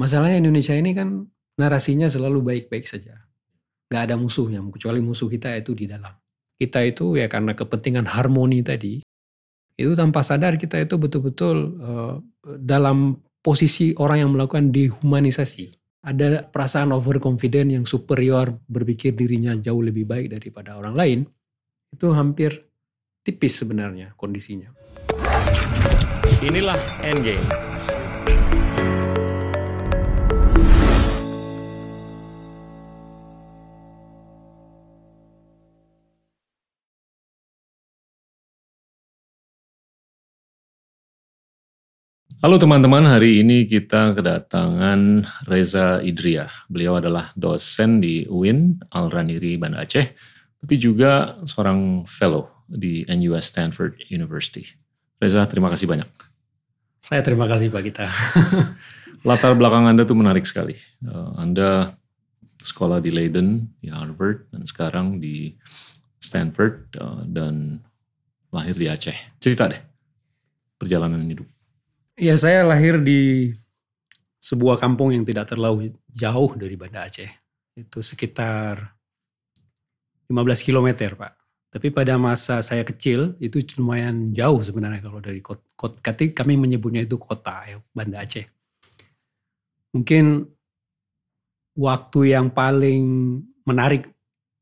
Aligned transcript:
masalahnya 0.00 0.42
Indonesia 0.42 0.74
ini 0.74 0.94
kan 0.94 1.26
narasinya 1.58 2.10
selalu 2.10 2.42
baik-baik 2.42 2.86
saja. 2.86 3.18
Gak 3.90 4.10
ada 4.10 4.16
musuhnya, 4.18 4.58
kecuali 4.74 4.98
musuh 4.98 5.30
kita 5.30 5.54
itu 5.54 5.76
di 5.76 5.86
dalam. 5.86 6.10
Kita 6.54 6.82
itu 6.82 7.18
ya 7.18 7.26
karena 7.30 7.54
kepentingan 7.54 8.06
harmoni 8.06 8.62
tadi, 8.62 9.02
itu 9.74 9.92
tanpa 9.98 10.22
sadar 10.22 10.54
kita 10.54 10.78
itu 10.82 10.94
betul-betul 10.98 11.56
uh, 11.82 12.14
dalam 12.62 13.18
posisi 13.42 13.92
orang 13.98 14.18
yang 14.22 14.30
melakukan 14.34 14.70
dehumanisasi. 14.70 15.74
Ada 16.04 16.46
perasaan 16.52 16.92
overconfident 16.92 17.72
yang 17.72 17.84
superior 17.88 18.60
berpikir 18.68 19.16
dirinya 19.16 19.56
jauh 19.56 19.80
lebih 19.80 20.04
baik 20.04 20.36
daripada 20.36 20.76
orang 20.76 20.94
lain. 20.94 21.18
Itu 21.90 22.12
hampir 22.12 22.66
tipis 23.24 23.56
sebenarnya 23.56 24.12
kondisinya. 24.14 24.68
Inilah 26.44 26.76
Endgame. 27.00 28.03
Halo 42.44 42.60
teman-teman, 42.60 43.08
hari 43.08 43.40
ini 43.40 43.64
kita 43.64 44.12
kedatangan 44.12 45.24
Reza 45.48 46.04
Idria. 46.04 46.52
Beliau 46.68 47.00
adalah 47.00 47.32
dosen 47.32 48.04
di 48.04 48.28
UIN 48.28 48.84
Al-Raniri, 48.92 49.56
Banda 49.56 49.80
Aceh, 49.80 50.12
tapi 50.60 50.74
juga 50.76 51.40
seorang 51.48 52.04
fellow 52.04 52.68
di 52.68 53.00
NUS 53.08 53.48
Stanford 53.48 53.96
University. 54.12 54.60
Reza, 55.16 55.40
terima 55.48 55.72
kasih 55.72 55.88
banyak. 55.88 56.04
Saya 57.00 57.24
terima 57.24 57.48
kasih 57.48 57.72
Pak 57.72 57.80
Gita. 57.80 58.12
Latar 59.32 59.56
belakang 59.56 59.88
Anda 59.88 60.04
tuh 60.04 60.20
menarik 60.20 60.44
sekali. 60.44 60.76
Eh, 61.00 61.30
Anda 61.40 61.96
sekolah 62.60 63.00
di 63.00 63.08
Leiden, 63.08 63.72
di 63.80 63.88
Harvard, 63.88 64.52
dan 64.52 64.68
sekarang 64.68 65.16
di 65.16 65.56
Stanford, 66.20 66.92
eh, 66.92 67.24
dan 67.24 67.80
lahir 68.52 68.76
di 68.76 68.84
Aceh. 68.84 69.16
Cerita 69.40 69.64
deh, 69.64 69.80
perjalanan 70.76 71.24
hidup. 71.24 71.53
Ya 72.14 72.38
saya 72.38 72.62
lahir 72.62 73.02
di 73.02 73.50
sebuah 74.38 74.78
kampung 74.78 75.10
yang 75.10 75.26
tidak 75.26 75.50
terlalu 75.50 75.98
jauh 76.14 76.54
dari 76.54 76.78
Banda 76.78 77.10
Aceh. 77.10 77.26
Itu 77.74 78.06
sekitar 78.06 78.78
15 80.30 80.62
km 80.62 81.18
Pak. 81.18 81.32
Tapi 81.74 81.90
pada 81.90 82.14
masa 82.14 82.62
saya 82.62 82.86
kecil 82.86 83.34
itu 83.42 83.58
lumayan 83.82 84.30
jauh 84.30 84.62
sebenarnya 84.62 85.02
kalau 85.02 85.18
dari 85.18 85.42
kota, 85.42 85.98
kami 86.14 86.54
menyebutnya 86.54 87.02
itu 87.02 87.18
kota 87.18 87.66
ya, 87.66 87.82
Banda 87.90 88.22
Aceh. 88.22 88.46
Mungkin 89.90 90.46
waktu 91.74 92.20
yang 92.30 92.54
paling 92.54 93.02
menarik 93.66 94.06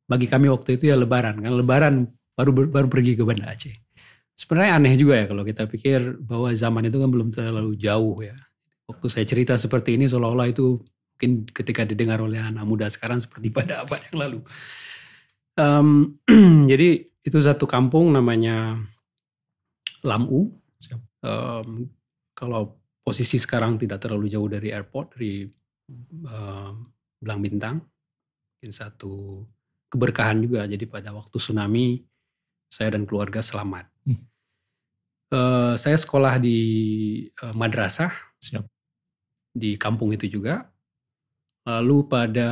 bagi 0.09 0.25
kami 0.25 0.49
waktu 0.49 0.81
itu 0.81 0.89
ya 0.89 0.97
lebaran. 0.97 1.45
Kan 1.45 1.53
lebaran 1.53 2.09
baru 2.33 2.73
baru 2.73 2.89
pergi 2.89 3.13
ke 3.13 3.29
Banda 3.29 3.53
Aceh 3.53 3.77
sebenarnya 4.37 4.81
aneh 4.81 4.95
juga 4.97 5.21
ya 5.23 5.27
kalau 5.29 5.45
kita 5.45 5.69
pikir 5.69 6.19
bahwa 6.25 6.51
zaman 6.53 6.89
itu 6.89 6.97
kan 6.99 7.11
belum 7.11 7.29
terlalu 7.33 7.77
jauh 7.79 8.19
ya. 8.21 8.37
Waktu 8.89 9.07
saya 9.09 9.25
cerita 9.25 9.55
seperti 9.57 9.97
ini 9.97 10.11
seolah-olah 10.11 10.49
itu 10.51 10.83
mungkin 11.17 11.47
ketika 11.47 11.87
didengar 11.87 12.19
oleh 12.19 12.43
anak 12.43 12.67
muda 12.67 12.91
sekarang 12.91 13.23
seperti 13.23 13.55
pada 13.55 13.79
abad 13.87 14.01
yang 14.11 14.19
lalu. 14.19 14.41
Um, 15.55 15.89
jadi 16.71 17.07
itu 17.23 17.39
satu 17.39 17.69
kampung 17.71 18.11
namanya 18.11 18.81
Lamu. 20.03 20.51
Um, 21.23 21.87
kalau 22.35 22.83
posisi 23.07 23.39
sekarang 23.39 23.79
tidak 23.79 24.03
terlalu 24.03 24.27
jauh 24.27 24.51
dari 24.51 24.75
airport 24.75 25.15
dari 25.15 25.47
um, 26.27 26.91
Belang 27.23 27.39
Bintang, 27.39 27.77
mungkin 28.59 28.73
satu 28.75 29.47
keberkahan 29.87 30.43
juga. 30.43 30.67
Jadi 30.67 30.91
pada 30.91 31.15
waktu 31.15 31.39
tsunami 31.39 32.03
saya 32.67 32.99
dan 32.99 33.07
keluarga 33.07 33.39
selamat. 33.39 33.92
Uh, 35.33 35.73
saya 35.81 35.97
sekolah 35.97 36.37
di 36.37 36.61
uh, 37.41 37.57
madrasah, 37.57 38.13
Siap. 38.37 38.69
di 39.57 39.81
kampung 39.81 40.13
itu 40.13 40.29
juga. 40.29 40.69
Lalu 41.65 42.05
pada 42.05 42.51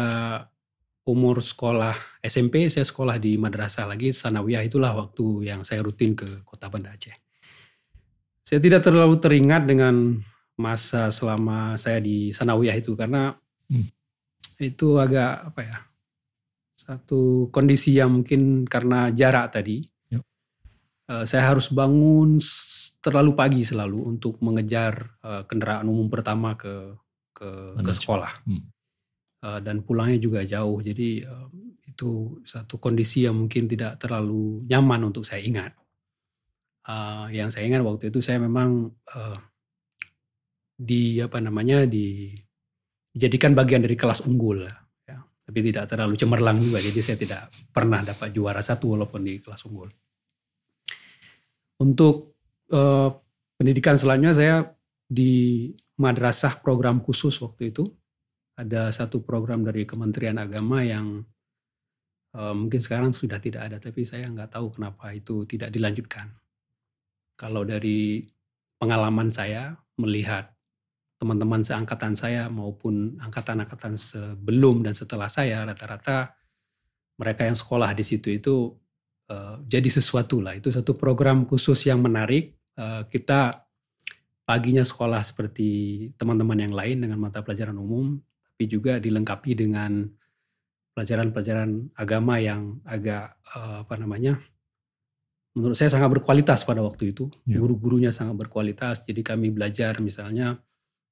umur 1.04 1.44
sekolah 1.44 2.24
SMP, 2.24 2.72
saya 2.72 2.88
sekolah 2.88 3.20
di 3.20 3.36
madrasah 3.36 3.84
lagi, 3.84 4.16
Sanawiyah 4.16 4.64
itulah 4.64 4.96
waktu 4.96 5.52
yang 5.52 5.60
saya 5.60 5.84
rutin 5.84 6.16
ke 6.16 6.40
kota 6.40 6.72
Banda 6.72 6.96
Aceh. 6.96 7.12
Saya 8.48 8.64
tidak 8.64 8.80
terlalu 8.80 9.20
teringat 9.20 9.68
dengan 9.68 10.16
masa 10.56 11.12
selama 11.12 11.76
saya 11.76 12.00
di 12.00 12.32
Sanawiyah 12.32 12.80
itu, 12.80 12.96
karena 12.96 13.34
hmm. 13.68 13.92
itu 14.62 14.96
agak 14.96 15.52
apa 15.52 15.60
ya, 15.68 15.78
satu 16.78 17.52
kondisi 17.52 17.98
yang 17.98 18.22
mungkin 18.22 18.64
karena 18.64 19.12
jarak 19.12 19.52
tadi, 19.52 19.84
Eh, 21.10 21.26
saya 21.26 21.50
harus 21.50 21.74
bangun 21.74 22.38
terlalu 23.02 23.34
pagi 23.34 23.62
selalu 23.66 23.98
untuk 24.04 24.38
mengejar 24.44 25.18
uh, 25.24 25.42
kendaraan 25.48 25.88
umum 25.88 26.06
pertama 26.06 26.54
ke 26.54 26.94
ke, 27.34 27.80
ke 27.80 27.92
sekolah. 27.96 28.44
Hmm. 28.46 28.62
uh, 29.42 29.58
dan 29.58 29.82
pulangnya 29.82 30.20
juga 30.22 30.46
jauh. 30.46 30.78
Jadi 30.78 31.24
uh, 31.26 31.48
itu 31.82 32.38
satu 32.46 32.78
kondisi 32.78 33.26
yang 33.26 33.34
mungkin 33.40 33.66
tidak 33.66 33.98
terlalu 33.98 34.62
nyaman 34.70 35.10
untuk 35.10 35.26
saya 35.26 35.42
ingat. 35.42 35.74
Uh, 36.86 37.26
yang 37.34 37.50
saya 37.50 37.66
ingat 37.66 37.82
waktu 37.82 38.14
itu 38.14 38.22
saya 38.22 38.38
memang 38.38 38.92
uh, 39.10 39.38
di 40.78 41.18
apa 41.18 41.42
namanya 41.42 41.90
di 41.90 42.36
dijadikan 43.10 43.56
bagian 43.56 43.82
dari 43.82 43.98
kelas 43.98 44.22
unggul 44.30 44.62
ya. 44.62 44.76
Tapi 45.50 45.58
tidak 45.66 45.90
terlalu 45.90 46.14
cemerlang 46.14 46.62
juga. 46.62 46.78
Jadi 46.78 47.00
saya 47.02 47.18
tidak 47.18 47.42
pernah 47.74 47.98
dapat 48.06 48.30
juara 48.30 48.62
satu 48.62 48.94
walaupun 48.94 49.26
di 49.26 49.42
kelas 49.42 49.66
unggul 49.66 49.90
untuk 51.80 52.36
uh, 52.70 53.08
pendidikan 53.56 53.96
selanjutnya 53.96 54.36
saya 54.36 54.56
di 55.08 55.68
madrasah 55.96 56.60
program 56.60 57.00
khusus 57.00 57.34
waktu 57.40 57.72
itu. 57.72 57.88
Ada 58.60 58.92
satu 58.92 59.24
program 59.24 59.64
dari 59.64 59.88
Kementerian 59.88 60.36
Agama 60.36 60.84
yang 60.84 61.24
uh, 62.36 62.52
mungkin 62.52 62.80
sekarang 62.80 63.16
sudah 63.16 63.40
tidak 63.40 63.72
ada, 63.72 63.80
tapi 63.80 64.04
saya 64.04 64.28
nggak 64.28 64.52
tahu 64.52 64.76
kenapa 64.76 65.16
itu 65.16 65.48
tidak 65.48 65.72
dilanjutkan. 65.72 66.28
Kalau 67.40 67.64
dari 67.64 68.28
pengalaman 68.76 69.32
saya 69.32 69.72
melihat 69.96 70.52
teman-teman 71.20 71.60
seangkatan 71.60 72.16
saya 72.16 72.48
maupun 72.48 73.16
angkatan-angkatan 73.20 73.96
sebelum 73.96 74.80
dan 74.84 74.96
setelah 74.96 75.28
saya 75.28 75.64
rata-rata 75.68 76.32
mereka 77.20 77.44
yang 77.44 77.56
sekolah 77.56 77.92
di 77.92 78.00
situ 78.00 78.28
itu 78.32 78.72
Eh, 79.30 79.56
jadi 79.70 79.86
sesuatu 79.86 80.42
lah. 80.42 80.58
Itu 80.58 80.74
satu 80.74 80.98
program 80.98 81.46
khusus 81.46 81.86
yang 81.86 82.02
menarik. 82.02 82.58
Uh, 82.80 83.04
kita 83.12 83.66
paginya 84.48 84.80
sekolah 84.80 85.20
seperti 85.20 85.68
teman-teman 86.16 86.56
yang 86.56 86.72
lain 86.72 86.96
dengan 87.04 87.20
mata 87.20 87.44
pelajaran 87.44 87.76
umum, 87.76 88.16
tapi 88.46 88.64
juga 88.64 88.96
dilengkapi 88.96 89.52
dengan 89.52 90.08
pelajaran-pelajaran 90.96 91.92
agama 91.92 92.40
yang 92.40 92.80
agak 92.88 93.36
uh, 93.52 93.84
apa 93.84 93.94
namanya, 94.00 94.40
menurut 95.52 95.76
saya 95.76 95.92
sangat 95.92 96.08
berkualitas 96.08 96.64
pada 96.64 96.80
waktu 96.80 97.12
itu. 97.12 97.28
Ya. 97.44 97.60
Guru-gurunya 97.60 98.10
sangat 98.10 98.48
berkualitas. 98.48 99.04
Jadi 99.04 99.20
kami 99.20 99.52
belajar 99.52 100.00
misalnya 100.00 100.56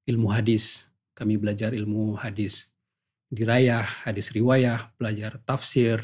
ilmu 0.09 0.27
hadis, 0.33 0.89
kami 1.13 1.37
belajar 1.37 1.71
ilmu 1.71 2.17
hadis 2.17 2.73
dirayah, 3.29 3.85
hadis 4.09 4.33
riwayah, 4.33 4.89
belajar 4.97 5.37
tafsir, 5.45 6.01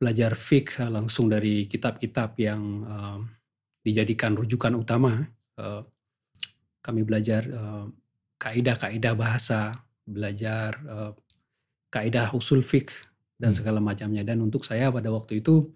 belajar 0.00 0.32
fik 0.32 0.80
langsung 0.88 1.28
dari 1.28 1.68
kitab-kitab 1.68 2.32
yang 2.40 2.62
uh, 2.88 3.20
dijadikan 3.84 4.32
rujukan 4.32 4.72
utama. 4.72 5.20
Uh, 5.60 5.84
kami 6.80 7.04
belajar 7.04 7.44
uh, 7.52 7.84
kaidah-kaidah 8.40 9.12
bahasa, 9.12 9.76
belajar 10.08 10.80
uh, 10.88 11.12
kaidah 11.92 12.32
usul 12.32 12.64
fik 12.64 12.88
dan 13.36 13.52
hmm. 13.52 13.58
segala 13.60 13.78
macamnya. 13.84 14.24
Dan 14.24 14.40
untuk 14.40 14.64
saya 14.64 14.88
pada 14.88 15.12
waktu 15.12 15.44
itu, 15.44 15.68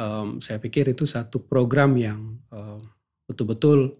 um, 0.00 0.40
saya 0.40 0.56
pikir 0.56 0.88
itu 0.96 1.04
satu 1.04 1.44
program 1.44 2.00
yang 2.00 2.40
uh, 2.48 2.80
betul-betul 3.28 3.92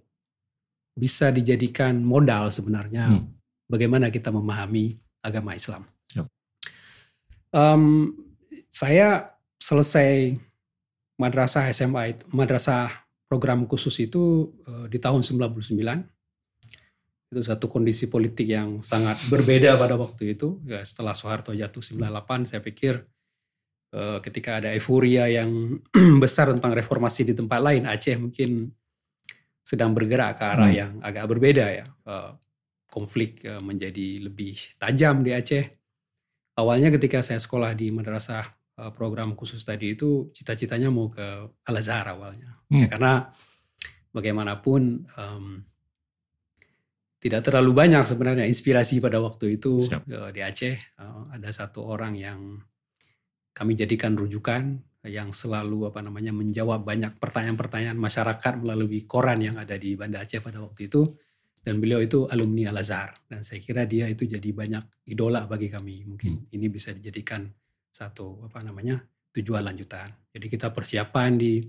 bisa 0.97 1.29
dijadikan 1.29 2.01
modal 2.01 2.49
sebenarnya 2.49 3.13
hmm. 3.13 3.29
bagaimana 3.69 4.09
kita 4.09 4.33
memahami 4.33 4.97
agama 5.21 5.53
Islam. 5.53 5.85
Yep. 6.17 6.27
Um, 7.53 7.85
saya 8.79 9.35
selesai 9.59 10.39
madrasah 11.19 11.67
SMA 11.75 12.15
itu, 12.15 12.23
madrasah 12.31 12.95
program 13.27 13.67
khusus 13.67 13.99
itu 13.99 14.55
uh, 14.71 14.87
di 14.87 15.03
tahun 15.03 15.27
99. 15.27 15.75
Itu 17.29 17.43
satu 17.43 17.67
kondisi 17.67 18.07
politik 18.07 18.47
yang 18.47 18.79
sangat 18.81 19.19
berbeda 19.27 19.75
pada 19.75 19.99
waktu 19.99 20.39
itu. 20.39 20.63
Ya, 20.63 20.81
setelah 20.87 21.13
Soeharto 21.13 21.51
jatuh 21.51 21.83
98, 21.83 22.55
saya 22.55 22.63
pikir 22.63 23.03
uh, 23.99 24.23
ketika 24.23 24.63
ada 24.63 24.71
euforia 24.71 25.27
yang 25.27 25.83
besar 26.23 26.55
tentang 26.55 26.71
reformasi 26.71 27.27
di 27.27 27.35
tempat 27.35 27.59
lain, 27.59 27.83
Aceh 27.83 28.15
mungkin 28.15 28.71
sedang 29.67 29.93
bergerak 29.93 30.39
ke 30.41 30.45
arah 30.47 30.71
hmm. 30.71 30.79
yang 30.79 30.93
agak 31.03 31.27
berbeda 31.27 31.67
ya. 31.67 31.87
Uh, 32.07 32.33
konflik 32.89 33.45
menjadi 33.45 34.25
lebih 34.25 34.57
tajam 34.81 35.21
di 35.21 35.37
Aceh. 35.37 35.61
Awalnya 36.57 36.89
ketika 36.89 37.21
saya 37.21 37.37
sekolah 37.37 37.77
di 37.77 37.93
madrasah 37.93 38.58
program 38.95 39.35
khusus 39.35 39.63
tadi 39.67 39.99
itu 39.99 40.31
cita-citanya 40.31 40.89
mau 40.93 41.11
ke 41.11 41.27
Al 41.67 41.77
Azhar 41.77 42.07
awalnya, 42.15 42.55
hmm. 42.71 42.79
ya, 42.79 42.87
karena 42.95 43.13
bagaimanapun 44.15 44.83
um, 45.19 45.45
tidak 47.19 47.43
terlalu 47.51 47.75
banyak 47.75 48.07
sebenarnya 48.07 48.47
inspirasi 48.47 49.03
pada 49.03 49.19
waktu 49.19 49.59
itu 49.59 49.83
uh, 49.83 50.31
di 50.31 50.41
Aceh. 50.41 50.79
Uh, 50.99 51.35
ada 51.35 51.51
satu 51.51 51.83
orang 51.83 52.15
yang 52.15 52.63
kami 53.51 53.75
jadikan 53.75 54.15
rujukan 54.15 54.79
yang 55.07 55.35
selalu 55.35 55.91
apa 55.91 56.03
namanya 56.03 56.31
menjawab 56.31 56.87
banyak 56.87 57.19
pertanyaan-pertanyaan 57.19 57.99
masyarakat 57.99 58.55
melalui 58.63 59.03
koran 59.07 59.43
yang 59.43 59.59
ada 59.59 59.75
di 59.75 59.99
Banda 59.99 60.23
Aceh 60.23 60.39
pada 60.39 60.63
waktu 60.63 60.87
itu 60.87 61.11
dan 61.63 61.83
beliau 61.83 61.99
itu 61.99 62.27
alumni 62.31 62.71
Al 62.71 62.83
Azhar 62.83 63.19
dan 63.27 63.43
saya 63.43 63.59
kira 63.59 63.83
dia 63.87 64.07
itu 64.07 64.27
jadi 64.27 64.51
banyak 64.55 65.11
idola 65.11 65.47
bagi 65.51 65.71
kami 65.71 66.07
mungkin 66.07 66.47
hmm. 66.47 66.55
ini 66.55 66.67
bisa 66.71 66.95
dijadikan 66.95 67.51
satu 67.99 68.47
apa 68.47 68.63
namanya 68.63 69.03
tujuan 69.35 69.67
lanjutan 69.67 70.15
jadi 70.31 70.47
kita 70.47 70.71
persiapan 70.71 71.35
di 71.35 71.67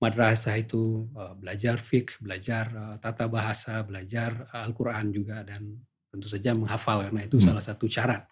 madrasah 0.00 0.56
itu 0.56 1.04
uh, 1.12 1.36
belajar 1.36 1.76
fik 1.76 2.24
belajar 2.24 2.64
uh, 2.72 2.96
tata 2.96 3.28
bahasa 3.28 3.84
belajar 3.84 4.48
uh, 4.56 4.64
Al-Quran 4.64 5.12
juga 5.12 5.44
dan 5.44 5.76
tentu 6.08 6.26
saja 6.32 6.56
menghafal 6.56 7.04
karena 7.04 7.28
itu 7.28 7.36
hmm. 7.36 7.46
salah 7.52 7.64
satu 7.64 7.84
syarat 7.84 8.24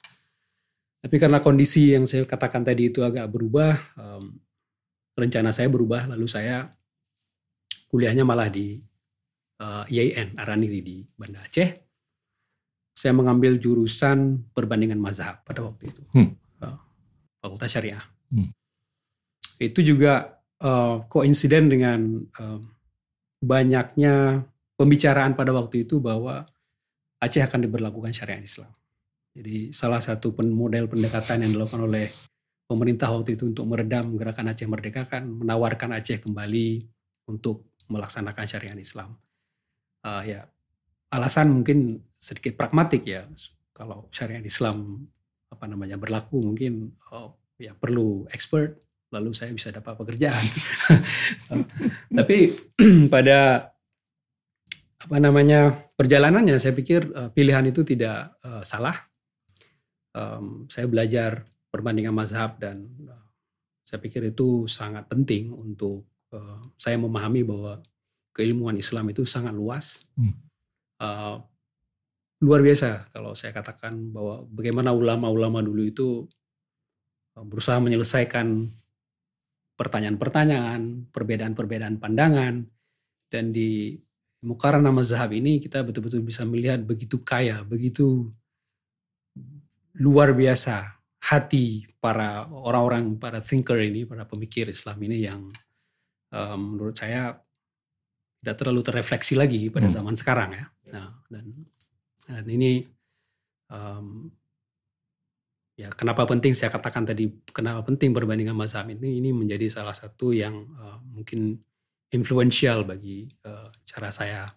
tapi 1.02 1.18
karena 1.18 1.42
kondisi 1.42 1.90
yang 1.90 2.06
saya 2.06 2.22
katakan 2.22 2.62
tadi 2.62 2.94
itu 2.94 3.02
agak 3.02 3.26
berubah, 3.26 3.74
um, 3.98 4.38
rencana 5.18 5.50
saya 5.50 5.66
berubah, 5.66 6.06
lalu 6.06 6.30
saya 6.30 6.70
kuliahnya 7.90 8.22
malah 8.22 8.46
di 8.46 8.78
uh, 9.58 9.82
IAIN, 9.90 10.38
Araniri 10.38 10.78
di 10.78 10.96
Banda 11.18 11.42
Aceh. 11.42 11.74
Saya 12.94 13.10
mengambil 13.18 13.58
jurusan 13.58 14.46
perbandingan 14.54 15.02
mazhab 15.02 15.42
pada 15.42 15.66
waktu 15.66 15.90
itu, 15.90 16.06
hmm. 16.14 16.38
Fakultas 17.42 17.74
Syariah. 17.74 18.04
Hmm. 18.30 18.54
Itu 19.58 19.82
juga 19.82 20.38
uh, 20.62 21.02
koinsiden 21.10 21.66
dengan 21.66 22.22
uh, 22.38 22.62
banyaknya 23.42 24.46
pembicaraan 24.78 25.34
pada 25.34 25.50
waktu 25.50 25.82
itu 25.82 25.98
bahwa 25.98 26.46
Aceh 27.22 27.42
akan 27.42 27.66
diberlakukan 27.66 28.10
syariat 28.10 28.42
Islam. 28.42 28.70
Jadi 29.34 29.70
salah 29.70 30.02
satu 30.02 30.34
model 30.42 30.90
pendekatan 30.90 31.46
yang 31.46 31.54
dilakukan 31.54 31.86
oleh 31.86 32.10
pemerintah 32.66 33.10
waktu 33.14 33.38
itu 33.38 33.46
untuk 33.50 33.66
meredam 33.66 34.18
gerakan 34.18 34.50
Aceh 34.50 34.66
Merdeka 34.66 35.06
kan 35.06 35.26
menawarkan 35.26 35.98
Aceh 35.98 36.18
kembali 36.18 36.82
untuk 37.30 37.78
melaksanakan 37.86 38.46
syariat 38.46 38.78
Islam. 38.78 39.14
Uh, 40.02 40.22
ya 40.26 40.40
alasan 41.14 41.62
mungkin 41.62 42.02
sedikit 42.18 42.58
pragmatik 42.58 43.06
ya 43.06 43.22
kalau 43.70 44.10
syariat 44.10 44.42
Islam 44.42 45.06
apa 45.52 45.64
namanya 45.68 46.00
berlaku 46.00 46.40
mungkin 46.40 46.96
oh, 47.12 47.36
ya 47.60 47.76
perlu 47.76 48.24
expert 48.32 48.80
lalu 49.12 49.36
saya 49.36 49.52
bisa 49.52 49.68
dapat 49.68 49.92
pekerjaan. 49.92 50.46
tapi 52.18 52.48
pada 53.14 53.68
apa 55.02 55.16
namanya 55.20 55.76
perjalanannya 55.92 56.56
saya 56.56 56.72
pikir 56.72 57.12
uh, 57.12 57.28
pilihan 57.28 57.68
itu 57.68 57.84
tidak 57.84 58.32
uh, 58.40 58.64
salah 58.64 58.96
um, 60.16 60.64
saya 60.70 60.86
belajar 60.86 61.44
perbandingan 61.68 62.14
mazhab 62.14 62.56
dan 62.56 62.86
uh, 63.08 63.26
saya 63.82 63.98
pikir 64.00 64.32
itu 64.32 64.64
sangat 64.70 65.04
penting 65.10 65.52
untuk 65.52 66.06
uh, 66.32 66.72
saya 66.78 66.96
memahami 66.96 67.44
bahwa 67.44 67.82
keilmuan 68.32 68.78
Islam 68.80 69.12
itu 69.12 69.28
sangat 69.28 69.52
luas. 69.52 70.08
Hmm. 70.16 70.32
Uh, 71.02 71.36
luar 72.42 72.60
biasa 72.60 73.14
kalau 73.14 73.38
saya 73.38 73.54
katakan 73.54 74.10
bahwa 74.10 74.42
bagaimana 74.50 74.90
ulama-ulama 74.90 75.62
dulu 75.62 75.82
itu 75.86 76.08
berusaha 77.38 77.78
menyelesaikan 77.80 78.68
pertanyaan-pertanyaan, 79.78 81.08
perbedaan-perbedaan 81.08 81.96
pandangan 81.96 82.66
dan 83.32 83.44
di 83.48 83.96
Mukarana 84.42 84.90
Mazhab 84.90 85.30
ini 85.32 85.62
kita 85.62 85.86
betul-betul 85.86 86.26
bisa 86.26 86.42
melihat 86.42 86.82
begitu 86.82 87.22
kaya, 87.22 87.62
begitu 87.62 88.26
luar 90.02 90.34
biasa 90.34 90.98
hati 91.22 91.86
para 92.02 92.50
orang-orang, 92.50 93.16
para 93.22 93.38
thinker 93.38 93.78
ini, 93.78 94.02
para 94.02 94.26
pemikir 94.26 94.66
Islam 94.66 94.98
ini 95.06 95.18
yang 95.22 95.40
um, 96.34 96.74
menurut 96.74 96.98
saya 96.98 97.38
tidak 98.42 98.56
terlalu 98.58 98.82
terrefleksi 98.82 99.38
lagi 99.38 99.70
pada 99.70 99.86
hmm. 99.86 99.94
zaman 99.94 100.14
sekarang 100.18 100.50
ya. 100.58 100.66
Nah, 100.90 101.14
dan, 101.30 101.46
dan 102.28 102.46
ini 102.46 102.86
um, 103.72 104.30
ya 105.74 105.88
kenapa 105.90 106.28
penting 106.28 106.52
saya 106.54 106.70
katakan 106.70 107.08
tadi 107.08 107.32
kenapa 107.50 107.82
penting 107.88 108.12
perbandingan 108.12 108.54
mazhab 108.54 108.86
ini 108.92 109.18
ini 109.18 109.34
menjadi 109.34 109.66
salah 109.72 109.96
satu 109.96 110.30
yang 110.30 110.68
uh, 110.78 111.00
mungkin 111.02 111.58
influential 112.12 112.84
bagi 112.84 113.26
uh, 113.48 113.72
cara 113.88 114.12
saya 114.12 114.52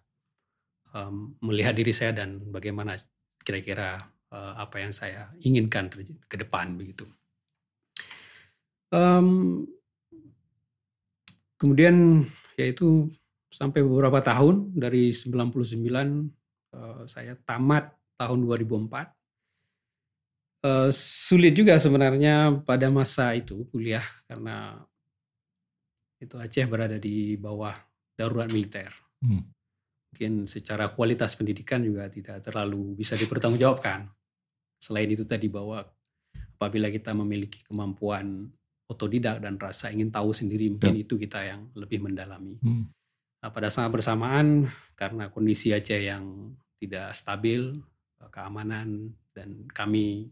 um, 0.91 1.33
melihat 1.41 1.73
diri 1.73 1.95
saya 1.95 2.11
dan 2.11 2.43
bagaimana 2.51 2.99
kira-kira 3.41 4.03
uh, 4.35 4.53
apa 4.59 4.83
yang 4.83 4.91
saya 4.91 5.31
inginkan 5.39 5.87
ke 6.27 6.35
depan 6.35 6.75
begitu. 6.75 7.07
Um, 8.91 9.63
kemudian 11.59 12.27
yaitu 12.59 13.11
sampai 13.51 13.83
beberapa 13.83 14.19
tahun 14.19 14.75
dari 14.75 15.15
99 15.15 15.55
uh, 15.55 16.34
saya 17.05 17.35
tamat 17.45 17.91
tahun 18.19 18.39
2004. 18.47 19.11
Uh, 20.65 20.89
sulit 20.89 21.53
juga 21.53 21.77
sebenarnya 21.77 22.65
pada 22.65 22.89
masa 22.89 23.37
itu 23.37 23.69
kuliah 23.69 24.01
karena 24.25 24.81
itu 26.17 26.41
Aceh 26.41 26.65
berada 26.65 26.97
di 26.97 27.37
bawah 27.37 27.75
darurat 28.17 28.49
militer. 28.49 28.89
Hmm. 29.21 29.45
Mungkin 30.09 30.49
secara 30.49 30.89
kualitas 30.89 31.37
pendidikan 31.37 31.83
juga 31.85 32.09
tidak 32.09 32.41
terlalu 32.41 32.97
bisa 32.97 33.13
dipertanggungjawabkan. 33.13 34.09
Selain 34.79 35.11
itu 35.11 35.27
tadi 35.27 35.51
bahwa 35.51 35.85
apabila 36.55 36.87
kita 36.89 37.13
memiliki 37.13 37.61
kemampuan 37.67 38.47
otodidak 38.87 39.43
dan 39.43 39.59
rasa 39.59 39.91
ingin 39.91 40.09
tahu 40.09 40.31
sendiri 40.31 40.71
mungkin 40.71 40.95
ya. 40.97 41.03
itu 41.03 41.19
kita 41.19 41.45
yang 41.45 41.69
lebih 41.77 41.99
mendalami. 42.05 42.57
Hmm. 42.63 42.89
Nah, 43.43 43.53
pada 43.53 43.69
saat 43.69 43.93
bersamaan 43.93 44.65
karena 44.97 45.29
kondisi 45.29 45.69
Aceh 45.75 45.99
yang 45.99 46.55
tidak 46.85 47.11
stabil, 47.17 47.75
eh, 48.21 48.29
keamanan 48.29 49.11
dan 49.35 49.67
kami 49.73 50.29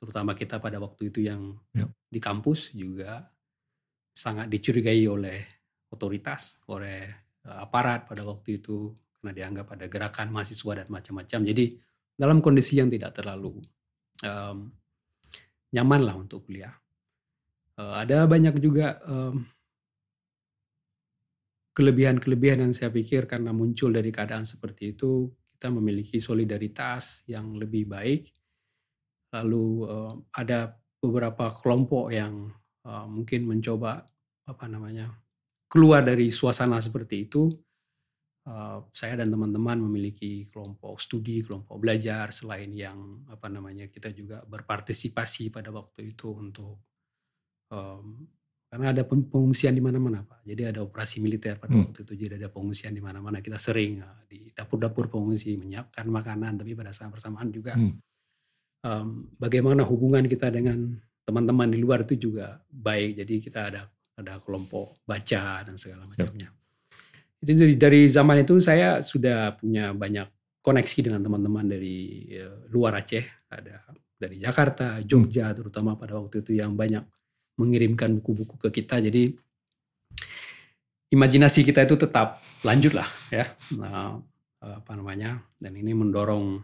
terutama 0.00 0.36
kita 0.36 0.60
pada 0.60 0.76
waktu 0.82 1.08
itu 1.08 1.24
yang 1.24 1.56
ya. 1.72 1.88
di 2.10 2.20
kampus 2.20 2.74
juga 2.76 3.24
sangat 4.12 4.52
dicurigai 4.52 5.04
oleh 5.08 5.40
otoritas, 5.92 6.58
oleh 6.68 7.08
eh, 7.44 7.58
aparat 7.60 8.08
pada 8.08 8.26
waktu 8.26 8.60
itu 8.60 8.92
karena 9.24 9.32
dianggap 9.32 9.66
ada 9.72 9.86
gerakan 9.88 10.28
mahasiswa 10.36 10.84
dan 10.84 10.88
macam-macam. 10.92 11.40
Jadi 11.48 11.64
dalam 12.12 12.44
kondisi 12.44 12.76
yang 12.76 12.92
tidak 12.92 13.16
terlalu 13.16 13.56
um, 14.20 14.68
nyaman 15.72 16.00
lah 16.04 16.14
untuk 16.20 16.44
kuliah. 16.44 16.76
Uh, 17.74 17.98
ada 17.98 18.28
banyak 18.28 18.54
juga 18.62 19.02
um, 19.02 19.42
kelebihan-kelebihan 21.74 22.62
yang 22.62 22.72
saya 22.76 22.92
pikir 22.94 23.26
karena 23.26 23.50
muncul 23.50 23.90
dari 23.90 24.14
keadaan 24.14 24.46
seperti 24.46 24.94
itu 24.94 25.26
kita 25.54 25.70
memiliki 25.70 26.18
solidaritas 26.18 27.22
yang 27.30 27.54
lebih 27.54 27.86
baik. 27.86 28.28
Lalu 29.34 29.66
uh, 29.86 30.14
ada 30.34 30.74
beberapa 30.98 31.54
kelompok 31.54 32.10
yang 32.10 32.50
uh, 32.86 33.06
mungkin 33.06 33.46
mencoba 33.46 34.02
apa 34.44 34.66
namanya 34.68 35.14
keluar 35.70 36.04
dari 36.04 36.28
suasana 36.28 36.78
seperti 36.82 37.30
itu 37.30 37.48
Eh, 38.44 38.78
saya 38.92 39.16
dan 39.16 39.32
teman-teman 39.32 39.88
memiliki 39.88 40.44
kelompok 40.52 41.00
studi, 41.00 41.40
kelompok 41.40 41.80
belajar 41.80 42.28
selain 42.28 42.68
yang 42.76 43.24
apa 43.32 43.48
namanya 43.48 43.88
kita 43.88 44.12
juga 44.12 44.44
berpartisipasi 44.44 45.48
pada 45.48 45.72
waktu 45.72 46.12
itu 46.12 46.28
untuk 46.28 46.76
um, 47.72 48.20
karena 48.74 48.90
ada 48.90 49.06
pengungsian 49.06 49.70
di 49.70 49.78
mana-mana 49.78 50.26
pak. 50.26 50.42
Jadi 50.42 50.66
ada 50.66 50.82
operasi 50.82 51.22
militer 51.22 51.62
pada 51.62 51.78
hmm. 51.78 51.94
waktu 51.94 51.98
itu, 52.02 52.12
jadi 52.26 52.42
ada 52.42 52.50
pengungsian 52.50 52.90
di 52.90 52.98
mana-mana. 52.98 53.38
Kita 53.38 53.54
sering 53.54 54.02
uh, 54.02 54.26
di 54.26 54.50
dapur-dapur 54.50 55.06
pengungsi 55.14 55.54
menyiapkan 55.54 56.02
makanan, 56.10 56.58
tapi 56.58 56.74
pada 56.74 56.90
saat 56.90 57.14
bersamaan 57.14 57.54
juga 57.54 57.78
hmm. 57.78 57.94
um, 58.82 59.30
bagaimana 59.38 59.86
hubungan 59.86 60.26
kita 60.26 60.50
dengan 60.50 60.90
teman-teman 61.22 61.70
di 61.70 61.78
luar 61.78 62.02
itu 62.02 62.18
juga 62.18 62.58
baik. 62.66 63.22
Jadi 63.22 63.34
kita 63.46 63.60
ada 63.70 63.86
ada 64.18 64.42
kelompok 64.42 65.06
baca 65.06 65.62
dan 65.62 65.78
segala 65.78 66.10
macamnya. 66.10 66.50
Yep. 66.50 66.58
Jadi 67.46 67.52
dari, 67.54 67.74
dari 67.78 68.02
zaman 68.10 68.42
itu 68.42 68.58
saya 68.58 68.98
sudah 69.06 69.54
punya 69.54 69.94
banyak 69.94 70.26
koneksi 70.66 70.98
dengan 70.98 71.22
teman-teman 71.22 71.70
dari 71.70 72.26
uh, 72.42 72.66
luar 72.74 72.98
Aceh, 72.98 73.22
ada 73.54 73.86
dari 74.18 74.42
Jakarta, 74.42 74.98
Jogja 74.98 75.54
hmm. 75.54 75.62
terutama 75.62 75.94
pada 75.94 76.18
waktu 76.18 76.42
itu 76.42 76.58
yang 76.58 76.74
banyak 76.74 77.06
mengirimkan 77.58 78.10
buku-buku 78.18 78.58
ke 78.58 78.82
kita. 78.82 78.98
Jadi 78.98 79.34
imajinasi 81.14 81.62
kita 81.62 81.86
itu 81.86 81.94
tetap 81.94 82.38
lanjut 82.66 82.92
lah 82.98 83.06
ya. 83.30 83.46
Nah, 83.78 84.18
apa 84.58 84.92
namanya 84.98 85.42
dan 85.62 85.78
ini 85.78 85.94
mendorong. 85.94 86.62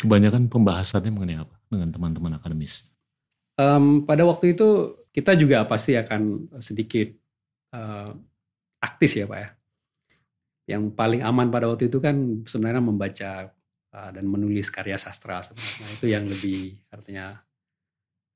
Kebanyakan 0.00 0.48
pembahasannya 0.48 1.10
mengenai 1.12 1.38
apa? 1.42 1.54
Dengan 1.66 1.90
teman-teman 1.90 2.38
akademis. 2.38 2.88
Um, 3.60 4.08
pada 4.08 4.24
waktu 4.24 4.56
itu 4.56 4.96
kita 5.12 5.36
juga 5.36 5.66
pasti 5.68 5.98
akan 5.98 6.48
sedikit 6.62 7.12
uh, 7.74 8.14
taktis 8.80 9.18
ya 9.18 9.26
pak 9.28 9.38
ya. 9.38 9.50
Yang 10.76 10.94
paling 10.94 11.20
aman 11.26 11.50
pada 11.50 11.66
waktu 11.66 11.90
itu 11.90 11.98
kan 11.98 12.46
sebenarnya 12.46 12.80
membaca 12.80 13.50
uh, 13.92 14.10
dan 14.14 14.24
menulis 14.24 14.70
karya 14.70 14.96
sastra 14.96 15.42
sebenarnya. 15.42 15.86
Itu 15.98 16.06
yang 16.08 16.24
lebih 16.24 16.78
artinya 16.88 17.36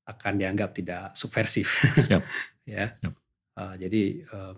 akan 0.05 0.33
dianggap 0.37 0.69
tidak 0.77 1.13
subversif. 1.17 1.81
Siap. 1.97 2.21
ya. 2.69 2.93
Siap. 2.93 3.13
Uh, 3.55 3.75
jadi 3.79 4.03
uh, 4.29 4.53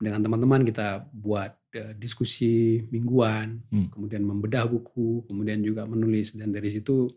dengan 0.00 0.24
teman-teman 0.24 0.64
kita 0.64 1.04
buat 1.12 1.52
uh, 1.76 1.92
diskusi 2.00 2.80
mingguan, 2.88 3.60
hmm. 3.68 3.92
kemudian 3.92 4.24
membedah 4.24 4.64
buku, 4.64 5.28
kemudian 5.28 5.60
juga 5.60 5.84
menulis 5.84 6.32
dan 6.32 6.48
dari 6.48 6.72
situ 6.72 7.12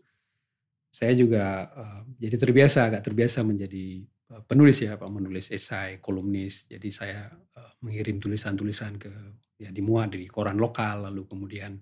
saya 0.94 1.10
juga 1.18 1.74
uh, 1.74 2.00
jadi 2.20 2.36
terbiasa 2.38 2.86
agak 2.86 3.02
terbiasa 3.02 3.42
menjadi 3.42 4.04
uh, 4.30 4.42
penulis 4.46 4.78
ya 4.78 4.94
Pak 4.94 5.10
menulis 5.10 5.50
esai, 5.50 5.98
kolumnis. 5.98 6.70
Jadi 6.70 6.88
saya 6.92 7.26
uh, 7.32 7.72
mengirim 7.82 8.22
tulisan-tulisan 8.22 8.94
ke 9.00 9.10
ya 9.58 9.74
dimuat 9.74 10.14
di 10.14 10.30
koran 10.30 10.60
lokal 10.60 11.10
lalu 11.10 11.26
kemudian 11.26 11.74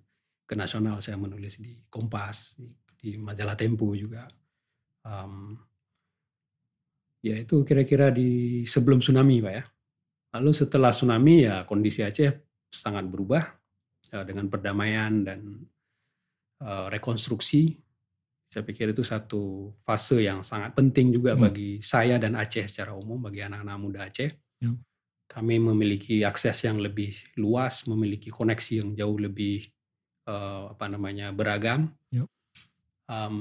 ke 0.46 0.54
nasional 0.56 1.00
saya 1.04 1.16
menulis 1.20 1.60
di 1.60 1.76
Kompas, 1.88 2.56
di, 2.56 2.72
di 2.96 3.20
majalah 3.20 3.56
Tempo 3.56 3.92
juga. 3.92 4.24
Um, 5.02 5.60
Ya 7.22 7.38
itu 7.38 7.62
kira-kira 7.62 8.10
di 8.10 8.62
sebelum 8.66 8.98
tsunami 8.98 9.38
Pak 9.38 9.54
ya. 9.54 9.64
Lalu 10.34 10.50
setelah 10.50 10.90
tsunami 10.90 11.46
ya 11.46 11.62
kondisi 11.62 12.02
Aceh 12.02 12.34
sangat 12.72 13.06
berubah 13.06 13.46
ya, 14.10 14.26
dengan 14.26 14.50
perdamaian 14.50 15.22
dan 15.22 15.62
uh, 16.66 16.90
rekonstruksi. 16.90 17.78
Saya 18.52 18.66
pikir 18.68 18.92
itu 18.92 19.00
satu 19.00 19.72
fase 19.86 20.28
yang 20.28 20.44
sangat 20.44 20.76
penting 20.76 21.14
juga 21.14 21.32
hmm. 21.32 21.40
bagi 21.40 21.70
saya 21.80 22.18
dan 22.18 22.34
Aceh 22.34 22.66
secara 22.68 22.92
umum, 22.92 23.22
bagi 23.22 23.40
anak-anak 23.40 23.76
muda 23.78 24.00
Aceh. 24.10 24.34
Hmm. 24.60 24.82
Kami 25.30 25.56
memiliki 25.62 26.26
akses 26.26 26.66
yang 26.66 26.82
lebih 26.82 27.16
luas, 27.40 27.86
memiliki 27.88 28.28
koneksi 28.28 28.84
yang 28.84 28.90
jauh 28.92 29.16
lebih 29.16 29.70
uh, 30.26 30.74
apa 30.74 30.90
namanya 30.90 31.30
beragam. 31.32 31.88
Hmm. 32.12 32.28
Um, 33.08 33.36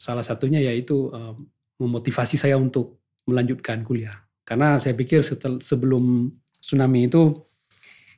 salah 0.00 0.24
satunya 0.24 0.60
yaitu 0.60 1.12
um, 1.12 1.48
memotivasi 1.78 2.38
saya 2.38 2.54
untuk 2.58 3.02
melanjutkan 3.26 3.82
kuliah. 3.82 4.14
Karena 4.44 4.76
saya 4.76 4.92
pikir 4.92 5.24
setel, 5.24 5.58
sebelum 5.58 6.28
tsunami 6.60 7.08
itu 7.08 7.40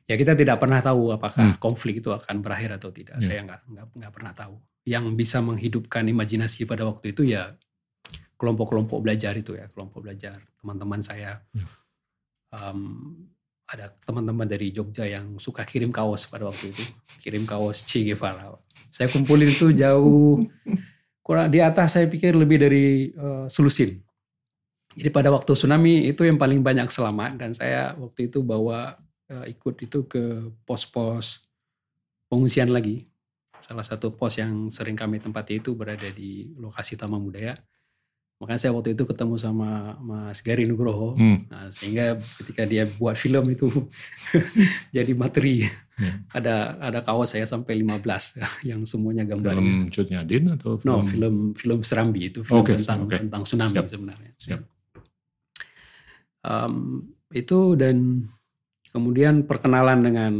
ya 0.06 0.14
kita 0.14 0.34
tidak 0.34 0.58
pernah 0.58 0.82
tahu 0.82 1.14
apakah 1.14 1.54
hmm. 1.54 1.58
konflik 1.62 2.02
itu 2.02 2.10
akan 2.10 2.42
berakhir 2.42 2.78
atau 2.78 2.90
tidak. 2.90 3.18
Hmm. 3.18 3.24
Saya 3.24 3.40
nggak 3.46 3.60
nggak 3.94 4.12
pernah 4.12 4.32
tahu. 4.34 4.58
Yang 4.86 5.04
bisa 5.18 5.38
menghidupkan 5.42 6.06
imajinasi 6.06 6.66
pada 6.66 6.86
waktu 6.86 7.14
itu 7.14 7.26
ya 7.26 7.54
kelompok-kelompok 8.36 9.02
belajar 9.02 9.32
itu 9.34 9.56
ya 9.56 9.66
kelompok 9.70 10.06
belajar 10.06 10.38
teman-teman 10.58 11.00
saya. 11.02 11.42
Hmm. 11.54 11.68
Um, 12.54 12.80
ada 13.66 13.90
teman-teman 14.06 14.46
dari 14.46 14.70
Jogja 14.70 15.02
yang 15.10 15.42
suka 15.42 15.66
kirim 15.66 15.90
kaos 15.90 16.30
pada 16.30 16.46
waktu 16.46 16.70
itu, 16.70 16.86
kirim 17.18 17.42
kaos 17.42 17.82
Che 17.82 18.06
Guevara. 18.06 18.54
Saya 18.94 19.10
kumpulin 19.10 19.50
itu 19.50 19.74
jauh 19.74 20.46
kurang 21.26 21.50
di 21.50 21.58
atas 21.58 21.98
saya 21.98 22.06
pikir 22.06 22.38
lebih 22.38 22.62
dari 22.62 23.10
uh, 23.18 23.50
Sulusin. 23.50 23.98
Jadi 24.94 25.10
pada 25.10 25.34
waktu 25.34 25.58
tsunami 25.58 26.06
itu 26.06 26.22
yang 26.22 26.38
paling 26.38 26.62
banyak 26.62 26.86
selamat 26.86 27.34
dan 27.34 27.50
saya 27.50 27.98
waktu 27.98 28.30
itu 28.30 28.46
bawa 28.46 28.94
uh, 29.34 29.44
ikut 29.50 29.82
itu 29.82 30.06
ke 30.06 30.54
pos-pos 30.62 31.42
pengungsian 32.30 32.70
lagi. 32.70 33.10
Salah 33.58 33.82
satu 33.82 34.14
pos 34.14 34.38
yang 34.38 34.70
sering 34.70 34.94
kami 34.94 35.18
tempati 35.18 35.58
itu 35.58 35.74
berada 35.74 36.06
di 36.14 36.54
lokasi 36.62 36.94
Taman 36.94 37.18
Budaya. 37.18 37.58
Makanya 38.38 38.60
saya 38.62 38.72
waktu 38.78 38.94
itu 38.94 39.02
ketemu 39.02 39.34
sama 39.34 39.98
Mas 39.98 40.38
Gary 40.46 40.62
Nugroho. 40.70 41.18
Hmm. 41.18 41.42
Nah, 41.50 41.74
sehingga 41.74 42.14
ketika 42.20 42.62
dia 42.62 42.86
buat 43.02 43.18
film 43.18 43.50
itu 43.50 43.66
jadi 44.94 45.10
materi. 45.18 45.66
Hmm. 45.96 46.28
Ada 46.28 46.76
ada 46.76 47.00
kaos 47.00 47.32
saya 47.32 47.48
sampai 47.48 47.80
15 47.80 48.04
yang 48.70 48.84
semuanya 48.84 49.24
gambarnya. 49.24 49.64
Film 49.64 49.88
Cut 49.88 50.08
Nyadin 50.12 50.44
atau 50.52 50.76
film? 50.76 50.92
No, 50.92 51.00
film 51.08 51.34
film 51.56 51.80
Serambi 51.80 52.28
itu 52.28 52.44
film 52.44 52.60
okay, 52.60 52.76
tentang 52.76 53.08
okay. 53.08 53.18
tentang 53.24 53.42
tsunami 53.48 53.72
Siap. 53.72 53.86
sebenarnya. 53.88 54.32
Siap. 54.36 54.60
Um, 56.46 56.76
itu 57.32 57.74
dan 57.74 58.28
kemudian 58.92 59.48
perkenalan 59.48 59.98
dengan 60.04 60.32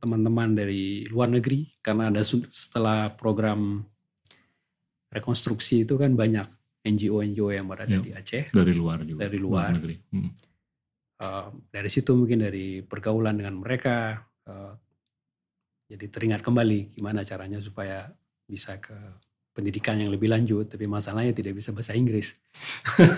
teman-teman 0.00 0.56
dari 0.56 1.04
luar 1.08 1.32
negeri 1.32 1.68
karena 1.84 2.08
ada 2.12 2.20
setelah 2.24 3.12
program 3.12 3.84
rekonstruksi 5.10 5.84
itu 5.84 5.98
kan 5.98 6.14
banyak 6.14 6.46
NGO-NGO 6.80 7.52
yang 7.52 7.68
berada 7.68 7.92
ya, 7.92 8.00
di 8.00 8.10
Aceh. 8.16 8.54
Dari 8.54 8.72
luar 8.72 9.04
juga. 9.04 9.28
Dari 9.28 9.38
luar. 9.40 9.68
luar 9.68 9.76
negeri. 9.76 9.96
Hmm. 10.16 10.30
Uh, 11.20 11.48
dari 11.68 11.90
situ 11.92 12.16
mungkin 12.16 12.40
dari 12.40 12.80
pergaulan 12.80 13.36
dengan 13.36 13.60
mereka, 13.60 14.16
uh, 14.48 14.72
jadi 15.90 16.06
teringat 16.06 16.46
kembali 16.46 16.94
gimana 16.94 17.26
caranya 17.26 17.58
supaya 17.58 18.06
bisa 18.46 18.78
ke 18.78 18.94
pendidikan 19.50 19.98
yang 19.98 20.14
lebih 20.14 20.30
lanjut, 20.30 20.70
tapi 20.70 20.86
masalahnya 20.86 21.34
tidak 21.34 21.58
bisa 21.58 21.74
bahasa 21.74 21.98
Inggris. 21.98 22.38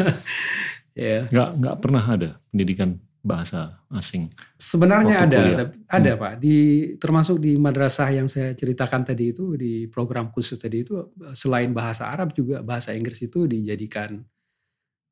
ya. 0.96 1.20
Yeah. 1.20 1.22
Nggak, 1.28 1.48
nggak 1.60 1.76
pernah 1.84 2.04
ada 2.08 2.30
pendidikan 2.48 2.96
bahasa 3.20 3.78
asing? 3.92 4.32
Sebenarnya 4.56 5.28
ada, 5.28 5.38
kuliah. 5.38 5.68
ada 5.86 6.12
hmm. 6.16 6.20
pak. 6.20 6.32
Di 6.40 6.56
termasuk 6.96 7.36
di 7.38 7.60
madrasah 7.60 8.08
yang 8.08 8.26
saya 8.26 8.56
ceritakan 8.56 9.04
tadi 9.04 9.36
itu 9.36 9.52
di 9.54 9.86
program 9.86 10.32
khusus 10.32 10.56
tadi 10.56 10.80
itu 10.82 11.12
selain 11.36 11.70
bahasa 11.76 12.08
Arab 12.08 12.32
juga 12.32 12.64
bahasa 12.64 12.96
Inggris 12.96 13.20
itu 13.20 13.44
dijadikan 13.44 14.24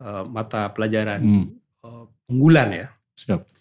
uh, 0.01 0.25
mata 0.27 0.73
pelajaran 0.73 1.21
hmm. 1.21 1.47
uh, 1.85 2.05
unggulan 2.33 2.69
ya. 2.73 2.89
Siap. 3.15 3.60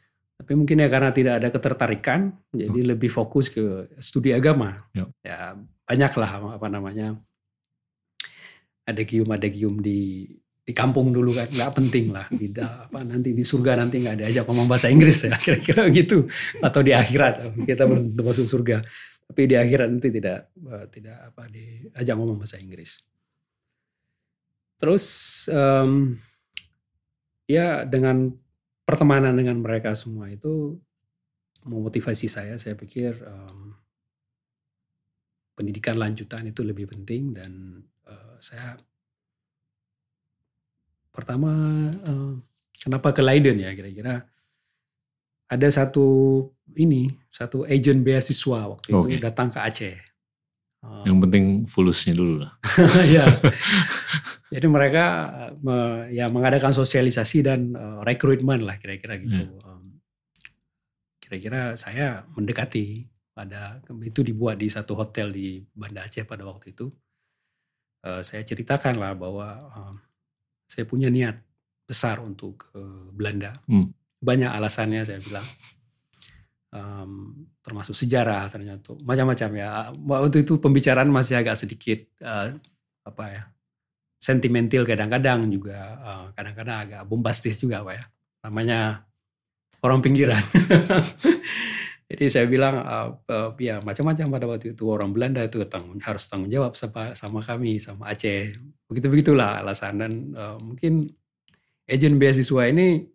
Tapi 0.50 0.58
mungkin 0.58 0.82
ya 0.82 0.90
karena 0.90 1.14
tidak 1.14 1.34
ada 1.38 1.54
ketertarikan, 1.54 2.34
jadi 2.50 2.80
hmm. 2.82 2.90
lebih 2.98 3.14
fokus 3.14 3.54
ke 3.54 3.86
studi 4.02 4.34
agama. 4.34 4.82
Yep. 4.98 5.10
Ya 5.22 5.54
banyaklah 5.86 6.58
apa 6.58 6.68
namanya 6.74 7.18
ada 8.86 9.02
gium 9.06 9.30
ada 9.30 9.46
gium 9.46 9.78
di 9.82 10.26
di 10.66 10.74
kampung 10.78 11.10
dulu 11.10 11.34
kan 11.34 11.50
nggak 11.50 11.74
penting 11.74 12.14
lah 12.14 12.30
di 12.30 12.54
apa 12.62 13.02
nanti 13.02 13.34
di 13.34 13.42
surga 13.42 13.74
nanti 13.74 14.06
nggak 14.06 14.22
diajak 14.22 14.46
ngomong 14.46 14.70
bahasa 14.70 14.90
Inggris 14.94 15.26
ya 15.26 15.34
kira-kira 15.46 15.90
gitu 15.90 16.30
atau 16.62 16.82
di 16.86 16.94
akhirat 16.94 17.66
kita 17.66 17.90
belum 17.90 18.14
masuk 18.22 18.46
surga 18.46 18.86
tapi 19.26 19.50
di 19.50 19.58
akhirat 19.58 19.90
nanti 19.90 20.10
tidak 20.14 20.54
uh, 20.66 20.86
tidak 20.94 21.34
apa 21.34 21.50
diajak 21.50 22.14
ngomong 22.14 22.38
bahasa 22.38 22.62
Inggris 22.62 23.02
terus 24.78 25.06
um, 25.50 26.14
ya 27.50 27.82
dengan 27.82 28.30
pertemanan 28.90 29.38
dengan 29.38 29.62
mereka 29.62 29.94
semua 29.94 30.34
itu 30.34 30.82
memotivasi 31.62 32.26
saya 32.26 32.58
saya 32.58 32.74
pikir 32.74 33.14
um, 33.22 33.78
pendidikan 35.54 36.02
lanjutan 36.02 36.50
itu 36.50 36.66
lebih 36.66 36.90
penting 36.90 37.38
dan 37.38 37.84
uh, 38.10 38.42
saya 38.42 38.80
Pertama, 41.20 41.52
uh, 42.08 42.40
kenapa 42.80 43.12
ke 43.12 43.20
Leiden 43.20 43.60
ya 43.60 43.76
kira-kira? 43.76 44.24
Ada 45.52 45.84
satu 45.84 46.08
ini, 46.80 47.12
satu 47.28 47.68
agent 47.68 48.06
beasiswa 48.06 48.70
waktu 48.72 48.94
okay. 48.96 49.04
itu 49.12 49.16
datang 49.20 49.52
ke 49.52 49.60
Aceh. 49.60 49.98
Uh, 50.80 51.04
Yang 51.04 51.18
penting 51.28 51.46
fulusnya 51.68 52.14
dulu 52.16 52.48
lah. 52.48 52.52
ya. 53.16 53.28
Jadi 54.48 54.68
mereka 54.72 55.06
uh, 55.60 56.08
ya 56.08 56.32
mengadakan 56.32 56.72
sosialisasi 56.72 57.44
dan 57.44 57.76
uh, 57.76 58.00
rekrutmen 58.08 58.64
lah 58.64 58.80
kira-kira 58.80 59.20
gitu. 59.20 59.44
Yeah. 59.44 59.68
Um, 59.68 60.00
kira-kira 61.20 61.76
saya 61.76 62.24
mendekati 62.32 63.12
pada 63.36 63.84
itu 64.04 64.24
dibuat 64.24 64.60
di 64.60 64.72
satu 64.72 64.96
hotel 64.96 65.36
di 65.36 65.60
Banda 65.76 66.08
Aceh 66.08 66.24
pada 66.24 66.48
waktu 66.48 66.72
itu. 66.72 66.88
Uh, 68.00 68.24
saya 68.24 68.48
ceritakan 68.48 68.96
lah 68.96 69.12
bahwa 69.20 69.48
uh, 69.76 69.96
saya 70.64 70.88
punya 70.88 71.12
niat 71.12 71.36
besar 71.84 72.24
untuk 72.24 72.72
ke 72.72 72.82
Belanda. 73.12 73.60
Hmm. 73.68 73.92
Banyak 74.24 74.52
alasannya 74.56 75.04
saya 75.04 75.20
bilang. 75.20 75.44
Um, 76.70 77.50
termasuk 77.66 77.98
sejarah 77.98 78.46
ternyata 78.46 78.94
macam-macam 79.02 79.50
ya. 79.58 79.90
Waktu 79.94 80.46
itu 80.46 80.62
pembicaraan 80.62 81.10
masih 81.10 81.42
agak 81.42 81.58
sedikit 81.58 82.06
uh, 82.22 82.54
apa 83.06 83.24
ya 83.26 83.44
sentimental 84.20 84.84
kadang-kadang 84.84 85.48
juga. 85.50 85.80
Uh, 86.04 86.26
kadang-kadang 86.36 86.78
agak 86.86 87.02
bombastis 87.08 87.58
juga 87.58 87.82
apa 87.82 87.92
ya. 87.98 88.06
Namanya 88.46 88.80
orang 89.82 90.04
pinggiran. 90.04 90.44
Jadi 92.10 92.26
saya 92.26 92.46
bilang 92.50 92.82
uh, 92.82 93.10
uh, 93.30 93.50
ya 93.62 93.80
macam-macam 93.80 94.26
pada 94.30 94.46
waktu 94.46 94.74
itu. 94.76 94.84
Orang 94.90 95.16
Belanda 95.16 95.42
itu 95.46 95.64
tanggung, 95.66 95.98
harus 96.04 96.28
tanggung 96.28 96.52
jawab 96.52 96.76
sama, 96.76 97.16
sama 97.16 97.40
kami 97.40 97.80
sama 97.80 98.12
Aceh. 98.12 98.60
Begitu 98.92 99.08
begitulah 99.08 99.64
alasan. 99.64 100.02
Dan 100.02 100.12
uh, 100.36 100.58
mungkin 100.60 101.08
agent 101.88 102.20
beasiswa 102.20 102.70
ini 102.70 103.08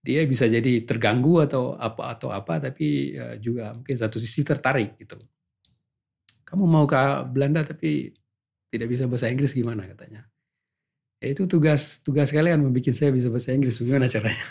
dia 0.00 0.24
bisa 0.24 0.48
jadi 0.48 0.80
terganggu 0.84 1.44
atau 1.44 1.76
apa 1.76 2.16
atau 2.16 2.32
apa 2.32 2.70
tapi 2.70 3.14
uh, 3.16 3.36
juga 3.36 3.76
mungkin 3.76 3.96
satu 3.96 4.16
sisi 4.16 4.40
tertarik 4.40 4.96
gitu 4.96 5.20
kamu 6.50 6.66
mau 6.66 6.82
ke 6.82 6.98
Belanda 7.30 7.62
tapi 7.62 8.10
tidak 8.74 8.88
bisa 8.90 9.06
bahasa 9.06 9.30
Inggris 9.30 9.54
gimana 9.54 9.86
katanya. 9.86 10.26
Ya 11.22 11.30
itu 11.30 11.46
tugas 11.46 12.02
tugas 12.02 12.34
kalian 12.34 12.64
membuat 12.66 12.90
saya 12.90 13.14
bisa 13.14 13.30
bahasa 13.30 13.54
Inggris 13.54 13.78
gimana 13.78 14.10
caranya? 14.10 14.46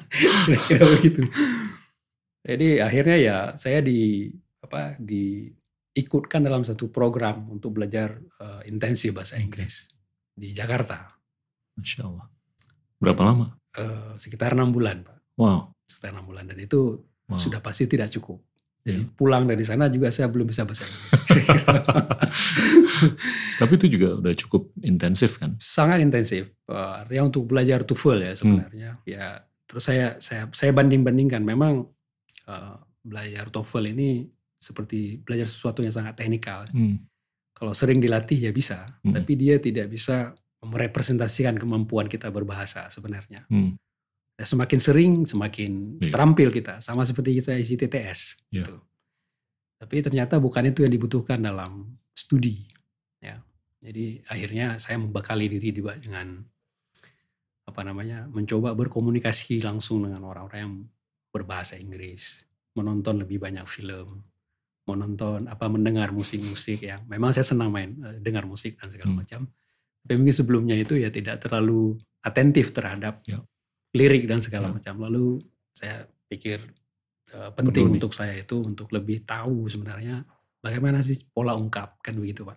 Kira-kira 0.44 0.84
begitu. 0.92 1.22
Jadi 2.44 2.84
akhirnya 2.84 3.16
ya 3.16 3.36
saya 3.56 3.80
di 3.80 4.28
apa 4.60 5.00
diikutkan 5.00 6.44
dalam 6.44 6.68
satu 6.68 6.92
program 6.92 7.48
untuk 7.48 7.80
belajar 7.80 8.20
uh, 8.44 8.60
intensif 8.68 9.16
bahasa 9.16 9.40
Inggris 9.40 9.88
di 10.36 10.52
Jakarta. 10.52 11.16
Masya 11.80 12.02
Allah. 12.04 12.26
Berapa 12.98 13.22
lama? 13.24 13.46
Uh, 13.78 14.12
sekitar 14.18 14.58
enam 14.58 14.74
bulan, 14.74 15.06
Pak. 15.06 15.38
Wow. 15.38 15.70
Sekitar 15.86 16.10
enam 16.12 16.26
bulan 16.26 16.50
dan 16.50 16.58
itu 16.58 16.98
wow. 17.30 17.38
sudah 17.38 17.62
pasti 17.62 17.86
tidak 17.86 18.10
cukup. 18.10 18.42
Jadi 18.82 19.04
Iya. 19.04 19.10
pulang 19.14 19.44
dari 19.44 19.60
sana 19.66 19.90
juga 19.92 20.08
saya 20.08 20.32
belum 20.32 20.48
bisa 20.48 20.64
bahasa 20.64 20.86
Inggris. 20.86 21.12
Tapi 23.60 23.72
itu 23.74 23.86
juga 23.98 24.16
udah 24.16 24.34
cukup 24.38 24.72
intensif 24.80 25.36
kan? 25.36 25.58
Sangat 25.60 26.00
intensif. 26.00 26.48
Uh, 26.64 27.02
artinya 27.04 27.28
untuk 27.28 27.44
belajar 27.50 27.84
TOEFL 27.84 28.18
ya 28.22 28.32
sebenarnya. 28.38 28.90
Ya 29.04 29.26
terus 29.68 29.84
saya 29.84 30.16
saya 30.22 30.48
saya 30.54 30.72
banding 30.72 31.04
bandingkan 31.04 31.44
memang 31.44 31.84
uh, 32.48 32.76
belajar 33.04 33.50
TOEFL 33.52 33.92
ini 33.92 34.24
seperti 34.58 35.20
belajar 35.22 35.46
sesuatu 35.46 35.84
yang 35.84 35.92
sangat 35.92 36.16
teknikal. 36.18 36.66
Hmm. 36.72 37.02
Kalau 37.54 37.74
sering 37.74 37.98
dilatih 37.98 38.38
ya 38.38 38.54
bisa, 38.54 38.86
Hmm. 39.02 39.18
tapi 39.18 39.34
dia 39.34 39.58
tidak 39.58 39.90
bisa 39.90 40.30
merepresentasikan 40.62 41.54
kemampuan 41.54 42.10
kita 42.10 42.28
berbahasa 42.28 42.90
sebenarnya. 42.90 43.46
Hmm. 43.46 43.78
Ya, 44.34 44.44
semakin 44.46 44.78
sering, 44.78 45.12
semakin 45.26 45.98
Iya. 45.98 46.10
terampil 46.14 46.48
kita. 46.50 46.78
Sama 46.78 47.02
seperti 47.02 47.38
kita 47.38 47.54
isi 47.54 47.74
TTS. 47.74 48.42
Iya. 48.50 48.62
Gitu. 48.62 48.74
Tapi 49.78 49.94
ternyata 50.02 50.38
bukan 50.38 50.66
itu 50.66 50.82
yang 50.82 50.90
dibutuhkan 50.90 51.38
dalam 51.38 51.86
studi. 52.10 52.66
Ya. 53.18 53.38
Jadi 53.78 54.22
akhirnya 54.26 54.78
saya 54.78 54.98
membekali 54.98 55.46
diri 55.46 55.70
di- 55.70 55.98
dengan 56.02 56.42
apa 57.68 57.80
namanya, 57.84 58.26
mencoba 58.26 58.72
berkomunikasi 58.74 59.60
langsung 59.60 60.02
dengan 60.02 60.24
orang-orang 60.24 60.60
yang 60.64 60.74
berbahasa 61.28 61.76
Inggris, 61.76 62.42
menonton 62.74 63.20
lebih 63.22 63.38
banyak 63.38 63.68
film, 63.68 64.24
menonton 64.88 65.44
apa 65.46 65.68
mendengar 65.68 66.08
musik-musik 66.10 66.80
yang 66.80 67.04
memang 67.06 67.30
saya 67.30 67.44
senang 67.44 67.68
main 67.68 67.92
eh, 68.02 68.16
dengar 68.18 68.48
musik 68.48 68.80
dan 68.80 68.88
segala 68.88 69.12
Hmm. 69.12 69.20
macam. 69.20 69.40
Tapi 70.04 70.14
mungkin 70.18 70.36
sebelumnya 70.36 70.76
itu 70.78 70.96
ya 70.98 71.08
tidak 71.08 71.42
terlalu 71.42 71.96
atentif 72.22 72.70
terhadap 72.74 73.22
Ya. 73.24 73.40
lirik 73.96 74.28
dan 74.28 74.38
segala 74.42 74.68
Ya. 74.70 74.74
macam. 74.78 74.94
Lalu 75.00 75.42
saya 75.74 76.04
pikir 76.28 76.60
eh, 77.28 77.50
penting 77.52 77.84
Perlu 77.84 77.92
nih. 77.92 78.00
untuk 78.00 78.12
saya 78.16 78.32
itu 78.36 78.56
untuk 78.64 78.88
lebih 78.88 79.20
tahu 79.28 79.68
sebenarnya 79.68 80.24
bagaimana 80.64 81.04
sih 81.04 81.28
pola 81.28 81.52
ungkap 81.52 82.00
kan 82.00 82.16
begitu 82.16 82.40
pak. 82.42 82.56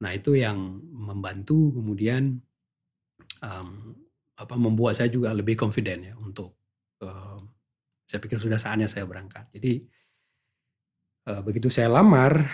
Nah 0.00 0.10
itu 0.16 0.32
yang 0.32 0.56
membantu 0.90 1.70
kemudian 1.76 2.40
em, 3.44 3.68
apa 4.34 4.54
membuat 4.58 4.96
saya 4.98 5.12
juga 5.12 5.30
lebih 5.36 5.54
confident 5.54 6.00
ya 6.08 6.14
untuk 6.16 6.56
em, 7.04 7.52
saya 8.08 8.16
pikir 8.20 8.40
sudah 8.40 8.56
saatnya 8.56 8.88
saya 8.88 9.04
berangkat. 9.04 9.44
Jadi 9.52 9.72
eh, 11.28 11.40
begitu 11.44 11.68
saya 11.68 11.92
lamar 11.92 12.48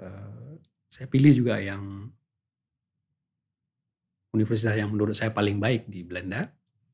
eh, 0.00 0.27
saya 0.88 1.06
pilih 1.06 1.32
juga 1.36 1.60
yang 1.60 2.08
universitas 4.32 4.76
yang 4.76 4.92
menurut 4.92 5.16
saya 5.16 5.32
paling 5.32 5.56
baik 5.56 5.88
di 5.88 6.04
Belanda 6.04 6.48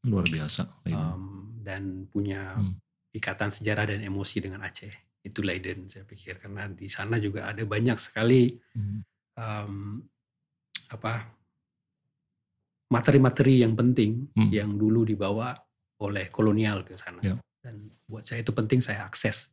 Luar 0.07 0.23
biasa. 0.27 0.69
Leiden. 0.87 0.99
um, 1.01 1.25
dan 1.65 1.83
punya 2.07 2.55
Hmm. 2.55 2.77
ikatan 3.11 3.49
sejarah 3.49 3.89
dan 3.89 4.03
emosi 4.03 4.43
dengan 4.43 4.61
Aceh. 4.63 4.93
Itu 5.25 5.41
Leiden 5.41 5.89
saya 5.89 6.05
pikir 6.05 6.37
karena 6.39 6.69
di 6.69 6.87
sana 6.87 7.17
juga 7.17 7.49
ada 7.49 7.65
banyak 7.65 7.97
sekali 7.97 8.55
Hmm. 8.77 9.01
um, 9.35 9.75
apa 10.93 11.27
materi-materi 12.93 13.65
yang 13.65 13.75
penting 13.75 14.29
Hmm. 14.37 14.51
yang 14.53 14.71
dulu 14.77 15.03
dibawa 15.03 15.57
oleh 15.99 16.29
kolonial 16.29 16.85
ke 16.85 16.95
sana. 16.95 17.19
Ya. 17.25 17.35
Dan 17.65 17.89
buat 18.05 18.23
saya 18.23 18.45
itu 18.45 18.53
penting 18.53 18.85
saya 18.85 19.09
akses 19.09 19.51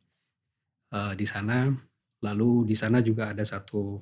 uh, 0.92 1.16
di 1.16 1.24
sana. 1.24 1.72
Lalu 2.22 2.68
di 2.70 2.76
sana 2.76 3.00
juga 3.00 3.32
ada 3.32 3.42
satu 3.42 3.98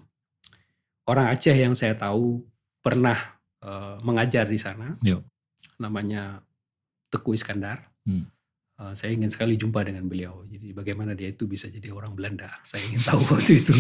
orang 1.09 1.33
Aceh 1.33 1.55
yang 1.55 1.73
saya 1.73 1.97
tahu 1.97 2.45
pernah 2.81 3.17
uh, 3.65 4.01
mengajar 4.05 4.49
di 4.49 4.59
sana. 4.61 4.97
Ya. 5.05 5.21
Namanya 5.81 6.45
Teguh 7.09 7.37
Iskandar. 7.37 7.89
Hmm. 8.05 8.29
Uh, 8.81 8.97
saya 8.97 9.13
ingin 9.13 9.29
sekali 9.29 9.61
jumpa 9.61 9.85
dengan 9.85 10.09
beliau. 10.09 10.41
Jadi 10.49 10.73
bagaimana 10.73 11.13
dia 11.13 11.29
itu 11.29 11.45
bisa 11.45 11.69
jadi 11.69 11.93
orang 11.93 12.17
Belanda. 12.17 12.49
Saya 12.65 12.81
ingin 12.89 13.03
tahu 13.05 13.21
waktu 13.37 13.53
itu. 13.61 13.77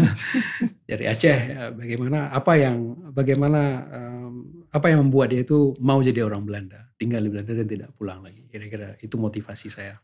Dari 0.90 1.04
Aceh, 1.08 1.38
uh, 1.56 1.70
bagaimana 1.72 2.28
apa 2.28 2.52
yang 2.60 2.76
bagaimana 3.16 3.60
um, 3.88 4.32
apa 4.68 4.92
yang 4.92 5.08
membuat 5.08 5.32
dia 5.32 5.40
itu 5.40 5.72
mau 5.80 6.04
jadi 6.04 6.20
orang 6.20 6.44
Belanda, 6.44 6.92
tinggal 7.00 7.24
di 7.24 7.32
Belanda 7.32 7.52
dan 7.56 7.68
tidak 7.68 7.90
pulang 7.96 8.20
lagi. 8.20 8.44
Kira-kira 8.52 9.00
itu 9.00 9.16
motivasi 9.16 9.72
saya. 9.72 9.96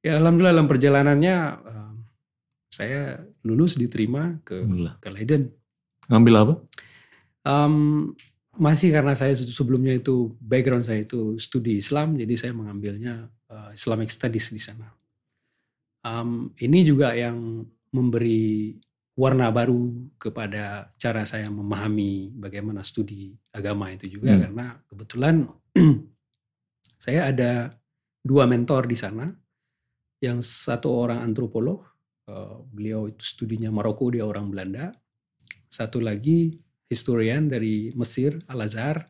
Ya 0.00 0.16
alhamdulillah 0.16 0.54
dalam 0.54 0.70
perjalanannya 0.70 1.36
um, 1.66 1.94
saya 2.70 3.18
lulus 3.42 3.74
diterima 3.74 4.38
ke 4.46 4.62
Alhamdulillah. 4.62 4.94
ke 5.02 5.08
Leiden. 5.10 5.42
Ngambil 6.06 6.34
apa? 6.38 6.54
Um, 7.42 8.14
masih 8.54 8.90
karena 8.94 9.14
saya 9.18 9.34
sebelumnya 9.34 9.98
itu 9.98 10.34
background 10.38 10.86
saya 10.86 11.02
itu 11.02 11.34
studi 11.38 11.78
Islam, 11.78 12.14
jadi 12.14 12.34
saya 12.38 12.52
mengambilnya 12.54 13.26
uh, 13.50 13.70
Islamic 13.74 14.10
Studies 14.10 14.50
di 14.50 14.62
sana. 14.62 14.86
Um, 16.00 16.54
ini 16.62 16.86
juga 16.86 17.12
yang 17.12 17.66
memberi 17.92 18.78
warna 19.18 19.50
baru 19.52 19.90
kepada 20.16 20.94
cara 20.96 21.28
saya 21.28 21.50
memahami 21.52 22.32
bagaimana 22.40 22.80
studi 22.80 23.36
agama 23.52 23.92
itu 23.92 24.08
juga 24.08 24.32
Hmm. 24.32 24.42
karena 24.48 24.66
kebetulan 24.88 25.34
saya 27.04 27.28
ada 27.28 27.74
dua 28.22 28.46
mentor 28.46 28.86
di 28.86 28.96
sana. 28.96 29.28
Yang 30.20 30.68
satu 30.68 30.92
orang 30.92 31.24
antropolog, 31.24 31.89
beliau 32.70 33.10
itu 33.10 33.22
studinya 33.22 33.70
Maroko, 33.72 34.10
dia 34.10 34.24
orang 34.24 34.50
Belanda. 34.50 34.92
Satu 35.70 36.02
lagi 36.02 36.58
historian 36.90 37.46
dari 37.46 37.94
Mesir, 37.94 38.42
Al-Azhar, 38.50 39.06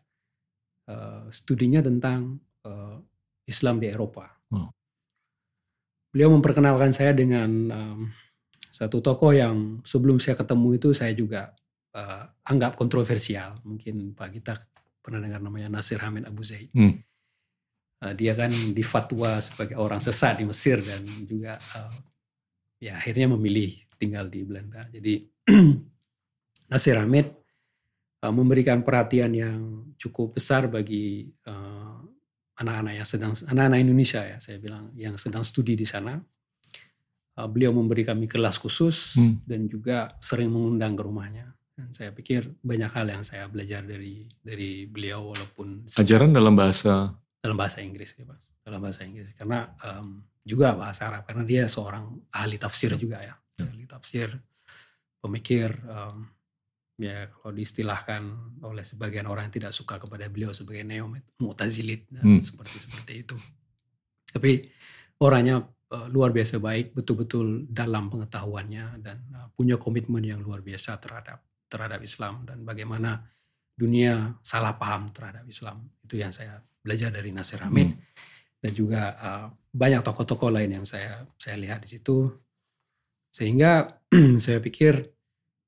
uh, 0.93 1.25
studinya 1.33 1.81
tentang 1.81 2.37
uh, 2.69 3.01
Islam 3.49 3.81
di 3.81 3.89
Eropa. 3.89 4.29
Wow. 4.53 4.69
Beliau 6.13 6.31
memperkenalkan 6.37 6.93
saya 6.93 7.17
dengan 7.17 7.51
um, 7.71 8.01
satu 8.71 9.01
tokoh 9.01 9.33
yang 9.33 9.81
sebelum 9.83 10.21
saya 10.21 10.37
ketemu 10.37 10.69
itu 10.77 10.89
saya 10.93 11.13
juga 11.17 11.55
uh, 11.97 12.29
anggap 12.47 12.77
kontroversial. 12.77 13.59
Mungkin 13.65 14.13
Pak 14.13 14.29
Gita 14.35 14.55
pernah 15.01 15.23
dengar 15.25 15.41
namanya 15.41 15.73
Nasir 15.73 15.99
Hamid 16.05 16.29
Abu 16.29 16.45
Zaid. 16.45 16.69
Hmm. 16.77 17.01
Uh, 18.01 18.15
dia 18.17 18.33
kan 18.33 18.53
difatwa 18.73 19.41
sebagai 19.41 19.77
orang 19.77 20.01
sesat 20.01 20.41
di 20.41 20.45
Mesir 20.49 20.81
dan 20.81 21.05
juga 21.25 21.57
uh, 21.77 21.93
ya 22.81 22.97
akhirnya 22.97 23.29
memilih 23.37 23.77
tinggal 24.01 24.27
di 24.27 24.41
Belanda. 24.43 24.89
Jadi 24.89 25.29
Nasir 26.73 26.97
Hamid 26.97 27.29
uh, 28.25 28.33
memberikan 28.33 28.81
perhatian 28.81 29.31
yang 29.37 29.59
cukup 30.01 30.41
besar 30.41 30.65
bagi 30.73 31.29
uh, 31.45 32.01
anak-anak 32.57 32.93
yang 32.97 33.09
sedang 33.09 33.33
anak-anak 33.49 33.79
Indonesia 33.85 34.21
ya 34.25 34.37
saya 34.41 34.57
bilang 34.57 34.89
yang 34.97 35.21
sedang 35.21 35.45
studi 35.45 35.77
di 35.77 35.85
sana. 35.85 36.17
Uh, 37.37 37.47
beliau 37.47 37.71
memberi 37.71 38.03
kami 38.03 38.27
kelas 38.27 38.59
khusus 38.59 39.15
Hmm. 39.15 39.39
dan 39.47 39.71
juga 39.71 40.17
sering 40.19 40.51
mengundang 40.51 40.97
ke 40.97 41.03
rumahnya. 41.05 41.47
Dan 41.77 41.93
saya 41.97 42.13
pikir 42.13 42.45
banyak 42.61 42.91
hal 42.93 43.07
yang 43.09 43.25
saya 43.25 43.49
belajar 43.49 43.81
dari 43.81 44.29
dari 44.45 44.85
beliau 44.85 45.33
walaupun 45.33 45.89
Ajaran 45.97 46.33
dalam 46.33 46.53
bahasa 46.53 47.13
dalam 47.41 47.57
bahasa 47.57 47.81
Inggris 47.81 48.13
ya 48.17 48.29
Pak. 48.29 48.41
Dalam 48.61 48.81
bahasa 48.85 49.01
Inggris 49.09 49.33
karena 49.33 49.73
em, 49.81 50.21
juga 50.41 50.73
bahasa 50.75 51.07
Arab 51.13 51.29
karena 51.29 51.45
dia 51.45 51.65
seorang 51.69 52.05
ahli 52.33 52.57
tafsir 52.57 52.97
juga 52.97 53.21
ya. 53.21 53.35
Ya. 53.61 53.65
Ahli 53.69 53.85
tafsir, 53.85 54.33
pemikir 55.21 55.69
em, 55.85 56.17
ya 57.01 57.29
kalau 57.33 57.53
diistilahkan 57.57 58.23
oleh 58.65 58.85
sebagian 58.85 59.25
orang 59.29 59.49
yang 59.49 59.57
tidak 59.61 59.73
suka 59.73 59.97
kepada 60.01 60.29
beliau 60.29 60.53
sebagai 60.53 60.85
neo 60.85 61.09
mu'tazilit 61.41 62.09
dan 62.13 62.25
Hmm. 62.25 62.41
seperti 62.45 62.77
seperti 62.77 63.13
itu. 63.25 63.37
Tapi 64.33 64.69
orangnya 65.21 65.65
eh, 65.91 66.07
luar 66.09 66.31
biasa 66.31 66.63
baik, 66.63 66.95
betul-betul 66.95 67.67
dalam 67.67 68.09
pengetahuannya 68.09 69.03
dan 69.03 69.19
eh, 69.35 69.49
punya 69.57 69.77
komitmen 69.77 70.23
yang 70.25 70.41
luar 70.41 70.61
biasa 70.65 70.97
terhadap 71.03 71.43
terhadap 71.71 72.01
Islam 72.03 72.43
dan 72.49 72.67
bagaimana 72.67 73.23
dunia 73.77 74.37
salah 74.45 74.77
paham 74.77 75.09
terhadap 75.13 75.45
Islam. 75.49 75.89
Itu 76.05 76.21
yang 76.21 76.33
saya 76.33 76.61
belajar 76.81 77.13
dari 77.13 77.31
Nasir 77.33 77.61
Hamid 77.65 77.93
Hmm. 77.93 78.01
dan 78.61 78.73
juga 78.77 79.03
uh, 79.17 79.49
banyak 79.71 80.03
tokoh-tokoh 80.03 80.51
lain 80.51 80.83
yang 80.83 80.87
saya 80.87 81.27
saya 81.39 81.57
lihat 81.59 81.87
di 81.87 81.99
situ. 81.99 82.31
Sehingga 83.31 84.03
saya 84.43 84.59
pikir 84.59 85.07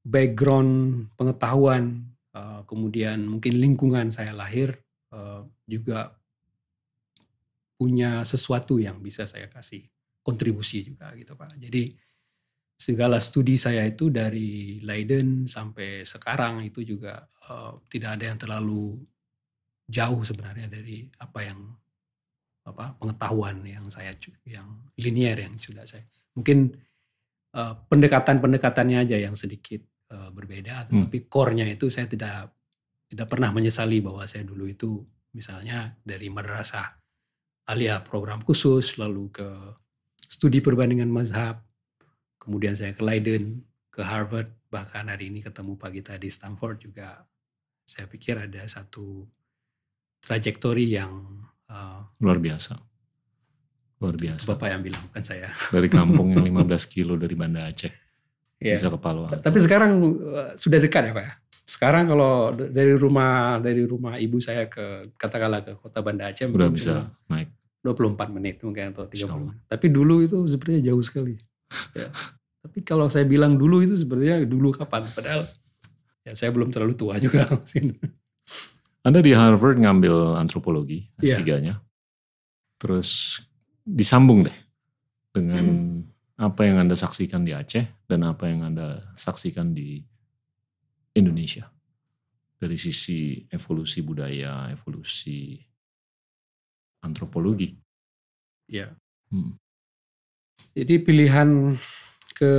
background 0.03 1.07
pengetahuan 1.15 2.11
uh, 2.35 2.67
kemudian 2.67 3.23
mungkin 3.23 3.55
lingkungan 3.63 4.11
saya 4.11 4.35
lahir 4.35 4.75
uh, 5.15 5.47
juga 5.71 6.19
punya 7.79 8.23
sesuatu 8.27 8.79
yang 8.79 8.99
bisa 8.99 9.27
saya 9.27 9.47
kasih 9.47 9.87
kontribusi 10.23 10.87
juga 10.87 11.15
gitu 11.15 11.35
Pak. 11.35 11.59
Jadi 11.59 11.95
segala 12.79 13.23
studi 13.23 13.55
saya 13.55 13.87
itu 13.87 14.11
dari 14.11 14.83
Leiden 14.83 15.47
sampai 15.47 16.03
sekarang 16.03 16.67
itu 16.67 16.83
juga 16.83 17.23
uh, 17.47 17.79
tidak 17.87 18.19
ada 18.19 18.25
yang 18.35 18.39
terlalu 18.39 18.99
jauh 19.87 20.23
sebenarnya 20.23 20.67
dari 20.67 21.07
apa 21.19 21.41
yang 21.47 21.61
apa 22.63 22.95
pengetahuan 22.99 23.59
yang 23.67 23.91
saya 23.91 24.15
yang 24.47 24.67
linier 24.95 25.35
yang 25.35 25.59
sudah 25.59 25.83
saya 25.83 26.07
mungkin 26.39 26.71
uh, 27.59 27.75
pendekatan-pendekatannya 27.91 29.03
aja 29.03 29.19
yang 29.19 29.35
sedikit 29.35 29.83
uh, 30.15 30.31
berbeda 30.31 30.87
hmm. 30.87 31.07
tapi 31.07 31.27
core-nya 31.27 31.67
itu 31.67 31.91
saya 31.91 32.07
tidak 32.07 32.55
tidak 33.11 33.27
pernah 33.29 33.51
menyesali 33.51 33.99
bahwa 33.99 34.23
saya 34.31 34.47
dulu 34.47 34.71
itu 34.71 35.03
misalnya 35.35 35.99
dari 36.07 36.31
madrasah 36.31 36.87
alia 37.67 37.99
program 38.01 38.41
khusus 38.47 38.95
lalu 38.97 39.29
ke 39.35 39.49
studi 40.23 40.63
perbandingan 40.63 41.11
mazhab 41.11 41.61
kemudian 42.39 42.79
saya 42.79 42.95
ke 42.95 43.03
Leiden 43.03 43.67
ke 43.91 44.01
Harvard 44.01 44.49
bahkan 44.73 45.11
hari 45.11 45.29
ini 45.29 45.45
ketemu 45.45 45.77
pagi 45.77 46.01
tadi 46.01 46.31
Stanford 46.31 46.79
juga 46.81 47.21
saya 47.85 48.09
pikir 48.09 48.39
ada 48.39 48.65
satu 48.65 49.27
trajektori 50.23 50.97
yang 50.97 51.43
uh, 51.73 52.01
luar 52.21 52.39
biasa. 52.39 52.77
Luar 54.05 54.17
biasa. 54.21 54.45
Bapak 54.53 54.69
yang 54.69 54.83
bilang 54.85 55.05
kan 55.11 55.25
saya. 55.25 55.49
Dari 55.75 55.89
kampung 55.89 56.37
yang 56.37 56.45
15 56.45 56.93
kilo 56.93 57.17
dari 57.17 57.33
Banda 57.33 57.65
Aceh. 57.65 57.93
Yeah. 58.61 58.77
Bisa 58.79 58.93
ke 58.93 58.99
Palu. 59.01 59.27
Tapi 59.33 59.59
sekarang 59.59 59.93
uh, 60.21 60.53
sudah 60.55 60.79
dekat 60.79 61.11
ya 61.11 61.13
Pak 61.17 61.25
ya? 61.25 61.35
Sekarang 61.63 62.11
kalau 62.11 62.51
dari 62.53 62.93
rumah 62.99 63.57
dari 63.63 63.87
rumah 63.87 64.19
ibu 64.19 64.43
saya 64.43 64.67
ke 64.67 65.15
katakanlah 65.15 65.63
ke 65.63 65.73
kota 65.79 66.03
Banda 66.03 66.29
Aceh 66.29 66.51
sudah 66.51 66.69
bisa 66.69 67.09
naik 67.31 67.49
24 67.83 68.35
menit 68.35 68.63
mungkin 68.63 68.95
atau 68.95 69.07
30 69.07 69.27
menit. 69.51 69.63
Tapi 69.67 69.87
dulu 69.91 70.23
itu 70.23 70.39
sepertinya 70.47 70.83
jauh 70.93 71.03
sekali. 71.03 71.35
ya. 71.99 72.11
Tapi 72.63 72.79
kalau 72.87 73.11
saya 73.11 73.27
bilang 73.27 73.59
dulu 73.59 73.83
itu 73.83 73.99
sebenarnya 73.99 74.47
dulu 74.47 74.71
kapan? 74.71 75.11
Padahal 75.11 75.51
ya 76.23 76.33
saya 76.39 76.55
belum 76.55 76.71
terlalu 76.71 76.95
tua 76.95 77.19
juga. 77.19 77.51
Anda 79.03 79.19
di 79.19 79.35
Harvard 79.35 79.83
ngambil 79.83 80.39
antropologi 80.39 81.11
S3-nya. 81.19 81.75
Yeah. 81.75 81.79
Terus 82.79 83.43
disambung 83.83 84.47
deh 84.47 84.59
dengan 85.35 85.65
hmm. 85.67 86.39
apa 86.39 86.63
yang 86.67 86.87
Anda 86.87 86.95
saksikan 86.95 87.43
di 87.43 87.51
Aceh 87.51 88.07
dan 88.07 88.23
apa 88.23 88.47
yang 88.47 88.63
Anda 88.63 89.03
saksikan 89.19 89.75
di 89.75 89.99
Indonesia. 91.19 91.67
Dari 92.63 92.79
sisi 92.79 93.43
evolusi 93.51 94.07
budaya, 94.07 94.71
evolusi 94.71 95.59
antropologi. 97.03 97.75
Ya. 98.71 98.95
Hmm. 99.35 99.59
Jadi 100.79 101.03
pilihan 101.03 101.75
ke 102.39 102.53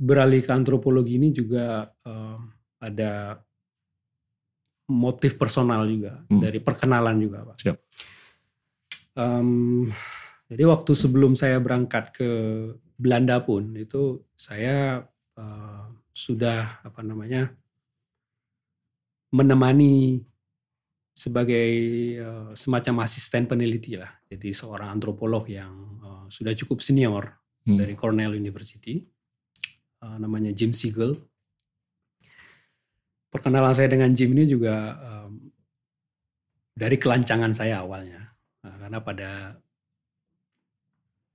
beralih 0.00 0.40
ke 0.40 0.50
antropologi 0.50 1.20
ini 1.20 1.28
juga 1.28 1.92
uh, 2.08 2.40
ada 2.80 3.36
motif 4.92 5.40
personal 5.40 5.88
juga 5.88 6.20
hmm. 6.28 6.40
dari 6.44 6.58
perkenalan 6.60 7.16
juga 7.16 7.38
pak. 7.48 7.56
Siap. 7.64 7.78
Um, 9.16 9.88
jadi 10.52 10.68
waktu 10.68 10.92
sebelum 10.92 11.32
saya 11.32 11.56
berangkat 11.60 12.12
ke 12.12 12.28
Belanda 13.00 13.40
pun 13.40 13.72
itu 13.72 14.20
saya 14.36 15.00
uh, 15.40 15.84
sudah 16.12 16.84
apa 16.84 17.00
namanya 17.00 17.48
menemani 19.32 20.20
sebagai 21.12 21.70
uh, 22.20 22.52
semacam 22.52 23.04
asisten 23.04 23.48
peneliti 23.48 23.96
lah. 23.96 24.12
Jadi 24.28 24.52
seorang 24.52 24.92
antropolog 24.92 25.48
yang 25.48 26.00
uh, 26.04 26.24
sudah 26.28 26.52
cukup 26.52 26.84
senior 26.84 27.32
hmm. 27.64 27.76
dari 27.80 27.96
Cornell 27.96 28.36
University, 28.36 29.00
uh, 30.04 30.16
namanya 30.20 30.52
Jim 30.52 30.76
Siegel 30.76 31.16
perkenalan 33.32 33.72
saya 33.72 33.88
dengan 33.88 34.12
Jim 34.12 34.36
ini 34.36 34.44
juga 34.44 34.92
um, 35.00 35.40
dari 36.76 37.00
kelancangan 37.00 37.56
saya 37.56 37.80
awalnya. 37.80 38.28
Nah, 38.62 38.76
karena 38.76 38.98
pada 39.00 39.30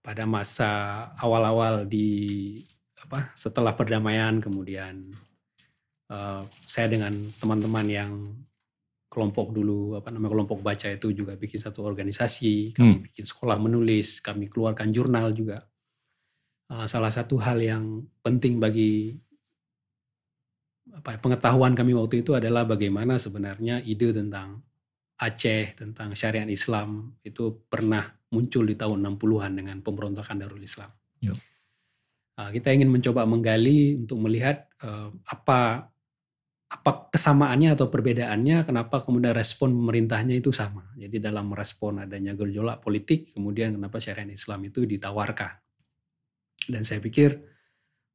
pada 0.06 0.24
masa 0.24 0.72
awal-awal 1.20 1.84
di 1.90 2.56
apa 3.02 3.34
setelah 3.36 3.76
perdamaian 3.76 4.40
kemudian 4.40 5.10
uh, 6.08 6.40
saya 6.64 6.88
dengan 6.88 7.12
teman-teman 7.42 7.88
yang 7.90 8.14
kelompok 9.12 9.52
dulu 9.52 10.00
apa 10.00 10.08
namanya 10.14 10.32
kelompok 10.32 10.60
baca 10.64 10.88
itu 10.88 11.12
juga 11.12 11.36
bikin 11.36 11.60
satu 11.60 11.84
organisasi 11.84 12.72
kami 12.72 13.02
hmm. 13.02 13.04
bikin 13.12 13.26
sekolah 13.28 13.60
menulis 13.60 14.24
kami 14.24 14.48
keluarkan 14.48 14.96
jurnal 14.96 15.36
juga 15.36 15.60
uh, 16.72 16.88
salah 16.88 17.12
satu 17.12 17.36
hal 17.44 17.60
yang 17.60 18.08
penting 18.24 18.64
bagi 18.64 19.16
apa 20.98 21.16
ya, 21.16 21.18
pengetahuan 21.22 21.78
kami 21.78 21.94
waktu 21.94 22.26
itu 22.26 22.34
adalah 22.34 22.66
bagaimana 22.66 23.22
sebenarnya 23.22 23.86
ide 23.86 24.10
tentang 24.12 24.66
Aceh 25.18 25.74
tentang 25.74 26.14
syariat 26.14 26.46
Islam 26.46 27.18
itu 27.26 27.66
pernah 27.66 28.06
muncul 28.30 28.70
di 28.70 28.78
tahun 28.78 29.02
60-an 29.02 29.52
dengan 29.58 29.78
pemberontakan 29.82 30.46
Darul 30.46 30.62
Islam. 30.62 30.94
Yep. 31.26 31.38
Nah, 32.38 32.50
kita 32.54 32.70
ingin 32.70 32.94
mencoba 32.94 33.26
menggali 33.26 33.98
untuk 33.98 34.22
melihat 34.22 34.70
uh, 34.86 35.10
apa 35.26 35.90
apa 36.70 36.92
kesamaannya 37.10 37.74
atau 37.74 37.90
perbedaannya, 37.90 38.62
kenapa 38.70 39.02
kemudian 39.02 39.34
respon 39.34 39.74
pemerintahnya 39.74 40.38
itu 40.38 40.54
sama. 40.54 40.86
Jadi 40.94 41.18
dalam 41.18 41.50
merespon 41.50 42.06
adanya 42.06 42.38
gejolak 42.38 42.86
politik, 42.86 43.34
kemudian 43.34 43.74
kenapa 43.74 43.98
syariat 43.98 44.30
Islam 44.30 44.70
itu 44.70 44.86
ditawarkan. 44.86 45.54
Dan 46.70 46.86
saya 46.86 47.02
pikir 47.02 47.42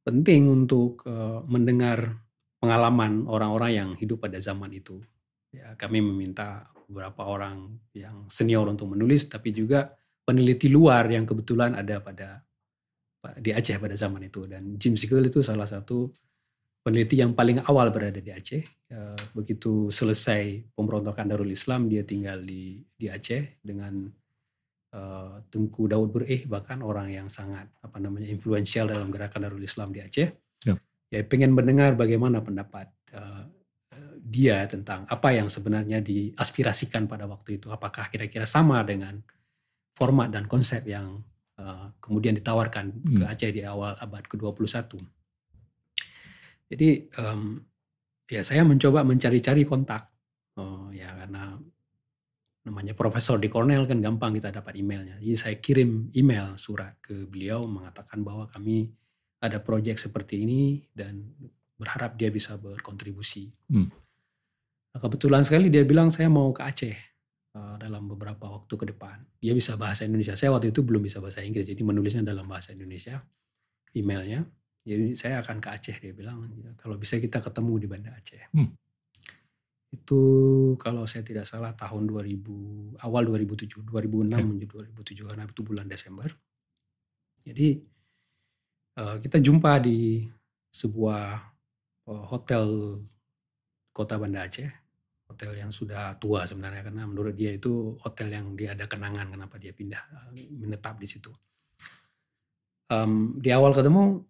penting 0.07 0.47
untuk 0.47 1.03
uh, 1.03 1.43
mendengar 1.51 2.22
pengalaman 2.63 3.27
orang-orang 3.27 3.71
yang 3.75 3.89
hidup 3.99 4.23
pada 4.23 4.39
zaman 4.39 4.71
itu. 4.71 5.03
Ya, 5.51 5.75
kami 5.75 5.99
meminta 5.99 6.71
beberapa 6.87 7.27
orang 7.27 7.75
yang 7.91 8.23
senior 8.31 8.71
untuk 8.71 8.95
menulis, 8.95 9.27
tapi 9.27 9.51
juga 9.51 9.91
peneliti 10.23 10.71
luar 10.71 11.11
yang 11.11 11.27
kebetulan 11.27 11.75
ada 11.75 11.99
pada 11.99 12.39
di 13.43 13.51
Aceh 13.51 13.75
pada 13.75 13.99
zaman 13.99 14.31
itu. 14.31 14.47
Dan 14.47 14.79
Jim 14.79 14.95
Siegel 14.95 15.27
itu 15.27 15.43
salah 15.43 15.67
satu 15.67 16.07
peneliti 16.79 17.19
yang 17.19 17.35
paling 17.35 17.59
awal 17.67 17.91
berada 17.91 18.23
di 18.23 18.31
Aceh. 18.31 18.63
Ya, 18.87 19.11
begitu 19.35 19.91
selesai 19.91 20.63
pemberontakan 20.71 21.35
Darul 21.35 21.51
Islam, 21.51 21.91
dia 21.91 22.07
tinggal 22.07 22.39
di 22.47 22.79
di 22.95 23.11
Aceh 23.11 23.59
dengan 23.59 24.07
uh, 24.95 25.35
Tengku 25.51 25.91
Daud 25.91 26.15
Bureh, 26.15 26.47
bahkan 26.47 26.79
orang 26.79 27.11
yang 27.11 27.27
sangat 27.27 27.67
apa 27.83 27.99
namanya 27.99 28.31
influential 28.31 28.87
dalam 28.87 29.11
gerakan 29.11 29.51
Darul 29.51 29.67
Islam 29.67 29.91
di 29.91 29.99
Aceh 29.99 30.31
ya 30.63 30.75
pengen 31.21 31.53
mendengar 31.53 31.93
bagaimana 31.93 32.41
pendapat 32.41 32.89
uh, 33.13 33.45
dia 34.23 34.65
tentang 34.65 35.05
apa 35.05 35.29
yang 35.35 35.45
sebenarnya 35.45 36.01
diaspirasikan 36.01 37.05
pada 37.05 37.29
waktu 37.29 37.61
itu. 37.61 37.69
Apakah 37.69 38.09
kira-kira 38.09 38.49
sama 38.49 38.81
dengan 38.81 39.21
format 39.93 40.33
dan 40.33 40.49
konsep 40.49 40.81
yang 40.89 41.21
uh, 41.61 41.93
kemudian 42.01 42.33
ditawarkan 42.33 42.89
hmm. 42.89 43.21
ke 43.21 43.23
Aceh 43.29 43.51
di 43.53 43.61
awal 43.61 43.93
abad 44.01 44.25
ke-21. 44.25 44.97
Jadi 46.73 46.89
um, 47.21 47.61
ya 48.25 48.41
saya 48.41 48.65
mencoba 48.65 49.05
mencari-cari 49.05 49.61
kontak. 49.67 50.09
Oh, 50.57 50.89
ya 50.89 51.13
karena 51.13 51.57
namanya 52.63 52.95
profesor 52.95 53.35
di 53.37 53.51
Cornell 53.51 53.83
kan 53.85 53.99
gampang 53.99 54.33
kita 54.39 54.49
dapat 54.49 54.79
emailnya. 54.79 55.19
Jadi 55.19 55.35
saya 55.35 55.55
kirim 55.59 56.09
email 56.15 56.55
surat 56.55 56.95
ke 57.03 57.27
beliau 57.27 57.67
mengatakan 57.67 58.23
bahwa 58.23 58.47
kami 58.47 58.87
ada 59.43 59.59
proyek 59.59 59.99
seperti 59.99 60.47
ini 60.47 60.79
dan 60.95 61.19
berharap 61.75 62.15
dia 62.15 62.31
bisa 62.31 62.55
berkontribusi. 62.55 63.51
Hmm. 63.67 63.91
Nah, 64.95 64.99
kebetulan 65.03 65.43
sekali 65.43 65.67
dia 65.67 65.83
bilang 65.83 66.15
saya 66.15 66.31
mau 66.31 66.55
ke 66.55 66.63
Aceh 66.63 66.95
uh, 67.59 67.75
dalam 67.75 68.07
beberapa 68.07 68.47
waktu 68.47 68.73
ke 68.79 68.85
depan. 68.95 69.19
Dia 69.43 69.51
bisa 69.51 69.75
bahasa 69.75 70.07
Indonesia. 70.07 70.39
Saya 70.39 70.55
waktu 70.55 70.71
itu 70.71 70.79
belum 70.79 71.03
bisa 71.03 71.19
bahasa 71.19 71.43
Inggris, 71.43 71.67
jadi 71.67 71.81
menulisnya 71.83 72.23
dalam 72.23 72.47
bahasa 72.47 72.71
Indonesia. 72.71 73.19
Emailnya. 73.91 74.47
Jadi 74.83 75.15
saya 75.19 75.43
akan 75.43 75.59
ke 75.59 75.69
Aceh. 75.75 75.97
Dia 75.99 76.13
bilang 76.15 76.47
ya, 76.55 76.71
kalau 76.79 76.95
bisa 76.95 77.19
kita 77.19 77.43
ketemu 77.43 77.73
di 77.83 77.87
Banda 77.91 78.15
Aceh. 78.15 78.47
Hmm. 78.55 78.71
Itu 79.93 80.21
kalau 80.79 81.03
saya 81.05 81.21
tidak 81.21 81.45
salah 81.45 81.75
tahun 81.75 82.07
2000 82.09 83.03
awal 83.03 83.23
2007, 83.27 83.85
2006 83.85 83.91
okay. 83.91 84.41
menuju 84.41 84.65
2007 84.97 85.29
karena 85.29 85.43
itu 85.45 85.61
bulan 85.61 85.85
Desember. 85.85 86.29
Jadi 87.43 87.92
Eh, 88.93 89.17
kita 89.25 89.41
jumpa 89.41 89.81
di 89.81 90.21
sebuah 90.69 91.41
eh, 92.13 92.23
hotel 92.29 92.65
kota 93.89 94.21
Banda 94.21 94.45
Aceh, 94.45 94.69
hotel 95.25 95.57
yang 95.57 95.73
sudah 95.73 96.13
tua 96.21 96.45
sebenarnya 96.45 96.85
karena 96.85 97.09
menurut 97.09 97.33
dia 97.33 97.57
itu 97.57 97.97
hotel 98.05 98.29
yang 98.29 98.53
dia 98.53 98.77
ada 98.77 98.85
kenangan 98.85 99.33
kenapa 99.33 99.57
dia 99.57 99.73
pindah 99.73 100.01
eh, 100.37 100.45
menetap 100.53 101.01
di 101.01 101.09
situ. 101.09 101.33
Um, 102.93 103.41
di 103.41 103.49
awal 103.49 103.73
ketemu 103.73 104.21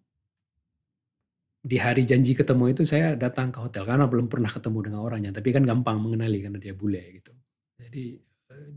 di 1.64 1.76
hari 1.76 2.08
janji 2.08 2.32
ketemu 2.32 2.72
itu 2.72 2.88
saya 2.88 3.12
datang 3.20 3.52
ke 3.52 3.60
hotel 3.60 3.84
karena 3.84 4.08
belum 4.08 4.32
pernah 4.32 4.48
ketemu 4.48 4.78
dengan 4.88 5.00
orangnya 5.04 5.36
tapi 5.36 5.52
kan 5.52 5.64
gampang 5.68 6.00
mengenali 6.00 6.40
karena 6.40 6.56
dia 6.56 6.72
bule 6.72 7.20
gitu. 7.20 7.36
Jadi 7.76 8.16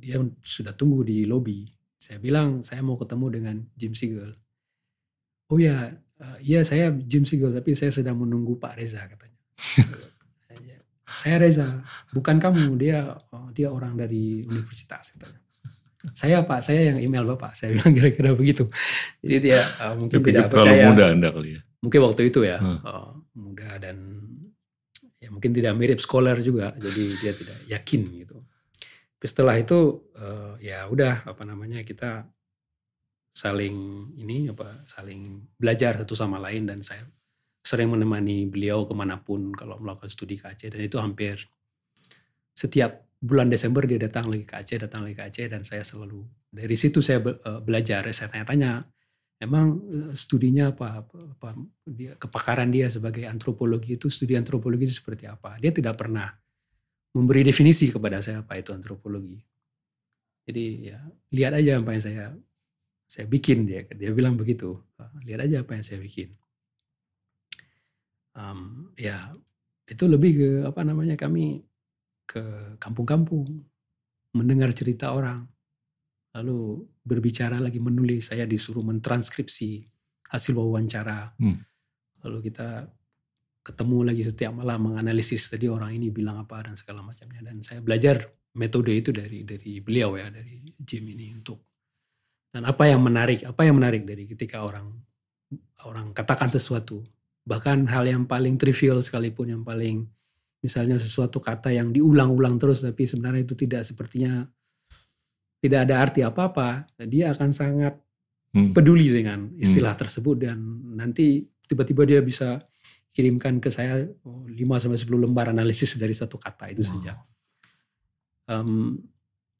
dia 0.04 0.20
sudah 0.44 0.76
tunggu 0.76 1.08
di 1.08 1.24
lobi 1.24 1.64
saya 1.96 2.20
bilang 2.20 2.60
saya 2.60 2.84
mau 2.84 3.00
ketemu 3.00 3.26
dengan 3.32 3.56
Jim 3.78 3.96
Siegel 3.96 4.36
oh 5.48 5.60
ya 5.60 5.92
"Eh, 6.18 6.38
iya 6.44 6.60
saya 6.66 6.90
Jim 6.92 7.24
Siegel 7.24 7.54
tapi 7.54 7.78
saya 7.78 7.94
sedang 7.94 8.18
menunggu 8.18 8.58
Pak 8.58 8.74
Reza 8.78 9.06
katanya. 9.06 9.38
saya 11.18 11.42
Reza, 11.42 11.82
bukan 12.14 12.38
kamu, 12.38 12.78
dia 12.78 13.18
oh, 13.34 13.50
dia 13.50 13.74
orang 13.74 13.98
dari 13.98 14.46
universitas 14.46 15.16
katanya. 15.18 15.42
Saya 16.14 16.46
Pak, 16.46 16.62
saya 16.62 16.94
yang 16.94 17.02
email 17.02 17.26
Bapak. 17.26 17.58
Saya 17.58 17.74
bilang 17.74 17.92
kira-kira 17.98 18.32
begitu. 18.38 18.70
Jadi 19.20 19.38
dia 19.50 19.60
uh, 19.82 19.98
mungkin 19.98 20.22
pikir 20.22 20.46
tidak 20.46 20.52
percaya. 20.54 20.94
muda 20.94 21.06
anda 21.12 21.30
kali 21.34 21.58
ya. 21.58 21.62
Mungkin 21.84 22.00
waktu 22.06 22.22
itu 22.30 22.40
ya, 22.46 22.58
Hmm. 22.62 22.80
uh, 22.86 23.12
muda 23.34 23.70
dan 23.82 23.98
ya 25.18 25.30
mungkin 25.34 25.52
tidak 25.58 25.74
mirip 25.74 26.00
scholar 26.00 26.38
juga. 26.40 26.78
Jadi 26.78 27.04
dia 27.18 27.34
tidak 27.34 27.58
yakin 27.66 28.02
gitu. 28.24 28.38
Tapi 29.18 29.26
setelah 29.26 29.56
itu 29.58 29.80
uh, 30.16 30.54
ya 30.62 30.86
udah 30.88 31.26
apa 31.26 31.44
namanya 31.44 31.82
kita 31.82 32.30
saling 33.38 33.78
ini 34.18 34.50
apa 34.50 34.66
saling 34.90 35.46
belajar 35.62 36.02
satu 36.02 36.18
sama 36.18 36.42
lain 36.42 36.66
dan 36.66 36.82
saya 36.82 37.06
sering 37.62 37.94
menemani 37.94 38.50
beliau 38.50 38.90
ke 38.90 38.98
mana 38.98 39.22
pun 39.22 39.54
kalau 39.54 39.78
melakukan 39.78 40.10
studi 40.10 40.42
ke 40.42 40.50
Aceh. 40.50 40.74
Dan 40.74 40.82
itu 40.82 40.98
hampir 40.98 41.38
setiap 42.58 43.06
bulan 43.22 43.54
Desember 43.54 43.86
dia 43.86 44.02
datang 44.02 44.34
lagi 44.34 44.42
ke 44.42 44.58
Aceh 44.58 44.82
datang 44.82 45.06
lagi 45.06 45.14
ke 45.14 45.24
Aceh 45.30 45.46
dan 45.54 45.62
saya 45.62 45.86
selalu 45.86 46.26
dari 46.50 46.74
situ 46.74 46.98
saya 46.98 47.22
eh, 47.22 47.62
belajar. 47.62 48.10
Saya 48.10 48.34
tanya-tanya 48.34 48.82
emang 49.38 49.86
eh, 49.94 50.14
studinya 50.18 50.74
apa, 50.74 51.06
apa, 51.06 51.18
apa 51.38 51.50
dia 51.86 52.18
kepakaran 52.18 52.74
dia 52.74 52.90
sebagai 52.90 53.30
antropologi 53.30 54.02
itu 54.02 54.10
studi 54.10 54.34
antropologi 54.34 54.90
itu 54.90 54.98
seperti 54.98 55.30
apa? 55.30 55.62
Dia 55.62 55.70
tidak 55.70 55.94
pernah 56.02 56.26
memberi 57.14 57.46
definisi 57.46 57.94
kepada 57.94 58.18
saya 58.18 58.42
apa 58.42 58.58
itu 58.58 58.74
antropologi. 58.74 59.38
Jadi 60.48 60.90
ya 60.90 60.98
lihat 61.36 61.54
aja 61.60 61.78
apa 61.78 61.92
yang 61.94 62.02
saya 62.02 62.26
saya 63.08 63.24
bikin 63.24 63.64
dia 63.64 63.88
dia 63.96 64.12
bilang 64.12 64.36
begitu. 64.36 64.76
Lihat 65.24 65.48
aja 65.48 65.64
apa 65.64 65.80
yang 65.80 65.86
saya 65.88 66.04
bikin. 66.04 66.36
Em, 68.36 68.92
ya 69.00 69.32
itu 69.88 70.04
lebih 70.06 70.32
ke 70.36 70.50
apa 70.68 70.84
namanya 70.84 71.16
kami 71.16 71.64
ke 72.28 72.76
kampung-kampung 72.78 73.64
mendengar 74.36 74.76
cerita 74.76 75.16
orang 75.16 75.48
lalu 76.36 76.84
berbicara 77.02 77.64
lagi 77.64 77.80
menulis. 77.80 78.30
Saya 78.30 78.44
disuruh 78.44 78.84
mentranskripsi 78.84 79.88
hasil 80.28 80.54
wawancara. 80.54 81.34
Hmm. 81.40 81.64
lalu 82.26 82.50
kita 82.52 82.90
ketemu 83.64 84.10
lagi 84.12 84.26
setiap 84.26 84.52
malam 84.52 84.90
menganalisis 84.90 85.48
tadi 85.48 85.70
orang 85.70 85.96
ini 85.96 86.12
bilang 86.12 86.44
apa 86.44 86.60
dan 86.68 86.76
segala 86.76 87.00
macamnya. 87.00 87.40
Dan 87.40 87.64
saya 87.64 87.80
belajar 87.80 88.20
metode 88.58 88.92
itu 88.92 89.16
dari 89.16 89.48
dari 89.48 89.80
beliau 89.80 90.18
ya 90.20 90.28
dari 90.28 90.60
Jim 90.76 91.08
ini 91.08 91.32
untuk 91.40 91.67
dan 92.54 92.64
apa 92.64 92.84
yang 92.88 93.02
menarik 93.04 93.44
apa 93.46 93.62
yang 93.68 93.76
menarik 93.80 94.04
dari 94.08 94.24
ketika 94.26 94.64
orang 94.64 94.92
orang 95.86 96.12
katakan 96.12 96.50
sesuatu 96.52 97.04
bahkan 97.48 97.88
hal 97.88 98.04
yang 98.08 98.24
paling 98.28 98.60
trivial 98.60 99.00
sekalipun 99.00 99.54
yang 99.56 99.64
paling 99.64 100.04
misalnya 100.60 100.98
sesuatu 101.00 101.40
kata 101.40 101.72
yang 101.72 101.94
diulang-ulang 101.94 102.58
terus 102.60 102.82
tapi 102.84 103.08
sebenarnya 103.08 103.46
itu 103.48 103.56
tidak 103.56 103.86
sepertinya 103.86 104.44
tidak 105.62 105.80
ada 105.88 105.96
arti 106.02 106.22
apa-apa 106.26 106.88
dia 107.08 107.32
akan 107.32 107.52
sangat 107.54 107.96
Hmm. 108.56 108.72
peduli 108.72 109.12
dengan 109.12 109.52
istilah 109.60 109.92
tersebut 109.94 110.40
dan 110.40 110.58
nanti 110.96 111.44
tiba-tiba 111.68 112.08
dia 112.08 112.24
bisa 112.24 112.64
kirimkan 113.12 113.60
ke 113.60 113.68
saya 113.68 114.08
5 114.24 114.48
sampai 114.80 114.96
10 114.98 115.20
lembar 115.20 115.52
analisis 115.52 116.00
dari 116.00 116.16
satu 116.16 116.40
kata 116.40 116.72
itu 116.72 116.82
Wow. 116.82 116.90
saja. 116.96 117.12
Em, 118.48 118.96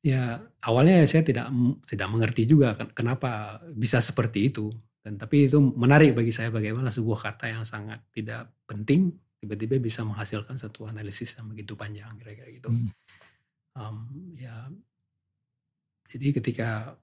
ya 0.06 0.40
awalnya 0.62 1.04
saya 1.10 1.26
tidak 1.26 1.50
tidak 1.84 2.08
mengerti 2.10 2.46
juga 2.46 2.78
ken- 2.78 2.94
kenapa 2.94 3.62
bisa 3.74 3.98
seperti 4.00 4.54
itu 4.54 4.70
dan 5.02 5.16
tapi 5.16 5.48
itu 5.48 5.58
menarik 5.60 6.14
bagi 6.14 6.36
saya 6.36 6.52
bagaimana 6.52 6.92
sebuah 6.92 7.20
kata 7.32 7.50
yang 7.50 7.64
sangat 7.64 8.04
tidak 8.12 8.52
penting 8.68 9.16
tiba-tiba 9.38 9.78
bisa 9.78 10.02
menghasilkan 10.04 10.58
satu 10.58 10.90
analisis 10.90 11.38
yang 11.38 11.48
begitu 11.48 11.78
panjang 11.78 12.10
kira-kira 12.18 12.50
gitu. 12.50 12.70
Hmm. 12.74 12.90
Em, 13.78 13.96
ya 14.38 14.56
jadi 16.12 16.28
ketika 16.36 16.98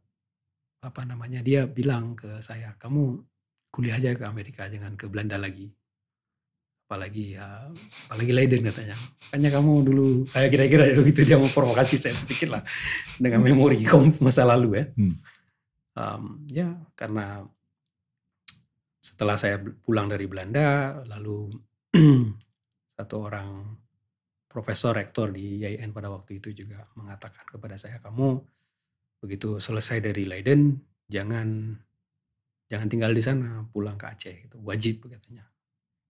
apa 0.84 1.00
namanya 1.08 1.40
dia 1.40 1.64
bilang 1.64 2.12
ke 2.12 2.44
saya 2.44 2.76
kamu 2.76 3.24
kuliah 3.72 3.96
aja 3.96 4.12
ke 4.12 4.24
Amerika 4.28 4.68
jangan 4.68 4.94
ke 5.00 5.08
Belanda 5.08 5.40
lagi 5.40 5.72
apalagi 6.84 7.34
ya 7.40 7.68
apalagi 8.08 8.32
Leiden 8.36 8.62
katanya. 8.68 8.96
Makanya 9.32 9.50
kamu 9.56 9.72
dulu 9.88 10.06
kayak 10.28 10.50
kira-kira 10.52 10.84
begitu 11.00 11.20
dia 11.24 11.40
memprovokasi 11.40 11.96
saya 11.96 12.12
sedikit 12.12 12.60
lah 12.60 12.62
dengan 13.16 13.40
memori 13.40 13.82
kom- 13.88 14.20
masa 14.20 14.44
lalu 14.44 14.78
ya. 14.78 14.84
Hmm. 14.92 15.14
Em, 15.94 16.22
ya 16.50 16.68
karena 16.92 17.46
setelah 19.00 19.36
saya 19.40 19.60
pulang 19.60 20.10
dari 20.10 20.26
Belanda 20.28 21.00
lalu 21.08 21.52
satu 22.96 23.16
orang 23.20 23.48
profesor 24.50 24.94
rektor 24.94 25.34
di 25.34 25.64
IAIN 25.64 25.90
pada 25.90 26.10
waktu 26.12 26.38
itu 26.38 26.54
juga 26.54 26.86
mengatakan 26.94 27.42
kepada 27.48 27.74
saya 27.74 27.98
kamu 27.98 28.38
begitu 29.24 29.58
selesai 29.58 29.98
dari 30.04 30.28
Leiden 30.28 30.78
jangan 31.08 31.74
jangan 32.68 32.88
tinggal 32.90 33.12
di 33.12 33.22
sana 33.24 33.66
pulang 33.70 33.98
ke 33.98 34.06
Aceh 34.08 34.36
itu 34.50 34.56
wajib 34.62 35.06
katanya 35.10 35.46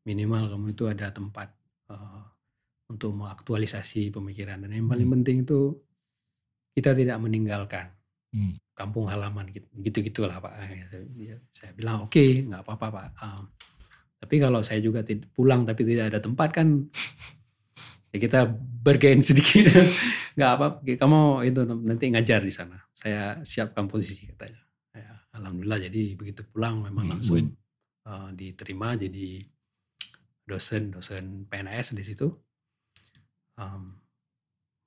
minimal 0.05 0.53
kamu 0.53 0.67
itu 0.77 0.85
ada 0.89 1.11
tempat 1.11 1.49
eh, 1.91 2.23
untuk 2.93 3.13
mengaktualisasi 3.17 4.13
pemikiran. 4.13 4.61
Dan 4.65 4.73
yang 4.77 4.89
paling 4.89 5.09
Hmm. 5.09 5.15
penting 5.21 5.37
itu 5.45 5.61
kita 6.75 6.93
tidak 6.93 7.19
meninggalkan 7.23 7.91
Hmm. 8.35 8.59
kampung 8.75 9.07
halaman 9.07 9.47
gitu 9.55 9.71
gitu 9.79 9.99
gitulah 10.03 10.43
pak 10.43 10.59
Ya, 11.15 11.39
saya 11.55 11.71
bilang 11.79 12.11
oke 12.11 12.19
nggak 12.51 12.67
apa-apa 12.67 12.87
pak. 12.91 13.07
Um, 13.23 13.43
tapi 14.19 14.37
kalau 14.43 14.59
saya 14.67 14.81
juga 14.83 15.07
pulang 15.31 15.63
tapi 15.63 15.87
tidak 15.87 16.11
ada 16.11 16.19
tempat 16.19 16.51
kan 16.51 16.69
ya 18.13 18.19
kita 18.19 18.47
bergain 18.85 19.23
sedikit. 19.23 19.71
Nggak 20.35 20.51
apa 20.59 20.67
kamu 20.99 21.21
itu 21.47 21.61
nanti 21.63 22.05
ngajar 22.11 22.43
di 22.43 22.51
sana. 22.51 22.75
Saya 22.91 23.39
siapkan 23.47 23.87
posisi 23.87 24.27
katanya. 24.27 24.59
Ya, 24.91 25.15
alhamdulillah 25.39 25.79
jadi 25.87 26.19
begitu 26.19 26.43
pulang 26.51 26.83
memang 26.83 27.07
Hmm, 27.07 27.13
langsung 27.19 27.55
uh, 28.07 28.31
diterima 28.35 28.99
jadi 28.99 29.47
dosen 30.45 30.91
dosen 30.91 31.45
PNS 31.47 31.93
di 31.93 32.05
situ 32.05 32.29
Um, 33.55 33.95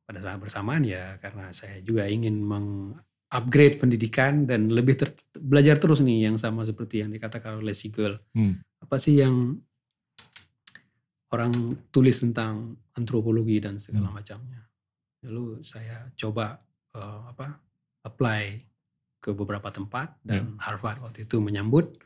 pada 0.04 0.20
saat 0.20 0.44
bersamaan 0.44 0.84
ya 0.84 1.16
karena 1.24 1.56
saya 1.56 1.80
juga 1.80 2.04
ingin 2.04 2.44
mengupgrade 2.44 3.80
pendidikan 3.80 4.44
dan 4.44 4.68
lebih 4.68 5.00
ter- 5.00 5.16
belajar 5.40 5.80
terus 5.80 6.04
nih 6.04 6.28
yang 6.28 6.36
sama 6.36 6.68
seperti 6.68 7.00
yang 7.00 7.08
dikatakan 7.08 7.64
oleh 7.64 7.72
Siegel 7.72 8.20
Hmm. 8.36 8.60
apa 8.84 9.00
sih 9.00 9.24
yang 9.24 9.56
orang 11.32 11.52
tulis 11.92 12.20
tentang 12.20 12.76
antropologi 12.96 13.60
dan 13.60 13.80
segala 13.80 14.12
Hmm. 14.12 14.20
macamnya. 14.20 14.62
Lalu 15.24 15.64
saya 15.64 16.08
coba 16.16 16.60
eh, 16.92 17.22
apa 17.32 17.48
apply 18.04 18.44
ke 19.20 19.32
beberapa 19.32 19.72
tempat 19.72 20.18
dan 20.24 20.60
Harvard 20.60 21.00
waktu 21.00 21.24
itu 21.24 21.40
menyambut. 21.40 22.04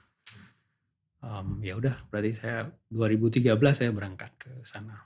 Em, 1.22 1.48
ya 1.62 1.78
udah 1.78 1.94
berarti 2.10 2.34
saya 2.34 2.66
2013 2.90 3.54
saya 3.78 3.94
berangkat 3.94 4.32
ke 4.38 4.52
sana. 4.66 4.98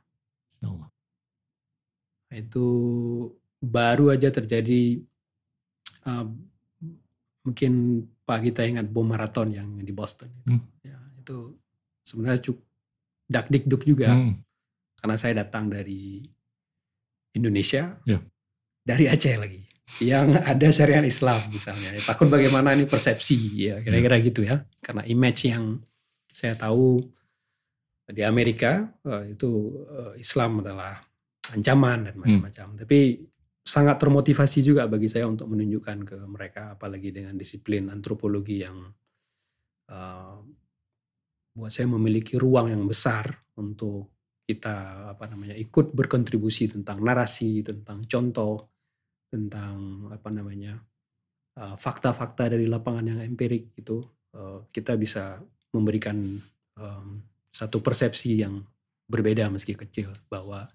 Allah. 0.64 0.88
Itu 2.32 2.66
baru 3.60 4.12
aja 4.12 4.32
terjadi 4.32 5.04
em, 6.06 6.28
mungkin 7.44 7.74
Pak 8.26 8.42
kita 8.42 8.66
ingat 8.66 8.90
bom 8.90 9.06
maraton 9.06 9.54
yang 9.54 9.70
di 9.78 9.92
Boston 9.92 10.32
itu. 10.42 10.56
Hmm. 10.56 10.64
Ya, 10.82 10.98
itu 11.20 11.54
sebenarnya 12.02 12.42
cukup 12.42 12.64
dak 13.26 13.48
dikduk 13.50 13.86
juga 13.86 14.10
Hmm. 14.10 14.42
karena 14.98 15.16
saya 15.16 15.34
datang 15.46 15.70
dari 15.70 16.26
Indonesia, 17.34 18.00
Ya. 18.08 18.24
dari 18.82 19.06
Aceh 19.06 19.36
lagi, 19.36 19.62
yang 20.02 20.32
ada 20.34 20.68
syariat 20.72 21.04
Islam 21.04 21.38
misalnya. 21.52 21.94
Ya, 21.94 22.02
takut 22.02 22.32
bagaimana 22.32 22.74
ini 22.74 22.88
persepsi, 22.88 23.38
ya 23.68 23.78
kira-kira 23.84 24.18
gitu 24.24 24.42
ya. 24.42 24.64
Karena 24.80 25.04
image 25.06 25.52
yang 25.52 25.84
saya 26.36 26.60
tahu 26.60 27.00
di 28.12 28.20
Amerika 28.28 28.84
eh, 29.08 29.32
itu 29.40 29.72
eh, 29.88 30.20
Islam 30.20 30.60
adalah 30.60 31.00
ancaman 31.56 32.12
dan 32.12 32.16
macam-macam. 32.20 32.68
Tapi 32.84 33.00
sangat 33.64 33.96
termotivasi 33.98 34.60
juga 34.60 34.84
bagi 34.92 35.08
saya 35.08 35.32
untuk 35.32 35.48
menunjukkan 35.48 35.98
ke 36.04 36.18
mereka, 36.28 36.76
apalagi 36.76 37.16
dengan 37.16 37.40
disiplin 37.40 37.88
antropologi 37.88 38.68
yang 38.68 38.84
eh, 39.88 40.38
buat 41.56 41.72
saya 41.72 41.88
memiliki 41.88 42.36
ruang 42.36 42.68
yang 42.68 42.84
besar 42.84 43.32
untuk 43.56 44.12
kita 44.46 45.10
apa 45.16 45.26
namanya 45.32 45.56
ikut 45.56 45.96
berkontribusi 45.96 46.68
tentang 46.70 47.00
narasi, 47.02 47.64
tentang 47.64 48.04
contoh, 48.06 48.76
tentang 49.32 50.06
apa 50.14 50.30
namanya 50.30 50.78
uh, 51.58 51.74
fakta-fakta 51.74 52.54
dari 52.54 52.70
lapangan 52.70 53.16
yang 53.16 53.20
empirik 53.26 53.74
itu 53.74 54.06
uh, 54.38 54.70
kita 54.70 54.94
bisa 55.00 55.42
memberikan 55.76 56.16
um, 56.80 57.20
satu 57.52 57.84
persepsi 57.84 58.40
yang 58.44 58.64
berbeda 59.06 59.48
meski 59.52 59.78
kecil 59.78 60.12
bahwa 60.28 60.66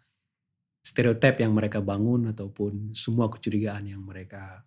stereotip 0.81 1.45
yang 1.45 1.53
mereka 1.53 1.85
bangun 1.85 2.33
ataupun 2.33 2.97
semua 2.97 3.29
kecurigaan 3.29 3.85
yang 3.85 4.01
mereka 4.01 4.65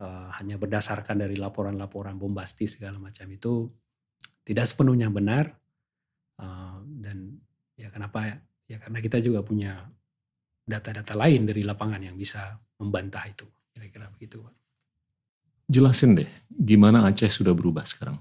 uh, 0.00 0.32
hanya 0.40 0.56
berdasarkan 0.56 1.20
dari 1.20 1.36
laporan-laporan 1.36 2.16
bombastis 2.16 2.80
segala 2.80 2.96
macam 2.96 3.28
itu 3.28 3.68
tidak 4.44 4.64
sepenuhnya 4.64 5.12
benar 5.12 5.52
uh, 6.40 6.80
dan 6.80 7.36
ya 7.76 7.92
kenapa 7.92 8.40
ya 8.64 8.80
karena 8.80 8.98
kita 9.04 9.20
juga 9.20 9.44
punya 9.44 9.84
data-data 10.64 11.12
lain 11.12 11.44
dari 11.44 11.60
lapangan 11.60 12.00
yang 12.00 12.16
bisa 12.16 12.56
membantah 12.80 13.28
itu 13.28 13.44
kira-kira 13.76 14.08
begitu. 14.08 14.40
Jelasin 15.68 16.16
deh 16.16 16.28
gimana 16.48 17.04
Aceh 17.04 17.28
sudah 17.28 17.52
berubah 17.52 17.84
sekarang 17.84 18.16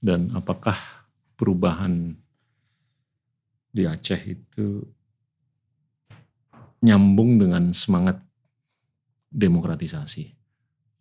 dan 0.00 0.32
apakah 0.36 0.76
perubahan 1.36 2.16
di 3.72 3.84
Aceh 3.84 4.20
itu 4.24 4.80
nyambung 6.80 7.36
dengan 7.40 7.72
semangat 7.76 8.20
demokratisasi 9.28 10.32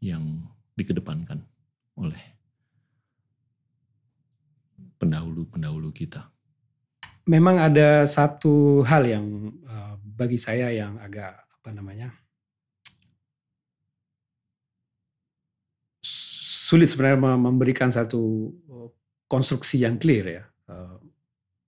yang 0.04 0.44
dikedepankan 0.76 1.40
oleh 1.96 2.20
pendahulu-pendahulu 5.00 5.92
kita. 5.96 6.28
Memang 7.26 7.58
ada 7.58 8.04
satu 8.06 8.84
hal 8.86 9.08
yang 9.08 9.26
uh, 9.66 9.96
bagi 10.04 10.38
saya 10.38 10.70
yang 10.70 11.00
agak 11.02 11.34
apa 11.36 11.70
namanya 11.74 12.14
sulit 16.66 16.90
sebenarnya 16.90 17.38
memberikan 17.38 17.94
satu 17.94 18.50
uh, 18.74 18.90
konstruksi 19.30 19.86
yang 19.86 20.02
clear 20.02 20.26
ya, 20.26 20.44
uh, 20.74 20.98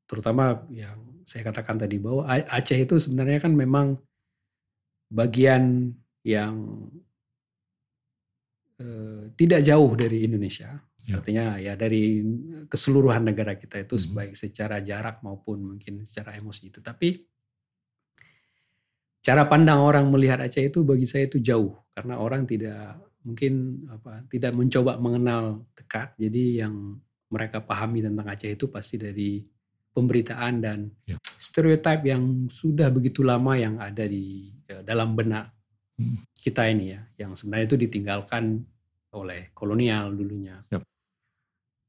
terutama 0.09 0.65
yang 0.73 0.97
saya 1.27 1.43
katakan 1.43 1.75
tadi 1.75 1.99
bahwa 1.99 2.23
Aceh 2.25 2.79
itu 2.79 2.95
sebenarnya 2.95 3.43
kan 3.43 3.51
memang 3.51 3.99
bagian 5.11 5.91
yang 6.23 6.87
eh, 8.79 9.35
tidak 9.35 9.59
jauh 9.59 9.91
dari 9.99 10.23
Indonesia. 10.23 10.79
Ya. 11.03 11.19
Artinya 11.19 11.45
ya 11.59 11.75
dari 11.75 12.23
keseluruhan 12.71 13.27
negara 13.27 13.59
kita 13.59 13.83
itu 13.83 13.99
hmm. 13.99 14.15
baik 14.15 14.33
secara 14.39 14.79
jarak 14.79 15.19
maupun 15.19 15.75
mungkin 15.75 16.07
secara 16.07 16.39
emosi 16.39 16.71
itu. 16.71 16.79
Tapi 16.79 17.27
cara 19.19 19.43
pandang 19.51 19.83
orang 19.83 20.07
melihat 20.07 20.39
Aceh 20.39 20.63
itu 20.63 20.87
bagi 20.87 21.03
saya 21.03 21.27
itu 21.27 21.43
jauh 21.43 21.75
karena 21.91 22.23
orang 22.23 22.47
tidak 22.47 23.03
mungkin 23.27 23.83
apa 23.91 24.23
tidak 24.31 24.55
mencoba 24.55 24.95
mengenal 24.95 25.67
dekat. 25.75 26.15
Jadi 26.15 26.63
yang 26.63 26.95
mereka 27.27 27.59
pahami 27.59 27.99
tentang 27.99 28.23
Aceh 28.31 28.47
itu 28.47 28.71
pasti 28.71 28.95
dari 28.95 29.43
pemberitaan 29.91 30.63
dan 30.63 30.87
ya. 31.03 31.19
stereotip 31.35 32.07
yang 32.07 32.47
sudah 32.47 32.87
begitu 32.87 33.25
lama 33.25 33.59
yang 33.59 33.75
ada 33.83 34.07
di 34.07 34.47
ya, 34.63 34.79
dalam 34.79 35.11
benak 35.17 35.51
hmm. 35.99 36.31
kita 36.37 36.71
ini 36.71 36.95
ya, 36.95 37.01
yang 37.19 37.35
sebenarnya 37.35 37.67
itu 37.67 37.77
ditinggalkan 37.83 38.63
oleh 39.11 39.51
kolonial 39.51 40.15
dulunya. 40.15 40.63
Ya. 40.71 40.79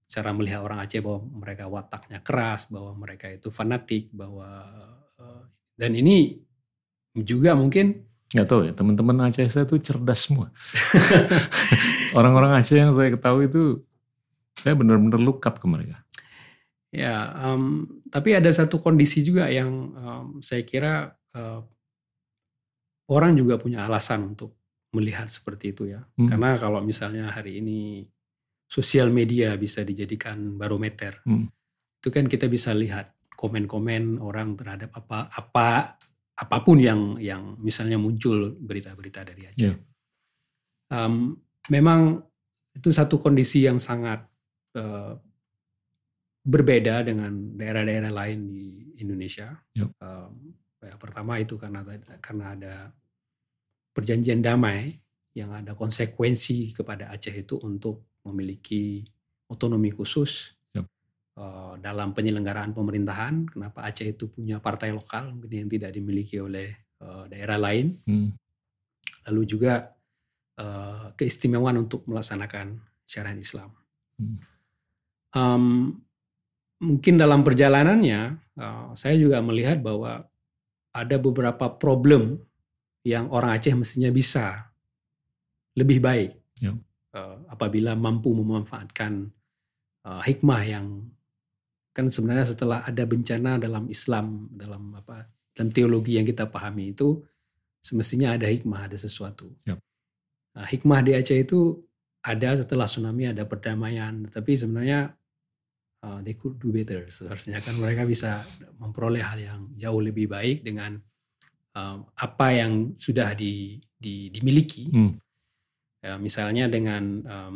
Cara 0.09 0.33
melihat 0.33 0.64
orang 0.64 0.83
Aceh 0.83 1.05
bahwa 1.05 1.20
mereka 1.22 1.68
wataknya 1.68 2.18
keras, 2.24 2.66
bahwa 2.66 2.96
mereka 2.96 3.29
itu 3.29 3.53
fanatik, 3.53 4.09
bahwa 4.11 4.66
uh, 5.20 5.44
dan 5.77 5.94
ini 5.94 6.40
juga 7.14 7.55
mungkin 7.55 8.09
nggak 8.28 8.48
tahu 8.48 8.60
ya 8.68 8.72
teman-teman 8.76 9.28
Aceh 9.28 9.48
saya 9.48 9.64
itu 9.64 9.80
cerdas 9.80 10.28
semua. 10.28 10.52
Orang-orang 12.18 12.60
Aceh 12.60 12.76
yang 12.76 12.92
saya 12.92 13.08
ketahui 13.16 13.48
itu 13.48 13.80
saya 14.58 14.76
benar-benar 14.76 15.16
look 15.22 15.40
up 15.48 15.56
ke 15.56 15.66
mereka. 15.70 15.96
Ya, 16.88 17.36
um, 17.44 17.84
tapi 18.08 18.32
ada 18.32 18.48
satu 18.48 18.80
kondisi 18.80 19.20
juga 19.20 19.48
yang 19.52 19.70
um, 19.96 20.26
saya 20.40 20.64
kira 20.64 21.12
uh, 21.36 21.60
orang 23.12 23.36
juga 23.36 23.60
punya 23.60 23.84
alasan 23.84 24.32
untuk 24.36 24.56
melihat 24.96 25.28
seperti 25.28 25.76
itu 25.76 25.92
ya. 25.92 26.00
Hmm. 26.16 26.28
Karena 26.28 26.56
kalau 26.56 26.80
misalnya 26.80 27.28
hari 27.32 27.60
ini 27.60 28.08
sosial 28.68 29.12
media 29.12 29.56
bisa 29.56 29.84
dijadikan 29.84 30.56
barometer, 30.56 31.20
hmm. 31.24 31.48
itu 32.00 32.08
kan 32.08 32.24
kita 32.24 32.48
bisa 32.48 32.72
lihat 32.72 33.12
komen-komen 33.36 34.18
orang 34.18 34.56
terhadap 34.56 34.90
apa 34.96 35.28
apa 35.30 36.00
apa 36.38 36.62
pun 36.62 36.79
yang 36.79 37.18
yang 37.18 37.59
misalnya 37.59 37.98
muncul 37.98 38.55
berita-berita 38.55 39.27
dari 39.27 39.42
Aceh. 39.51 39.74
Yeah. 39.74 39.77
Um, 40.88 41.42
memang 41.66 42.22
itu 42.79 42.94
satu 42.94 43.18
kondisi 43.18 43.66
yang 43.66 43.83
sangat 43.83 44.22
uh, 44.79 45.18
berbeda 46.46 47.03
dengan 47.03 47.59
daerah-daerah 47.59 48.12
lain 48.14 48.55
di 48.55 48.94
Indonesia. 49.03 49.51
Yep. 49.74 49.90
Um, 49.98 50.33
ya, 50.79 50.94
pertama 50.94 51.42
itu 51.42 51.59
karena 51.59 51.83
karena 52.22 52.44
ada 52.55 52.74
perjanjian 53.90 54.38
damai 54.38 54.94
yang 55.35 55.51
ada 55.55 55.74
konsekuensi 55.74 56.70
kepada 56.70 57.11
Aceh 57.11 57.35
itu 57.35 57.59
untuk 57.62 58.22
memiliki 58.22 59.03
otonomi 59.51 59.90
khusus 59.90 60.58
dalam 61.79 62.11
penyelenggaraan 62.12 62.74
pemerintahan. 62.74 63.46
Kenapa 63.48 63.87
Aceh 63.87 64.07
itu 64.07 64.27
punya 64.27 64.59
partai 64.59 64.90
lokal 64.90 65.38
mungkin 65.38 65.66
yang 65.66 65.70
tidak 65.70 65.90
dimiliki 65.94 66.42
oleh 66.42 66.74
uh, 67.03 67.24
daerah 67.31 67.59
lain. 67.59 67.94
Hmm. 68.05 68.35
Lalu 69.31 69.42
juga 69.46 69.94
uh, 70.59 71.14
keistimewaan 71.14 71.79
untuk 71.79 72.05
melaksanakan 72.11 72.83
syariat 73.07 73.38
Islam. 73.38 73.70
Hmm. 74.18 74.38
Um, 75.33 75.64
mungkin 76.83 77.20
dalam 77.20 77.46
perjalanannya 77.46 78.38
uh, 78.59 78.90
saya 78.98 79.14
juga 79.18 79.38
melihat 79.42 79.79
bahwa 79.79 80.27
ada 80.94 81.16
beberapa 81.20 81.70
problem 81.79 82.42
yang 83.07 83.31
orang 83.31 83.55
Aceh 83.55 83.72
mestinya 83.79 84.11
bisa 84.11 84.66
lebih 85.79 86.03
baik 86.03 86.35
ya. 86.59 86.74
uh, 87.14 87.37
apabila 87.46 87.94
mampu 87.94 88.35
memanfaatkan 88.35 89.31
uh, 90.03 90.22
hikmah 90.24 90.62
yang 90.66 91.07
kan 91.98 92.06
sebenarnya 92.06 92.46
setelah 92.46 92.87
ada 92.87 93.02
bencana 93.02 93.58
dalam 93.58 93.90
Islam 93.90 94.46
dalam 94.54 94.94
apa 94.94 95.26
dalam 95.50 95.74
teologi 95.74 96.14
yang 96.14 96.22
kita 96.22 96.46
pahami 96.46 96.94
itu 96.94 97.18
semestinya 97.82 98.38
ada 98.38 98.46
hikmah 98.46 98.87
ada 98.87 98.94
sesuatu 98.94 99.50
ya. 99.66 99.74
uh, 100.54 100.66
hikmah 100.70 101.02
di 101.02 101.18
Aceh 101.18 101.34
itu 101.34 101.82
ada 102.22 102.54
setelah 102.54 102.87
tsunami 102.87 103.34
ada 103.34 103.42
perdamaian 103.42 104.22
tapi 104.30 104.54
sebenarnya 104.54 105.18
uh, 106.04 106.20
they 106.22 106.34
could 106.38 106.58
do 106.58 106.70
better. 106.70 107.06
Seharusnya 107.11 107.58
kan 107.58 107.74
mereka 107.78 108.06
bisa 108.06 108.42
memperoleh 108.78 109.22
hal 109.22 109.38
yang 109.38 109.61
jauh 109.74 110.02
lebih 110.02 110.30
baik 110.30 110.62
dengan 110.62 110.98
uh, 111.74 111.96
apa 112.18 112.46
yang 112.54 112.94
sudah 112.98 113.34
di, 113.34 113.78
di, 113.98 114.30
dimiliki. 114.30 114.90
Hmm. 114.90 115.12
Ya, 115.98 116.14
misalnya 116.14 116.70
dengan 116.70 117.02
um, 117.26 117.54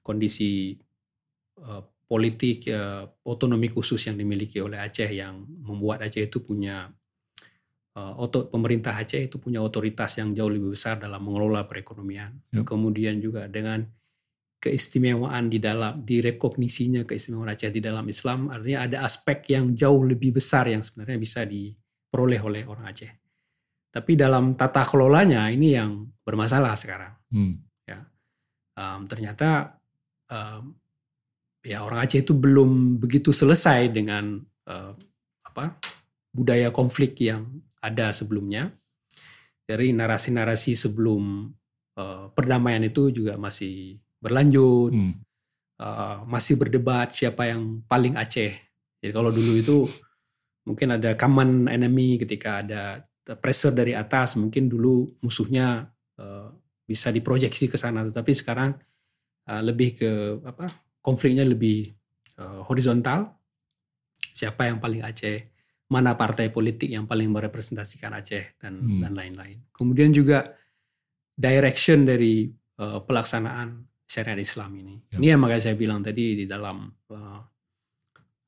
kondisi 0.00 0.72
uh, 1.60 1.84
politik 2.06 2.70
uh, 2.70 3.02
otonomi 3.26 3.66
khusus 3.66 3.98
yang 4.06 4.14
dimiliki 4.14 4.62
oleh 4.62 4.78
Aceh 4.78 5.10
yang 5.10 5.42
membuat 5.42 6.06
Aceh 6.06 6.22
itu 6.22 6.38
punya 6.38 6.86
uh, 7.98 8.14
otot 8.22 8.46
pemerintah 8.46 8.94
Aceh 8.94 9.26
itu 9.26 9.42
punya 9.42 9.58
otoritas 9.58 10.14
yang 10.22 10.30
jauh 10.30 10.50
lebih 10.50 10.70
besar 10.70 11.02
dalam 11.02 11.18
mengelola 11.18 11.66
perekonomian. 11.66 12.54
Yep. 12.54 12.62
Kemudian 12.62 13.18
juga 13.18 13.50
dengan 13.50 13.82
keistimewaan 14.62 15.50
di 15.50 15.58
dalam 15.58 16.06
direkognisinya 16.06 17.02
keistimewaan 17.02 17.50
Aceh 17.52 17.74
di 17.74 17.82
dalam 17.82 18.06
Islam 18.06 18.54
artinya 18.54 18.86
ada 18.86 18.96
aspek 19.02 19.52
yang 19.52 19.74
jauh 19.74 20.06
lebih 20.06 20.38
besar 20.38 20.70
yang 20.70 20.86
sebenarnya 20.86 21.18
bisa 21.18 21.42
diperoleh 21.42 22.40
oleh 22.40 22.62
orang 22.70 22.86
Aceh. 22.86 23.12
Tapi 23.90 24.12
dalam 24.14 24.54
tata 24.54 24.86
kelolanya 24.86 25.48
ini 25.50 25.74
yang 25.74 26.06
bermasalah 26.22 26.78
sekarang. 26.78 27.16
Hmm. 27.32 27.58
Ya, 27.82 28.04
um, 28.76 29.08
ternyata 29.08 29.80
um, 30.28 30.85
ya 31.66 31.82
orang 31.82 32.06
Aceh 32.06 32.22
itu 32.22 32.30
belum 32.30 33.02
begitu 33.02 33.34
selesai 33.34 33.90
dengan 33.90 34.38
uh, 34.70 34.94
apa 35.42 35.74
budaya 36.30 36.70
konflik 36.70 37.18
yang 37.18 37.50
ada 37.82 38.14
sebelumnya. 38.14 38.70
Dari 39.66 39.90
narasi-narasi 39.90 40.78
sebelum 40.78 41.50
uh, 41.98 42.30
perdamaian 42.30 42.86
itu 42.86 43.10
juga 43.10 43.34
masih 43.34 43.98
berlanjut, 44.22 44.94
hmm. 44.94 45.14
uh, 45.82 46.22
masih 46.22 46.54
berdebat 46.54 47.10
siapa 47.10 47.50
yang 47.50 47.82
paling 47.90 48.14
Aceh. 48.14 48.54
Jadi 49.02 49.10
kalau 49.10 49.34
dulu 49.34 49.58
itu 49.58 49.82
mungkin 50.70 50.94
ada 50.94 51.18
common 51.18 51.66
enemy 51.66 52.14
ketika 52.14 52.62
ada 52.62 53.02
pressure 53.42 53.74
dari 53.74 53.90
atas, 53.98 54.38
mungkin 54.38 54.70
dulu 54.70 55.18
musuhnya 55.18 55.90
uh, 56.22 56.48
bisa 56.86 57.10
diproyeksi 57.10 57.66
ke 57.66 57.74
sana, 57.74 58.06
tetapi 58.06 58.30
sekarang 58.38 58.78
uh, 59.50 59.62
lebih 59.66 59.98
ke 59.98 60.10
apa? 60.46 60.85
Konfliknya 61.06 61.46
lebih 61.46 61.94
uh, 62.42 62.66
horizontal. 62.66 63.30
Siapa 64.34 64.66
yang 64.66 64.82
paling 64.82 65.06
Aceh? 65.06 65.54
Mana 65.86 66.18
partai 66.18 66.50
politik 66.50 66.90
yang 66.90 67.06
paling 67.06 67.30
merepresentasikan 67.30 68.10
Aceh 68.18 68.58
dan 68.58 68.82
hmm. 68.82 69.06
dan 69.06 69.12
lain-lain. 69.14 69.62
Kemudian 69.70 70.10
juga 70.10 70.50
direction 71.38 72.02
dari 72.02 72.50
uh, 72.82 72.98
pelaksanaan 73.06 73.86
syariat 74.02 74.38
Islam 74.38 74.70
ini. 74.82 74.94
Ya. 75.12 75.22
Ini 75.22 75.26
yang 75.36 75.40
makanya 75.46 75.70
saya 75.70 75.76
bilang 75.78 76.02
tadi 76.02 76.42
di 76.42 76.46
dalam 76.48 76.90
uh, 77.10 77.40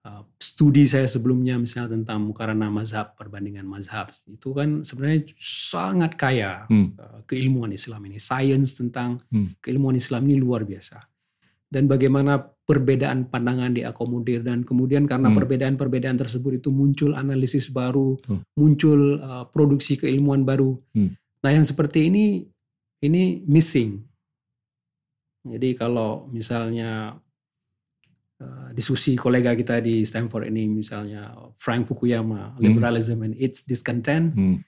uh, 0.09 0.23
studi 0.39 0.87
saya 0.87 1.05
sebelumnya 1.11 1.59
misalnya 1.59 1.99
tentang 1.99 2.25
mukarana 2.25 2.71
mazhab 2.73 3.13
perbandingan 3.19 3.67
mazhab 3.67 4.09
itu 4.25 4.55
kan 4.57 4.87
sebenarnya 4.87 5.29
sangat 5.39 6.17
kaya 6.17 6.65
hmm. 6.71 6.89
uh, 6.97 7.21
keilmuan 7.29 7.75
Islam 7.75 8.07
ini, 8.09 8.17
sains 8.23 8.79
tentang 8.79 9.21
hmm. 9.29 9.61
keilmuan 9.61 9.99
Islam 9.99 10.25
ini 10.31 10.41
luar 10.41 10.65
biasa. 10.65 11.03
Dan 11.69 11.85
bagaimana 11.85 12.41
perbedaan 12.65 13.29
pandangan 13.29 13.73
diakomodir 13.77 14.41
dan 14.45 14.65
kemudian 14.65 15.05
karena 15.05 15.29
Hmm. 15.33 15.37
perbedaan-perbedaan 15.41 16.17
tersebut 16.17 16.61
itu 16.61 16.69
muncul 16.73 17.13
analisis 17.17 17.69
baru, 17.69 18.17
Hmm. 18.25 18.41
muncul 18.57 19.21
uh, 19.21 19.45
produksi 19.49 19.97
keilmuan 20.01 20.45
baru. 20.45 20.77
Hmm. 20.97 21.13
Nah, 21.45 21.51
yang 21.53 21.65
seperti 21.65 22.09
ini 22.09 22.45
ini 23.01 23.45
missing. 23.47 24.05
Jadi 25.49 25.79
kalau 25.79 26.27
misalnya 26.29 27.15
uh, 28.43 28.69
diskusi 28.75 29.15
kolega 29.17 29.55
kita 29.55 29.81
di 29.81 30.03
Stanford 30.05 30.51
ini 30.51 30.69
misalnya 30.69 31.33
Frank 31.57 31.89
Fukuyama, 31.89 32.59
liberalism 32.59 33.23
and 33.25 33.35
its 33.39 33.65
discontent, 33.65 34.35
Hmm. 34.35 34.61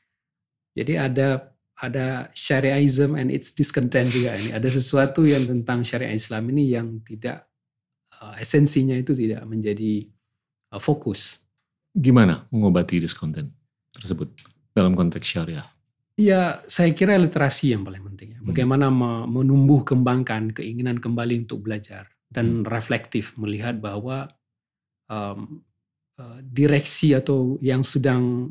jadi 0.76 1.10
ada 1.10 1.52
ada 1.80 2.28
syariahism 2.36 3.16
and 3.16 3.32
its 3.32 3.56
discontent 3.56 4.12
juga 4.12 4.36
ini. 4.36 4.52
Ada 4.52 4.68
sesuatu 4.68 5.24
yang 5.24 5.48
tentang 5.48 5.80
syariah 5.80 6.12
Islam 6.12 6.52
ini 6.52 6.76
yang 6.76 7.00
tidak 7.00 7.48
uh, 8.20 8.36
esensinya 8.36 8.92
itu 8.94 9.16
tidak 9.16 9.40
menjadi 9.48 10.04
uh, 10.76 10.80
fokus. 10.80 11.40
Gimana 11.96 12.44
mengobati 12.52 13.00
diskonten 13.00 13.48
tersebut 13.96 14.28
dalam 14.76 14.92
konteks 14.92 15.24
syariah? 15.24 15.64
Ya, 16.20 16.60
saya 16.68 16.92
kira 16.92 17.16
literasi 17.16 17.72
yang 17.72 17.80
paling 17.80 18.04
penting. 18.12 18.36
ya. 18.36 18.38
Hmm. 18.44 18.48
Bagaimana 18.52 18.86
me- 18.92 19.24
menumbuh 19.40 19.80
kembangkan 19.80 20.52
keinginan 20.52 21.00
kembali 21.00 21.48
untuk 21.48 21.64
belajar 21.64 22.12
dan 22.30 22.62
reflektif 22.62 23.34
melihat 23.40 23.82
bahwa 23.82 24.30
um, 25.10 25.64
direksi 26.42 27.12
atau 27.14 27.56
yang 27.60 27.82
sedang 27.84 28.48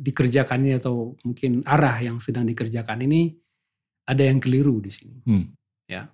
dikerjakan 0.00 0.58
ini 0.64 0.74
atau 0.80 1.12
mungkin 1.24 1.60
arah 1.68 2.00
yang 2.00 2.16
sedang 2.18 2.48
dikerjakan 2.48 3.04
ini 3.04 3.36
ada 4.08 4.22
yang 4.24 4.40
keliru 4.40 4.80
di 4.80 4.90
sini. 4.90 5.18
Hmm. 5.28 5.46
Ya, 5.84 6.06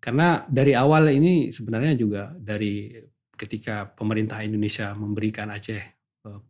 karena 0.00 0.42
dari 0.48 0.72
awal 0.72 1.12
ini 1.12 1.52
sebenarnya 1.52 1.94
juga 1.94 2.32
dari 2.34 2.90
ketika 3.38 3.86
pemerintah 3.86 4.42
Indonesia 4.42 4.90
memberikan 4.98 5.52
Aceh 5.52 5.82
eh, 6.26 6.40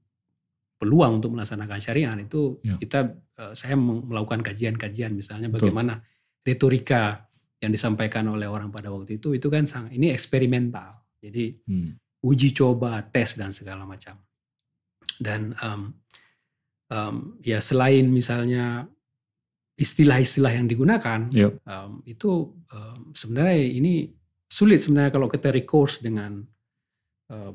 peluang 0.78 1.18
untuk 1.20 1.34
melaksanakan 1.36 1.80
syariah 1.82 2.14
itu 2.16 2.62
Ya. 2.64 2.76
kita 2.78 3.00
eh, 3.36 3.52
saya 3.52 3.74
melakukan 3.76 4.40
kajian-kajian 4.40 5.12
misalnya 5.12 5.52
Betul. 5.52 5.68
bagaimana 5.74 6.00
retorika 6.46 7.26
yang 7.58 7.74
disampaikan 7.74 8.24
oleh 8.30 8.46
orang 8.46 8.70
pada 8.70 8.88
waktu 8.94 9.18
itu 9.18 9.34
itu 9.34 9.50
kan 9.50 9.66
sangat 9.66 9.92
ini 9.92 10.14
eksperimental 10.14 10.94
jadi 11.18 11.58
Hmm. 11.66 11.98
Uji 12.24 12.50
coba 12.54 13.02
tes 13.06 13.38
dan 13.38 13.54
segala 13.54 13.86
macam 13.86 14.18
dan 15.22 15.54
em, 15.58 15.80
em, 16.90 17.16
ya 17.42 17.58
selain 17.62 18.06
misalnya 18.10 18.86
istilah-istilah 19.78 20.52
yang 20.58 20.66
digunakan 20.66 21.30
Yep. 21.30 21.52
em, 21.62 21.92
itu 22.06 22.54
em, 22.70 23.14
sebenarnya 23.14 23.58
ini 23.62 24.10
sulit 24.48 24.80
sebenarnya 24.82 25.12
kalau 25.12 25.28
kita 25.28 25.52
recourse 25.52 26.00
dengan 26.00 26.42
eh, 27.28 27.52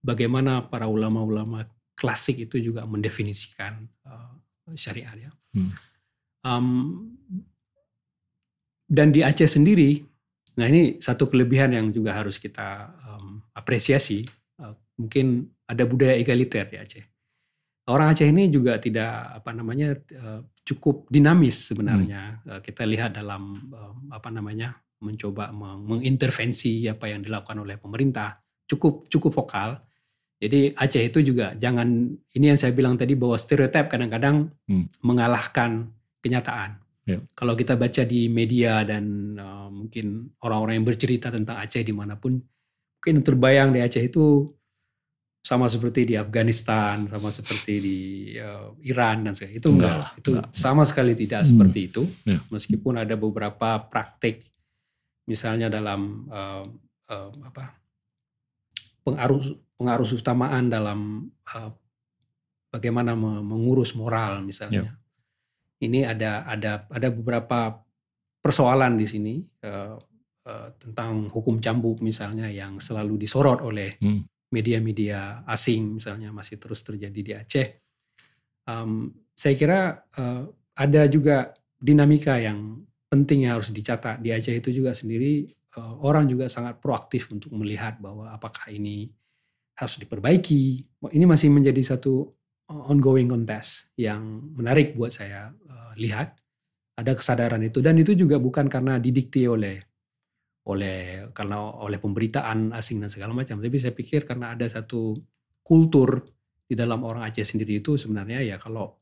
bagaimana 0.00 0.64
para 0.70 0.86
ulama-ulama 0.86 1.66
klasik 1.98 2.40
itu 2.40 2.56
juga 2.62 2.86
mendefinisikan 2.88 3.84
eh, 4.06 4.32
syariat 4.78 5.12
ya. 5.18 5.30
Hmm. 5.56 5.72
Em, 6.40 6.66
dan 8.90 9.14
di 9.14 9.22
Aceh 9.22 9.46
sendiri, 9.46 10.02
nah 10.58 10.66
ini 10.66 10.98
satu 10.98 11.30
kelebihan 11.30 11.70
yang 11.70 11.86
juga 11.94 12.16
harus 12.16 12.42
kita 12.42 12.90
apresiasi. 13.60 14.24
Eh, 14.56 14.74
mungkin 14.96 15.44
ada 15.68 15.84
budaya 15.84 16.16
egaliter 16.16 16.64
di 16.66 16.76
Aceh. 16.80 17.04
Orang 17.88 18.12
Aceh 18.12 18.24
ini 18.24 18.48
juga 18.48 18.80
tidak 18.80 19.40
apa 19.44 19.50
namanya 19.52 19.92
eh, 19.96 20.40
cukup 20.64 21.06
dinamis 21.12 21.68
sebenarnya. 21.68 22.40
Eh, 22.48 22.60
kita 22.64 22.88
lihat 22.88 23.14
dalam 23.16 23.70
apa 24.08 24.28
namanya 24.32 24.72
mencoba 25.00 25.48
meng- 25.52 25.84
mengintervensi 25.96 26.84
apa 26.88 27.08
yang 27.08 27.24
dilakukan 27.24 27.56
oleh 27.60 27.76
pemerintah 27.80 28.36
cukup 28.68 29.08
cukup 29.08 29.32
vokal. 29.32 29.80
Jadi 30.40 30.72
Aceh 30.72 31.04
itu 31.04 31.20
juga 31.20 31.52
jangan 31.52 31.88
ini 32.32 32.44
yang 32.48 32.56
saya 32.56 32.72
bilang 32.72 32.96
tadi 32.96 33.12
bahwa 33.12 33.36
stereotip 33.36 33.92
kadang-kadang 33.92 34.48
Hmm. 34.64 34.88
mengalahkan 35.04 35.92
kenyataan. 36.24 36.80
Ya. 37.08 37.18
Kalau 37.36 37.56
kita 37.56 37.74
baca 37.76 38.04
di 38.04 38.28
media 38.28 38.84
dan 38.84 39.34
uh, 39.36 39.68
mungkin 39.68 40.30
orang-orang 40.40 40.80
yang 40.80 40.86
bercerita 40.86 41.28
tentang 41.32 41.58
Aceh 41.58 41.80
di 41.80 41.92
mana 41.92 42.16
pun, 42.16 42.40
mungkin 43.00 43.16
yang 43.16 43.24
terbayang 43.24 43.68
di 43.72 43.80
Aceh 43.80 44.04
itu 44.04 44.52
sama 45.40 45.72
seperti 45.72 46.04
di 46.04 46.14
Afghanistan, 46.20 47.08
sama 47.08 47.32
seperti 47.32 47.74
di 47.80 47.98
uh, 48.36 48.76
Iran 48.84 49.24
dan 49.24 49.32
sebagainya. 49.32 49.56
Itu 49.56 49.68
Enggak 49.72 49.94
enggak, 49.96 50.12
itu 50.20 50.30
enggak. 50.36 50.46
sama 50.52 50.82
sekali 50.84 51.12
tidak 51.16 51.40
Hmm. 51.40 51.48
seperti 51.48 51.80
itu. 51.88 52.02
Ya. 52.28 52.38
Meskipun 52.52 53.00
ada 53.00 53.16
beberapa 53.16 53.80
praktik, 53.88 54.44
misalnya 55.24 55.72
dalam 55.72 56.28
uh, 56.28 56.68
uh, 57.08 57.30
apa 57.40 57.72
pengaruh 59.00 59.40
pengaruh 59.80 60.08
utamaan 60.12 60.68
dalam 60.68 61.32
uh, 61.56 61.72
bagaimana 62.68 63.16
me- 63.16 63.40
mengurus 63.40 63.96
moral 63.96 64.44
misalnya. 64.44 64.92
Ini 65.80 66.04
ada 66.04 66.44
ada 66.44 66.84
ada 66.92 67.08
beberapa 67.08 67.80
persoalan 68.44 69.00
di 69.00 69.08
sini 69.08 69.34
uh, 69.64 69.96
uh, 70.50 70.74
tentang 70.74 71.30
hukum 71.30 71.62
cambuk 71.62 72.02
misalnya 72.02 72.50
yang 72.50 72.82
selalu 72.82 73.14
disorot 73.14 73.62
oleh 73.62 73.94
Hmm. 74.02 74.26
media-media 74.50 75.46
asing 75.46 76.02
misalnya 76.02 76.34
masih 76.34 76.58
terus 76.58 76.82
terjadi 76.82 77.20
di 77.22 77.32
Aceh. 77.38 77.68
Um, 78.66 79.14
saya 79.30 79.54
kira 79.54 80.02
uh, 80.18 80.50
ada 80.74 81.06
juga 81.06 81.54
dinamika 81.78 82.34
yang 82.34 82.82
penting 83.06 83.46
yang 83.46 83.62
harus 83.62 83.70
dicatat 83.70 84.18
di 84.18 84.34
Aceh 84.34 84.50
itu 84.50 84.74
juga 84.74 84.90
sendiri 84.90 85.46
uh, 85.78 86.02
orang 86.02 86.26
juga 86.26 86.50
sangat 86.50 86.82
proaktif 86.82 87.30
untuk 87.30 87.54
melihat 87.54 88.02
bahwa 88.02 88.34
apakah 88.34 88.66
ini 88.74 89.10
harus 89.78 89.96
diperbaiki. 90.02 90.84
Ini 91.14 91.24
masih 91.24 91.48
menjadi 91.48 91.94
satu 91.94 92.28
ongoing 92.70 93.26
contest 93.30 93.90
yang 93.98 94.50
menarik 94.54 94.94
buat 94.94 95.10
saya 95.14 95.50
uh, 95.50 95.92
lihat. 95.94 96.36
Ada 97.00 97.16
kesadaran 97.16 97.64
itu 97.64 97.80
dan 97.80 97.96
itu 97.96 98.12
juga 98.12 98.36
bukan 98.36 98.68
karena 98.68 99.00
didikte 99.00 99.48
oleh 99.48 99.80
oleh 100.70 101.26
karena 101.34 101.58
oleh 101.82 101.98
pemberitaan 101.98 102.70
asing 102.72 103.02
dan 103.02 103.10
segala 103.10 103.34
macam. 103.34 103.58
Tapi 103.58 103.76
saya 103.78 103.94
pikir 103.94 104.24
karena 104.24 104.54
ada 104.54 104.66
satu 104.70 105.18
kultur 105.60 106.22
di 106.70 106.78
dalam 106.78 107.02
orang 107.02 107.26
Aceh 107.26 107.42
sendiri 107.42 107.82
itu 107.82 107.98
sebenarnya 107.98 108.46
ya 108.46 108.56
kalau 108.56 108.94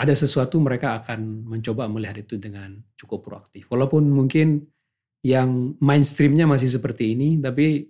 ada 0.00 0.14
sesuatu 0.16 0.56
mereka 0.56 0.98
akan 0.98 1.44
mencoba 1.44 1.84
melihat 1.86 2.24
itu 2.24 2.40
dengan 2.40 2.80
cukup 2.96 3.20
proaktif. 3.22 3.68
Walaupun 3.68 4.08
mungkin 4.08 4.64
yang 5.22 5.78
mainstreamnya 5.78 6.48
masih 6.48 6.66
seperti 6.72 7.14
ini, 7.14 7.38
tapi 7.38 7.86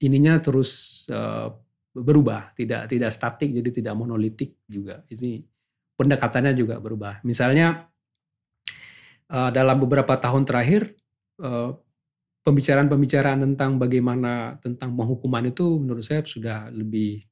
ininya 0.00 0.38
terus 0.40 1.02
uh, 1.10 1.50
berubah, 1.92 2.54
tidak 2.56 2.88
tidak 2.88 3.10
statik, 3.12 3.50
jadi 3.52 3.70
tidak 3.74 3.94
monolitik 3.98 4.62
juga. 4.64 5.02
Ini 5.12 5.44
pendekatannya 5.98 6.52
juga 6.56 6.80
berubah. 6.80 7.20
Misalnya 7.26 7.84
uh, 9.28 9.50
dalam 9.50 9.76
beberapa 9.82 10.16
tahun 10.16 10.44
terakhir 10.48 10.94
uh, 11.42 11.74
pembicaraan-pembicaraan 12.46 13.42
tentang 13.42 13.74
bagaimana 13.74 14.54
tentang 14.62 14.94
penghukuman 14.94 15.50
itu 15.50 15.82
menurut 15.82 16.06
saya 16.06 16.22
sudah 16.22 16.70
lebih 16.70 17.26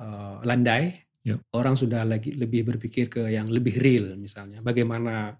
uh, 0.00 0.40
landai. 0.40 1.04
Yep. 1.28 1.52
Orang 1.52 1.76
sudah 1.76 2.08
lagi 2.08 2.32
lebih 2.32 2.64
berpikir 2.64 3.12
ke 3.12 3.28
yang 3.28 3.52
lebih 3.52 3.76
real 3.76 4.16
misalnya. 4.16 4.64
Bagaimana 4.64 5.36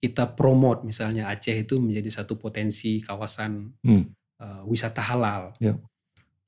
kita 0.00 0.32
promote 0.32 0.88
misalnya 0.88 1.28
Aceh 1.28 1.52
itu 1.52 1.76
menjadi 1.76 2.22
satu 2.22 2.40
potensi 2.40 3.04
kawasan 3.04 3.76
Hmm. 3.84 4.08
uh, 4.40 4.64
wisata 4.64 5.04
halal. 5.04 5.52
Yep. 5.60 5.76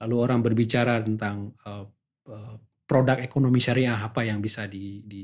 Lalu 0.00 0.16
orang 0.16 0.40
berbicara 0.40 1.04
tentang 1.04 1.52
uh, 1.68 1.84
uh, 2.32 2.56
produk 2.88 3.20
ekonomi 3.20 3.60
syariah 3.60 4.00
apa 4.00 4.24
yang 4.24 4.40
bisa 4.40 4.64
di, 4.64 5.04
di, 5.04 5.22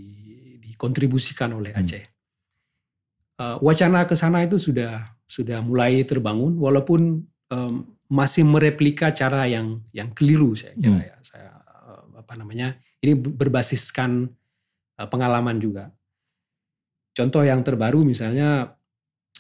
dikontribusikan 0.61 1.57
oleh 1.57 1.73
Hmm. 1.73 2.16
Uh, 3.37 3.61
wacana 3.61 4.09
ke 4.09 4.17
sana 4.17 4.49
itu 4.49 4.57
sudah 4.57 5.13
sudah 5.29 5.61
mulai 5.61 6.01
terbangun 6.09 6.57
walaupun 6.57 7.21
um, 7.53 7.75
masih 8.09 8.49
mereplika 8.49 9.13
cara 9.13 9.45
yang 9.45 9.85
yang 9.93 10.09
keliru 10.17 10.57
saya 10.57 10.73
kira 10.73 10.97
Hmm. 10.97 11.05
ya. 11.05 11.17
Saya 11.21 11.51
uh, 11.53 12.17
apa 12.17 12.33
namanya? 12.33 12.81
Ini 13.05 13.13
berbasiskan 13.13 14.25
uh, 14.97 15.09
pengalaman 15.13 15.61
juga. 15.61 15.93
Contoh 17.13 17.45
yang 17.45 17.61
terbaru 17.61 18.05
misalnya 18.09 18.73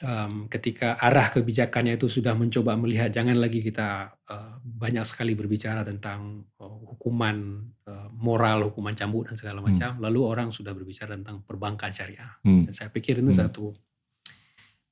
um, 0.05 0.45
ketika 0.49 1.01
arah 1.01 1.33
kebijakannya 1.33 1.97
itu 1.97 2.09
sudah 2.09 2.37
mencoba 2.37 2.77
melihat 2.77 3.09
jangan 3.13 3.41
lagi 3.41 3.65
kita 3.65 4.13
uh, 4.29 4.61
banyak 4.61 5.09
sekali 5.09 5.33
berbicara 5.33 5.81
tentang 5.85 6.45
uh, 6.61 6.77
hukuman 6.93 7.65
uh, 7.89 8.09
moral, 8.13 8.69
hukuman 8.69 8.93
cambuk 8.93 9.29
dan 9.33 9.41
segala 9.41 9.65
Hmm. 9.65 9.73
macam, 9.73 9.91
lalu 10.05 10.21
orang 10.21 10.49
sudah 10.53 10.77
berbicara 10.77 11.17
tentang 11.17 11.41
perbankan 11.49 11.93
syariah. 11.97 12.29
Hmm. 12.45 12.69
Dan 12.69 12.73
saya 12.77 12.93
pikir 12.93 13.25
itu 13.25 13.33
Hmm. 13.33 13.41
satu 13.41 13.73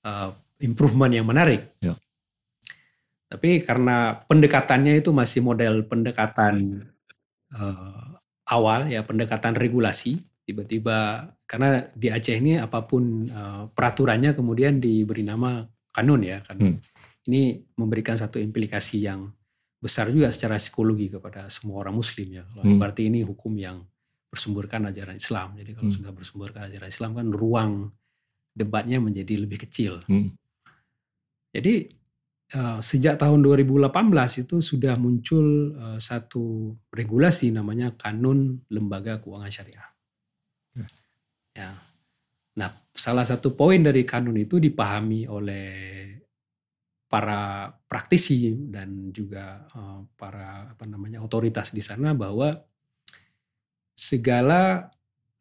uh, 0.04 0.30
improvement 0.62 1.10
yang 1.10 1.26
menarik. 1.26 1.74
Ya. 1.82 1.96
Tapi 3.28 3.64
karena 3.66 4.22
pendekatannya 4.30 5.02
itu 5.02 5.10
masih 5.10 5.42
model 5.42 5.82
pendekatan 5.90 6.86
uh, 7.50 8.14
awal 8.46 8.86
ya, 8.86 9.02
pendekatan 9.02 9.58
regulasi, 9.58 10.22
tiba-tiba 10.46 11.28
karena 11.48 11.88
di 11.96 12.12
Aceh 12.12 12.36
ini 12.36 12.60
apa 12.60 12.84
pun 12.86 13.26
uh, 13.26 13.66
peraturannya 13.72 14.36
kemudian 14.38 14.78
diberi 14.78 15.26
nama 15.26 15.64
kanun 15.90 16.22
ya, 16.22 16.44
kanun. 16.46 16.76
Hmm. 16.76 16.78
ini 17.24 17.56
memberikan 17.80 18.20
satu 18.20 18.36
implikasi 18.36 19.00
yang 19.00 19.24
besar 19.80 20.12
juga 20.12 20.28
secara 20.28 20.60
psikologi 20.60 21.08
kepada 21.08 21.48
semua 21.48 21.80
orang 21.80 21.96
muslim 21.96 22.36
ya. 22.36 22.44
Hmm. 22.60 22.76
Berarti 22.76 23.08
ini 23.08 23.24
hukum 23.24 23.56
yang 23.56 23.80
bersumberkan 24.28 24.92
ajaran 24.92 25.16
Islam. 25.16 25.56
Jadi 25.56 25.72
kalau 25.72 25.88
Hmm. 25.88 25.98
sudah 26.04 26.12
bersumberkan 26.12 26.62
ajaran 26.68 26.88
Islam 26.92 27.10
kan 27.16 27.26
ruang 27.32 27.72
debatnya 28.54 29.02
menjadi 29.02 29.42
lebih 29.42 29.66
kecil. 29.66 30.06
Hmm. 30.06 30.30
Jadi 31.50 31.90
eh, 32.54 32.78
sejak 32.80 33.18
tahun 33.18 33.42
2018 33.42 33.90
itu 34.46 34.62
sudah 34.62 34.94
muncul 34.94 35.74
eh, 35.74 35.98
satu 35.98 36.74
regulasi 36.94 37.50
namanya 37.50 37.92
Kanun 37.98 38.62
Lembaga 38.70 39.18
Keuangan 39.18 39.50
Syariah. 39.50 39.88
Ya. 40.78 40.86
Ya. 41.54 41.70
Nah, 42.54 42.70
salah 42.94 43.26
satu 43.26 43.58
poin 43.58 43.82
dari 43.82 44.06
kanun 44.06 44.38
itu 44.38 44.62
dipahami 44.62 45.26
oleh 45.26 45.66
para 47.10 47.70
praktisi 47.86 48.54
dan 48.70 49.10
juga 49.10 49.66
eh, 49.70 50.00
para 50.14 50.74
apa 50.74 50.86
namanya 50.86 51.22
otoritas 51.22 51.74
di 51.74 51.82
sana 51.82 52.14
bahwa 52.14 52.58
segala 53.94 54.90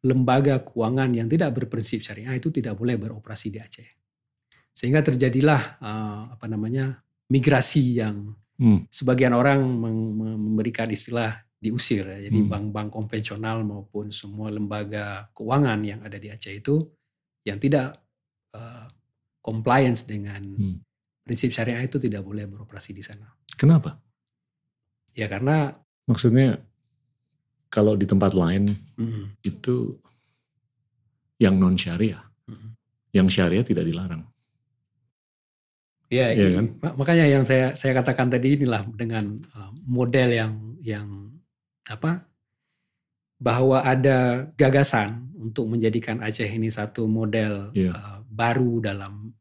lembaga 0.04 0.60
keuangan 0.60 1.10
yang 1.16 1.26
tidak 1.32 1.56
berprinsip 1.56 2.04
syariah 2.04 2.36
itu 2.36 2.52
tidak 2.52 2.76
boleh 2.76 3.00
beroperasi 3.00 3.48
di 3.48 3.58
Aceh. 3.58 3.88
Sehingga 4.74 5.00
terjadilah 5.00 5.80
eh, 5.80 6.22
apa 6.34 6.46
namanya 6.46 7.00
migrasi 7.32 8.00
yang 8.04 8.36
Hmm. 8.54 8.86
sebagian 8.86 9.34
orang 9.34 9.66
memberikan 9.82 10.86
istilah 10.86 11.42
diusir. 11.58 12.06
ya. 12.06 12.30
Jadi 12.30 12.38
Hmm. 12.38 12.50
bank-bank 12.70 12.94
konvensional 12.94 13.66
maupun 13.66 14.14
semua 14.14 14.46
lembaga 14.46 15.26
keuangan 15.34 15.80
yang 15.82 16.00
ada 16.06 16.22
di 16.22 16.30
Aceh 16.30 16.54
itu 16.54 16.86
yang 17.42 17.58
tidak 17.58 17.98
eh, 18.54 18.86
compliance 19.42 20.06
dengan 20.06 20.38
Hmm. 20.54 20.78
prinsip 21.26 21.50
syariah 21.50 21.82
itu 21.82 21.98
tidak 21.98 22.22
boleh 22.22 22.46
beroperasi 22.46 22.94
di 22.94 23.02
sana. 23.02 23.26
Kenapa? 23.58 23.98
Ya 25.18 25.26
karena 25.26 25.74
Maksudnya 26.06 26.60
kalau 27.74 27.98
di 27.98 28.06
tempat 28.06 28.30
lain 28.32 28.70
mm, 28.94 29.42
itu 29.42 29.98
yang 31.36 31.58
non 31.58 31.74
syariah, 31.74 32.22
mm. 32.46 32.68
yang 33.10 33.26
syariah 33.26 33.66
tidak 33.66 33.82
dilarang. 33.82 34.22
Ya, 36.06 36.30
Iya 36.30 36.46
i- 36.46 36.54
kan? 36.54 36.66
mak- 36.78 36.96
makanya 36.96 37.26
yang 37.26 37.42
saya 37.42 37.74
saya 37.74 37.90
katakan 37.98 38.30
tadi 38.30 38.54
inilah 38.54 38.86
dengan 38.94 39.42
uh, 39.50 39.74
model 39.82 40.28
yang 40.30 40.52
yang 40.78 41.08
apa 41.90 42.22
bahwa 43.40 43.82
ada 43.82 44.46
gagasan 44.54 45.26
untuk 45.34 45.66
menjadikan 45.66 46.22
Aceh 46.22 46.46
ini 46.46 46.70
satu 46.70 47.04
model 47.04 47.74
uh, 47.74 48.22
baru 48.30 48.78
dalam 48.80 49.34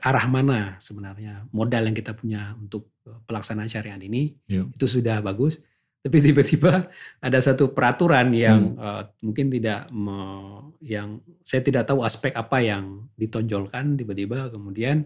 arah 0.00 0.26
mana 0.26 0.78
sebenarnya 0.78 1.44
modal 1.50 1.82
yang 1.84 1.94
kita 1.94 2.14
punya 2.14 2.54
untuk 2.56 2.90
uh, 3.04 3.20
pelaksanaan 3.26 3.68
syariat 3.68 4.00
ini 4.00 4.34
Iya. 4.48 4.66
itu 4.70 4.86
sudah 4.88 5.20
bagus. 5.20 5.60
Tapi 6.00 6.16
tiba-tiba 6.24 6.88
ada 7.20 7.38
satu 7.44 7.76
peraturan 7.76 8.32
yang 8.32 8.72
Hmm. 8.72 8.80
uh, 8.80 9.02
mungkin 9.20 9.52
tidak 9.52 9.92
me- 9.92 10.72
yang 10.80 11.20
saya 11.44 11.60
tidak 11.60 11.84
tahu 11.84 12.00
aspek 12.00 12.32
apa 12.32 12.64
yang 12.64 13.04
ditonjolkan 13.20 14.00
tiba-tiba 14.00 14.48
kemudian 14.48 15.04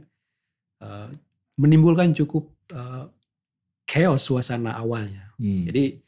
uh, 0.78 1.11
menimbulkan 1.59 2.14
cukup 2.14 2.47
uh, 2.70 3.11
chaos 3.90 4.22
suasana 4.22 4.78
awalnya. 4.78 5.34
Hmm. 5.34 5.66
Jadi 5.66 5.99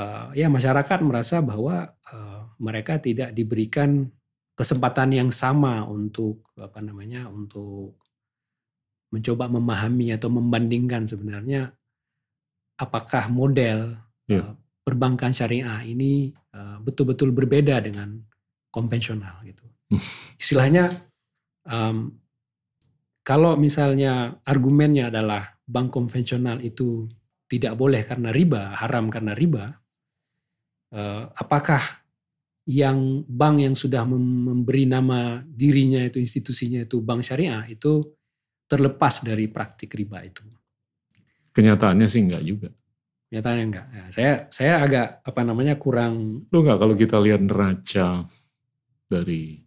uh, 0.00 0.32
ya 0.32 0.48
masyarakat 0.48 0.98
merasa 1.04 1.44
bahwa 1.44 1.92
uh, 2.08 2.48
mereka 2.56 2.96
tidak 2.96 3.36
diberikan 3.36 4.08
kesempatan 4.56 5.14
yang 5.14 5.30
sama 5.30 5.86
untuk 5.86 6.48
apa 6.58 6.82
namanya 6.82 7.30
untuk 7.30 7.94
mencoba 9.14 9.46
memahami 9.46 10.16
atau 10.16 10.28
membandingkan 10.28 11.06
sebenarnya 11.06 11.76
apakah 12.78 13.26
model 13.28 13.98
Ya. 14.28 14.44
uh, 14.44 14.52
perbankan 14.84 15.32
syariah 15.32 15.80
ini 15.88 16.36
uh, 16.52 16.76
betul-betul 16.84 17.32
berbeda 17.32 17.80
dengan 17.80 18.20
konvensional 18.68 19.40
gitu. 19.40 19.64
Istilahnya 20.42 20.92
um, 21.64 22.12
kalau 23.24 23.60
misalnya 23.60 24.40
argumennya 24.44 25.12
adalah 25.12 25.56
bank 25.68 25.92
konvensional 25.92 26.64
itu 26.64 27.04
tidak 27.44 27.76
boleh 27.76 28.00
karena 28.04 28.32
riba, 28.32 28.72
haram 28.76 29.12
karena 29.12 29.36
riba, 29.36 29.68
eh, 30.96 31.24
apakah 31.36 31.80
yang 32.68 33.24
bank 33.28 33.56
yang 33.64 33.76
sudah 33.76 34.04
mem- 34.08 34.48
memberi 34.48 34.84
nama 34.84 35.44
dirinya 35.44 36.04
itu 36.04 36.20
institusinya 36.20 36.84
itu 36.84 37.00
bank 37.04 37.24
syariah 37.24 37.64
itu 37.68 38.16
terlepas 38.68 39.24
dari 39.24 39.48
praktik 39.48 39.92
riba 39.92 40.24
itu? 40.24 40.44
Kenyataannya 41.58 42.06
sih 42.06 42.22
enggak 42.22 42.42
juga. 42.46 42.70
Nyatanya 43.34 43.62
enggak. 43.66 43.86
Ya, 43.90 44.04
saya 44.14 44.32
saya 44.54 44.72
agak 44.78 45.06
apa 45.26 45.40
namanya 45.42 45.74
kurang 45.74 46.46
Lo 46.54 46.62
enggak 46.62 46.78
kalau 46.78 46.94
kita 46.94 47.18
lihat 47.18 47.42
neraca 47.42 48.30
dari 49.10 49.58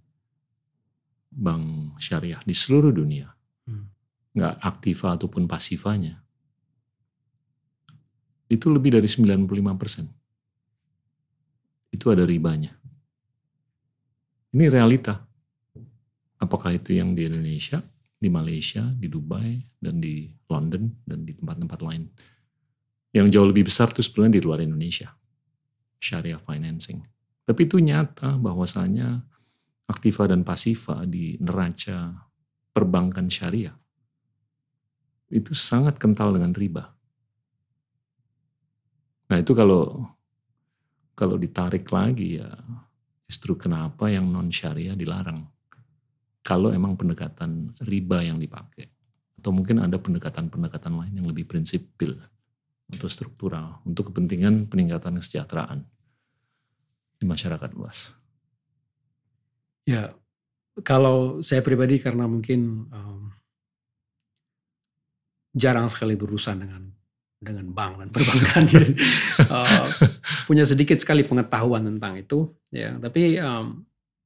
bank 1.31 1.99
syariah 1.99 2.39
di 2.47 2.55
seluruh 2.55 2.95
dunia, 2.95 3.27
Hmm. 3.67 3.91
nggak 4.35 4.55
aktiva 4.63 5.19
ataupun 5.19 5.47
pasifanya, 5.47 6.19
itu 8.51 8.67
lebih 8.67 8.95
dari 8.99 9.07
95 9.07 9.75
persen. 9.79 10.07
Itu 11.91 12.11
ada 12.11 12.23
ribanya. 12.27 12.75
Ini 14.51 14.67
realita. 14.67 15.23
Apakah 16.39 16.75
itu 16.75 16.91
yang 16.91 17.15
di 17.15 17.27
Indonesia, 17.27 17.79
di 18.21 18.29
Malaysia, 18.29 18.85
di 18.93 19.09
Dubai, 19.09 19.57
dan 19.81 19.97
di 19.97 20.29
London, 20.45 20.93
dan 21.01 21.25
di 21.25 21.33
tempat-tempat 21.33 21.79
lain. 21.81 22.05
Yang 23.17 23.27
jauh 23.33 23.47
lebih 23.49 23.65
besar 23.65 23.89
itu 23.89 24.05
sebenarnya 24.05 24.37
di 24.37 24.41
luar 24.45 24.61
Indonesia. 24.61 25.09
Syariah 25.97 26.37
financing. 26.37 27.01
Tapi 27.41 27.65
itu 27.65 27.81
nyata 27.81 28.37
bahwasanya 28.37 29.25
aktiva 29.89 30.29
dan 30.29 30.45
pasifa 30.45 31.03
di 31.09 31.35
neraca 31.41 32.13
perbankan 32.71 33.27
syariah 33.27 33.75
itu 35.31 35.55
sangat 35.55 35.95
kental 35.95 36.35
dengan 36.35 36.51
riba. 36.51 36.91
Nah 39.31 39.39
itu 39.39 39.55
kalau 39.55 40.07
kalau 41.15 41.39
ditarik 41.39 41.87
lagi 41.87 42.39
ya 42.39 42.51
justru 43.27 43.55
kenapa 43.55 44.11
yang 44.11 44.27
non 44.27 44.51
syariah 44.51 44.95
dilarang. 44.95 45.47
Kalau 46.41 46.73
emang 46.73 46.97
pendekatan 46.97 47.77
riba 47.85 48.25
yang 48.25 48.41
dipakai 48.41 48.89
atau 49.41 49.49
mungkin 49.53 49.81
ada 49.81 49.97
pendekatan-pendekatan 49.97 50.93
lain 50.93 51.13
yang 51.17 51.27
lebih 51.29 51.49
prinsipil 51.49 52.17
atau 52.91 53.09
struktural 53.09 53.81
untuk 53.87 54.13
kepentingan 54.13 54.69
peningkatan 54.69 55.17
kesejahteraan 55.17 55.81
di 57.17 57.25
masyarakat 57.25 57.69
luas. 57.77 58.13
Ya, 59.85 60.13
kalau 60.85 61.41
saya 61.41 61.65
pribadi 61.65 61.97
karena 61.97 62.29
mungkin 62.29 62.89
um, 62.89 63.33
jarang 65.57 65.89
sekali 65.89 66.13
berurusan 66.17 66.61
dengan 66.61 66.83
dengan 67.41 67.73
bank 67.73 67.93
dan 67.97 68.09
perbankan, 68.13 68.63
uh, 69.49 69.85
punya 70.45 70.61
sedikit 70.61 71.01
sekali 71.01 71.25
pengetahuan 71.25 71.81
tentang 71.89 72.13
itu. 72.21 72.53
Ya, 72.69 72.93
tapi 73.01 73.41
um, 73.41 73.81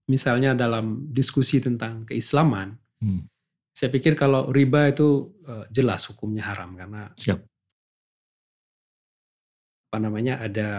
misalnya 0.09 0.53
dalam 0.53 1.09
diskusi 1.11 1.59
tentang 1.59 2.05
keislaman, 2.05 2.77
Hmm. 3.03 3.27
saya 3.75 3.91
pikir 3.91 4.15
kalau 4.15 4.47
riba 4.49 4.87
itu 4.87 5.35
uh, 5.45 5.67
jelas 5.67 6.07
hukumnya 6.07 6.47
haram 6.47 6.73
karena 6.79 7.11
Siap. 7.19 7.37
apa 9.91 9.97
namanya 9.99 10.39
ada 10.41 10.69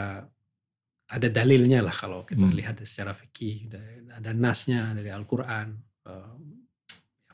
ada 1.07 1.29
dalilnya 1.31 1.85
lah 1.87 1.95
kalau 1.95 2.25
kita 2.27 2.43
Hmm. 2.49 2.57
lihat 2.57 2.83
secara 2.83 3.15
fikih 3.15 3.71
ada 4.11 4.33
nasnya 4.35 4.91
dari 4.97 5.11
Al-Qur'an 5.13 5.77
Eh, 6.07 6.35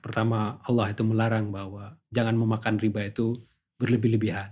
pertama 0.00 0.56
Allah 0.64 0.88
itu 0.88 1.04
melarang 1.04 1.52
bahwa 1.52 1.92
jangan 2.08 2.32
memakan 2.40 2.80
riba 2.80 3.04
itu 3.04 3.36
berlebih-lebihan 3.76 4.48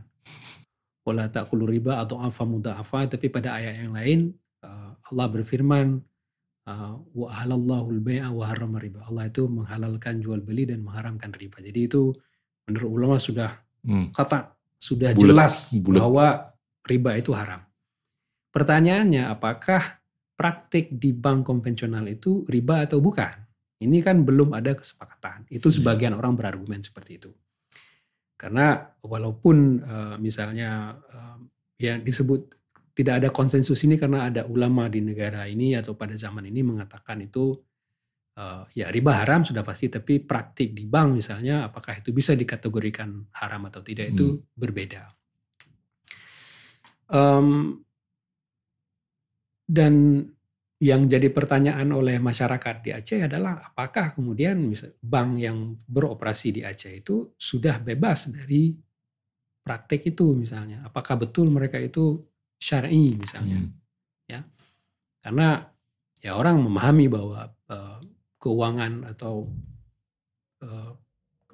wala 1.09 1.24
ta'kulu 1.32 1.64
riba 1.64 2.05
atau 2.05 2.20
afa 2.20 2.45
mudha'afa 2.45 3.16
tapi 3.16 3.32
pada 3.32 3.57
ayat 3.57 3.80
yang 3.80 3.97
lain 3.97 4.20
eh, 4.61 4.91
Allah 5.09 5.26
berfirman 5.32 6.05
wa 7.14 7.28
halallahu 7.32 7.86
al-bai'a 7.94 8.28
wa 8.30 8.44
harrama 8.46 8.78
riba 8.78 9.02
Allah 9.06 9.26
itu 9.26 9.46
menghalalkan 9.46 10.20
jual 10.20 10.40
beli 10.40 10.64
dan 10.66 10.82
mengharamkan 10.82 11.30
riba 11.32 11.58
jadi 11.60 11.80
itu 11.86 12.12
menurut 12.66 12.90
ulama 12.90 13.16
sudah 13.18 13.50
Hmm. 13.80 14.12
kata 14.12 14.52
sudah 14.76 15.16
Bulat, 15.16 15.24
jelas 15.32 15.54
bulat. 15.80 16.00
bahwa 16.04 16.26
riba 16.84 17.10
itu 17.16 17.32
haram. 17.32 17.64
Pertanyaannya 18.52 19.24
apakah 19.24 19.80
praktik 20.36 20.92
di 20.92 21.16
bank 21.16 21.48
konvensional 21.48 22.04
itu 22.04 22.44
riba 22.44 22.84
atau 22.84 23.00
bukan? 23.00 23.32
Ini 23.80 24.04
kan 24.04 24.20
belum 24.20 24.52
ada 24.52 24.76
kesepakatan. 24.76 25.48
Itu 25.48 25.72
Iya. 25.72 25.80
sebagian 25.80 26.12
orang 26.12 26.36
berargumen 26.36 26.84
seperti 26.84 27.16
itu. 27.16 27.32
Karena 28.36 28.76
walaupun 29.00 29.80
eh, 29.80 30.16
misalnya 30.20 31.00
eh, 31.08 31.38
yang 31.80 32.04
disebut 32.04 32.59
tidak 32.95 33.14
ada 33.22 33.28
konsensus 33.30 33.80
ini 33.86 33.97
karena 33.97 34.28
ada 34.28 34.43
ulama 34.47 34.91
di 34.91 35.01
negara 35.01 35.47
ini 35.47 35.78
atau 35.78 35.95
pada 35.95 36.12
zaman 36.18 36.47
ini 36.51 36.61
mengatakan 36.66 37.22
itu 37.22 37.55
uh, 38.36 38.62
ya 38.74 38.91
riba 38.91 39.22
haram 39.22 39.47
sudah 39.47 39.62
pasti, 39.62 39.88
tapi 39.91 40.22
praktik 40.22 40.74
di 40.74 40.84
bank 40.86 41.22
misalnya, 41.22 41.70
apakah 41.70 41.99
itu 41.99 42.11
bisa 42.11 42.34
dikategorikan 42.34 43.30
haram 43.36 43.62
atau 43.70 43.80
tidak 43.80 44.14
itu 44.14 44.26
Hmm. 44.36 44.43
berbeda. 44.55 45.03
Um, 47.11 47.82
dan 49.66 50.22
yang 50.80 51.05
jadi 51.11 51.28
pertanyaan 51.28 51.93
oleh 51.93 52.16
masyarakat 52.16 52.76
di 52.80 52.91
Aceh 52.95 53.20
adalah 53.20 53.61
apakah 53.61 54.16
kemudian 54.16 54.57
misal 54.64 54.97
bank 55.03 55.30
yang 55.36 55.76
beroperasi 55.84 56.57
di 56.57 56.62
Aceh 56.64 56.88
itu 56.88 57.34
sudah 57.36 57.82
bebas 57.82 58.32
dari 58.32 58.72
praktek 59.61 60.16
itu 60.16 60.32
misalnya, 60.32 60.80
apakah 60.86 61.20
betul 61.20 61.53
mereka 61.53 61.76
itu 61.76 62.24
syar'i 62.61 63.16
misalnya? 63.16 63.58
Hmm. 63.64 63.72
Karena 65.20 65.61
ya 66.24 66.32
orang 66.32 66.64
memahami 66.64 67.04
bahwa 67.12 67.44
eh, 67.68 67.98
keuangan 68.40 69.04
atau 69.12 69.52
eh, 70.64 70.90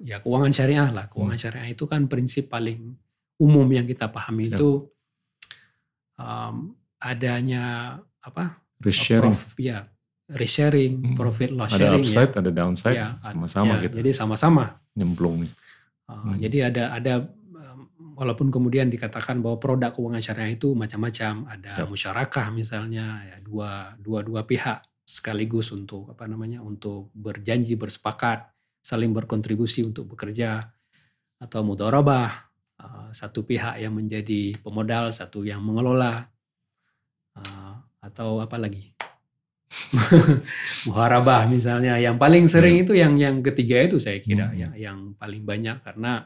ya 0.07 0.23
keuangan 0.23 0.55
syariah 0.55 0.87
lah, 0.87 1.11
keuangan 1.11 1.35
syariah 1.35 1.75
itu 1.75 1.83
kan 1.83 2.07
prinsip 2.07 2.47
paling 2.47 2.95
umum 3.43 3.67
yang 3.67 3.83
kita 3.83 4.07
pahami 4.07 4.47
Siap. 4.47 4.55
itu 4.55 4.87
um, 6.17 6.73
adanya 6.97 7.97
apa? 8.23 8.57
Risk 8.81 9.03
sharing. 9.09 9.33
prof- 9.33 9.57
ya, 9.59 9.85
risk 10.31 10.53
sharing, 10.57 10.93
Hmm. 11.01 11.15
profit 11.17 11.51
loss 11.53 11.73
Ada 11.73 11.77
sharing 11.91 12.03
upside, 12.07 12.31
ya. 12.33 12.37
ada 12.41 12.51
downside, 12.53 12.95
Ya, 12.97 13.07
sama-sama 13.21 13.73
ya, 13.77 13.83
gitu. 13.89 13.95
Jadi 14.01 14.11
sama-sama. 14.13 14.65
Nyemplung. 14.97 15.45
Uh, 16.07 16.13
Hmm. 16.13 16.39
Jadi 16.39 16.57
ada 16.63 16.83
ada 16.93 17.13
walaupun 18.17 18.49
kemudian 18.49 18.89
dikatakan 18.89 19.45
bahwa 19.45 19.61
produk 19.61 19.93
keuangan 19.93 20.19
syariah 20.25 20.57
itu 20.57 20.73
macam-macam, 20.73 21.45
ada 21.53 21.69
Siap. 21.69 21.87
musyarakah 21.87 22.47
misalnya, 22.49 23.21
ya 23.29 23.37
dua 23.45 23.93
dua 24.01 24.25
dua 24.25 24.41
pihak 24.49 24.81
sekaligus 25.05 25.69
untuk 25.71 26.09
apa 26.11 26.25
namanya 26.27 26.59
untuk 26.65 27.13
berjanji 27.13 27.77
bersepakat 27.77 28.49
saling 28.81 29.13
berkontribusi 29.13 29.85
untuk 29.85 30.09
bekerja 30.17 30.65
atau 31.37 31.61
mudharabah. 31.61 32.49
Uh, 32.77 33.09
satu 33.09 33.41
pihak 33.41 33.81
yang 33.81 33.97
menjadi 33.97 34.53
pemodal 34.61 35.09
satu 35.09 35.41
yang 35.41 35.65
mengelola. 35.65 36.29
Uh, 37.33 37.73
atau 38.05 38.37
apa 38.37 38.57
lagi? 38.61 38.93
Muharabah 40.87 41.49
misalnya. 41.49 41.97
Yang 41.97 42.17
paling 42.21 42.45
sering 42.45 42.75
itu 42.85 42.93
yang 42.93 43.17
yang 43.17 43.41
ketiga 43.41 43.81
itu 43.81 43.97
saya 43.97 44.21
kira 44.21 44.53
Hmm. 44.53 44.57
yang 44.57 44.73
yang 44.77 44.97
paling 45.17 45.41
banyak. 45.41 45.81
Karena 45.81 46.21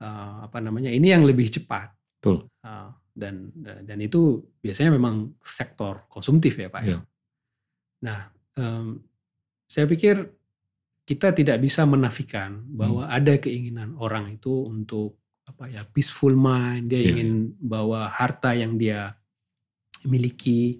uh, 0.00 0.44
apa 0.44 0.58
namanya 0.58 0.90
ini 0.90 1.12
yang 1.12 1.22
lebih 1.22 1.48
cepat 1.48 1.92
Betul. 2.20 2.44
Uh, 2.60 2.92
dan 3.16 3.48
dan 3.56 3.98
itu 4.00 4.40
biasanya 4.60 4.92
memang 4.96 5.34
sektor 5.40 6.04
konsumtif 6.08 6.56
ya 6.56 6.68
pak 6.68 6.82
ya. 6.84 6.88
Iya. 6.88 6.98
Nah 8.06 8.20
em, 8.56 8.86
saya 9.66 9.84
pikir 9.84 10.20
kita 11.04 11.34
tidak 11.34 11.58
bisa 11.58 11.82
menafikan 11.84 12.60
bahwa 12.70 13.08
Hmm. 13.08 13.16
ada 13.18 13.34
keinginan 13.36 13.98
orang 13.98 14.36
itu 14.38 14.52
untuk 14.68 15.18
apa 15.48 15.66
ya 15.66 15.82
peaceful 15.82 16.32
mind 16.32 16.94
dia 16.94 17.02
Iya, 17.02 17.08
ingin 17.10 17.30
bawa 17.58 18.06
harta 18.08 18.54
yang 18.54 18.78
dia 18.78 19.10
miliki 20.06 20.78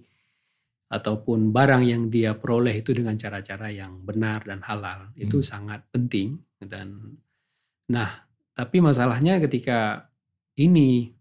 ataupun 0.87 1.51
barang 1.51 1.83
yang 1.87 2.03
dia 2.11 2.35
peroleh 2.35 2.79
itu 2.79 2.95
dengan 2.95 3.14
cara-cara 3.14 3.71
yang 3.71 4.03
benar 4.03 4.43
dan 4.47 4.62
halal 4.62 5.11
itu 5.14 5.43
Hmm. 5.43 5.47
sangat 5.47 5.81
penting 5.91 6.39
dan 6.62 7.14
nah 7.91 8.11
tapi 8.61 8.85
masalahnya 8.85 9.41
ketika 9.41 10.05
ini 10.61 11.17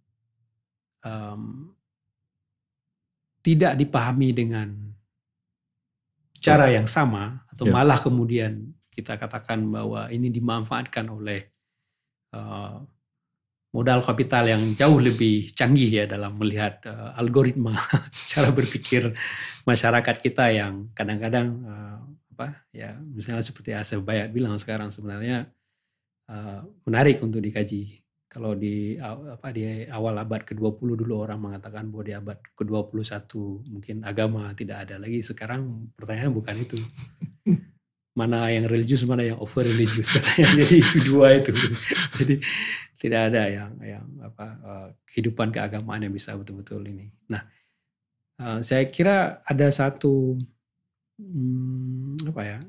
em, 1.07 1.71
tidak 3.39 3.79
dipahami 3.79 4.35
dengan 4.35 4.67
cara 6.43 6.67
yang 6.67 6.83
sama 6.83 7.47
atau 7.47 7.63
Ya. 7.67 7.71
malah 7.75 7.99
kemudian 8.03 8.75
kita 8.91 9.15
katakan 9.15 9.63
bahwa 9.71 10.11
ini 10.11 10.27
dimanfaatkan 10.27 11.07
oleh 11.07 11.47
eh, 12.35 12.75
modal 13.71 14.03
kapital 14.03 14.43
yang 14.51 14.63
jauh 14.75 14.99
lebih 14.99 15.55
canggih 15.55 16.03
ya 16.03 16.05
dalam 16.11 16.35
melihat 16.35 16.83
eh, 16.83 17.11
algoritma 17.15 17.79
cara 18.31 18.51
berpikir 18.51 19.15
masyarakat 19.63 20.15
kita 20.19 20.51
yang 20.51 20.91
kadang-kadang 20.91 21.47
eh, 21.63 21.99
apa 22.35 22.47
ya 22.75 22.95
misalnya 22.99 23.43
seperti 23.43 23.71
Asef 23.75 24.03
Bayat 24.03 24.31
bilang 24.35 24.59
sekarang 24.59 24.91
sebenarnya 24.91 25.47
eh, 26.29 26.61
menarik 26.85 27.17
untuk 27.25 27.41
dikaji. 27.41 27.99
Kalau 28.29 28.53
di 28.53 28.93
apa 29.01 29.49
di 29.49 29.89
awal 29.89 30.21
abad 30.21 30.45
ke-20 30.45 31.01
dulu 31.01 31.25
orang 31.25 31.41
mengatakan 31.41 31.89
bahwa 31.89 32.03
di 32.05 32.13
abad 32.13 32.37
ke-21 32.53 33.25
mungkin 33.73 34.05
agama 34.05 34.53
tidak 34.53 34.85
ada 34.85 35.01
lagi. 35.01 35.25
Sekarang 35.25 35.89
pertanyaan 35.97 36.37
bukan 36.37 36.55
itu. 36.61 36.77
Mana 38.19 38.51
yang 38.51 38.67
religius, 38.67 39.07
mana 39.07 39.23
yang 39.23 39.39
over 39.39 39.63
religius 39.63 40.11
katanya. 40.17 40.61
Jadi 40.61 40.75
itu 40.77 40.97
dua 41.07 41.39
itu. 41.39 41.55
Jadi 42.19 42.35
tidak 42.99 43.31
ada 43.31 43.43
yang 43.47 43.71
yang 43.79 44.05
apa 44.21 44.45
eh, 44.59 44.87
kehidupan 45.07 45.55
keagamaan 45.55 46.03
yang 46.03 46.13
bisa 46.13 46.35
betul-betul 46.35 46.83
ini. 46.83 47.07
Nah, 47.31 47.41
eh, 48.43 48.59
saya 48.59 48.85
kira 48.91 49.39
ada 49.41 49.71
satu 49.71 50.35
hmm, 51.17 52.29
apa 52.29 52.41
ya? 52.43 52.59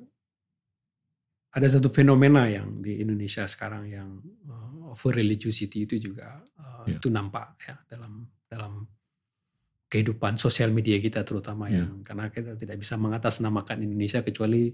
Ada 1.51 1.79
satu 1.79 1.91
fenomena 1.91 2.47
yang 2.47 2.79
di 2.79 3.03
Indonesia 3.03 3.43
sekarang 3.43 3.91
yang 3.91 4.23
uh, 4.47 4.95
over 4.95 5.19
religiosity 5.19 5.83
itu 5.83 5.99
juga 5.99 6.39
uh, 6.59 6.87
Ya. 6.89 6.97
itu 6.97 7.13
nampak 7.13 7.61
ya 7.67 7.77
dalam 7.91 8.25
dalam 8.49 8.87
kehidupan 9.91 10.39
sosial 10.39 10.71
media 10.71 10.97
kita 11.03 11.27
terutama 11.27 11.67
Ya. 11.69 11.83
yang 11.85 12.01
karena 12.07 12.31
kita 12.31 12.55
tidak 12.55 12.79
bisa 12.79 12.95
mengatasnamakan 12.97 13.83
Indonesia 13.83 14.23
kecuali 14.23 14.71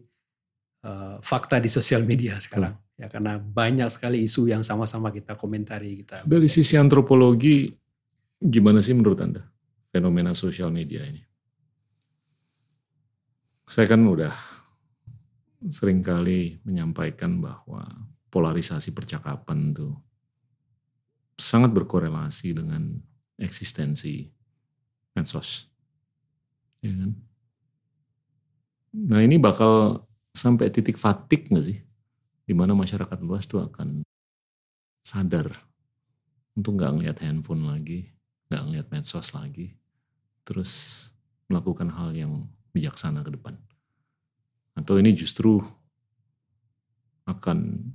uh, 0.84 1.16
fakta 1.24 1.58
di 1.58 1.72
sosial 1.72 2.04
media 2.04 2.36
sekarang 2.38 2.76
ya 2.94 3.08
karena 3.08 3.40
banyak 3.40 3.88
sekali 3.88 4.22
isu 4.22 4.52
yang 4.52 4.60
sama-sama 4.60 5.08
kita 5.12 5.32
komentari 5.36 6.04
kita 6.04 6.24
Dari 6.28 6.48
sisi 6.48 6.76
antropologi, 6.76 7.72
gimana 8.36 8.84
sih 8.84 8.92
menurut 8.92 9.18
Anda 9.24 9.42
fenomena 9.88 10.36
sosial 10.36 10.68
media 10.68 11.00
ini? 11.08 11.24
Saya 13.66 13.90
kan 13.90 14.04
udah 14.06 14.30
sering 15.68 16.02
kali 16.02 16.62
menyampaikan 16.62 17.42
bahwa 17.42 17.86
polarisasi 18.30 18.92
percakapan 18.94 19.72
itu 19.74 19.90
sangat 21.36 21.72
berkorelasi 21.72 22.56
dengan 22.56 22.96
eksistensi 23.36 24.30
medsos. 25.12 25.68
Ya 26.80 26.92
kan? 26.92 27.12
Nah 28.96 29.20
ini 29.20 29.36
bakal 29.36 30.04
sampai 30.32 30.72
titik 30.72 30.96
fatik 30.96 31.52
nggak 31.52 31.66
sih? 31.66 31.78
Di 32.46 32.54
mana 32.56 32.72
masyarakat 32.72 33.18
luas 33.20 33.44
tuh 33.44 33.64
akan 33.64 34.00
sadar 35.04 35.52
untuk 36.56 36.80
nggak 36.80 36.92
ngeliat 36.96 37.18
handphone 37.20 37.68
lagi, 37.68 38.08
nggak 38.48 38.62
ngeliat 38.64 38.86
medsos 38.88 39.36
lagi, 39.36 39.76
terus 40.46 41.04
melakukan 41.52 41.92
hal 41.92 42.16
yang 42.16 42.48
bijaksana 42.72 43.20
ke 43.20 43.34
depan. 43.36 43.60
Atau 44.76 45.00
ini 45.00 45.16
justru 45.16 45.58
akan 47.26 47.90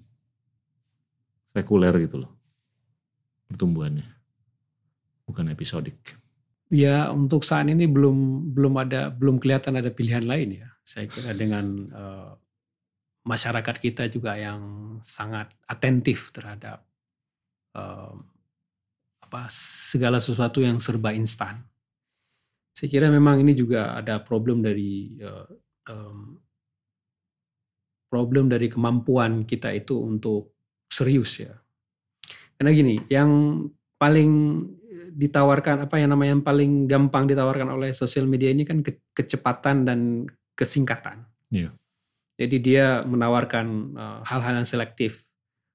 sekuler 1.53 1.93
gitu 2.03 2.25
loh 2.25 2.31
pertumbuhannya, 3.51 4.07
bukan 5.27 5.51
episodik. 5.51 6.15
Ya 6.71 7.11
untuk 7.11 7.43
saat 7.43 7.67
ini 7.67 7.83
belum 7.83 8.49
belum 8.55 8.73
ada 8.79 9.11
belum 9.11 9.43
kelihatan 9.43 9.75
ada 9.75 9.91
pilihan 9.91 10.23
lain 10.23 10.63
ya. 10.63 10.71
Saya 10.87 11.11
kira 11.11 11.35
dengan 11.35 11.65
eh, 11.91 12.31
masyarakat 13.27 13.75
kita 13.75 14.07
juga 14.07 14.39
yang 14.39 14.95
sangat 15.03 15.51
atentif 15.67 16.31
terhadap 16.31 16.79
eh, 17.75 18.15
apa 19.27 19.41
segala 19.51 20.23
sesuatu 20.23 20.63
yang 20.63 20.79
serba 20.79 21.11
instan. 21.11 21.59
Saya 22.71 22.87
kira 22.87 23.11
memang 23.11 23.43
ini 23.43 23.51
juga 23.51 23.99
ada 23.99 24.23
problem 24.23 24.63
dari 24.63 25.19
eh, 25.19 25.47
em, 25.91 26.39
problem 28.11 28.51
dari 28.51 28.67
kemampuan 28.67 29.47
kita 29.47 29.71
itu 29.71 29.95
untuk 30.03 30.51
serius 30.91 31.39
ya. 31.39 31.55
Karena 32.59 32.75
gini, 32.75 32.99
yang 33.07 33.63
paling 33.95 34.61
ditawarkan 35.11 35.87
apa 35.87 35.95
yang 35.99 36.11
namanya 36.11 36.31
yang 36.35 36.45
paling 36.45 36.71
gampang 36.87 37.27
ditawarkan 37.31 37.71
oleh 37.71 37.95
sosial 37.95 38.27
media 38.27 38.51
ini 38.51 38.67
kan 38.67 38.83
ke- 38.83 39.15
kecepatan 39.15 39.87
dan 39.87 40.27
kesingkatan. 40.55 41.23
Iya. 41.51 41.71
Jadi 42.35 42.57
dia 42.59 43.05
menawarkan 43.07 43.65
uh, 43.95 44.19
hal-hal 44.27 44.63
yang 44.63 44.67
selektif, 44.67 45.23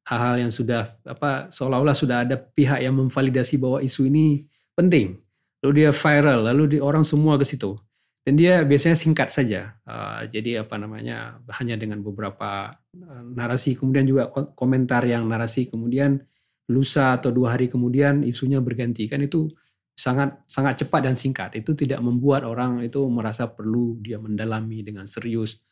hal-hal 0.08 0.40
yang 0.40 0.52
sudah 0.52 0.88
apa 1.06 1.48
seolah-olah 1.52 1.96
sudah 1.96 2.26
ada 2.26 2.36
pihak 2.36 2.82
yang 2.82 2.96
memvalidasi 2.96 3.56
bahwa 3.60 3.80
isu 3.80 4.08
ini 4.10 4.44
penting. 4.76 5.20
Lalu 5.62 5.72
dia 5.84 5.90
viral, 5.94 6.46
lalu 6.52 6.76
di 6.76 6.78
orang 6.82 7.02
semua 7.02 7.38
ke 7.40 7.46
situ. 7.46 7.78
Dan 8.26 8.34
dia 8.34 8.66
biasanya 8.66 8.98
singkat 8.98 9.30
saja. 9.30 9.78
Uh, 9.86 10.26
jadi 10.26 10.66
apa 10.66 10.74
namanya 10.74 11.38
hanya 11.62 11.78
dengan 11.78 12.02
beberapa 12.02 12.74
uh, 12.74 13.22
narasi 13.22 13.78
kemudian 13.78 14.02
juga 14.02 14.34
ko- 14.34 14.50
komentar 14.58 15.06
yang 15.06 15.30
narasi 15.30 15.70
kemudian 15.70 16.18
lusa 16.66 17.14
atau 17.14 17.30
dua 17.30 17.54
hari 17.54 17.70
kemudian 17.70 18.26
isunya 18.26 18.58
berganti 18.58 19.06
kan 19.06 19.22
itu 19.22 19.46
sangat 19.94 20.42
sangat 20.50 20.82
cepat 20.82 21.06
dan 21.06 21.14
singkat 21.14 21.54
itu 21.54 21.72
tidak 21.78 22.02
membuat 22.02 22.42
orang 22.42 22.82
itu 22.82 23.06
merasa 23.06 23.46
perlu 23.46 23.96
dia 24.02 24.18
mendalami 24.18 24.82
dengan 24.82 25.06
serius 25.06 25.62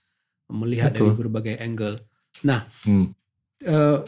melihat 0.46 0.94
Betul. 0.94 1.10
dari 1.10 1.18
berbagai 1.18 1.54
angle. 1.58 1.96
Nah, 2.46 2.62
Hmm. 2.86 3.10
eh, 3.66 3.98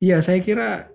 ya 0.00 0.24
saya 0.24 0.40
kira 0.40 0.88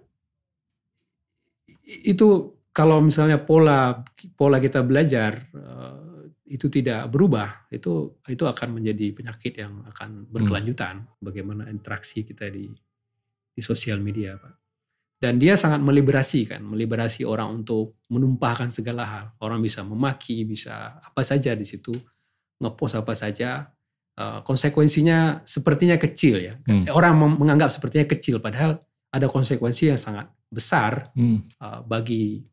itu 1.86 2.58
kalau 2.72 3.04
misalnya 3.04 3.40
pola 3.40 4.00
pola 4.36 4.58
kita 4.60 4.80
belajar 4.84 5.38
eh, 5.52 6.32
itu 6.52 6.68
tidak 6.68 7.08
berubah, 7.12 7.68
itu 7.72 8.20
itu 8.28 8.44
akan 8.44 8.80
menjadi 8.80 9.16
penyakit 9.16 9.54
yang 9.60 9.84
akan 9.88 10.28
berkelanjutan. 10.28 11.08
Bagaimana 11.20 11.68
interaksi 11.72 12.28
kita 12.28 12.52
di 12.52 12.68
di 13.52 13.62
sosial 13.64 14.00
media, 14.00 14.36
Pak. 14.40 14.54
Dan 15.22 15.38
dia 15.38 15.54
sangat 15.54 15.86
meliberasi 15.86 16.50
kan, 16.50 16.66
meliberasi 16.66 17.24
orang 17.28 17.62
untuk 17.62 18.02
menumpahkan 18.10 18.74
segala 18.74 19.04
hal. 19.06 19.26
Orang 19.38 19.62
bisa 19.62 19.86
memaki, 19.86 20.44
bisa 20.50 20.98
apa 20.98 21.22
saja 21.22 21.54
di 21.54 21.62
situ, 21.62 21.94
ngepost 22.58 22.98
apa 22.98 23.14
saja. 23.14 23.70
Eh, 24.18 24.40
konsekuensinya 24.44 25.46
sepertinya 25.48 25.96
kecil 25.96 26.36
ya. 26.42 26.54
Hmm. 26.68 26.90
Orang 26.92 27.16
mem- 27.22 27.38
menganggap 27.38 27.70
sepertinya 27.72 28.10
kecil, 28.10 28.42
padahal 28.44 28.82
ada 29.12 29.28
konsekuensi 29.28 29.92
yang 29.92 30.00
sangat 30.00 30.28
besar 30.52 31.16
Hmm. 31.16 31.48
uh, 31.64 31.80
bagi 31.84 32.44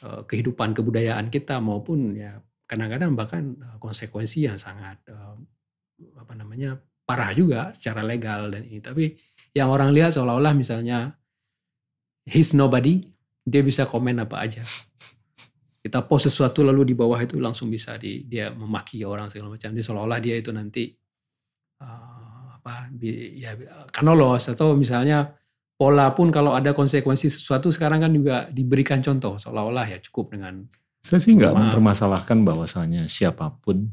kehidupan 0.00 0.72
kebudayaan 0.72 1.28
kita 1.28 1.60
maupun 1.60 2.16
ya 2.16 2.40
kadang-kadang 2.70 3.18
bahkan 3.18 3.58
uh, 3.58 3.76
konsekuensi 3.82 4.46
yang 4.46 4.54
sangat 4.54 5.02
uh, 5.10 5.34
apa 6.22 6.32
namanya 6.38 6.78
parah 7.02 7.34
juga 7.34 7.74
secara 7.74 8.06
legal 8.06 8.54
dan 8.54 8.62
ini. 8.62 8.78
Tapi 8.78 9.10
yang 9.50 9.74
orang 9.74 9.90
lihat 9.90 10.14
seolah-olah 10.14 10.54
misalnya 10.54 11.10
he's 12.22 12.54
nobody 12.54 13.02
dia 13.42 13.66
bisa 13.66 13.90
komen 13.90 14.22
apa 14.22 14.38
aja. 14.38 14.62
Kita 15.80 16.06
post 16.06 16.30
sesuatu 16.30 16.62
lalu 16.62 16.92
di 16.92 16.94
bawah 16.94 17.18
itu 17.18 17.40
langsung 17.40 17.72
bisa 17.72 17.96
di, 17.96 18.22
dia 18.28 18.52
memaki 18.52 19.02
orang 19.02 19.26
segala 19.32 19.56
macam. 19.56 19.74
Dia 19.74 19.82
seolah-olah 19.82 20.20
dia 20.22 20.38
itu 20.38 20.54
nanti 20.54 20.94
uh, 21.82 22.54
apa 22.60 22.92
ya 23.02 23.58
kan 23.90 24.06
lolos 24.06 24.46
atau 24.52 24.76
misalnya 24.78 25.39
pola 25.80 26.12
pun 26.12 26.28
kalau 26.28 26.52
ada 26.52 26.76
konsekuensi 26.76 27.32
sesuatu 27.32 27.72
sekarang 27.72 28.04
kan 28.04 28.12
juga 28.12 28.52
diberikan 28.52 29.00
contoh 29.00 29.40
seolah-olah 29.40 29.88
ya 29.88 29.98
cukup 30.04 30.36
dengan 30.36 30.68
Saya 31.00 31.24
sih 31.24 31.32
nggak 31.32 31.56
mempermasalahkan 31.56 32.44
bahwasanya 32.44 33.08
siapa 33.08 33.48
pun 33.64 33.88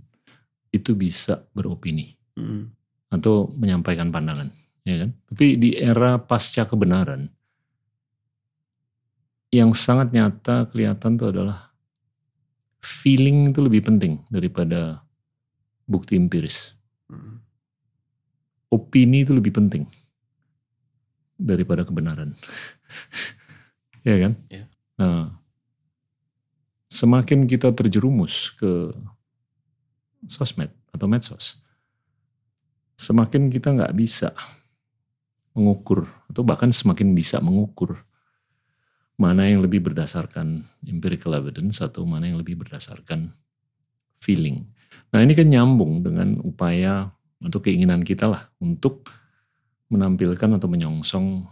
itu 0.76 0.92
bisa 0.92 1.48
beropini 1.56 2.20
mm, 2.36 2.68
atau 3.16 3.48
menyampaikan 3.56 4.12
pandangan, 4.12 4.52
ya 4.84 5.08
kan? 5.08 5.16
Tapi 5.32 5.56
di 5.56 5.80
era 5.80 6.20
pasca 6.20 6.68
kebenaran, 6.68 7.32
yang 9.56 9.72
sangat 9.72 10.12
nyata 10.12 10.68
kelihatan 10.68 11.16
itu 11.16 11.32
adalah 11.32 11.72
feeling 12.84 13.56
itu 13.56 13.64
lebih 13.64 13.88
penting 13.88 14.20
daripada 14.28 15.00
bukti 15.88 16.20
empiris. 16.20 16.76
mm, 17.08 17.40
Opini 18.76 19.24
itu 19.24 19.32
lebih 19.32 19.56
penting 19.56 19.88
daripada 21.38 21.86
kebenaran, 21.86 22.34
ya 24.08 24.18
kan? 24.18 24.34
Ya. 24.50 24.66
Nah, 24.98 25.38
semakin 26.90 27.46
kita 27.46 27.70
terjerumus 27.72 28.52
ke 28.58 28.92
sosmed 30.26 30.74
atau 30.90 31.06
medsos, 31.06 31.62
semakin 32.98 33.54
kita 33.54 33.72
nggak 33.72 33.94
bisa 33.94 34.34
mengukur 35.58 36.06
atau 36.30 36.46
bahkan 36.46 36.70
semakin 36.70 37.18
bisa 37.18 37.42
mengukur 37.42 37.98
mana 39.18 39.50
yang 39.50 39.66
lebih 39.66 39.82
berdasarkan 39.82 40.62
empirical 40.86 41.34
evidence 41.34 41.82
atau 41.82 42.06
mana 42.06 42.30
yang 42.30 42.38
lebih 42.38 42.62
berdasarkan 42.62 43.34
feeling. 44.22 44.70
Nah 45.10 45.26
ini 45.26 45.34
kan 45.34 45.50
nyambung 45.50 46.06
dengan 46.06 46.38
upaya 46.46 47.10
atau 47.42 47.60
keinginan 47.62 48.06
kita 48.06 48.30
lah 48.30 48.46
untuk 48.62 49.10
menampilkan 49.88 50.60
atau 50.60 50.68
menyongsong 50.68 51.48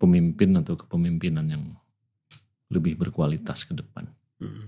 pemimpin 0.00 0.56
atau 0.60 0.76
kepemimpinan 0.76 1.46
yang 1.48 1.64
lebih 2.72 2.96
berkualitas 2.96 3.66
ke 3.66 3.76
depan. 3.76 4.08
mm. 4.40 4.66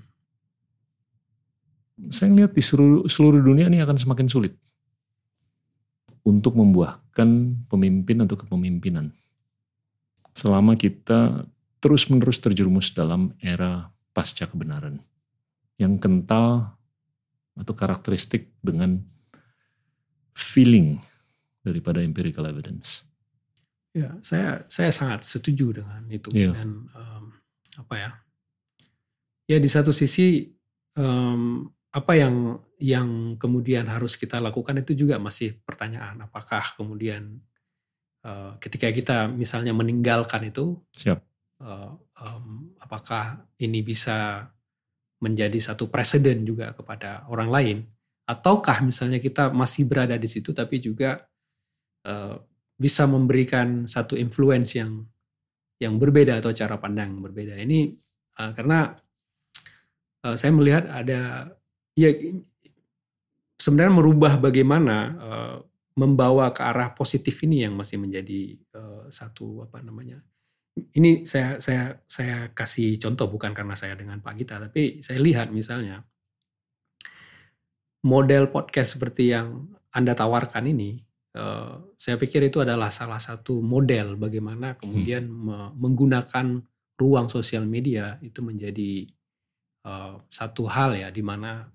Saya 2.11 2.35
lihat 2.35 2.57
di 2.57 2.65
seluruh, 2.65 3.07
seluruh 3.07 3.39
dunia 3.39 3.71
ini 3.71 3.79
akan 3.79 3.95
semakin 3.95 4.27
sulit 4.27 4.57
untuk 6.27 6.59
membuahkan 6.59 7.29
pemimpin 7.71 8.27
atau 8.27 8.35
kepemimpinan. 8.35 9.15
Selama 10.35 10.75
kita 10.75 11.47
terus-menerus 11.79 12.41
terjerumus 12.43 12.91
dalam 12.91 13.37
era 13.39 13.93
pasca 14.17 14.49
kebenaran 14.49 14.99
yang 15.77 16.01
kental 16.01 16.75
atau 17.53 17.75
karakteristik 17.77 18.49
dengan 18.65 19.03
feeling 20.33 20.97
daripada 21.63 22.03
empirical 22.03 22.45
evidence. 22.47 23.07
ya 23.93 24.09
saya 24.25 24.65
saya 24.73 24.89
sangat 24.89 25.21
setuju 25.23 25.85
dengan 25.85 26.03
itu 26.09 26.33
Iya. 26.33 26.57
dan 26.57 26.89
em, 26.91 27.25
apa 27.77 27.95
ya 27.95 28.11
ya 29.47 29.59
di 29.61 29.69
satu 29.69 29.93
sisi 29.93 30.49
em, 30.97 31.43
apa 31.93 32.13
yang 32.17 32.57
yang 32.81 33.37
kemudian 33.37 33.85
harus 33.87 34.17
kita 34.17 34.41
lakukan 34.41 34.81
itu 34.81 34.97
juga 34.97 35.21
masih 35.21 35.61
pertanyaan 35.61 36.25
apakah 36.25 36.73
kemudian 36.73 37.37
eh, 38.25 38.53
ketika 38.65 38.89
kita 38.89 39.17
misalnya 39.29 39.77
meninggalkan 39.77 40.49
itu 40.49 40.81
Siap. 40.97 41.21
eh, 41.61 41.93
em, 42.25 42.73
apakah 42.81 43.45
ini 43.61 43.85
bisa 43.85 44.49
menjadi 45.21 45.59
satu 45.61 45.93
presiden 45.93 46.49
juga 46.49 46.73
kepada 46.73 47.29
orang 47.29 47.51
lain 47.53 47.79
ataukah 48.25 48.81
misalnya 48.83 49.21
kita 49.21 49.53
masih 49.53 49.85
berada 49.85 50.17
di 50.17 50.27
situ 50.27 50.57
tapi 50.57 50.81
juga 50.81 51.29
eh, 52.07 52.37
bisa 52.79 53.07
memberikan 53.07 53.87
satu 53.87 54.19
influence 54.19 54.79
yang 54.79 55.07
yang 55.83 55.99
berbeda 55.99 56.39
atau 56.39 56.55
cara 56.55 56.79
pandang 56.79 57.19
yang 57.19 57.23
berbeda. 57.23 57.55
Ini 57.59 57.81
eh, 58.39 58.51
karena 58.55 58.95
eh, 60.27 60.37
saya 60.39 60.53
melihat 60.55 60.87
ada 60.91 61.51
ya 61.99 62.11
sebenarnya 63.61 63.95
merubah 63.95 64.33
bagaimana 64.43 64.97
eh, 65.15 65.57
membawa 65.93 66.51
ke 66.57 66.65
arah 66.65 66.97
positif 66.97 67.37
ini 67.45 67.69
yang 67.69 67.77
masih 67.77 68.01
menjadi 68.01 68.57
eh, 68.57 69.05
satu 69.13 69.69
apa 69.69 69.85
namanya 69.85 70.25
ini 70.97 71.29
saya 71.29 71.61
saya 71.61 72.01
saya 72.09 72.49
kasih 72.57 72.97
contoh 72.97 73.29
bukan 73.29 73.53
karena 73.53 73.77
saya 73.77 73.93
dengan 73.93 74.25
Pak 74.25 74.35
Gita 74.41 74.57
tapi 74.57 75.05
saya 75.05 75.21
lihat 75.21 75.53
misalnya 75.53 76.01
model 78.09 78.49
podcast 78.49 78.97
seperti 78.97 79.37
yang 79.37 79.69
Anda 79.93 80.17
tawarkan 80.17 80.65
ini 80.73 80.97
eh, 81.33 81.73
saya 81.97 82.17
pikir 82.17 82.45
itu 82.45 82.61
adalah 82.61 82.89
salah 82.89 83.19
satu 83.19 83.59
model 83.59 84.17
bagaimana 84.17 84.75
kemudian 84.75 85.25
me- 85.27 85.73
menggunakan 85.75 86.61
ruang 86.97 87.27
sosial 87.27 87.65
media 87.65 88.17
itu 88.21 88.41
menjadi 88.41 89.09
eh, 89.83 90.15
satu 90.29 90.67
hal 90.67 90.95
ya 90.95 91.09
di 91.09 91.21
mana 91.21 91.67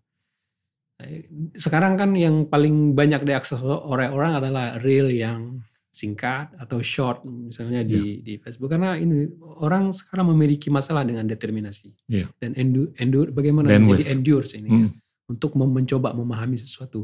eh, 1.01 1.25
sekarang 1.53 1.93
kan 1.95 2.13
yang 2.13 2.45
paling 2.45 2.93
banyak 2.93 3.21
diakses 3.23 3.59
oleh 3.61 4.07
orang 4.07 4.37
adalah 4.37 4.77
reel 4.77 5.09
yang 5.09 5.61
singkat 5.87 6.53
atau 6.55 6.77
short 6.77 7.25
misalnya 7.25 7.81
di 7.81 8.21
di 8.21 8.37
Facebook 8.37 8.69
karena 8.69 8.93
ini 8.93 9.25
orang 9.57 9.89
sekarang 9.89 10.29
memiliki 10.29 10.69
masalah 10.69 11.01
dengan 11.01 11.25
determinasi 11.25 11.89
Iya. 12.05 12.29
dan 12.37 12.53
endure, 12.53 12.93
endure 13.01 13.33
bagaimana 13.33 13.73
Bandwidth. 13.73 14.05
menjadi 14.05 14.13
endures 14.13 14.51
ini 14.53 14.69
ya, 14.69 14.77
Hmm. 14.85 14.91
untuk 15.25 15.57
mencoba 15.57 16.13
memahami 16.13 16.53
sesuatu 16.55 17.01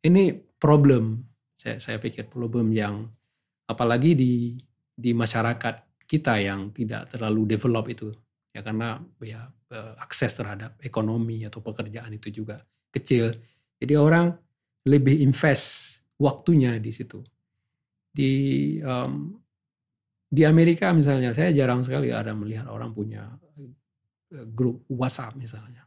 ini 0.00 0.32
problem 0.56 1.28
saya 1.56 1.80
saya 1.80 1.96
pikir 1.96 2.28
problem 2.28 2.70
yang 2.70 3.08
apalagi 3.66 4.12
di 4.12 4.32
di 4.96 5.10
masyarakat 5.16 6.06
kita 6.06 6.38
yang 6.38 6.70
tidak 6.70 7.10
terlalu 7.10 7.56
develop 7.56 7.90
itu 7.90 8.08
ya 8.54 8.60
karena 8.62 9.00
ya 9.20 9.48
eh, 9.72 9.92
akses 10.00 10.36
terhadap 10.36 10.78
ekonomi 10.80 11.44
atau 11.44 11.60
pekerjaan 11.60 12.14
itu 12.16 12.32
juga 12.32 12.62
kecil. 12.94 13.34
Jadi 13.76 13.94
orang 13.98 14.32
lebih 14.88 15.20
invest 15.20 15.98
waktunya 16.16 16.80
di 16.80 16.88
situ. 16.94 17.20
Di 18.16 18.32
em, 18.80 19.36
di 20.26 20.42
Amerika 20.48 20.90
misalnya 20.96 21.36
saya 21.36 21.52
jarang 21.52 21.84
sekali 21.84 22.08
ada 22.08 22.32
melihat 22.32 22.72
orang 22.72 22.96
punya 22.96 23.28
eh, 24.32 24.46
grup 24.48 24.88
WhatsApp 24.88 25.36
misalnya 25.36 25.86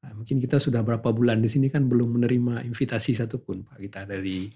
Nah, 0.00 0.16
mungkin 0.16 0.40
kita 0.40 0.56
sudah 0.56 0.80
berapa 0.80 1.12
bulan 1.12 1.44
di 1.44 1.48
sini 1.52 1.68
kan 1.68 1.84
belum 1.84 2.16
menerima 2.16 2.64
invitasi 2.64 3.20
satupun 3.20 3.68
Pak 3.68 3.76
kita 3.78 4.00
dari 4.08 4.48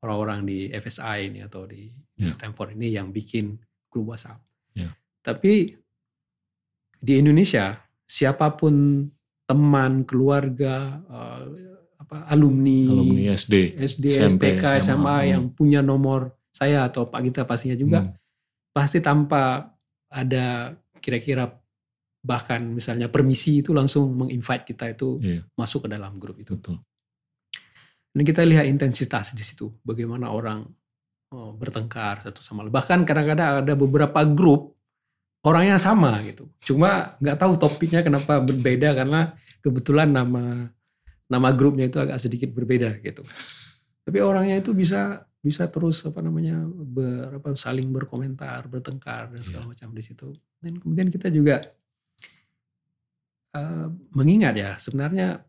orang-orang 0.00 0.48
di 0.48 0.58
FSI 0.72 1.28
ini 1.32 1.40
atau 1.44 1.68
di 1.68 1.88
Ya. 2.16 2.32
Stanford 2.32 2.80
ini 2.80 2.96
yang 2.96 3.12
bikin 3.12 3.60
grup 3.92 4.16
WhatsApp. 4.16 4.40
Ya. 4.72 4.88
Tapi 5.20 5.76
di 6.96 7.12
Indonesia 7.20 7.76
siapa 8.08 8.56
pun 8.56 9.04
teman, 9.44 10.00
keluarga, 10.08 10.96
eh, 10.96 11.76
apa 12.00 12.24
alumni, 12.32 12.88
Alumni 12.88 13.24
SD, 13.36 13.76
SD, 13.76 14.04
SMP, 14.16 14.56
STK, 14.56 14.64
SMA, 14.80 14.80
SMA, 14.80 15.16
yang 15.28 15.52
punya 15.52 15.84
nomor 15.84 16.32
saya 16.48 16.88
atau 16.88 17.04
Pak 17.04 17.20
Gita 17.20 17.44
pastinya 17.44 17.76
juga 17.76 18.00
Hmm. 18.00 18.16
pasti 18.72 19.04
tanpa 19.04 19.68
ada 20.08 20.72
kira-kira 21.04 21.52
bahkan 22.26 22.58
misalnya 22.74 23.06
permisi 23.06 23.62
itu 23.62 23.70
langsung 23.70 24.10
menginvite 24.10 24.66
kita 24.74 24.90
itu 24.90 25.22
Iya. 25.22 25.46
masuk 25.54 25.86
ke 25.86 25.88
dalam 25.94 26.18
grup 26.18 26.42
itu. 26.42 26.58
betul. 26.58 26.82
Dan 28.10 28.24
kita 28.24 28.42
lihat 28.48 28.64
intensitas 28.66 29.36
di 29.36 29.44
situ, 29.44 29.68
bagaimana 29.84 30.32
orang 30.32 30.64
oh, 31.36 31.52
bertengkar 31.54 32.24
satu 32.24 32.40
sama 32.40 32.64
lain. 32.64 32.72
Bahkan 32.72 33.04
kadang-kadang 33.04 33.62
ada 33.62 33.74
beberapa 33.76 34.24
grup 34.24 34.74
orangnya 35.44 35.76
sama 35.78 36.18
gitu. 36.24 36.48
Cuma 36.58 37.14
nggak 37.20 37.38
tahu 37.38 37.52
topiknya 37.60 38.00
kenapa 38.00 38.40
berbeda 38.42 38.96
karena 38.96 39.36
kebetulan 39.60 40.10
nama 40.10 40.66
nama 41.28 41.48
grupnya 41.52 41.86
itu 41.86 42.00
agak 42.00 42.18
sedikit 42.18 42.50
berbeda 42.56 42.98
gitu. 43.04 43.22
Tapi 44.06 44.18
orangnya 44.22 44.64
itu 44.64 44.72
bisa 44.72 45.26
bisa 45.46 45.70
terus 45.70 46.02
apa 46.02 46.18
namanya 46.24 46.58
ber, 46.66 47.38
apa, 47.38 47.54
saling 47.54 47.92
berkomentar, 47.94 48.66
bertengkar 48.66 49.30
dan 49.30 49.46
segala 49.46 49.70
yeah. 49.70 49.70
macam 49.76 49.88
di 49.94 50.02
situ. 50.02 50.26
Dan 50.58 50.82
kemudian 50.82 51.06
kita 51.12 51.30
juga 51.30 51.62
uh, 53.56 53.88
mengingat 54.12 54.54
ya 54.54 54.70
sebenarnya 54.76 55.40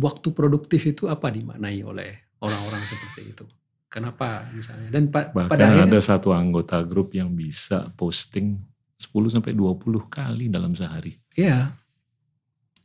waktu 0.00 0.32
produktif 0.32 0.88
itu 0.88 1.06
apa 1.12 1.28
dimaknai 1.28 1.84
oleh 1.84 2.40
orang-orang 2.40 2.82
seperti 2.88 3.36
itu. 3.36 3.44
Kenapa 3.90 4.48
misalnya? 4.54 4.88
Dan 4.88 5.12
pa 5.12 5.28
Bahkan 5.28 5.50
pada 5.50 5.66
akhirnya 5.66 5.98
ada 5.98 6.00
satu 6.00 6.32
anggota 6.32 6.80
grup 6.86 7.12
yang 7.12 7.34
bisa 7.34 7.90
posting 7.98 8.56
10 8.96 9.34
sampai 9.34 9.52
20 9.52 9.82
kali 10.08 10.46
dalam 10.46 10.72
sehari. 10.72 11.18
Iya. 11.34 11.74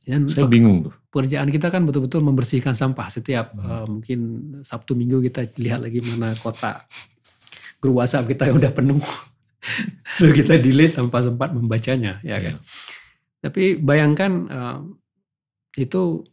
Dan 0.05 0.29
Saya 0.29 0.49
bingung 0.49 0.85
tuh. 0.85 0.93
Pekerjaan 1.09 1.49
kita 1.49 1.69
kan 1.73 1.85
betul-betul 1.85 2.21
membersihkan 2.21 2.77
sampah 2.77 3.09
setiap 3.09 3.53
hmm. 3.53 3.65
uh, 3.65 3.85
mungkin 3.89 4.19
Sabtu 4.61 4.93
Minggu 4.93 5.21
kita 5.25 5.45
lihat 5.57 5.81
lagi 5.81 6.01
mana 6.05 6.33
kota 6.37 6.85
grup 7.81 8.01
WhatsApp 8.01 8.29
kita 8.29 8.49
yang 8.49 8.57
udah 8.57 8.73
penuh. 8.73 9.01
Lalu 10.21 10.33
kita 10.45 10.61
delete 10.61 10.97
tanpa 10.97 11.25
sempat 11.25 11.49
membacanya, 11.53 12.21
ya 12.21 12.37
kan. 12.37 12.61
Tapi 13.45 13.77
bayangkan 13.77 14.31
uh, 14.49 14.81
itu 15.77 16.25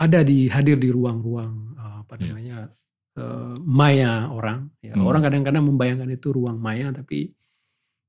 ada 0.00 0.24
di 0.24 0.48
hadir 0.48 0.80
di 0.80 0.88
ruang-ruang 0.88 1.76
uh, 1.76 1.96
apa 2.00 2.16
iya. 2.16 2.22
namanya 2.24 2.58
yeah. 2.72 3.20
uh, 3.20 3.54
maya 3.60 4.12
orang. 4.32 4.72
Ya. 4.80 4.96
Hmm. 4.96 5.04
Orang 5.04 5.20
kadang-kadang 5.20 5.68
membayangkan 5.68 6.08
itu 6.08 6.32
ruang 6.32 6.56
maya, 6.56 6.88
tapi 6.88 7.36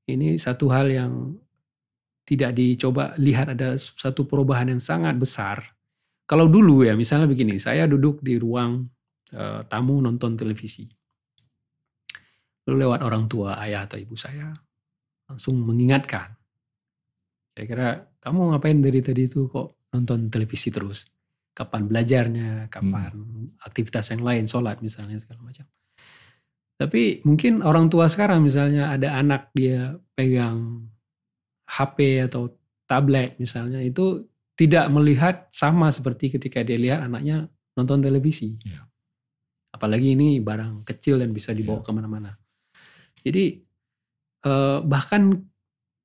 ini 0.08 0.40
satu 0.40 0.72
hal 0.72 0.88
yang 0.88 1.36
tidak 2.24 2.56
dicoba 2.56 3.12
lihat 3.20 3.52
ada 3.52 3.76
satu 3.76 4.24
perubahan 4.24 4.72
yang 4.72 4.80
sangat 4.80 5.20
besar. 5.20 5.62
Kalau 6.26 6.48
dulu 6.48 6.88
ya 6.88 6.96
misalnya 6.96 7.28
begini, 7.28 7.60
saya 7.60 7.86
duduk 7.86 8.24
di 8.24 8.40
ruang 8.40 8.88
uh, 9.36 9.68
tamu 9.68 10.00
nonton 10.00 10.34
televisi. 10.40 10.88
Lalu 12.66 12.88
lewat 12.88 13.06
orang 13.06 13.30
tua, 13.30 13.62
ayah 13.62 13.86
atau 13.86 14.00
ibu 14.02 14.18
saya, 14.18 14.50
langsung 15.30 15.60
mengingatkan. 15.62 16.34
Kira-kira 17.56 18.04
kamu 18.20 18.52
ngapain 18.52 18.84
dari 18.84 19.00
tadi 19.00 19.32
itu 19.32 19.48
kok 19.48 19.88
nonton 19.96 20.28
televisi 20.28 20.68
terus? 20.76 21.08
Kapan 21.56 21.88
belajarnya, 21.88 22.68
kapan 22.68 23.16
hmm. 23.16 23.64
aktivitas 23.64 24.12
yang 24.12 24.28
lain, 24.28 24.44
sholat 24.44 24.84
misalnya 24.84 25.24
segala 25.24 25.40
macam. 25.40 25.64
Tapi 26.76 27.24
mungkin 27.24 27.64
orang 27.64 27.88
tua 27.88 28.12
sekarang 28.12 28.44
misalnya 28.44 28.92
ada 28.92 29.16
anak 29.16 29.56
dia 29.56 29.96
pegang 30.12 30.84
HP 31.72 32.28
atau 32.28 32.52
tablet 32.84 33.40
misalnya 33.40 33.80
itu 33.80 34.28
tidak 34.60 34.92
melihat 34.92 35.48
sama 35.56 35.88
seperti 35.88 36.36
ketika 36.36 36.60
dia 36.68 36.76
lihat 36.76 37.08
anaknya 37.08 37.48
nonton 37.80 38.04
televisi. 38.04 38.60
Ya. 38.68 38.84
Apalagi 39.72 40.20
ini 40.20 40.44
barang 40.44 40.84
kecil 40.84 41.24
dan 41.24 41.32
bisa 41.32 41.56
dibawa 41.56 41.80
ya. 41.80 41.86
ke 41.88 41.92
mana-mana. 41.96 42.32
Jadi 43.24 43.64
eh, 44.44 44.80
bahkan 44.84 45.40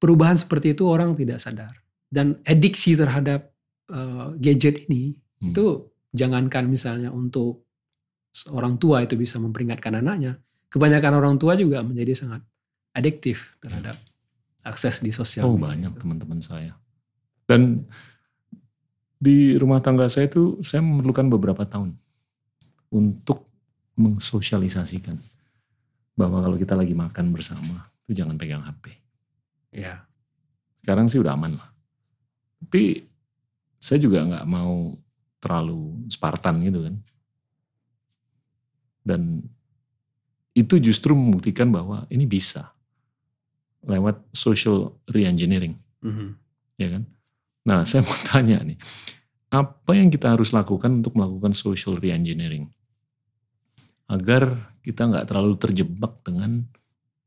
perubahan 0.01 0.34
seperti 0.34 0.72
itu 0.72 0.88
orang 0.88 1.12
tidak 1.14 1.38
sadar. 1.38 1.76
Dan 2.11 2.42
adiksi 2.42 2.98
terhadap 2.98 3.55
eh, 3.92 4.28
gadget 4.42 4.90
ini 4.90 5.14
hmm. 5.14 5.55
itu 5.55 5.86
jangankan 6.11 6.66
misalnya 6.66 7.14
untuk 7.14 7.62
orang 8.51 8.80
tua 8.82 9.07
itu 9.07 9.14
bisa 9.14 9.38
memperingatkan 9.38 10.03
anaknya, 10.03 10.40
kebanyakan 10.72 11.12
orang 11.22 11.34
tua 11.38 11.55
juga 11.55 11.86
menjadi 11.86 12.18
sangat 12.18 12.42
adiktif 12.98 13.55
terhadap 13.62 13.94
ya 13.94 14.11
akses 14.64 15.01
di 15.01 15.12
sosial 15.12 15.48
oh, 15.48 15.57
media. 15.57 15.72
banyak 15.72 15.92
teman-teman 15.96 16.40
saya. 16.42 16.76
Dan 17.48 17.84
di 19.20 19.57
rumah 19.57 19.84
tangga 19.84 20.09
saya 20.09 20.28
itu 20.28 20.61
saya 20.64 20.80
memerlukan 20.84 21.28
beberapa 21.28 21.64
tahun 21.64 21.96
untuk 22.92 23.48
mensosialisasikan 23.96 25.16
bahwa 26.16 26.44
kalau 26.44 26.57
kita 26.57 26.74
lagi 26.76 26.96
makan 26.96 27.32
bersama 27.32 27.88
itu 28.09 28.20
jangan 28.20 28.36
pegang 28.36 28.64
HP. 28.64 28.96
Ya. 29.71 30.07
Sekarang 30.83 31.07
sih 31.07 31.23
udah 31.23 31.35
aman 31.35 31.59
lah. 31.59 31.68
Tapi 32.61 33.07
saya 33.81 33.99
juga 34.03 34.27
nggak 34.27 34.47
mau 34.47 34.95
terlalu 35.41 36.11
Spartan 36.12 36.61
gitu 36.66 36.85
kan. 36.85 36.95
Dan 39.01 39.43
itu 40.53 40.77
justru 40.83 41.16
membuktikan 41.16 41.73
bahwa 41.73 42.05
ini 42.12 42.29
bisa 42.29 42.75
lewat 43.87 44.21
social 44.37 44.93
reengineering. 45.09 45.81
Mm-hmm. 46.05 46.29
Ya 46.77 46.89
kan? 46.99 47.03
Nah, 47.64 47.89
saya 47.89 48.05
mau 48.05 48.16
tanya 48.29 48.61
nih, 48.61 48.77
apa 49.51 49.93
yang 49.97 50.12
kita 50.12 50.37
harus 50.37 50.53
lakukan 50.53 51.01
untuk 51.01 51.16
melakukan 51.16 51.57
social 51.57 51.97
reengineering? 51.97 52.68
Agar 54.11 54.75
kita 54.85 55.07
nggak 55.07 55.27
terlalu 55.31 55.55
terjebak 55.57 56.21
dengan 56.27 56.66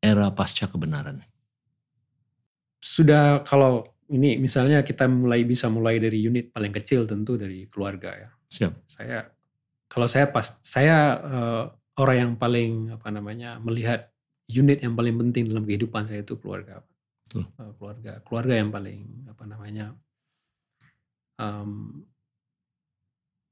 era 0.04 0.30
pasca 0.30 0.68
kebenaran. 0.68 1.24
Sudah 2.84 3.48
kalau 3.48 3.88
ini 4.12 4.36
misalnya 4.36 4.84
kita 4.84 5.08
mulai 5.08 5.48
bisa 5.48 5.72
mulai 5.72 6.04
dari 6.04 6.20
unit 6.20 6.52
paling 6.52 6.76
kecil 6.76 7.08
tentu 7.08 7.40
dari 7.40 7.72
keluarga 7.72 8.12
ya. 8.12 8.30
Siap. 8.52 8.74
Saya 8.92 9.24
kalau 9.88 10.12
saya 10.12 10.28
pas 10.28 10.60
saya 10.60 10.98
uh, 11.24 11.64
orang 11.96 12.18
yang 12.20 12.34
paling 12.36 12.92
apa 12.92 13.08
namanya 13.08 13.56
melihat 13.64 14.12
unit 14.52 14.84
yang 14.84 15.00
paling 15.00 15.16
penting 15.16 15.48
dalam 15.48 15.64
kehidupan 15.64 16.04
saya 16.04 16.28
itu 16.28 16.36
keluarga. 16.36 16.84
Hmm. 17.32 17.48
Keluarga, 17.80 18.20
keluarga 18.28 18.54
yang 18.60 18.70
paling 18.70 19.32
apa 19.32 19.44
namanya 19.48 19.96
um, 21.40 22.04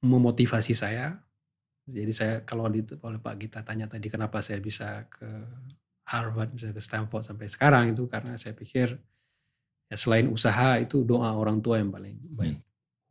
memotivasi 0.03 0.75
saya. 0.75 1.15
Jadi 1.87 2.11
saya 2.13 2.33
kalau 2.45 2.69
di, 2.69 2.85
oleh 2.85 3.17
Pak 3.17 3.35
Gita 3.41 3.59
tanya 3.65 3.89
tadi 3.89 4.05
kenapa 4.11 4.43
saya 4.43 4.61
bisa 4.61 5.09
ke 5.09 5.25
Harvard, 6.05 6.53
bisa 6.53 6.69
ke 6.69 6.81
Stanford 6.83 7.25
sampai 7.25 7.47
sekarang 7.49 7.95
itu 7.95 8.05
karena 8.05 8.37
saya 8.37 8.53
pikir 8.53 8.99
ya 9.91 9.99
selain 9.99 10.31
usaha 10.31 10.79
itu 10.79 11.03
doa 11.03 11.35
orang 11.35 11.59
tua 11.59 11.83
yang 11.83 11.91
paling 11.91 12.15
hmm. 12.15 12.39
baik. 12.39 12.57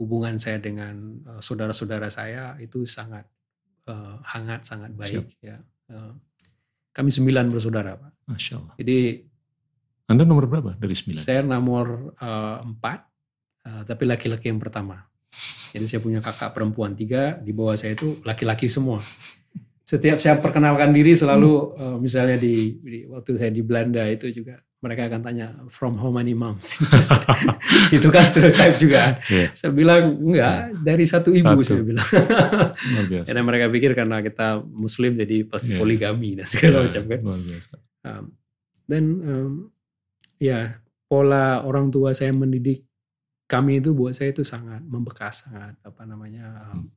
Hubungan 0.01 0.41
saya 0.41 0.57
dengan 0.57 1.21
uh, 1.29 1.45
saudara-saudara 1.45 2.09
saya 2.09 2.57
itu 2.57 2.89
sangat 2.89 3.29
uh, 3.85 4.17
hangat, 4.25 4.65
sangat 4.65 4.97
baik 4.97 5.29
Siap. 5.29 5.45
ya. 5.45 5.61
Uh, 5.93 6.17
kami 6.97 7.13
sembilan 7.13 7.53
bersaudara, 7.53 8.01
Pak. 8.01 8.13
Masya 8.33 8.55
Allah. 8.57 8.75
Jadi 8.81 8.99
Anda 10.09 10.25
nomor 10.25 10.49
berapa 10.49 10.75
dari 10.81 10.97
sembilan? 10.97 11.21
Saya 11.21 11.45
nomor 11.45 12.17
uh, 12.17 12.59
empat, 12.65 12.99
uh, 13.69 13.83
tapi 13.85 14.09
laki-laki 14.09 14.49
yang 14.49 14.59
pertama. 14.59 15.05
Jadi 15.71 15.85
saya 15.87 16.01
punya 16.03 16.19
kakak 16.19 16.51
perempuan 16.51 16.97
tiga, 16.97 17.37
di 17.39 17.53
bawah 17.55 17.77
saya 17.77 17.95
itu 17.95 18.19
laki-laki 18.25 18.67
semua. 18.67 18.99
Setiap 19.85 20.19
saya 20.19 20.41
perkenalkan 20.41 20.91
diri 20.97 21.15
selalu, 21.15 21.77
uh, 21.77 21.99
misalnya 22.01 22.41
di, 22.41 22.81
di 22.81 22.99
waktu 23.07 23.37
saya 23.37 23.53
di 23.53 23.63
Belanda 23.63 24.03
itu 24.09 24.33
juga 24.33 24.59
mereka 24.81 25.13
akan 25.13 25.21
tanya 25.21 25.47
from 25.69 26.01
how 26.01 26.09
many 26.09 26.33
moms 26.33 26.81
itu 27.97 28.09
kan 28.09 28.25
stereotype 28.25 28.81
juga 28.81 29.21
yeah. 29.29 29.53
saya 29.53 29.77
bilang 29.77 30.17
enggak 30.17 30.73
dari 30.81 31.05
satu 31.05 31.37
ibu 31.37 31.61
satu. 31.61 31.77
saya 31.77 31.83
bilang 31.85 32.09
karena 33.29 33.43
mereka 33.45 33.67
pikir 33.69 33.93
karena 33.93 34.25
kita 34.25 34.65
muslim 34.65 35.21
jadi 35.21 35.45
pasti 35.45 35.77
yeah. 35.77 35.81
poligami 35.81 36.41
dan 36.41 36.47
segala 36.49 36.77
yeah, 36.81 36.85
macam 36.89 37.03
kan 37.05 37.21
um, 38.09 38.25
dan 38.89 39.05
um, 39.21 39.53
ya 40.41 40.81
pola 41.05 41.61
orang 41.61 41.93
tua 41.93 42.17
saya 42.17 42.33
mendidik 42.33 42.89
kami 43.45 43.85
itu 43.85 43.93
buat 43.93 44.17
saya 44.17 44.33
itu 44.33 44.49
sangat 44.49 44.81
membekas 44.81 45.45
sangat 45.45 45.77
apa 45.85 46.03
namanya 46.09 46.73
um, 46.73 46.89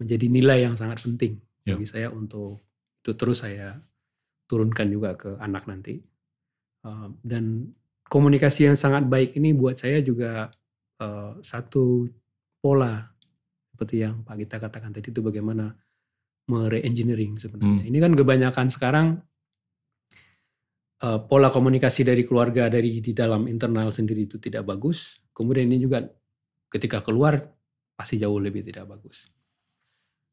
menjadi 0.00 0.26
nilai 0.32 0.64
yang 0.64 0.74
sangat 0.80 1.04
penting 1.04 1.36
yeah. 1.68 1.76
bagi 1.76 1.84
saya 1.84 2.08
untuk 2.08 2.64
itu 3.04 3.12
terus 3.14 3.44
saya 3.44 3.76
turunkan 4.50 4.90
juga 4.90 5.14
ke 5.14 5.38
anak 5.38 5.70
nanti 5.70 6.02
dan 7.22 7.74
komunikasi 8.06 8.70
yang 8.70 8.78
sangat 8.78 9.06
baik 9.06 9.34
ini 9.34 9.50
buat 9.52 9.78
saya 9.78 9.98
juga 10.02 10.50
uh, 11.02 11.38
satu 11.42 12.06
pola 12.62 13.02
seperti 13.74 14.06
yang 14.06 14.24
Pak 14.24 14.34
Gita 14.40 14.56
katakan 14.62 14.94
tadi 14.94 15.12
itu 15.12 15.20
bagaimana 15.20 15.68
mere-engineering 16.46 17.36
sebenarnya. 17.36 17.82
Hmm. 17.84 17.90
Ini 17.90 17.98
kan 17.98 18.12
kebanyakan 18.14 18.66
sekarang 18.70 19.06
uh, 21.02 21.18
pola 21.26 21.50
komunikasi 21.50 22.06
dari 22.06 22.22
keluarga 22.22 22.70
dari 22.70 23.02
di 23.02 23.12
dalam 23.12 23.50
internal 23.50 23.90
sendiri 23.90 24.24
itu 24.24 24.38
tidak 24.38 24.64
bagus. 24.64 25.20
Kemudian 25.34 25.68
ini 25.68 25.82
juga 25.82 26.06
ketika 26.70 27.02
keluar 27.02 27.36
pasti 27.98 28.16
jauh 28.16 28.38
lebih 28.38 28.64
tidak 28.64 28.88
bagus. 28.88 29.28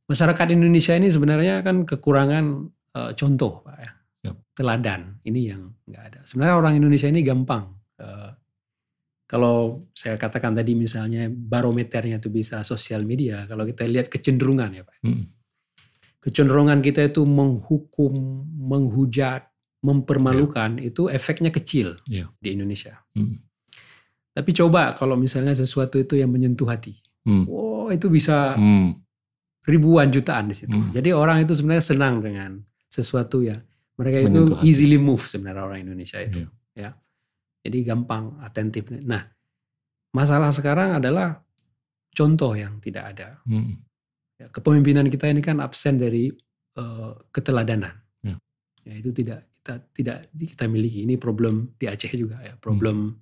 Masyarakat 0.08 0.47
Indonesia 0.54 0.93
ini 0.93 1.10
sebenarnya 1.10 1.64
kan 1.66 1.84
kekurangan 1.88 2.45
uh, 2.95 3.12
contoh, 3.18 3.66
Pak 3.66 3.78
ya 3.82 4.03
teladan. 4.54 5.18
Ini 5.26 5.39
yang 5.54 5.74
nggak 5.86 6.04
ada. 6.04 6.20
Sebenarnya 6.26 6.56
orang 6.58 6.74
Indonesia 6.78 7.10
ini 7.10 7.22
gampang. 7.22 7.74
Uh, 7.97 8.32
kalau 9.26 9.89
saya 9.97 10.14
katakan 10.16 10.54
tadi 10.54 10.78
misalnya 10.78 11.26
barometernya 11.28 12.22
itu 12.22 12.30
bisa 12.30 12.62
sosial 12.62 13.01
media. 13.01 13.49
Kalau 13.49 13.66
kita 13.66 13.86
lihat 13.89 14.08
kecenderungan 14.10 14.70
ya 14.74 14.84
Pak. 14.86 14.97
Hmm. 15.04 15.26
kecenderungan 16.24 16.80
kita 16.80 17.04
itu 17.12 17.28
menghukum, 17.28 18.16
menghujat, 18.47 19.43
mempermalukan 19.84 20.80
itu 20.80 21.12
efeknya 21.12 21.51
kecil 21.51 21.99
Iya. 22.08 22.32
di 22.39 22.56
Indonesia. 22.56 22.95
Hmm. 23.12 23.43
Tapi 24.32 24.56
coba 24.56 24.95
kalau 24.95 25.20
misalnya 25.20 25.51
sesuatu 25.51 25.99
itu 25.99 26.16
yang 26.16 26.32
menyentuh 26.32 26.64
hati, 26.72 26.95
Hmm. 27.28 27.43
oh 27.51 27.91
itu 27.91 28.08
bisa 28.08 28.56
Hmm. 28.56 29.04
ribuan 29.68 30.16
jutaan 30.16 30.47
di 30.47 30.56
situ. 30.56 30.72
Hmm. 30.80 30.95
Jadi 30.95 31.12
orang 31.12 31.43
itu 31.43 31.51
sebenarnya 31.51 31.84
senang 31.84 32.24
dengan 32.24 32.64
sesuatu 32.88 33.43
ya. 33.43 33.60
Mereka 33.99 34.17
itu 34.25 34.41
hati. 34.57 34.65
easily 34.65 34.97
move 34.97 35.21
sebenarnya 35.21 35.63
orang 35.63 35.79
Indonesia 35.85 36.17
itu. 36.17 36.43
Iya. 36.43 36.49
Ya. 36.73 36.89
Jadi 37.63 37.77
gampang, 37.87 38.41
atentif. 38.43 38.89
Nah, 38.91 39.23
masalah 40.11 40.51
sekarang 40.51 40.97
adalah 40.99 41.39
contoh 42.11 42.53
yang 42.57 42.81
tidak 42.83 43.15
ada. 43.15 43.39
Hmm. 43.47 43.79
Ya, 44.41 44.49
kepemimpinan 44.49 45.07
kita 45.07 45.29
ini 45.29 45.39
kan 45.39 45.61
absen 45.61 46.01
dari 46.01 46.33
eh, 46.75 47.11
keteladanan. 47.31 47.93
Ya. 48.25 48.35
Ya, 48.83 48.93
itu 48.99 49.13
tidak 49.13 49.47
kita 49.63 49.73
tidak 49.95 50.17
kita 50.35 50.65
miliki. 50.67 51.07
Ini 51.07 51.15
problem 51.15 51.71
di 51.79 51.87
Aceh 51.87 52.11
juga 52.17 52.41
ya, 52.43 52.57
problem 52.59 53.15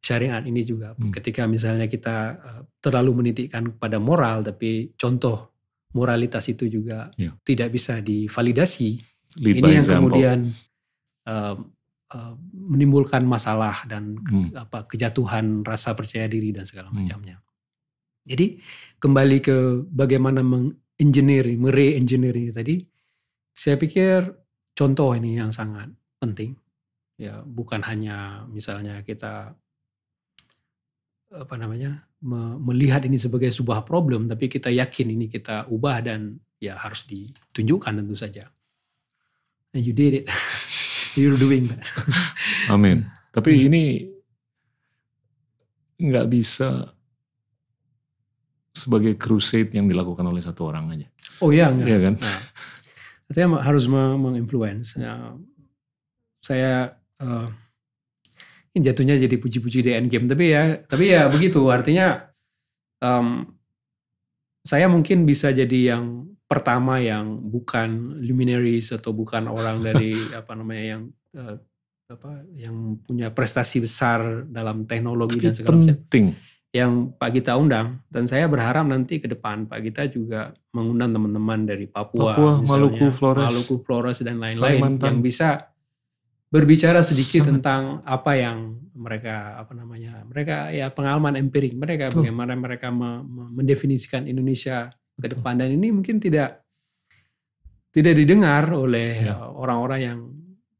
syariat 0.00 0.40
ini 0.44 0.64
juga. 0.64 0.94
Hmm. 0.96 1.12
Ketika 1.12 1.44
misalnya 1.44 1.90
kita 1.90 2.16
eh, 2.38 2.62
terlalu 2.80 3.20
menitikkan 3.26 3.76
pada 3.76 3.98
moral, 4.00 4.40
tapi 4.40 4.94
contoh 4.96 5.52
moralitas 5.94 6.46
itu 6.50 6.66
juga 6.66 7.10
Ya. 7.20 7.34
tidak 7.44 7.74
bisa 7.74 8.00
divalidasi. 8.00 9.13
Lead 9.40 9.58
ini 9.58 9.70
yang 9.74 9.82
example. 9.82 9.98
kemudian 10.12 10.38
eh, 11.24 11.54
eh, 12.14 12.34
menimbulkan 12.52 13.24
masalah 13.24 13.82
dan 13.88 14.20
Hmm. 14.22 14.52
apa 14.54 14.84
kejatuhan 14.84 15.64
rasa 15.64 15.96
percaya 15.96 16.28
diri 16.28 16.52
dan 16.52 16.68
segala 16.68 16.92
Hmm. 16.92 17.02
macamnya. 17.02 17.40
Jadi 18.24 18.60
kembali 19.00 19.38
ke 19.40 19.56
bagaimana 19.88 20.40
mengengineering, 20.40 21.60
mere-engineering 21.60 22.52
tadi, 22.52 22.80
saya 23.52 23.76
pikir 23.76 24.24
contoh 24.72 25.12
ini 25.12 25.36
yang 25.36 25.52
sangat 25.52 25.92
penting. 26.20 26.56
Ya, 27.20 27.44
bukan 27.44 27.84
hanya 27.84 28.42
misalnya 28.48 29.04
kita 29.04 29.54
apa 31.34 31.54
namanya 31.58 32.06
me- 32.22 32.58
melihat 32.62 33.02
ini 33.04 33.18
sebagai 33.18 33.50
sebuah 33.50 33.82
problem, 33.82 34.30
tapi 34.30 34.46
kita 34.46 34.70
yakin 34.70 35.14
ini 35.14 35.26
kita 35.26 35.66
ubah 35.66 35.98
dan 36.00 36.38
ya 36.62 36.78
harus 36.78 37.04
ditunjukkan 37.04 38.00
tentu 38.02 38.14
saja. 38.14 38.48
And 39.74 39.82
you 39.82 39.92
did 39.92 40.14
it. 40.14 40.24
You're 41.18 41.34
doing 41.36 41.66
that. 41.66 41.82
Amin. 42.74 43.06
Tapi 43.30 43.50
Hmm. 43.54 43.66
ini 43.66 43.82
nggak 45.94 46.26
bisa 46.26 46.90
sebagai 48.74 49.14
crusade 49.14 49.70
yang 49.70 49.86
dilakukan 49.86 50.26
oleh 50.26 50.42
satu 50.42 50.66
orang 50.66 50.90
aja. 50.90 51.08
Oh 51.38 51.54
iya 51.54 51.70
enggak. 51.70 51.86
Iya 51.86 51.98
kan? 52.02 52.14
Nah, 52.18 52.40
artinya 53.30 53.48
harus 53.62 53.84
me- 53.86 54.18
menginfluence. 54.18 54.98
Ya, 54.98 55.34
saya 56.42 56.98
eh, 57.22 57.46
ini 58.74 58.82
jatuhnya 58.82 59.14
jadi 59.14 59.38
puji-puji 59.38 59.86
di 59.86 59.90
endgame, 59.94 60.26
tapi 60.26 60.50
ya, 60.50 60.82
tapi 60.82 61.14
ya 61.14 61.30
begitu. 61.30 61.62
Artinya 61.70 62.26
em, 62.98 63.46
saya 64.66 64.90
mungkin 64.90 65.22
bisa 65.22 65.54
jadi 65.54 65.94
yang 65.94 66.33
pertama 66.44 67.00
yang 67.00 67.40
bukan 67.40 68.20
luminaries 68.20 68.92
atau 68.92 69.10
bukan 69.16 69.48
orang 69.48 69.80
dari 69.86 70.16
apa 70.32 70.52
namanya 70.52 70.84
yang 70.96 71.02
eh, 71.34 71.56
apa 72.04 72.44
yang 72.52 73.00
punya 73.00 73.32
prestasi 73.32 73.80
besar 73.80 74.44
dalam 74.44 74.84
teknologi 74.84 75.40
Tapi 75.40 75.44
dan 75.48 75.52
segala 75.56 75.74
macam 75.80 75.96
penting. 76.04 76.26
yang 76.74 76.92
Pak 77.16 77.30
Gita 77.32 77.52
undang 77.56 78.04
dan 78.12 78.28
saya 78.28 78.44
berharap 78.44 78.84
nanti 78.84 79.24
ke 79.24 79.26
depan 79.30 79.64
Pak 79.64 79.80
Gita 79.80 80.04
juga 80.12 80.52
mengundang 80.76 81.16
teman-teman 81.16 81.64
dari 81.64 81.88
Papua, 81.88 82.36
Papua, 82.36 82.52
misalnya, 82.60 82.70
Maluku, 82.92 83.06
Flores, 83.08 83.46
Maluku, 83.48 83.74
Flores 83.80 84.18
dan 84.20 84.36
lain-lain 84.36 85.00
yang 85.00 85.24
bisa 85.24 85.72
berbicara 86.52 87.00
sedikit 87.02 87.42
Sangat. 87.42 87.50
tentang 87.58 87.82
apa 88.04 88.32
yang 88.36 88.78
mereka 88.94 89.58
apa 89.58 89.72
namanya 89.74 90.22
mereka 90.22 90.70
ya 90.70 90.86
pengalaman 90.92 91.34
empirik 91.34 91.74
mereka 91.74 92.12
Betul. 92.12 92.30
bagaimana 92.30 92.52
mereka 92.54 92.94
me- 92.94 93.26
me- 93.26 93.50
mendefinisikan 93.58 94.28
Indonesia 94.30 94.92
ke 95.14 95.26
depan 95.30 95.54
dan 95.56 95.70
ini 95.70 95.94
mungkin 95.94 96.18
tidak 96.18 96.62
tidak 97.94 98.14
didengar 98.18 98.66
oleh 98.74 99.30
Ya. 99.30 99.38
uh, 99.38 99.54
orang-orang 99.54 100.00
yang 100.02 100.18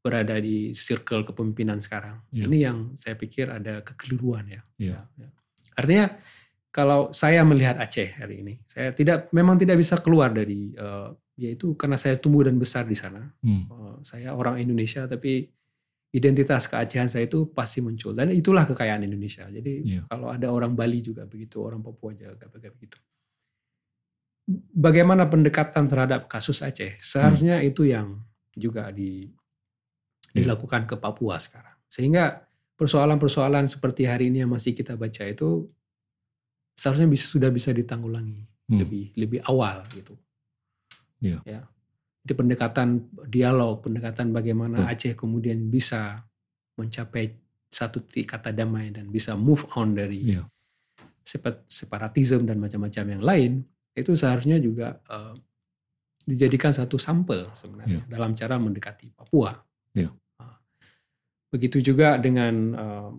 berada 0.05 0.37
di 0.37 0.75
circle 0.77 1.25
kepemimpinan 1.25 1.81
sekarang. 1.81 2.21
Ya. 2.29 2.45
Ini 2.45 2.59
yang 2.61 2.79
saya 2.99 3.15
pikir 3.17 3.49
ada 3.49 3.81
kekeliruan 3.81 4.45
ya. 4.51 4.61
Ya. 4.77 4.99
Ya. 5.17 5.29
Artinya 5.79 6.07
kalau 6.69 7.15
saya 7.15 7.41
melihat 7.47 7.79
Aceh 7.79 8.19
hari 8.19 8.43
ini, 8.43 8.59
saya 8.67 8.91
tidak 8.91 9.31
memang 9.31 9.55
tidak 9.57 9.79
bisa 9.79 9.95
keluar 10.03 10.35
dari 10.35 10.75
eh, 10.75 11.09
yaitu 11.39 11.73
karena 11.79 11.95
saya 11.97 12.19
tumbuh 12.19 12.43
dan 12.45 12.59
besar 12.59 12.85
di 12.85 12.99
sana. 12.99 13.31
Hmm. 13.41 13.65
Eh, 13.71 13.97
saya 14.05 14.35
orang 14.35 14.59
Indonesia 14.61 15.07
tapi 15.07 15.47
identitas 16.15 16.67
keacehan 16.71 17.11
saya 17.11 17.27
itu 17.27 17.51
pasti 17.51 17.83
muncul 17.83 18.15
dan 18.15 18.31
itulah 18.31 18.67
kekayaan 18.67 19.03
Indonesia. 19.07 19.47
Jadi 19.49 19.73
Iya. 19.89 20.03
kalau 20.11 20.31
ada 20.31 20.51
orang 20.51 20.75
Bali 20.75 20.99
juga 21.01 21.25
begitu, 21.27 21.63
orang 21.63 21.81
Papua 21.83 22.13
juga 22.15 22.35
begitu. 22.71 22.99
Bagaimana 24.77 25.25
pendekatan 25.25 25.89
terhadap 25.89 26.29
kasus 26.29 26.61
Aceh? 26.61 27.01
Seharusnya 27.01 27.65
itu 27.65 27.89
yang 27.89 28.21
juga 28.53 28.93
di, 28.93 29.33
Iya. 30.35 30.45
dilakukan 30.45 30.85
ke 30.85 31.01
Papua 31.01 31.41
sekarang. 31.41 31.79
Sehingga 31.89 32.45
persoalan-persoalan 32.77 33.71
seperti 33.71 34.05
hari 34.05 34.29
ini 34.29 34.45
yang 34.45 34.53
masih 34.53 34.77
kita 34.77 34.99
baca 34.99 35.25
itu 35.25 35.65
seharusnya 36.75 37.07
bisa, 37.07 37.25
sudah 37.31 37.49
bisa 37.49 37.71
ditanggulangi 37.71 38.45
Hmm. 38.67 38.81
lebih 38.83 39.05
lebih 39.15 39.41
awal 39.47 39.87
gitu. 39.95 40.19
Iya. 41.23 41.39
Ya. 41.47 41.61
Jadi 42.25 42.33
pendekatan 42.35 42.89
dialog, 43.29 43.81
pendekatan 43.81 44.33
bagaimana 44.33 44.85
Hmm. 44.85 44.91
Aceh 44.91 45.15
kemudian 45.15 45.71
bisa 45.71 46.25
mencapai 46.75 47.31
satu 47.71 48.03
titik 48.03 48.35
kata 48.35 48.51
damai 48.51 48.91
dan 48.91 49.09
bisa 49.09 49.39
move 49.39 49.65
on 49.79 49.95
dari 49.95 50.35
Iya. 50.37 50.45
sepa- 51.23 51.65
separatisme 51.65 52.45
dan 52.45 52.59
macam-macam 52.59 53.05
yang 53.09 53.23
lain 53.23 53.53
itu 53.95 54.13
seharusnya 54.19 54.59
juga 54.59 54.99
eh, 55.07 55.35
dijadikan 56.25 56.73
satu 56.75 56.97
sampel 56.99 57.53
sebenarnya 57.55 58.05
dalam 58.11 58.35
cara 58.35 58.59
mendekati 58.59 59.13
Papua. 59.15 59.55
Iya. 59.95 60.11
Ah. 60.41 60.59
Begitu 61.55 61.81
juga 61.81 62.19
dengan 62.19 62.55
eh, 62.75 63.11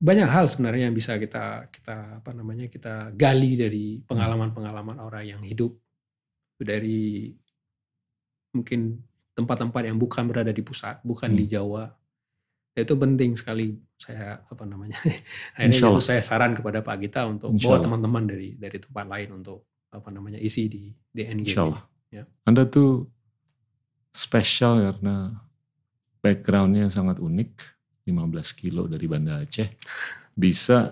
banyak 0.00 0.28
hal 0.32 0.48
sebenarnya 0.48 0.88
yang 0.88 0.96
bisa 0.96 1.20
kita 1.20 1.68
kita 1.68 2.24
apa 2.24 2.30
namanya 2.32 2.72
kita 2.72 3.12
gali 3.12 3.52
dari 3.52 4.00
pengalaman-pengalaman 4.00 4.96
orang 4.96 5.24
yang 5.28 5.42
hidup 5.44 5.76
dari 6.56 7.36
mungkin 8.56 8.96
tempat-tempat 9.36 9.82
yang 9.88 9.96
bukan 10.00 10.24
berada 10.28 10.52
di 10.52 10.60
pusat, 10.64 11.00
bukan 11.04 11.32
Hmm. 11.32 11.38
di 11.38 11.44
Jawa. 11.48 11.84
Itu 12.82 12.96
penting 12.96 13.36
sekali 13.36 13.76
saya 14.00 14.40
apa 14.44 14.64
namanya. 14.64 14.96
Akhirnya 15.56 15.92
itu 15.92 16.02
saya 16.02 16.20
saran 16.24 16.56
kepada 16.56 16.80
Pak 16.80 16.96
Gita 17.00 17.28
untuk 17.28 17.54
Insya 17.54 17.68
bawa 17.68 17.76
teman-teman 17.80 18.24
dari 18.28 18.56
dari 18.56 18.78
tempat 18.80 19.06
lain 19.06 19.40
untuk 19.40 19.68
apa 19.90 20.08
namanya 20.08 20.38
isi 20.38 20.70
di 20.70 20.90
di 20.90 21.22
Allah. 21.54 21.82
Ya. 22.10 22.24
Anda 22.46 22.66
tuh 22.66 23.06
spesial 24.10 24.82
karena 24.82 25.34
backgroundnya 26.20 26.90
sangat 26.90 27.20
unik. 27.20 27.80
15 28.10 28.58
kilo 28.58 28.90
dari 28.90 29.06
Banda 29.06 29.38
Aceh. 29.44 29.70
Bisa 30.34 30.90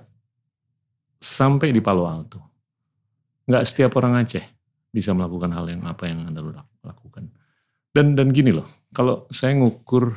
sampai 1.19 1.75
di 1.75 1.83
Palo 1.83 2.07
Alto. 2.07 2.41
Nggak 3.49 3.65
setiap 3.67 3.99
orang 3.99 4.23
Aceh 4.23 4.45
bisa 4.89 5.13
melakukan 5.13 5.51
hal 5.53 5.67
yang 5.69 5.83
apa 5.85 6.09
yang 6.09 6.29
Anda 6.31 6.65
lakukan. 6.85 7.33
Dan 7.93 8.15
dan 8.15 8.31
gini 8.31 8.55
loh, 8.55 8.69
kalau 8.93 9.27
saya 9.33 9.57
ngukur 9.57 10.15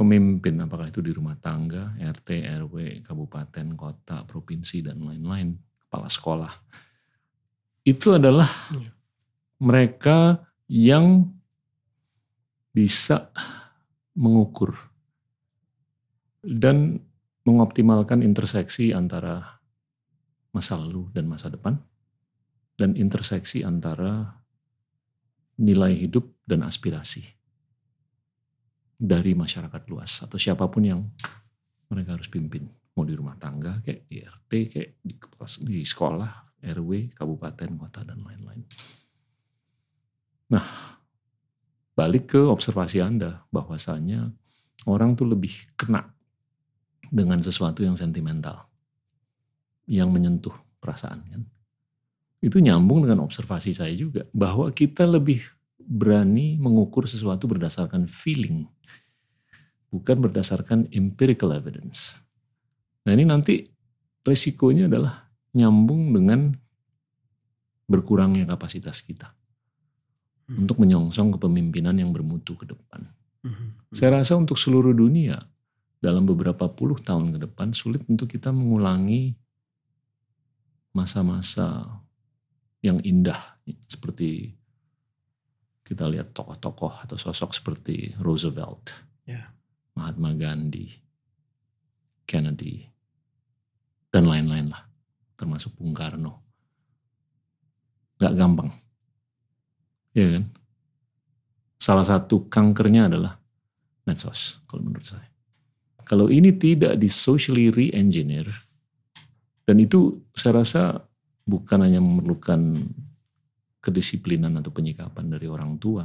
pemimpin, 0.00 0.56
apakah 0.64 0.88
itu 0.88 1.04
di 1.04 1.12
rumah 1.12 1.36
tangga, 1.36 1.92
RT, 2.00 2.48
RW, 2.64 3.04
kabupaten, 3.04 3.76
kota, 3.76 4.24
provinsi, 4.24 4.80
dan 4.80 5.04
lain-lain, 5.04 5.52
kepala 5.84 6.08
sekolah, 6.08 6.52
itu 7.84 8.16
adalah 8.16 8.48
Iya. 8.72 8.96
mereka 9.60 10.40
yang 10.72 11.28
bisa 12.72 13.28
mengukur 14.16 14.72
dan 16.40 17.04
mengoptimalkan 17.44 18.24
interseksi 18.24 18.96
antara 18.96 19.60
masa 20.56 20.80
lalu 20.80 21.12
dan 21.12 21.28
masa 21.28 21.52
depan, 21.52 21.76
dan 22.80 22.96
interseksi 22.96 23.60
antara 23.68 24.32
nilai 25.60 25.92
hidup 25.92 26.24
dan 26.48 26.64
aspirasi 26.64 27.39
dari 29.00 29.32
masyarakat 29.32 29.82
luas 29.88 30.20
atau 30.20 30.36
siapa 30.36 30.68
pun 30.68 30.84
yang 30.84 31.00
mereka 31.88 32.20
harus 32.20 32.28
pimpin. 32.28 32.68
Mau 32.92 33.08
di 33.08 33.16
rumah 33.16 33.40
tangga 33.40 33.80
kayak 33.80 34.04
di 34.12 34.20
RT 34.20 34.52
kayak 34.76 34.90
di 35.00 35.14
di 35.64 35.80
sekolah 35.80 36.60
RW 36.60 37.16
kabupaten 37.16 37.70
kota 37.80 38.04
dan 38.04 38.20
lain-lain. 38.20 38.60
Nah 40.52 40.66
balik 41.96 42.36
ke 42.36 42.40
observasi 42.44 43.00
anda 43.00 43.40
bahwasanya 43.48 44.28
orang 44.84 45.16
tuh 45.16 45.32
lebih 45.32 45.72
kena 45.80 46.04
dengan 47.08 47.40
sesuatu 47.40 47.80
yang 47.80 47.96
sentimental 47.96 48.68
yang 49.88 50.12
menyentuh 50.12 50.52
perasaan 50.76 51.24
kan? 51.24 51.42
Itu 52.40 52.60
nyambung 52.60 53.08
dengan 53.08 53.24
observasi 53.24 53.72
saya 53.72 53.92
juga 53.96 54.28
bahwa 54.36 54.68
kita 54.72 55.08
lebih 55.08 55.40
berani 55.90 56.54
mengukur 56.54 57.10
sesuatu 57.10 57.50
berdasarkan 57.50 58.06
feeling 58.06 58.70
bukan 59.90 60.22
berdasarkan 60.22 60.86
empirical 60.94 61.50
evidence. 61.50 62.14
Nah 63.02 63.10
ini 63.18 63.26
nanti 63.26 63.66
resikonya 64.22 64.86
adalah 64.86 65.26
nyambung 65.50 66.14
dengan 66.14 66.54
berkurangnya 67.90 68.46
kapasitas 68.46 69.02
kita 69.02 69.34
hmm. 70.46 70.62
untuk 70.62 70.78
menyongsong 70.78 71.34
kepemimpinan 71.34 71.98
yang 71.98 72.14
bermutu 72.14 72.54
ke 72.54 72.70
depan. 72.70 73.10
Hmm. 73.42 73.74
Saya 73.90 74.22
rasa 74.22 74.38
untuk 74.38 74.54
seluruh 74.54 74.94
dunia 74.94 75.42
dalam 75.98 76.22
beberapa 76.22 76.70
puluh 76.70 77.02
tahun 77.02 77.34
ke 77.34 77.50
depan 77.50 77.74
sulit 77.74 78.06
untuk 78.06 78.30
kita 78.30 78.54
mengulangi 78.54 79.34
masa-masa 80.94 81.98
yang 82.78 83.02
indah 83.02 83.58
seperti 83.90 84.54
kita 85.90 86.06
lihat 86.06 86.30
tokoh-tokoh 86.30 87.02
atau 87.02 87.18
sosok 87.18 87.50
seperti 87.50 88.14
Roosevelt, 88.22 88.94
yeah. 89.26 89.50
Mahatma 89.98 90.30
Gandhi, 90.38 90.86
Kennedy, 92.22 92.86
dan 94.14 94.30
lain-lain 94.30 94.70
lah, 94.70 94.86
termasuk 95.34 95.74
Bung 95.74 95.90
Karno. 95.90 96.38
Gak 98.22 98.38
gampang, 98.38 98.70
ya 100.14 100.38
kan? 100.38 100.44
Salah 101.74 102.06
satu 102.06 102.46
kankernya 102.46 103.10
adalah 103.10 103.34
medsos, 104.06 104.62
kalau 104.70 104.86
menurut 104.86 105.02
saya. 105.02 105.26
Kalau 106.06 106.30
ini 106.30 106.54
tidak 106.54 107.02
di 107.02 107.10
socially 107.10 107.66
re-engineer, 107.74 108.46
dan 109.66 109.82
itu 109.82 110.22
saya 110.38 110.62
rasa 110.62 111.02
bukan 111.42 111.82
hanya 111.82 111.98
memerlukan 111.98 112.78
kedisiplinan 113.80 114.52
atau 114.60 114.70
penyikapan 114.70 115.26
dari 115.32 115.48
orang 115.48 115.80
tua, 115.80 116.04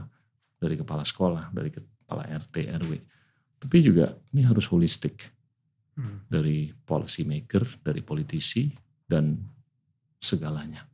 dari 0.56 0.80
kepala 0.80 1.04
sekolah, 1.04 1.52
dari 1.52 1.70
kepala 1.70 2.24
RT, 2.26 2.56
RW, 2.80 2.92
tapi 3.60 3.78
juga 3.84 4.16
ini 4.32 4.46
harus 4.46 4.68
holistik 4.72 5.26
hmm. 5.98 6.30
dari 6.32 6.72
policy 6.72 7.28
maker, 7.28 7.84
dari 7.84 8.06
politisi 8.06 8.72
dan 9.04 9.36
segalanya. 10.22 10.86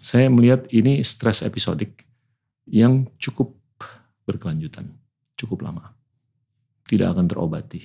Saya 0.00 0.32
melihat 0.32 0.64
ini 0.72 1.04
stres 1.04 1.44
episodik 1.44 2.08
yang 2.64 3.04
cukup 3.20 3.52
berkelanjutan, 4.24 4.88
cukup 5.36 5.68
lama. 5.68 5.92
Tidak 6.88 7.04
akan 7.04 7.28
terobati. 7.28 7.84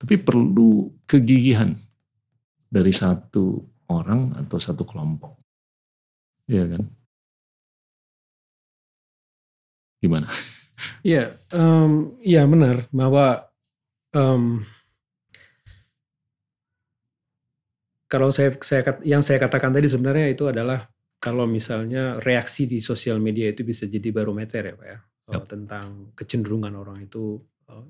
Tapi 0.00 0.14
perlu 0.18 0.88
kegigihan 1.04 1.76
dari 2.66 2.90
satu 2.90 3.60
orang 3.92 4.34
atau 4.40 4.58
satu 4.58 4.82
kelompok. 4.88 5.43
Iya 6.48 6.64
kan? 6.76 6.82
Gimana? 10.04 10.28
Iya, 11.00 11.38
um, 11.54 12.18
iya 12.20 12.44
benar 12.44 12.90
bahwa 12.92 13.48
um, 14.12 14.66
kalau 18.10 18.28
saya, 18.28 18.52
saya 18.60 18.82
yang 19.06 19.24
saya 19.24 19.40
katakan 19.40 19.72
tadi 19.72 19.88
sebenarnya 19.88 20.28
itu 20.34 20.44
adalah 20.50 20.84
kalau 21.22 21.48
misalnya 21.48 22.20
reaksi 22.20 22.68
di 22.68 22.84
sosial 22.84 23.16
media 23.16 23.48
itu 23.48 23.64
bisa 23.64 23.88
jadi 23.88 24.12
barometer 24.12 24.60
ya 24.60 24.74
pak 24.76 24.86
ya 24.86 24.98
yep. 25.32 25.44
tentang 25.48 26.12
kecenderungan 26.12 26.74
orang 26.76 27.08
itu 27.08 27.40
uh, 27.72 27.86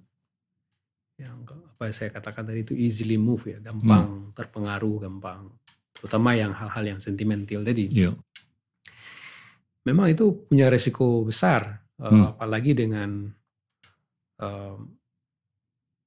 yang 1.18 1.42
apa 1.46 1.90
saya 1.90 2.14
katakan 2.14 2.46
tadi 2.46 2.62
itu 2.62 2.74
easily 2.78 3.18
move 3.18 3.46
ya 3.46 3.58
gampang 3.58 4.30
hmm. 4.30 4.32
terpengaruh 4.38 4.96
gampang 5.02 5.50
terutama 5.94 6.34
yang 6.34 6.50
hal-hal 6.50 6.84
yang 6.84 7.00
sentimental 7.00 7.62
tadi. 7.62 7.86
Yep. 7.86 8.14
Memang 9.84 10.08
itu 10.08 10.48
punya 10.48 10.72
resiko 10.72 11.22
besar 11.28 11.84
Eh, 11.94 12.10
hmm. 12.10 12.34
apalagi 12.34 12.74
dengan 12.74 13.30
uh, 14.42 14.76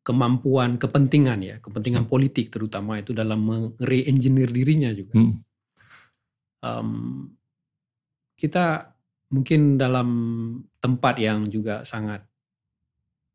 kemampuan 0.04 0.76
kepentingan 0.76 1.40
ya 1.40 1.56
kepentingan 1.64 2.04
hmm. 2.04 2.12
politik 2.12 2.52
terutama 2.52 3.00
itu 3.00 3.16
dalam 3.16 3.72
re-engineer 3.80 4.52
dirinya 4.52 4.92
juga 4.92 5.16
hmm. 5.16 5.36
um, 6.60 6.92
kita 8.36 8.92
mungkin 9.32 9.80
dalam 9.80 10.10
tempat 10.84 11.24
yang 11.24 11.48
juga 11.48 11.88
sangat 11.88 12.20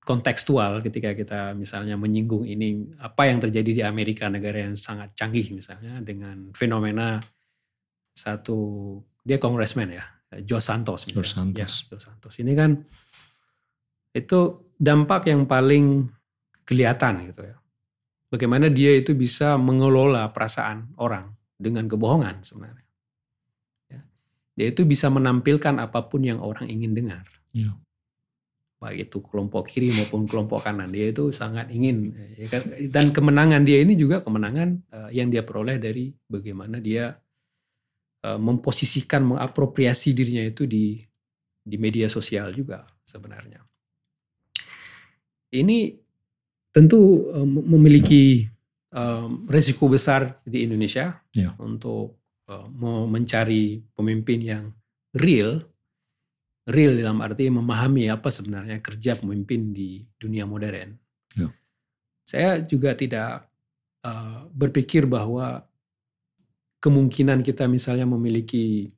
kontekstual 0.05 0.85
ketika 0.85 1.17
kita 1.17 1.41
misalnya 1.57 1.97
menyinggung 1.97 2.45
ini 2.45 2.93
apa 3.01 3.33
yang 3.33 3.41
terjadi 3.41 3.71
di 3.81 3.83
Amerika 3.85 4.29
negara 4.29 4.69
yang 4.69 4.77
sangat 4.77 5.17
canggih 5.17 5.57
misalnya 5.57 6.05
dengan 6.05 6.53
fenomena 6.53 7.17
satu 8.13 9.01
dia 9.25 9.41
congressman 9.41 9.89
ya 9.89 10.05
Joe 10.41 10.63
Santos 10.65 11.05
misalnya. 11.05 11.21
Joe 11.21 11.29
Santos. 11.29 11.59
Ya, 11.61 11.69
Joe 11.93 12.01
Santos. 12.01 12.35
Ini 12.41 12.53
kan 12.57 12.71
itu 14.17 14.41
dampak 14.81 15.29
yang 15.29 15.45
paling 15.45 16.09
kelihatan 16.65 17.29
gitu 17.29 17.45
ya. 17.45 17.57
Bagaimana 18.33 18.73
dia 18.73 18.97
itu 18.97 19.13
bisa 19.13 19.61
mengelola 19.61 20.33
perasaan 20.33 20.97
orang 20.97 21.37
dengan 21.61 21.85
kebohongan 21.85 22.41
sebenarnya. 22.41 22.89
Ya. 23.93 24.01
Dia 24.57 24.67
itu 24.73 24.89
bisa 24.89 25.13
menampilkan 25.13 25.77
apa 25.77 26.09
pun 26.09 26.25
yang 26.25 26.41
orang 26.41 26.65
ingin 26.73 26.97
dengar. 26.97 27.29
Ya. 27.53 27.77
Baik 28.81 29.13
itu 29.13 29.21
kelompok 29.21 29.69
kiri 29.69 29.93
maupun 29.93 30.25
kelompok 30.25 30.65
kanan. 30.65 30.89
Dia 30.89 31.13
itu 31.13 31.29
sangat 31.29 31.69
ingin. 31.69 32.17
Ya 32.41 32.49
kan? 32.49 32.63
Dan 32.89 33.13
kemenangan 33.13 33.69
dia 33.69 33.85
ini 33.85 34.01
juga 34.01 34.25
kemenangan 34.25 34.81
eh, 34.81 35.11
yang 35.13 35.29
dia 35.29 35.45
peroleh 35.45 35.77
dari 35.77 36.09
bagaimana 36.27 36.81
dia 36.81 37.13
Eh, 37.13 37.32
memposisikan, 38.23 39.27
mengapropriasi 39.27 40.15
dirinya 40.15 40.47
itu 40.47 40.63
di 40.63 41.03
di 41.63 41.77
media 41.79 42.07
sosial 42.07 42.55
juga 42.55 42.87
sebenarnya. 43.03 43.63
Ini 45.53 45.95
tentu 46.71 47.29
uh, 47.29 47.47
memiliki 47.47 48.47
um, 48.95 49.45
resiko 49.51 49.91
besar 49.91 50.41
di 50.47 50.65
Indonesia 50.67 51.19
ya. 51.35 51.55
untuk 51.59 52.23
mencari 53.09 53.81
pemimpin 53.97 54.45
yang 54.45 54.65
real, 55.17 55.65
real 56.69 56.93
dalam 57.01 57.25
arti 57.25 57.49
memahami 57.49 58.13
apa 58.13 58.29
sebenarnya 58.29 58.77
kerja 58.85 59.17
pemimpin 59.17 59.73
di 59.73 60.05
dunia 60.21 60.45
modern. 60.45 60.93
Ya. 61.33 61.49
Saya 62.21 62.61
juga 62.61 62.93
tidak 62.93 63.49
berpikir 64.53 65.09
bahwa 65.09 65.65
kemungkinan 66.83 67.47
kita 67.47 67.71
misalnya 67.71 68.05
memiliki 68.11 68.91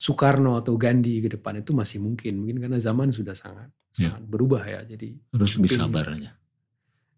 Soekarno 0.00 0.58
atau 0.58 0.74
Gandhi 0.74 1.22
ke 1.22 1.28
depan 1.30 1.60
itu 1.62 1.70
masih 1.70 2.02
mungkin, 2.02 2.42
mungkin 2.42 2.58
karena 2.58 2.80
zaman 2.80 3.14
sudah 3.14 3.36
sangat 3.36 3.70
ya. 3.94 4.10
sangat 4.10 4.24
berubah 4.26 4.64
ya. 4.66 4.80
Jadi 4.82 5.14
harus 5.30 5.54
lebih 5.60 5.70
sabar 5.70 6.04
aja. 6.10 6.32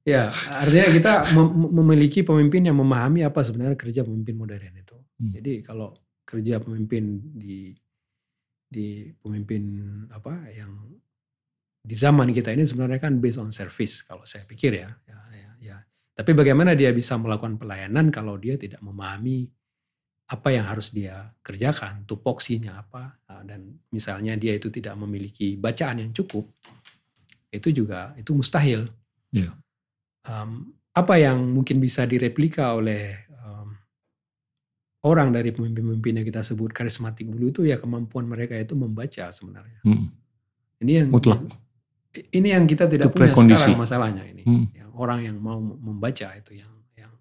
Ya, 0.03 0.35
artinya 0.51 0.91
kita 0.91 1.13
mem 1.39 1.79
memiliki 1.79 2.27
pemimpin 2.27 2.67
yang 2.67 2.75
memahami 2.75 3.23
apa 3.23 3.39
sebenarnya 3.47 3.79
kerja 3.79 4.03
pemimpin 4.03 4.35
modern 4.35 4.75
itu. 4.75 4.99
Hmm. 4.99 5.31
Jadi 5.31 5.63
kalau 5.63 5.95
kerja 6.27 6.59
pemimpin 6.59 7.23
di 7.39 7.71
di 8.67 9.07
pemimpin 9.23 9.63
apa 10.11 10.51
yang 10.51 10.75
di 11.87 11.95
zaman 11.95 12.35
kita 12.35 12.51
ini 12.51 12.67
sebenarnya 12.67 12.99
kan 12.99 13.23
based 13.23 13.39
on 13.39 13.55
service 13.55 14.03
kalau 14.03 14.27
saya 14.27 14.43
pikir 14.43 14.75
ya. 14.75 14.91
ya, 15.07 15.19
ya, 15.31 15.51
ya. 15.63 15.77
Tapi 16.19 16.35
bagaimana 16.35 16.75
dia 16.75 16.91
bisa 16.91 17.15
melakukan 17.15 17.55
pelayanan 17.63 18.11
kalau 18.11 18.35
dia 18.43 18.59
tidak 18.59 18.83
memahami 18.83 19.47
apa 20.33 20.49
yang 20.49 20.65
harus 20.65 20.89
dia 20.97 21.29
kerjakan, 21.45 22.09
tupoksinya 22.09 22.81
apa, 22.81 23.21
nah, 23.29 23.45
dan 23.45 23.69
misalnya 23.93 24.33
dia 24.41 24.57
itu 24.57 24.73
tidak 24.73 24.97
memiliki 24.97 25.61
bacaan 25.61 26.01
yang 26.01 26.11
cukup, 26.17 26.49
itu 27.53 27.69
juga 27.69 28.17
itu 28.17 28.33
mustahil. 28.33 28.89
Yeah. 29.29 29.53
Um, 30.25 30.73
apa 30.97 31.21
yang 31.21 31.53
mungkin 31.53 31.85
bisa 31.85 32.09
direplika 32.09 32.73
oleh 32.73 33.29
um, 33.45 33.77
orang 35.05 35.37
dari 35.37 35.53
pemimpin-pemimpin 35.53 36.25
yang 36.25 36.27
kita 36.27 36.41
sebut 36.41 36.73
karismatik 36.73 37.29
dulu 37.29 37.53
itu 37.53 37.61
ya 37.69 37.77
kemampuan 37.77 38.25
mereka 38.25 38.57
itu 38.57 38.73
membaca 38.73 39.29
sebenarnya. 39.29 39.85
Hmm. 39.85 40.09
Ini 40.81 40.93
yang 41.05 41.09
Mutlak. 41.13 41.45
ini 42.33 42.49
yang 42.57 42.65
kita 42.65 42.89
tidak 42.89 43.13
itu 43.13 43.21
punya 43.37 43.53
sekarang 43.53 43.85
masalahnya 43.85 44.25
ini. 44.25 44.49
Hmm. 44.49 44.65
Yang 44.73 44.91
orang 44.97 45.21
yang 45.29 45.37
mau 45.37 45.61
membaca 45.61 46.29
itu 46.33 46.57
yang 46.57 46.73
yang 46.97 47.13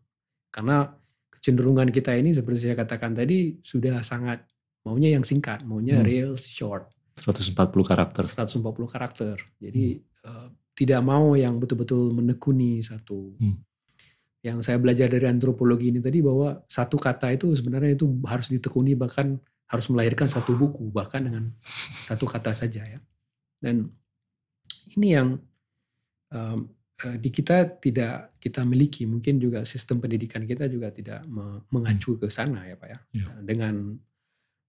karena 0.47 0.95
kecenderungan 1.41 1.89
kita 1.89 2.13
ini 2.13 2.37
seperti 2.37 2.69
saya 2.69 2.77
katakan 2.77 3.17
tadi 3.17 3.57
sudah 3.65 4.05
sangat 4.05 4.45
maunya 4.85 5.17
yang 5.17 5.25
singkat, 5.25 5.65
maunya 5.65 5.97
hmm. 5.97 6.05
real 6.05 6.31
short. 6.37 6.93
140 7.17 7.57
karakter. 7.81 8.21
140 8.21 8.61
karakter. 8.85 9.35
Jadi 9.57 9.97
hmm. 9.97 10.29
uh, 10.29 10.47
tidak 10.77 11.01
mau 11.01 11.33
yang 11.33 11.57
betul-betul 11.57 12.13
menekuni 12.13 12.85
satu. 12.85 13.33
Hmm. 13.41 13.57
Yang 14.45 14.69
saya 14.69 14.77
belajar 14.77 15.09
dari 15.09 15.25
antropologi 15.25 15.89
ini 15.89 15.97
tadi 15.97 16.21
bahwa 16.21 16.61
satu 16.69 16.97
kata 17.01 17.33
itu 17.33 17.49
sebenarnya 17.57 17.97
itu 17.97 18.05
harus 18.29 18.49
ditekuni 18.49 18.93
bahkan 18.93 19.41
harus 19.65 19.85
melahirkan 19.89 20.29
satu 20.29 20.53
buku 20.53 20.93
bahkan 20.93 21.25
dengan 21.25 21.49
satu 22.05 22.29
kata 22.29 22.53
saja 22.53 22.85
ya. 22.85 23.01
Dan 23.57 23.89
ini 24.93 25.09
yang 25.13 25.41
um, 26.29 26.69
di 27.17 27.29
kita 27.33 27.81
tidak 27.81 28.35
kita 28.37 28.61
miliki, 28.67 29.09
mungkin 29.09 29.41
juga 29.41 29.65
sistem 29.65 29.97
pendidikan 30.01 30.45
kita 30.45 30.69
juga 30.69 30.93
tidak 30.93 31.25
me 31.25 31.65
mengacu 31.73 32.19
ke 32.19 32.27
sana 32.29 32.67
ya 32.67 32.75
Pak 32.77 32.89
ya. 32.89 32.99
Ya. 33.15 33.27
Dengan 33.41 33.97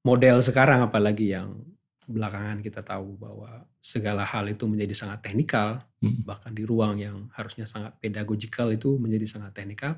model 0.03 0.41
sekarang 0.43 0.83
apalagi 0.87 1.35
yang 1.35 1.61
belakangan 2.03 2.59
kita 2.59 2.83
tahu 2.83 3.15
bahwa 3.15 3.63
segala 3.79 4.27
hal 4.27 4.51
itu 4.51 4.67
menjadi 4.67 4.95
sangat 4.95 5.23
teknikal, 5.23 5.79
Hmm. 6.03 6.27
bahkan 6.27 6.51
di 6.51 6.67
ruang 6.67 6.99
yang 6.99 7.31
harusnya 7.31 7.63
sangat 7.63 7.95
pedagogikal 8.03 8.75
itu 8.75 8.99
menjadi 8.99 9.27
sangat 9.39 9.55
teknikal. 9.55 9.95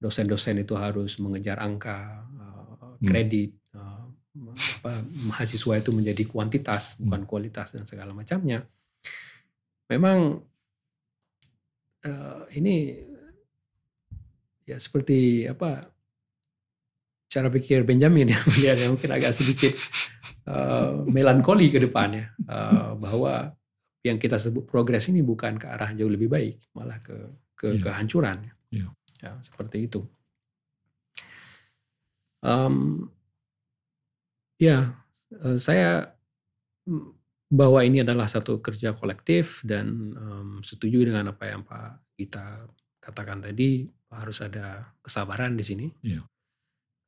Dosen-dosen 0.00 0.64
itu 0.64 0.72
harus 0.80 1.20
mengejar 1.20 1.60
angka, 1.60 2.24
uh, 2.40 2.96
kredit, 3.04 3.52
uh, 3.76 4.08
apa, 4.80 4.92
mahasiswa 5.28 5.76
itu 5.76 5.92
menjadi 5.92 6.24
kuantitas 6.24 6.96
Hmm. 6.96 7.12
bukan 7.12 7.22
kualitas 7.28 7.76
dan 7.76 7.84
segala 7.84 8.16
macamnya. 8.16 8.64
Memang 9.92 10.40
uh, 12.04 12.44
ini 12.54 12.96
ya 14.64 14.76
seperti 14.76 15.44
apa 15.44 15.90
cara 17.26 17.46
pikir 17.48 17.82
Benjamin 17.82 18.30
ya 18.30 18.40
yang 18.78 18.94
mungkin 18.94 19.10
agak 19.10 19.34
sedikit 19.34 19.74
uh, 20.46 21.02
melankoli 21.06 21.70
ke 21.70 21.78
depannya 21.78 22.30
uh, 22.46 22.94
bahwa 22.94 23.54
yang 24.00 24.16
kita 24.16 24.40
sebut 24.40 24.64
progres 24.64 25.06
ini 25.12 25.20
bukan 25.20 25.60
ke 25.60 25.68
arah 25.68 25.92
jauh 25.92 26.08
lebih 26.08 26.30
baik 26.30 26.56
malah 26.72 26.98
ke 27.04 27.14
ke 27.54 27.76
Iya. 27.76 27.82
kehancuran 27.84 28.36
Iya. 28.72 28.88
ya 29.20 29.30
seperti 29.44 29.84
itu 29.84 30.00
Em, 32.40 33.04
ya 34.56 34.96
eh, 35.28 35.58
saya 35.60 36.08
mm, 36.88 37.19
bahwa 37.50 37.82
ini 37.82 38.06
adalah 38.06 38.30
satu 38.30 38.62
kerja 38.62 38.94
kolektif 38.94 39.58
dan 39.66 40.14
em, 40.14 40.48
setuju 40.62 41.02
dengan 41.02 41.34
apa 41.34 41.44
yang 41.50 41.66
Pak 41.66 42.14
Gita 42.14 42.70
katakan 43.02 43.42
tadi 43.42 43.90
harus 44.10 44.38
ada 44.40 44.86
kesabaran 45.02 45.58
di 45.58 45.64
sini 45.66 45.86
Iya. 46.06 46.22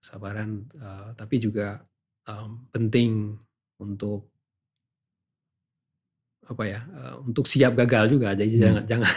kesabaran 0.03 0.67
eh, 0.75 1.09
tapi 1.15 1.39
juga 1.39 1.79
em, 2.27 2.67
penting 2.75 3.39
untuk 3.79 4.31
apa 6.43 6.65
ya 6.67 6.81
eh, 6.83 7.15
untuk 7.23 7.47
siap 7.47 7.79
gagal 7.79 8.11
juga 8.11 8.35
jadi 8.35 8.51
Hmm. 8.51 8.63
jangan 8.63 8.83
jangan 8.91 9.13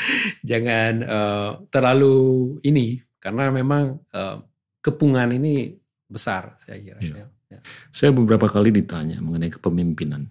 jangan 0.50 0.92
eh, 1.04 1.50
terlalu 1.68 2.16
ini 2.64 2.86
karena 3.20 3.52
memang 3.52 4.00
eh, 4.16 4.36
kepungan 4.80 5.28
ini 5.36 5.76
besar 6.08 6.56
saya 6.56 6.80
kira 6.80 6.98
Iya. 7.04 7.14
ya. 7.20 7.26
Ya. 7.50 7.60
Saya 7.90 8.14
beberapa 8.14 8.46
kali 8.46 8.70
ditanya 8.70 9.18
mengenai 9.18 9.50
kepemimpinan. 9.50 10.30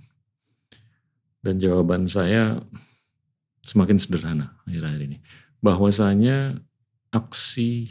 Dan 1.40 1.56
jawaban 1.60 2.06
saya 2.12 2.60
semakin 3.64 3.96
sederhana 3.96 4.60
akhir-akhir 4.68 5.02
ini. 5.08 5.18
Bahwasanya 5.64 6.60
aksi 7.12 7.90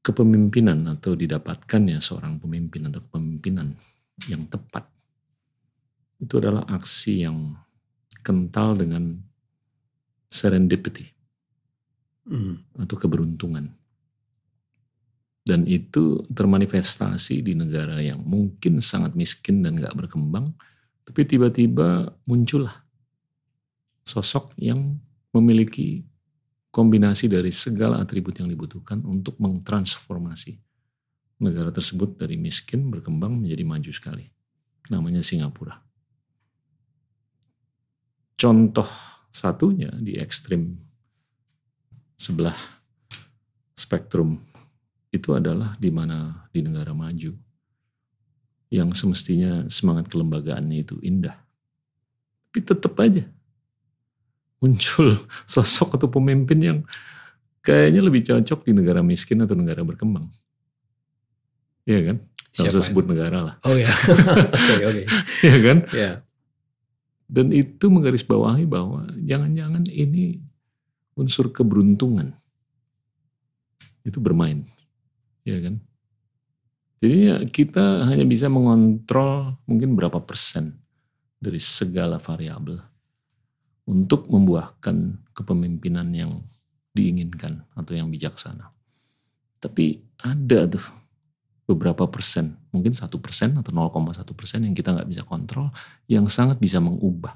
kepemimpinan 0.00 0.86
atau 0.96 1.12
didapatkannya 1.12 2.00
seorang 2.00 2.40
pemimpin 2.40 2.88
atau 2.88 3.04
kepemimpinan 3.04 3.76
yang 4.26 4.48
tepat 4.48 4.88
itu 6.20 6.36
adalah 6.40 6.64
aksi 6.68 7.24
yang 7.24 7.56
kental 8.20 8.76
dengan 8.76 9.16
serendipity 10.28 11.20
Hmm. 12.30 12.62
atau 12.78 12.94
keberuntungan. 12.94 13.74
Dan 15.42 15.66
itu 15.66 16.22
termanifestasi 16.30 17.42
di 17.42 17.58
negara 17.58 17.98
yang 17.98 18.22
mungkin 18.22 18.78
sangat 18.78 19.18
miskin 19.18 19.66
dan 19.66 19.82
gak 19.82 19.98
berkembang, 19.98 20.54
tapi 21.04 21.26
tiba-tiba 21.26 22.10
muncullah 22.26 22.86
sosok 24.04 24.54
yang 24.58 24.98
memiliki 25.30 26.02
kombinasi 26.70 27.26
dari 27.26 27.50
segala 27.50 27.98
atribut 27.98 28.38
yang 28.38 28.46
dibutuhkan 28.50 29.02
untuk 29.02 29.38
mentransformasi 29.42 30.58
negara 31.42 31.74
tersebut 31.74 32.14
dari 32.20 32.36
miskin 32.36 32.92
berkembang 32.92 33.40
menjadi 33.42 33.64
maju 33.66 33.90
sekali. 33.90 34.26
Namanya 34.90 35.22
Singapura. 35.22 35.78
Contoh 38.36 38.88
satunya 39.30 39.90
di 40.00 40.16
ekstrim 40.18 40.74
sebelah 42.18 42.56
spektrum 43.76 44.36
itu 45.10 45.34
adalah 45.34 45.74
di 45.80 45.90
mana 45.90 46.46
di 46.52 46.62
negara 46.62 46.94
maju 46.94 47.32
yang 48.70 48.94
semestinya 48.94 49.66
semangat 49.66 50.06
kelembagaannya 50.06 50.86
itu 50.86 50.96
indah. 51.02 51.34
Tapi 52.50 52.58
tetap 52.62 52.94
aja 53.02 53.26
muncul 54.60 55.16
sosok 55.52 55.98
atau 55.98 56.06
pemimpin 56.06 56.58
yang 56.60 56.78
kayaknya 57.64 58.00
lebih 58.04 58.22
cocok 58.24 58.64
di 58.68 58.72
negara 58.76 59.02
miskin 59.02 59.42
atau 59.42 59.58
negara 59.58 59.82
berkembang. 59.82 60.30
Iya 61.88 62.14
kan? 62.14 62.16
Gak 62.50 62.70
usah 62.76 62.82
sebut 62.82 63.06
negara 63.06 63.38
lah. 63.40 63.54
Oh 63.62 63.74
ya, 63.78 63.86
oke 64.74 64.84
oke, 64.90 65.02
Iya 65.46 65.56
kan? 65.62 65.78
ya, 65.94 66.10
Dan 67.30 67.54
itu 67.54 67.86
menggarisbawahi 67.86 68.66
bahwa 68.66 69.06
jangan-jangan 69.22 69.86
ini 69.86 70.42
unsur 71.14 71.54
keberuntungan 71.54 72.34
itu 74.02 74.18
bermain, 74.18 74.66
ya 75.46 75.62
kan? 75.62 75.78
Jadi 77.00 77.16
ya 77.32 77.36
kita 77.48 78.04
hanya 78.04 78.28
bisa 78.28 78.52
mengontrol 78.52 79.56
mungkin 79.64 79.96
berapa 79.96 80.20
persen 80.20 80.76
dari 81.40 81.56
segala 81.56 82.20
variabel 82.20 82.76
untuk 83.88 84.28
membuahkan 84.28 85.16
kepemimpinan 85.32 86.12
yang 86.12 86.44
diinginkan 86.92 87.64
atau 87.72 87.96
yang 87.96 88.12
bijaksana. 88.12 88.68
Tapi 89.56 90.04
ada 90.20 90.68
tuh 90.68 90.84
beberapa 91.64 92.04
persen, 92.10 92.58
mungkin 92.74 92.92
satu 92.92 93.16
persen 93.16 93.56
atau 93.56 93.72
0,1 93.72 94.36
persen 94.36 94.66
yang 94.68 94.76
kita 94.76 94.92
nggak 94.92 95.08
bisa 95.08 95.22
kontrol, 95.24 95.72
yang 96.10 96.28
sangat 96.28 96.60
bisa 96.60 96.82
mengubah 96.82 97.32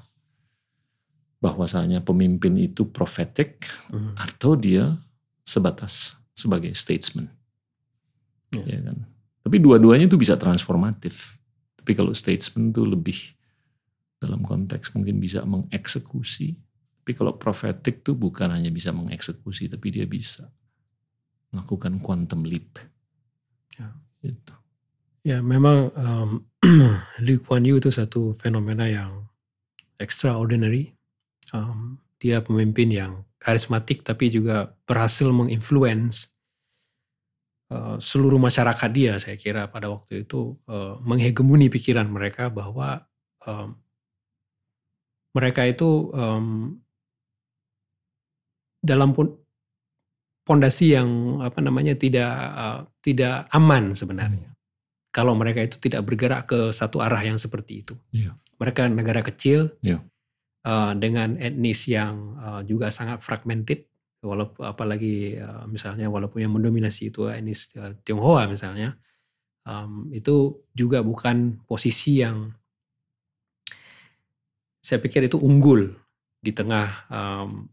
bahwasanya 1.41 2.01
pemimpin 2.05 2.57
itu 2.57 2.85
prophetic 2.89 3.65
Hmm. 3.89 4.13
atau 4.17 4.57
dia 4.57 4.97
sebatas 5.45 6.17
sebagai 6.33 6.73
statesman. 6.73 7.29
Ya. 8.53 8.65
Ya 8.65 8.79
kan? 8.91 8.97
Tapi 9.45 9.61
dua-duanya 9.61 10.09
itu 10.09 10.17
bisa 10.17 10.33
transformatif. 10.41 11.37
Tapi 11.77 11.93
kalau 11.93 12.17
statesman 12.17 12.73
itu 12.73 12.81
lebih 12.81 13.17
dalam 14.17 14.41
konteks 14.41 14.97
mungkin 14.97 15.21
bisa 15.21 15.45
mengeksekusi. 15.45 16.57
Tapi 17.05 17.11
kalau 17.13 17.37
prophetic 17.37 18.01
itu 18.01 18.17
bukan 18.17 18.49
hanya 18.49 18.73
bisa 18.73 18.89
mengeksekusi, 18.89 19.69
tapi 19.69 19.93
dia 19.93 20.09
bisa 20.09 20.49
melakukan 21.53 22.01
quantum 22.01 22.41
leap. 22.41 22.81
Ya. 23.77 23.93
Gitu. 24.25 24.53
Ya 25.21 25.37
memang 25.45 25.93
um, 25.93 26.29
Lee 27.25 27.37
Kuan 27.37 27.69
Yew 27.69 27.77
itu 27.77 27.93
satu 27.93 28.33
fenomena 28.33 28.89
yang 28.89 29.29
extraordinary. 30.01 30.97
Um, 31.53 32.01
dia 32.17 32.41
pemimpin 32.41 32.89
yang 32.89 33.21
karismatik 33.37 34.01
tapi 34.01 34.33
juga 34.33 34.73
berhasil 34.89 35.29
menginfluence 35.29 36.33
uh, 37.71 37.97
seluruh 37.97 38.37
masyarakat 38.37 38.89
dia 38.93 39.13
saya 39.17 39.37
kira 39.39 39.69
pada 39.69 39.89
waktu 39.89 40.27
itu 40.27 40.57
uh, 40.69 40.99
menghegemoni 41.01 41.69
pikiran 41.69 42.05
mereka 42.09 42.49
bahwa 42.49 43.05
um, 43.45 43.77
mereka 45.35 45.67
itu 45.67 46.09
um, 46.15 46.79
dalam 48.79 49.11
pon- 49.11 49.35
pondasi 50.45 50.93
yang 50.93 51.41
apa 51.41 51.59
namanya 51.59 51.97
tidak 51.97 52.31
uh, 52.31 52.79
tidak 53.01 53.49
aman 53.51 53.97
sebenarnya. 53.97 54.53
Kalau 55.09 55.31
mereka 55.33 55.63
itu 55.63 55.79
tidak 55.79 56.05
bergerak 56.05 56.45
ke 56.51 56.75
satu 56.75 56.99
arah 56.99 57.23
yang 57.23 57.39
seperti 57.39 57.81
itu. 57.81 57.95
Iya. 58.11 58.35
Mereka 58.59 58.91
negara 58.91 59.23
kecil 59.23 59.71
Iya. 59.79 60.03
uh, 60.67 60.91
dengan 60.95 61.39
etnis 61.39 61.87
yang 61.87 62.35
uh, 62.39 62.61
juga 62.67 62.91
sangat 62.91 63.23
fragmented. 63.23 63.87
Walaupun 64.25 64.65
apalagi 64.65 65.37
uh, 65.37 65.69
misalnya 65.69 66.09
walaupun 66.09 66.41
yang 66.41 66.53
mendominasi 66.57 67.13
itu 67.13 67.29
etnis 67.29 67.69
uh, 67.77 67.93
Tionghoa 68.01 68.49
misalnya, 68.49 68.97
um, 69.69 70.09
itu 70.09 70.65
juga 70.73 71.05
bukan 71.05 71.61
posisi 71.69 72.25
yang 72.25 72.49
saya 74.81 75.01
pikir 75.01 75.25
itu 75.25 75.37
unggul 75.41 75.93
di 76.41 76.51
tengah 76.53 77.09
um, 77.09 77.65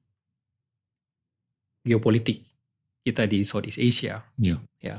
geopolitik 1.84 2.40
kita 3.04 3.28
di 3.28 3.44
Southeast 3.44 3.82
Asia. 3.82 4.24
Iya. 4.40 4.56
Ya. 4.80 4.96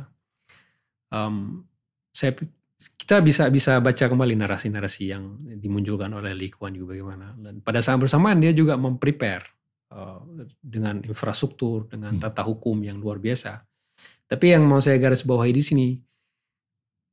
Um, 1.09 1.65
saya 2.13 2.37
kita 2.99 3.23
bisa 3.23 3.47
bisa 3.47 3.79
baca 3.79 4.05
kembali 4.11 4.35
narasi-narasi 4.35 5.03
yang 5.07 5.39
dimunculkan 5.57 6.11
oleh 6.11 6.35
Lee 6.35 6.51
Kuan 6.51 6.75
Yew 6.75 6.85
bagaimana. 6.85 7.31
Dan 7.33 7.63
pada 7.63 7.79
saat 7.79 7.97
bersamaan 7.97 8.43
dia 8.43 8.51
juga 8.51 8.75
memprepare 8.75 9.62
dengan 10.61 10.99
infrastruktur, 11.05 11.85
dengan 11.87 12.17
Hmm. 12.17 12.21
tata 12.21 12.41
hukum 12.41 12.81
yang 12.81 12.97
luar 12.97 13.21
biasa. 13.21 13.61
Tapi 14.25 14.55
yang 14.57 14.65
mau 14.65 14.81
saya 14.81 14.97
garis 14.97 15.21
bawahi 15.21 15.53
di 15.53 15.63
sini 15.63 15.87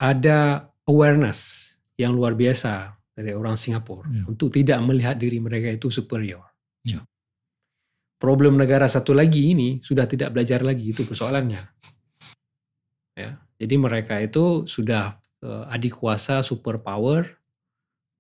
ada 0.01 0.65
awareness 0.89 1.71
yang 2.01 2.17
luar 2.17 2.33
biasa 2.33 2.97
dari 3.13 3.37
orang 3.37 3.61
Singapura 3.61 4.09
Ya. 4.09 4.25
untuk 4.25 4.49
tidak 4.49 4.81
melihat 4.81 5.21
diri 5.21 5.37
mereka 5.37 5.69
itu 5.69 5.93
superior. 5.93 6.49
Ya. 6.81 7.05
Problem 8.17 8.57
negara 8.57 8.89
satu 8.89 9.13
lagi 9.13 9.53
ini 9.53 9.81
sudah 9.85 10.09
tidak 10.09 10.33
belajar 10.33 10.65
lagi 10.65 10.93
itu 10.93 11.05
persoalannya. 11.05 11.61
Ya, 13.17 13.37
jadi 13.61 13.75
mereka 13.77 14.17
itu 14.25 14.65
sudah 14.65 15.21
uh, 15.45 15.69
adik 15.69 16.01
kuasa 16.01 16.41
super 16.41 16.81
power, 16.81 17.29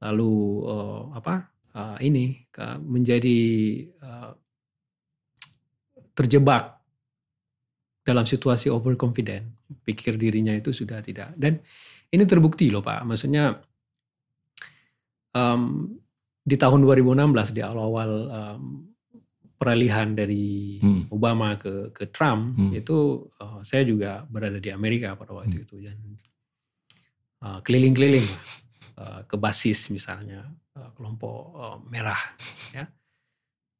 lalu 0.04 0.64
uh, 0.68 1.16
apa 1.16 1.48
uh, 1.72 1.96
ini 2.04 2.44
uh, 2.60 2.76
menjadi 2.80 3.40
uh, 4.04 4.36
terjebak 6.20 6.76
dalam 8.04 8.28
situasi 8.28 8.68
overconfident, 8.68 9.48
pikir 9.84 10.20
dirinya 10.20 10.52
itu 10.52 10.72
sudah 10.72 11.00
tidak. 11.00 11.32
Dan 11.36 11.56
ini 12.12 12.24
terbukti 12.28 12.68
loh 12.68 12.84
Pak, 12.84 13.08
maksudnya 13.08 13.56
um, 15.32 15.96
di 16.44 16.56
tahun 16.56 16.82
2016 16.82 17.56
di 17.56 17.60
awal-awal 17.64 18.10
um, 18.28 18.62
peralihan 19.60 20.16
dari 20.16 20.80
hmm. 20.80 21.12
Obama 21.12 21.60
ke 21.60 21.92
ke 21.92 22.08
Trump 22.08 22.56
hmm. 22.56 22.80
itu 22.80 23.28
uh, 23.44 23.60
saya 23.60 23.84
juga 23.84 24.24
berada 24.24 24.56
di 24.56 24.72
Amerika 24.72 25.12
pada 25.12 25.36
waktu 25.36 25.60
hmm. 25.60 25.64
itu 25.68 25.76
dan 25.84 25.98
uh, 27.44 27.60
keliling-keliling 27.60 28.24
uh, 28.96 29.20
ke 29.28 29.36
basis 29.36 29.92
misalnya 29.92 30.48
uh, 30.80 30.90
kelompok 30.96 31.40
uh, 31.60 31.78
merah 31.92 32.20
ya. 32.72 32.88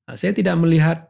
Uh, 0.04 0.16
saya 0.20 0.36
tidak 0.36 0.52
melihat 0.60 1.08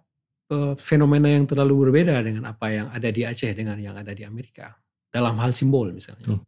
uh, 0.51 0.74
fenomena 0.77 1.31
yang 1.31 1.47
terlalu 1.47 1.89
berbeda 1.89 2.20
dengan 2.20 2.51
apa 2.51 2.66
yang 2.68 2.86
ada 2.90 3.09
di 3.09 3.22
Aceh 3.24 3.51
dengan 3.55 3.78
yang 3.78 3.97
ada 3.97 4.10
di 4.10 4.27
Amerika 4.27 4.74
dalam 5.10 5.39
hal 5.39 5.55
simbol 5.55 5.90
misalnya. 5.94 6.36
Hmm. 6.36 6.43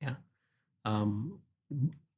Ya. 0.00 0.12
Um, 0.84 1.40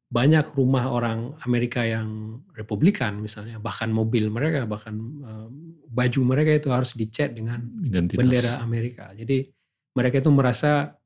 banyak 0.08 0.56
rumah 0.56 0.88
orang 0.88 1.36
Amerika 1.44 1.84
yang 1.84 2.40
Republikan 2.56 3.20
misalnya, 3.20 3.60
bahkan 3.60 3.92
mobil 3.92 4.32
mereka, 4.32 4.64
bahkan 4.64 4.96
uh, 5.20 5.48
baju 5.92 6.20
mereka 6.24 6.56
itu 6.56 6.68
harus 6.72 6.96
dicat 6.96 7.36
dengan 7.36 7.60
Identitas. 7.84 8.16
bendera 8.16 8.52
Amerika. 8.64 9.12
Jadi 9.12 9.44
mereka 9.92 10.24
itu 10.24 10.30
merasa 10.32 10.96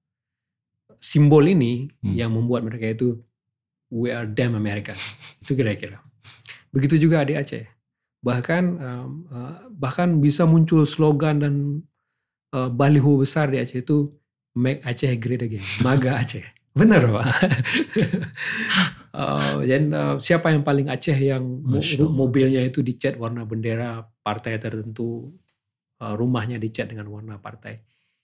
simbol 1.02 1.42
ini 1.50 1.90
hmm. 1.90 2.14
yang 2.14 2.30
membuat 2.30 2.62
mereka 2.62 2.94
itu 2.94 3.18
we 3.90 4.14
are 4.14 4.24
damn 4.24 4.54
American. 4.54 4.94
itu 5.42 5.58
kira-kira. 5.58 5.98
Begitu 6.70 6.96
juga 6.96 7.26
di 7.26 7.34
Aceh. 7.34 7.66
Bahkan 8.22 8.64
uh, 8.78 9.06
bahkan 9.74 10.22
bisa 10.22 10.46
muncul 10.46 10.86
slogan 10.86 11.42
dan 11.42 11.54
uh, 12.54 12.70
baliho 12.70 13.18
besar 13.18 13.50
di 13.50 13.58
Aceh 13.58 13.82
itu 13.82 14.14
make 14.54 14.78
Aceh 14.86 15.10
great 15.18 15.42
again, 15.42 15.64
maga 15.82 16.16
Aceh. 16.22 16.44
Benar 16.72 17.04
pak. 17.04 17.26
uh, 19.12 19.60
dan 19.70 19.82
uh, 19.92 20.16
siapa 20.16 20.54
yang 20.54 20.64
paling 20.64 20.88
Aceh 20.88 21.18
yang 21.18 21.44
mobilnya 22.08 22.64
itu 22.64 22.80
dicat 22.80 23.20
warna 23.20 23.44
bendera 23.44 24.00
partai 24.24 24.56
tertentu, 24.56 25.28
uh, 26.00 26.14
rumahnya 26.16 26.56
dicat 26.56 26.88
dengan 26.88 27.12
warna 27.12 27.36
partai. 27.36 27.82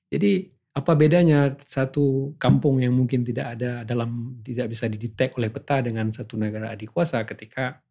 Jadi 0.09 0.49
apa 0.79 0.95
bedanya 0.95 1.59
satu 1.59 2.39
kampung 2.39 2.79
yang 2.79 2.95
mungkin 2.95 3.27
tidak 3.27 3.59
ada 3.59 3.83
dalam 3.83 4.39
tidak 4.47 4.70
bisa 4.70 4.87
didetek 4.87 5.35
oleh 5.35 5.51
peta 5.51 5.83
dengan 5.83 6.15
satu 6.15 6.39
negara 6.39 6.70
adik 6.70 6.95
kuasa 6.95 7.27
ketika 7.27 7.83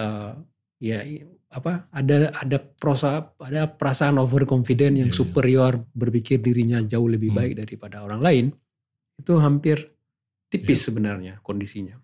uh, 0.00 0.32
ya 0.80 1.04
apa 1.52 1.84
ada 1.92 2.32
ada 2.32 2.58
prosa 2.58 3.36
ada 3.36 3.68
perasaan 3.68 4.16
overconfident 4.16 4.96
yang 4.96 5.12
yeah, 5.12 5.14
iya. 5.14 5.20
superior 5.20 5.72
yeah. 5.76 5.84
berpikir 5.92 6.40
dirinya 6.40 6.80
jauh 6.80 7.06
lebih 7.06 7.30
hmm. 7.30 7.38
baik 7.38 7.52
daripada 7.60 8.00
orang 8.00 8.20
lain 8.24 8.44
itu 9.20 9.36
hampir 9.36 9.92
tipis 10.48 10.80
yeah. 10.80 10.86
sebenarnya 10.88 11.34
kondisinya. 11.44 12.00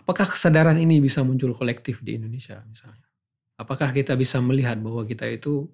Apakah 0.00 0.28
kesadaran 0.28 0.76
ini 0.76 1.00
bisa 1.00 1.24
muncul 1.24 1.56
kolektif 1.56 2.04
di 2.04 2.16
Indonesia 2.16 2.60
misalnya? 2.68 3.08
Apakah 3.56 3.88
kita 3.92 4.12
bisa 4.20 4.36
melihat 4.40 4.76
bahwa 4.76 5.04
kita 5.08 5.24
itu 5.24 5.64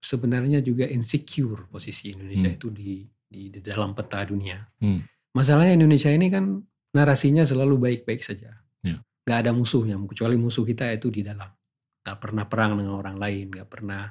sebenarnya 0.00 0.60
juga 0.64 0.88
insecure 0.88 1.68
posisi 1.68 2.12
Indonesia 2.12 2.48
hmm. 2.48 2.56
itu 2.56 2.68
di, 2.72 3.04
di 3.26 3.42
di 3.50 3.60
dalam 3.60 3.96
peta 3.96 4.22
dunia. 4.24 4.60
Hmm. 4.80 5.00
Masalahnya 5.36 5.76
Indonesia 5.76 6.08
ini 6.12 6.32
kan 6.32 6.56
narasinya 6.96 7.44
selalu 7.44 7.76
baik-baik 7.76 8.24
saja. 8.24 8.52
Yeah. 9.26 9.34
Gak 9.34 9.38
ada 9.42 9.50
musuhnya, 9.50 9.98
kecuali 10.06 10.38
musuh 10.38 10.62
kita 10.62 10.86
itu 10.94 11.10
di 11.10 11.26
dalam. 11.26 11.50
Gak 12.06 12.18
pernah 12.22 12.46
perang 12.46 12.78
dengan 12.78 12.94
orang 12.94 13.18
lain, 13.18 13.50
gak 13.50 13.66
pernah 13.66 14.06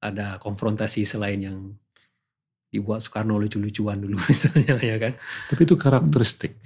ada 0.00 0.40
konfrontasi 0.40 1.04
selain 1.04 1.40
yang 1.44 1.58
dibuat 2.72 3.00
Soekarno 3.00 3.36
lucu-lucuan 3.36 4.00
dulu 4.00 4.16
misalnya 4.28 4.76
ya 4.80 4.96
kan. 4.96 5.12
Tapi 5.52 5.60
itu 5.64 5.76
karakteristik 5.76 6.56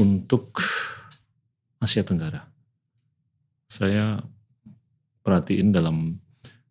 untuk 0.00 0.56
Asia 1.80 2.04
Tenggara. 2.04 2.44
Saya 3.70 4.20
perhatiin 5.20 5.70
dalam 5.70 6.16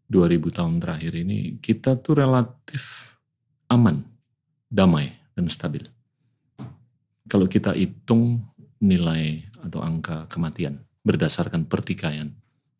2000 0.09 0.57
tahun 0.57 0.81
terakhir 0.81 1.13
ini 1.21 1.61
kita 1.61 2.01
tuh 2.01 2.17
relatif 2.17 3.13
aman, 3.69 4.01
damai 4.69 5.13
dan 5.37 5.45
stabil. 5.45 5.85
Kalau 7.29 7.45
kita 7.45 7.77
hitung 7.77 8.41
nilai 8.81 9.48
atau 9.63 9.83
angka 9.83 10.27
kematian 10.31 10.83
berdasarkan 11.03 11.67
pertikaian, 11.67 12.31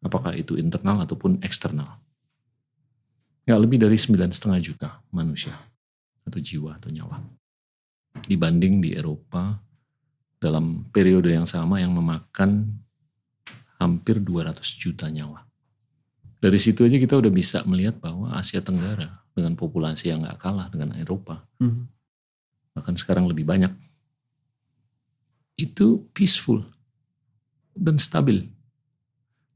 apakah 0.03 0.35
itu 0.35 0.55
internal 0.55 1.03
ataupun 1.03 1.43
eksternal 1.43 1.99
nggak 3.49 3.61
lebih 3.65 3.81
dari 3.81 3.97
sembilan 3.97 4.29
setengah 4.29 4.59
juta 4.61 4.89
manusia 5.09 5.57
atau 6.21 6.37
jiwa 6.37 6.77
atau 6.77 6.93
nyawa 6.93 7.17
dibanding 8.29 8.77
di 8.77 8.93
Eropa 8.93 9.57
dalam 10.37 10.85
periode 10.93 11.33
yang 11.33 11.49
sama 11.49 11.81
yang 11.81 11.91
memakan 11.97 12.69
hampir 13.81 14.21
200 14.21 14.59
juta 14.77 15.09
nyawa. 15.09 15.43
Dari 16.39 16.59
situ 16.61 16.87
aja 16.87 16.95
kita 16.95 17.19
udah 17.19 17.31
bisa 17.33 17.65
melihat 17.67 17.99
bahwa 17.99 18.31
Asia 18.37 18.63
Tenggara 18.63 19.19
dengan 19.35 19.57
populasi 19.59 20.13
yang 20.13 20.23
nggak 20.23 20.39
kalah 20.39 20.71
dengan 20.71 20.95
Eropa, 20.95 21.43
hmm. 21.59 21.83
bahkan 22.77 22.95
sekarang 22.95 23.27
lebih 23.27 23.43
banyak, 23.43 23.71
itu 25.59 26.07
peaceful 26.15 26.63
dan 27.75 27.99
stabil. 27.99 28.47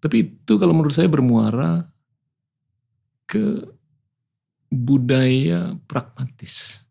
Tapi 0.03 0.15
itu 0.27 0.53
kalau 0.59 0.75
menurut 0.75 0.91
saya 0.91 1.07
bermuara 1.07 1.87
ke 3.23 3.63
budaya 4.67 5.79
pragmatis. 5.87 6.83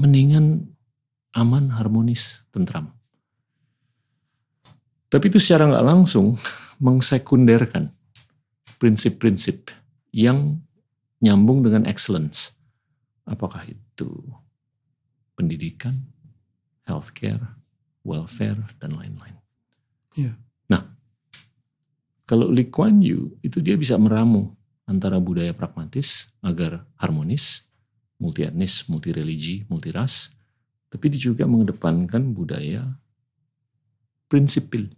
Mendingan 0.00 0.72
aman, 1.36 1.68
harmonis, 1.72 2.44
tentram. 2.48 2.92
Tapi 5.12 5.28
itu 5.28 5.36
secara 5.36 5.68
nggak 5.68 5.86
langsung 5.86 6.40
mengsekunderkan 6.84 7.92
prinsip-prinsip 8.80 9.72
yang 10.12 10.60
nyambung 11.20 11.64
dengan 11.64 11.84
excellence. 11.88 12.56
Apakah 13.28 13.64
itu 13.68 14.08
pendidikan, 15.36 16.02
healthcare, 16.88 17.60
welfare, 18.02 18.72
dan 18.80 18.96
lain-lain. 18.96 19.36
Yeah. 20.16 20.40
Nah, 20.72 20.96
kalau 22.24 22.48
Lee 22.48 22.72
Kuan 22.72 23.04
Yew 23.04 23.36
itu 23.44 23.60
dia 23.60 23.76
bisa 23.76 24.00
meramu 24.00 24.56
antara 24.88 25.20
budaya 25.20 25.52
pragmatis 25.52 26.32
agar 26.40 26.88
harmonis, 26.96 27.68
multi 28.16 28.48
etnis, 28.48 28.88
multi 28.88 29.12
religi, 29.12 29.68
multi 29.68 29.92
ras, 29.92 30.32
tapi 30.88 31.12
dia 31.12 31.20
juga 31.20 31.44
mengedepankan 31.44 32.32
budaya 32.32 32.86
prinsipil. 34.30 34.88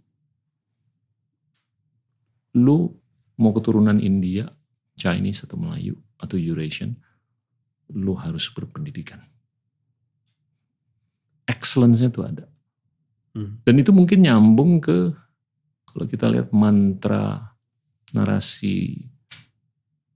Lu 2.55 2.95
mau 3.37 3.51
keturunan 3.53 3.99
India, 3.99 4.49
Chinese 4.95 5.43
atau 5.45 5.59
Melayu 5.59 5.99
atau 6.17 6.35
Eurasian, 6.35 6.95
lu 7.93 8.13
harus 8.17 8.47
berpendidikan. 8.53 9.21
Excellence-nya 11.69 12.09
itu 12.09 12.25
ada. 12.25 12.49
Hmm. 13.37 13.61
Dan 13.61 13.77
itu 13.77 13.93
mungkin 13.93 14.25
nyambung 14.25 14.81
ke 14.81 15.13
kalau 15.85 16.09
kita 16.09 16.25
lihat 16.33 16.49
mantra 16.49 17.53
narasi 18.09 19.05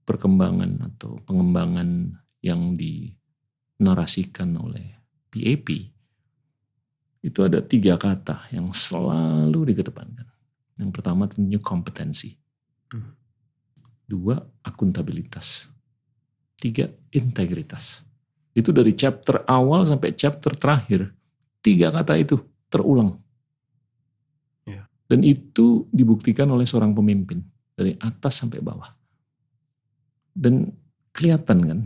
perkembangan 0.02 0.82
atau 0.82 1.22
pengembangan 1.22 2.10
yang 2.42 2.74
dinarasikan 2.74 4.58
oleh 4.58 4.98
PAP 5.30 5.94
itu 7.22 7.38
ada 7.38 7.62
tiga 7.62 7.94
kata 7.94 8.50
yang 8.50 8.74
selalu 8.74 9.70
dikedepankan. 9.70 10.26
Yang 10.74 10.90
pertama 10.90 11.30
tentunya 11.30 11.62
kompetensi. 11.62 12.34
Hmm. 12.90 13.14
Dua, 14.10 14.42
akuntabilitas. 14.66 15.70
Tiga, 16.58 16.90
integritas. 17.14 18.02
Itu 18.52 18.74
dari 18.74 18.92
chapter 18.98 19.46
awal 19.46 19.86
sampai 19.86 20.18
chapter 20.18 20.52
terakhir. 20.58 21.14
Tiga 21.64 21.88
kata 21.88 22.20
itu 22.20 22.36
terulang. 22.68 23.16
Ya. 24.68 24.84
Dan 25.08 25.24
itu 25.24 25.88
dibuktikan 25.88 26.46
oleh 26.52 26.68
seorang 26.68 26.92
pemimpin. 26.92 27.40
Dari 27.74 27.96
atas 27.98 28.38
sampai 28.38 28.60
bawah. 28.60 28.92
Dan 30.30 30.70
kelihatan 31.10 31.58
kan 31.64 31.80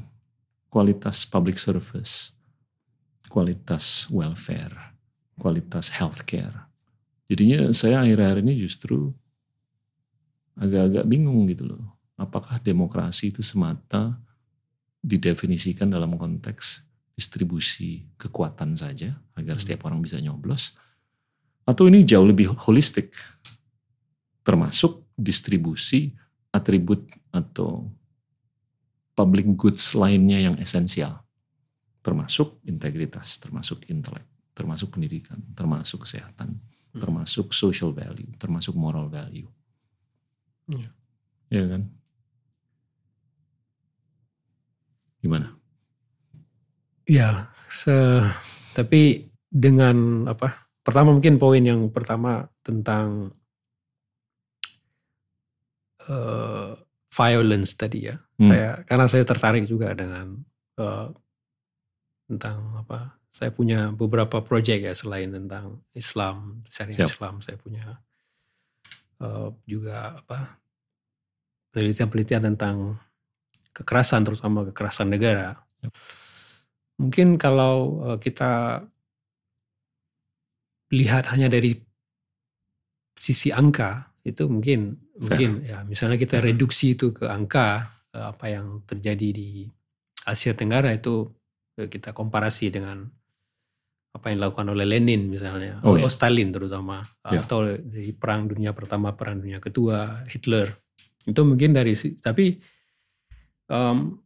kualitas 0.69 1.25
public 1.25 1.57
service, 1.57 2.35
kualitas 3.31 4.05
welfare, 4.13 4.99
kualitas 5.41 5.89
healthcare, 5.95 6.69
Jadinya 7.29 7.77
saya 7.77 8.01
akhir-akhir 8.01 8.41
ini 8.41 8.65
justru 8.65 9.13
agak-agak 10.57 11.05
bingung 11.05 11.45
gitu 11.53 11.69
loh. 11.69 11.85
Apakah 12.17 12.57
demokrasi 12.59 13.31
itu 13.31 13.45
semata 13.45 14.17
didefinisikan 15.05 15.93
dalam 15.93 16.17
konteks 16.17 16.88
distribusi 17.19 18.07
kekuatan 18.15 18.79
saja 18.79 19.11
agar 19.35 19.59
hmm. 19.59 19.63
setiap 19.67 19.91
orang 19.91 19.99
bisa 19.99 20.23
nyoblos 20.23 20.79
atau 21.67 21.91
ini 21.91 22.07
jauh 22.07 22.23
lebih 22.23 22.55
holistik 22.55 23.19
termasuk 24.47 25.03
distribusi 25.19 26.15
atribut 26.55 27.11
atau 27.35 27.91
public 29.19 29.51
goods 29.59 29.99
lainnya 29.99 30.39
yang 30.39 30.57
esensial 30.63 31.27
termasuk 32.07 32.63
integritas 32.63 33.43
termasuk 33.43 33.83
intelek 33.91 34.25
termasuk 34.55 34.95
pendidikan 34.95 35.43
termasuk 35.59 36.07
kesehatan 36.07 36.55
hmm. 36.55 37.03
termasuk 37.03 37.51
social 37.51 37.91
value 37.91 38.31
termasuk 38.39 38.79
moral 38.79 39.11
value 39.11 39.51
ya, 40.71 40.87
ya 41.51 41.67
kan 41.67 41.83
Gimana? 45.19 45.58
Ya, 47.09 47.49
se, 47.73 48.21
tapi 48.77 49.33
dengan 49.49 50.29
apa? 50.29 50.69
Pertama 50.85 51.17
mungkin 51.17 51.41
poin 51.41 51.65
yang 51.65 51.89
pertama 51.89 52.45
tentang 52.61 53.33
uh, 56.05 56.77
violence 57.09 57.73
tadi 57.81 58.13
ya. 58.13 58.17
Hmm. 58.17 58.45
Saya 58.45 58.71
karena 58.85 59.07
saya 59.09 59.25
tertarik 59.25 59.65
juga 59.65 59.97
dengan 59.97 60.37
uh, 60.77 61.09
tentang 62.29 62.85
apa? 62.85 63.17
Saya 63.33 63.57
punya 63.57 63.89
beberapa 63.93 64.45
proyek 64.45 64.89
ya 64.89 64.95
selain 64.97 65.33
tentang 65.33 65.81
Islam, 65.97 66.61
syariat 66.69 67.09
Islam. 67.09 67.41
Saya 67.41 67.57
punya 67.57 67.99
uh, 69.25 69.49
juga 69.65 70.21
apa? 70.21 70.61
penelitian-penelitian 71.73 72.43
tentang 72.43 72.97
kekerasan 73.77 74.25
terutama 74.27 74.67
kekerasan 74.73 75.13
negara. 75.13 75.55
Mungkin 76.99 77.39
kalau 77.39 78.03
kita 78.19 78.83
lihat 80.91 81.31
hanya 81.31 81.47
dari 81.47 81.77
sisi 83.19 83.55
angka 83.55 84.09
itu 84.27 84.47
mungkin 84.51 84.99
mungkin 85.19 85.63
ya 85.67 85.83
misalnya 85.85 86.19
kita 86.19 86.39
reduksi 86.39 86.95
itu 86.95 87.11
ke 87.11 87.27
angka 87.27 87.91
apa 88.15 88.47
yang 88.51 88.83
terjadi 88.87 89.29
di 89.35 89.69
Asia 90.27 90.53
Tenggara 90.55 90.93
itu 90.95 91.29
eh, 91.79 91.89
kita 91.89 92.13
komparasi 92.13 92.73
dengan 92.73 93.05
apa 94.09 94.33
yang 94.33 94.41
dilakukan 94.41 94.73
oleh 94.73 94.89
Lenin 94.89 95.29
misalnya, 95.31 95.85
oh, 95.85 95.95
ya. 95.95 96.09
Stalin 96.09 96.49
terutama, 96.49 97.05
ya. 97.29 97.45
atau 97.45 97.77
di 97.77 98.11
Perang 98.17 98.49
Dunia 98.49 98.73
Pertama, 98.73 99.13
Perang 99.15 99.39
Dunia 99.45 99.61
Kedua, 99.61 100.25
Hitler 100.27 100.73
itu 101.29 101.41
mungkin 101.45 101.77
dari 101.77 101.93
tapi 102.25 102.57
um, 103.69 104.17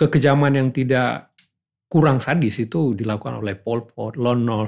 kekejaman 0.00 0.56
yang 0.56 0.68
tidak 0.72 1.35
kurang 1.86 2.18
sadis 2.18 2.58
itu 2.58 2.98
dilakukan 2.98 3.38
oleh 3.38 3.54
Pol 3.54 3.86
Pot, 3.86 4.18
Lon 4.18 4.42
Nol, 4.42 4.66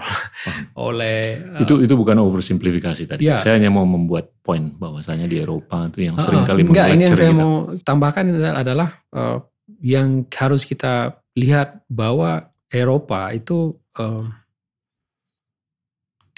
oleh 0.88 1.42
uh, 1.58 1.62
itu 1.66 1.82
itu 1.82 1.94
bukan 1.98 2.22
oversimplifikasi 2.22 3.02
tadi. 3.10 3.26
Ya. 3.26 3.34
Saya 3.34 3.58
hanya 3.58 3.74
mau 3.74 3.82
membuat 3.82 4.30
poin 4.38 4.70
bahwasanya 4.78 5.26
di 5.26 5.42
Eropa 5.42 5.90
itu 5.90 6.06
yang 6.06 6.14
uh, 6.14 6.22
sering 6.22 6.46
kali 6.46 6.62
enggak, 6.62 6.94
ini 6.94 7.10
yang 7.10 7.18
saya 7.18 7.34
kita. 7.34 7.42
mau 7.42 7.54
tambahkan 7.82 8.26
adalah 8.54 8.88
uh, 9.10 9.42
yang 9.82 10.30
harus 10.30 10.62
kita 10.62 11.18
lihat 11.34 11.82
bahwa 11.90 12.54
Eropa 12.70 13.34
itu 13.34 13.74
uh, 13.98 14.24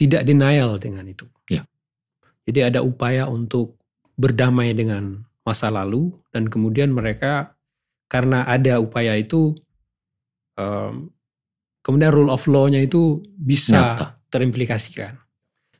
tidak 0.01 0.25
denial 0.25 0.81
dengan 0.81 1.05
itu. 1.05 1.29
Ya. 1.53 1.69
Jadi 2.49 2.73
ada 2.73 2.81
upaya 2.81 3.29
untuk 3.29 3.77
berdamai 4.17 4.73
dengan 4.73 5.29
masa 5.45 5.69
lalu 5.69 6.09
dan 6.33 6.49
kemudian 6.49 6.89
mereka 6.89 7.53
karena 8.09 8.49
ada 8.49 8.81
upaya 8.81 9.17
itu 9.21 9.53
um, 10.61 11.09
kemudian 11.81 12.13
rule 12.13 12.29
of 12.29 12.45
law-nya 12.45 12.85
itu 12.85 13.25
bisa 13.41 13.97
Nyata. 13.97 14.07
terimplikasikan. 14.29 15.17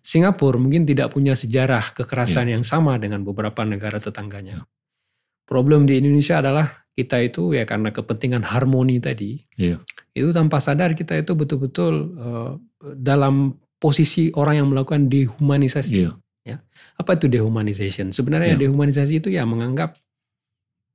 Singapura 0.01 0.57
mungkin 0.57 0.89
tidak 0.89 1.13
punya 1.13 1.37
sejarah 1.37 1.93
kekerasan 1.93 2.49
ya. 2.49 2.57
yang 2.57 2.65
sama 2.65 2.97
dengan 2.97 3.21
beberapa 3.21 3.61
negara 3.69 4.01
tetangganya. 4.01 4.65
Ya. 4.65 4.69
Problem 5.45 5.85
di 5.85 6.01
Indonesia 6.01 6.41
adalah 6.41 6.73
kita 6.97 7.21
itu 7.21 7.53
ya 7.53 7.69
karena 7.69 7.93
kepentingan 7.93 8.41
harmoni 8.47 9.03
tadi, 9.03 9.45
ya. 9.61 9.77
itu 10.17 10.31
tanpa 10.33 10.63
sadar 10.63 10.97
kita 10.97 11.21
itu 11.21 11.37
betul-betul 11.37 12.17
uh, 12.17 12.53
dalam 12.97 13.61
posisi 13.77 14.33
orang 14.33 14.65
yang 14.65 14.69
melakukan 14.73 15.11
dehumanisasi. 15.13 16.07
Ya. 16.07 16.13
Ya. 16.49 16.57
Apa 16.97 17.21
itu 17.21 17.29
dehumanization? 17.29 18.17
Sebenarnya 18.17 18.57
ya. 18.57 18.61
dehumanisasi 18.65 19.21
itu 19.21 19.29
ya 19.29 19.45
menganggap 19.45 20.01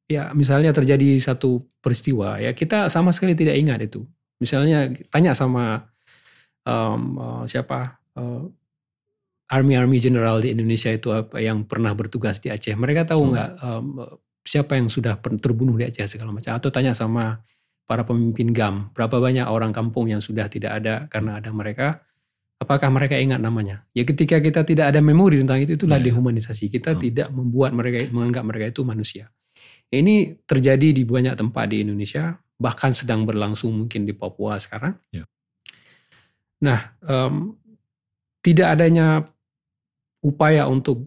ya 0.06 0.32
misalnya 0.38 0.70
terjadi 0.70 1.18
satu 1.18 1.66
peristiwa 1.82 2.38
ya 2.38 2.54
kita 2.54 2.90
sama 2.94 3.10
sekali 3.14 3.34
tidak 3.34 3.58
ingat 3.58 3.80
itu. 3.86 4.06
Misalnya 4.38 4.92
tanya 5.10 5.32
sama 5.32 5.88
um, 6.68 7.02
uh, 7.18 7.44
siapa 7.48 7.98
uh, 8.20 8.44
army 9.50 9.74
army 9.78 9.98
general 10.02 10.42
di 10.42 10.52
Indonesia 10.52 10.92
itu 10.92 11.14
apa 11.14 11.40
yang 11.40 11.64
pernah 11.66 11.96
bertugas 11.96 12.42
di 12.44 12.52
Aceh. 12.52 12.76
Mereka 12.76 13.08
tahu 13.08 13.22
hmm. 13.24 13.32
nggak 13.32 13.50
hmm. 13.58 13.66
um, 13.66 13.86
siapa 14.46 14.78
yang 14.78 14.92
sudah 14.92 15.18
terbunuh 15.20 15.80
di 15.80 15.88
Aceh 15.88 16.06
segala 16.18 16.36
macam 16.36 16.54
atau 16.54 16.70
tanya 16.70 16.94
sama 16.94 17.40
para 17.86 18.02
pemimpin 18.02 18.50
GAM 18.50 18.98
berapa 18.98 19.22
banyak 19.22 19.46
orang 19.46 19.70
kampung 19.70 20.10
yang 20.10 20.18
sudah 20.18 20.50
tidak 20.50 20.82
ada 20.82 21.06
karena 21.06 21.38
ada 21.38 21.54
mereka 21.54 22.02
Apakah 22.56 22.88
mereka 22.88 23.20
ingat 23.20 23.44
namanya? 23.44 23.84
Ya 23.92 24.08
ketika 24.08 24.40
kita 24.40 24.64
tidak 24.64 24.96
ada 24.96 25.04
memori 25.04 25.44
tentang 25.44 25.60
itu, 25.60 25.76
itulah 25.76 26.00
yeah. 26.00 26.08
dehumanisasi. 26.08 26.72
Kita 26.72 26.96
oh. 26.96 27.00
tidak 27.04 27.28
membuat 27.36 27.76
mereka 27.76 28.08
menganggap 28.16 28.44
mereka 28.48 28.66
itu 28.72 28.82
manusia. 28.88 29.28
Ini 29.94 30.46
terjadi 30.46 30.92
di 30.92 31.04
banyak 31.06 31.38
tempat 31.38 31.70
di 31.70 31.86
Indonesia, 31.86 32.34
bahkan 32.58 32.96
sedang 32.96 33.28
berlangsung 33.28 33.72
mungkin 33.76 34.08
di 34.08 34.14
Papua 34.16 34.58
sekarang. 34.58 34.98
Yeah. 35.14 35.28
Nah, 36.66 36.80
um, 37.06 37.60
tidak 38.42 38.80
adanya 38.80 39.22
upaya 40.26 40.66
untuk 40.66 41.06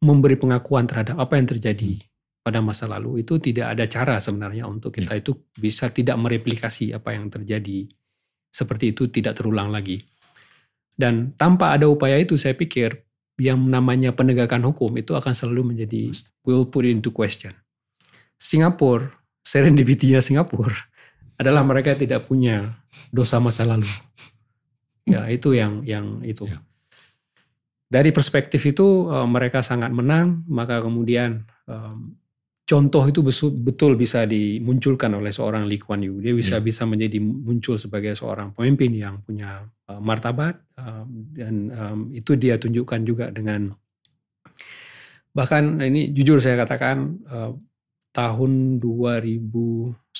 memberi 0.00 0.34
pengakuan 0.40 0.88
terhadap 0.88 1.20
apa 1.20 1.36
yang 1.36 1.46
terjadi 1.46 2.00
hmm. 2.00 2.42
pada 2.42 2.64
masa 2.64 2.88
lalu 2.88 3.20
itu 3.20 3.36
tidak 3.36 3.76
ada 3.76 3.84
cara 3.84 4.16
sebenarnya 4.16 4.64
untuk 4.64 4.96
kita 4.96 5.12
yeah. 5.14 5.20
itu 5.20 5.32
bisa 5.60 5.92
tidak 5.92 6.16
mereplikasi 6.16 6.96
apa 6.96 7.12
yang 7.14 7.28
terjadi 7.28 7.86
seperti 8.50 8.96
itu 8.96 9.06
tidak 9.12 9.38
terulang 9.38 9.70
lagi. 9.70 10.02
Dan 11.00 11.32
tanpa 11.38 11.72
ada 11.72 11.86
upaya 11.88 12.18
itu 12.18 12.34
saya 12.36 12.52
pikir 12.52 12.92
yang 13.40 13.56
namanya 13.56 14.12
penegakan 14.12 14.60
hukum 14.68 14.92
itu 15.00 15.16
akan 15.16 15.32
selalu 15.32 15.72
menjadi 15.72 16.12
will 16.44 16.68
put 16.68 16.84
into 16.84 17.08
question. 17.08 17.56
Singapura, 18.36 19.08
serendipity-nya 19.40 20.20
Singapura 20.20 20.76
adalah 21.40 21.64
mereka 21.64 21.96
tidak 21.96 22.28
punya 22.28 22.76
dosa 23.08 23.40
masa 23.40 23.64
lalu. 23.64 23.88
Ya, 25.08 25.24
itu 25.32 25.56
yang 25.56 25.80
yang 25.88 26.20
itu. 26.20 26.44
Ya. 26.44 26.60
Dari 27.90 28.12
perspektif 28.12 28.60
itu 28.68 29.08
eh, 29.08 29.26
mereka 29.26 29.64
sangat 29.64 29.90
menang, 29.90 30.44
maka 30.46 30.84
kemudian 30.84 31.48
contoh 32.70 33.02
itu 33.02 33.18
betul 33.66 33.98
bisa 33.98 34.22
dimunculkan 34.22 35.10
oleh 35.18 35.34
seorang 35.34 35.66
Lee 35.66 35.82
Kuan 35.82 36.06
Yew. 36.06 36.22
Dia 36.22 36.30
bisa 36.30 36.56
yeah. 36.58 36.62
bisa 36.62 36.86
menjadi 36.86 37.18
muncul 37.18 37.74
sebagai 37.74 38.14
seorang 38.14 38.54
pemimpin 38.54 38.94
yang 38.94 39.18
punya 39.26 39.66
uh, 39.90 39.98
martabat 39.98 40.54
uh, 40.78 41.02
dan 41.34 41.74
um, 41.74 41.98
itu 42.14 42.38
dia 42.38 42.62
tunjukkan 42.62 43.00
juga 43.02 43.34
dengan 43.34 43.74
bahkan 45.34 45.82
ini 45.82 46.14
jujur 46.14 46.38
saya 46.38 46.62
katakan 46.62 47.18
uh, 47.26 47.58
tahun 48.14 48.78
2019 48.78 50.14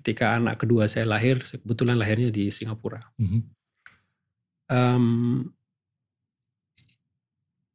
ketika 0.00 0.40
anak 0.40 0.56
kedua 0.56 0.88
saya 0.88 1.04
lahir 1.04 1.36
kebetulan 1.36 2.00
lahirnya 2.00 2.32
di 2.32 2.48
Singapura. 2.48 3.04
Mm 3.20 3.28
-hmm. 3.28 3.40
um, 4.72 5.04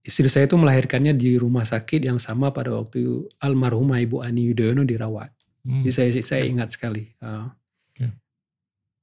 istri 0.05 0.29
saya 0.29 0.45
itu 0.45 0.53
melahirkannya 0.53 1.17
di 1.17 1.33
rumah 1.41 1.65
sakit 1.65 2.05
yang 2.05 2.21
sama 2.21 2.53
pada 2.53 2.69
waktu 2.77 3.25
almarhumah 3.41 3.97
Ibu 4.05 4.21
Ani 4.21 4.53
Yudhoyono 4.53 4.85
dirawat. 4.85 5.33
Hmm. 5.65 5.81
Jadi 5.81 5.91
saya, 5.91 6.09
saya 6.21 6.43
ingat 6.45 6.77
sekali. 6.77 7.09
Uh, 7.17 7.49
okay. 7.89 8.13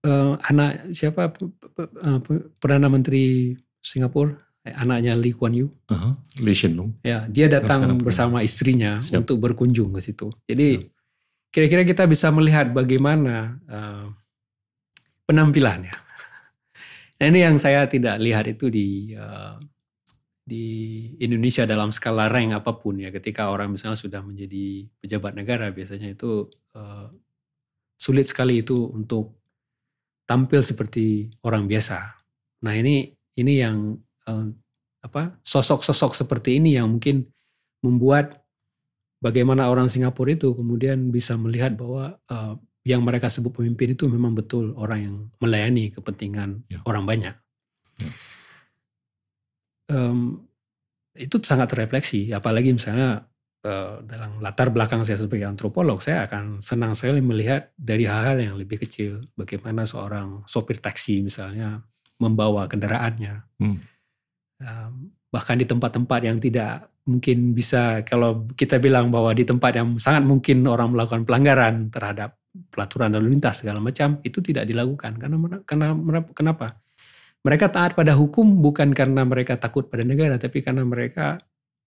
uh, 0.06 0.38
anak 0.46 0.94
siapa 0.94 1.34
uh, 1.34 2.18
perdana 2.62 2.86
menteri 2.86 3.58
Singapura, 3.82 4.38
eh, 4.62 4.70
anaknya 4.70 5.18
Lee 5.18 5.34
Kuan 5.34 5.58
Yew. 5.58 5.66
Uh-huh. 5.90 6.14
Lee 6.38 6.54
Hsien 6.54 6.78
Loong. 6.78 7.02
Ya, 7.02 7.26
dia 7.26 7.50
datang 7.50 7.98
bersama 7.98 8.46
istrinya 8.46 9.02
Siap. 9.02 9.26
untuk 9.26 9.42
berkunjung 9.42 9.90
ke 9.98 10.00
situ. 10.00 10.30
Jadi 10.46 10.86
kira-kira 11.50 11.82
kita 11.82 12.06
bisa 12.06 12.30
melihat 12.30 12.70
bagaimana 12.70 13.58
uh, 13.66 14.06
penampilannya. 15.26 15.98
Nah 17.18 17.26
ini 17.26 17.42
yang 17.42 17.58
saya 17.58 17.86
tidak 17.86 18.18
lihat 18.22 18.50
itu 18.50 18.66
di 18.66 19.14
uh, 19.14 19.58
di 20.42 20.66
Indonesia 21.22 21.62
dalam 21.62 21.94
skala 21.94 22.26
rank 22.26 22.50
apa 22.58 22.74
pun 22.74 22.98
ya 22.98 23.14
ketika 23.14 23.46
orang 23.46 23.70
misalnya 23.70 23.94
sudah 23.94 24.20
menjadi 24.26 24.90
pejabat 24.98 25.38
negara 25.38 25.70
biasanya 25.70 26.18
itu 26.18 26.50
uh, 26.74 27.06
sulit 27.94 28.26
sekali 28.26 28.58
itu 28.66 28.90
untuk 28.90 29.38
tampil 30.26 30.58
seperti 30.66 31.30
orang 31.46 31.70
biasa. 31.70 32.18
Nah 32.66 32.74
ini 32.74 33.06
ini 33.38 33.52
yang 33.62 33.94
uh, 34.26 34.46
apa 35.02 35.38
sosok-sosok 35.46 36.18
seperti 36.18 36.58
ini 36.58 36.74
yang 36.74 36.98
mungkin 36.98 37.26
membuat 37.82 38.42
bagaimana 39.22 39.70
orang 39.70 39.86
Singapura 39.86 40.34
itu 40.34 40.54
kemudian 40.54 41.14
bisa 41.14 41.38
melihat 41.38 41.78
bahwa 41.78 42.18
uh, 42.30 42.58
yang 42.82 43.06
mereka 43.06 43.30
sebut 43.30 43.54
pemimpin 43.54 43.94
itu 43.94 44.10
memang 44.10 44.34
betul 44.34 44.74
orang 44.74 44.98
yang 44.98 45.16
melayani 45.38 45.94
kepentingan 45.94 46.66
ya. 46.66 46.82
orang 46.82 47.06
banyak. 47.06 47.34
Um, 49.92 50.48
itu 51.12 51.36
sangat 51.44 51.76
terefleksi, 51.76 52.32
apalagi 52.32 52.72
misalnya 52.72 53.28
uh, 53.68 54.00
dalam 54.00 54.40
latar 54.40 54.72
belakang 54.72 55.04
saya 55.04 55.20
sebagai 55.20 55.44
antropolog, 55.44 56.00
saya 56.00 56.24
akan 56.24 56.64
senang 56.64 56.96
sekali 56.96 57.20
melihat 57.20 57.68
dari 57.76 58.08
hal-hal 58.08 58.40
yang 58.40 58.56
lebih 58.56 58.80
kecil, 58.80 59.20
bagaimana 59.36 59.84
seorang 59.84 60.40
sopir 60.48 60.80
taksi 60.80 61.20
misalnya 61.20 61.84
membawa 62.16 62.64
kendaraannya, 62.64 63.44
hmm. 63.60 63.78
um, 64.64 64.92
bahkan 65.28 65.60
di 65.60 65.68
tempat-tempat 65.68 66.20
yang 66.24 66.40
tidak 66.40 66.88
mungkin 67.02 67.50
bisa 67.50 68.06
kalau 68.06 68.46
kita 68.54 68.78
bilang 68.78 69.10
bahwa 69.10 69.34
di 69.34 69.42
tempat 69.42 69.74
yang 69.74 69.98
sangat 69.98 70.22
mungkin 70.22 70.62
orang 70.70 70.94
melakukan 70.94 71.26
pelanggaran 71.26 71.90
terhadap 71.90 72.38
pelaturan 72.70 73.16
lalu 73.16 73.34
lintas 73.34 73.64
segala 73.64 73.82
macam 73.82 74.22
itu 74.22 74.38
tidak 74.38 74.68
dilakukan. 74.68 75.18
Karena 75.18 75.36
karena 75.66 75.86
kenapa 76.30 76.78
mereka 77.42 77.70
taat 77.70 77.98
pada 77.98 78.14
hukum 78.14 78.62
bukan 78.62 78.94
karena 78.94 79.26
mereka 79.26 79.58
takut 79.58 79.90
pada 79.90 80.06
negara 80.06 80.38
tapi 80.38 80.62
karena 80.62 80.86
mereka 80.86 81.42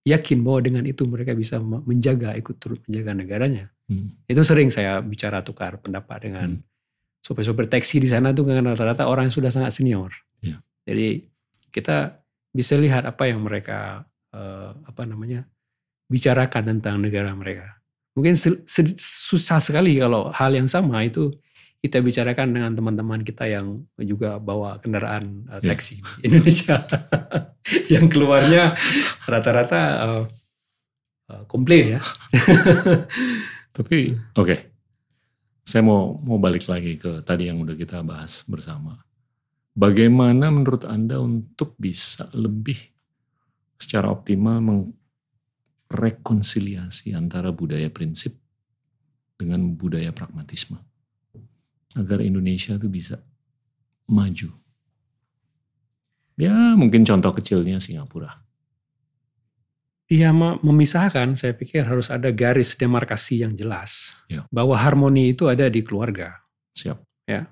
yakin 0.05 0.45
bahwa 0.45 0.59
dengan 0.61 0.83
itu 0.85 1.07
mereka 1.09 1.33
bisa 1.33 1.57
menjaga 1.63 2.37
ikut 2.37 2.55
turut 2.61 2.79
menjaga 2.85 3.11
negaranya 3.17 3.65
hmm. 3.89 4.29
itu 4.29 4.41
sering 4.45 4.69
saya 4.69 5.01
bicara 5.01 5.41
tukar 5.41 5.81
pendapat 5.81 6.29
dengan 6.29 6.47
hmm. 6.59 6.63
sopir-sopir 7.25 7.65
taksi 7.65 8.03
di 8.03 8.09
sana 8.11 8.35
tuh 8.35 8.45
karena 8.45 8.75
rata-rata 8.75 9.09
orang 9.09 9.31
yang 9.31 9.35
sudah 9.35 9.49
sangat 9.49 9.73
senior 9.73 10.13
yeah. 10.45 10.61
jadi 10.85 11.25
kita 11.73 12.21
bisa 12.55 12.79
lihat 12.79 13.03
apa 13.03 13.27
yang 13.27 13.43
mereka 13.43 14.07
uh, 14.31 14.71
apa 14.87 15.03
namanya 15.03 15.43
bicarakan 16.07 16.77
tentang 16.77 17.03
negara 17.03 17.35
mereka. 17.35 17.75
Mungkin 18.15 18.39
susah 18.95 19.59
sekali 19.59 19.99
kalau 19.99 20.31
hal 20.31 20.55
yang 20.55 20.71
sama 20.71 21.03
itu 21.03 21.35
kita 21.85 22.01
bicarakan 22.01 22.49
dengan 22.49 22.73
teman-teman 22.73 23.21
kita 23.21 23.45
yang 23.45 23.85
juga 24.01 24.41
bawa 24.41 24.81
kendaraan 24.81 25.45
uh, 25.53 25.61
taksi 25.61 26.01
yeah. 26.01 26.25
Indonesia 26.25 26.81
yang 27.93 28.09
keluarnya 28.09 28.73
rata-rata 29.29 29.81
uh, 30.01 30.25
uh, 31.29 31.43
komplain 31.45 32.01
ya. 32.01 32.01
Tapi 33.77 34.17
oke, 34.17 34.33
okay. 34.33 34.59
saya 35.61 35.85
mau 35.85 36.17
mau 36.25 36.41
balik 36.41 36.65
lagi 36.65 36.97
ke 36.97 37.21
tadi 37.21 37.53
yang 37.53 37.61
udah 37.61 37.77
kita 37.77 38.01
bahas 38.01 38.41
bersama. 38.49 38.97
Bagaimana 39.77 40.49
menurut 40.49 40.89
anda 40.89 41.21
untuk 41.21 41.77
bisa 41.77 42.25
lebih 42.33 42.81
secara 43.77 44.09
optimal 44.09 44.57
merekonsiliasi 45.85 47.13
antara 47.13 47.53
budaya 47.53 47.93
prinsip 47.93 48.33
dengan 49.37 49.75
budaya 49.77 50.09
pragmatisme 50.09 50.79
agar 51.95 52.19
Indonesia 52.21 52.75
itu 52.75 52.87
bisa 52.91 53.23
maju. 54.11 54.51
Ya 56.35 56.75
mungkin 56.75 57.07
contoh 57.07 57.31
kecilnya 57.31 57.79
Singapura. 57.79 58.43
Iya 60.05 60.29
memisahkan, 60.61 61.33
saya 61.33 61.57
pikir 61.57 61.81
harus 61.81 62.13
ada 62.13 62.29
garis 62.29 62.77
demarkasi 62.77 63.41
yang 63.41 63.57
jelas 63.57 64.13
ya. 64.29 64.45
bahwa 64.53 64.77
harmoni 64.77 65.33
itu 65.33 65.49
ada 65.49 65.65
di 65.65 65.81
keluarga. 65.81 66.45
Siap. 66.77 67.01
Ya. 67.25 67.49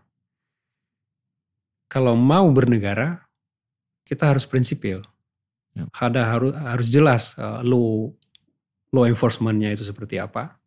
Kalau 1.90 2.14
mau 2.14 2.45
bernegara, 2.53 3.26
kita 4.06 4.30
harus 4.30 4.45
prinsipil. 4.45 5.02
Ya. 5.74 5.90
Ada 5.98 6.22
harus 6.30 6.53
harus 6.53 6.88
jelas 6.94 7.34
uh, 7.41 7.65
law 7.65 8.14
law 8.94 9.10
enforcementnya 9.10 9.74
itu 9.74 9.82
seperti 9.82 10.22
apa. 10.22 10.61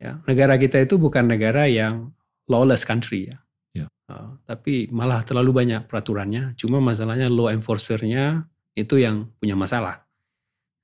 Ya, 0.00 0.20
negara 0.24 0.56
kita 0.56 0.80
itu 0.80 0.96
bukan 0.96 1.28
negara 1.28 1.68
yang 1.68 2.12
lawless 2.46 2.86
country 2.86 3.30
ya. 3.30 3.38
ya. 3.74 3.86
Uh, 4.10 4.38
tapi 4.46 4.86
malah 4.90 5.22
terlalu 5.22 5.64
banyak 5.64 5.84
peraturannya. 5.86 6.54
Cuma 6.58 6.78
masalahnya 6.78 7.30
law 7.30 7.50
enforcernya 7.50 8.46
itu 8.76 9.00
yang 9.00 9.30
punya 9.38 9.54
masalah. 9.58 10.04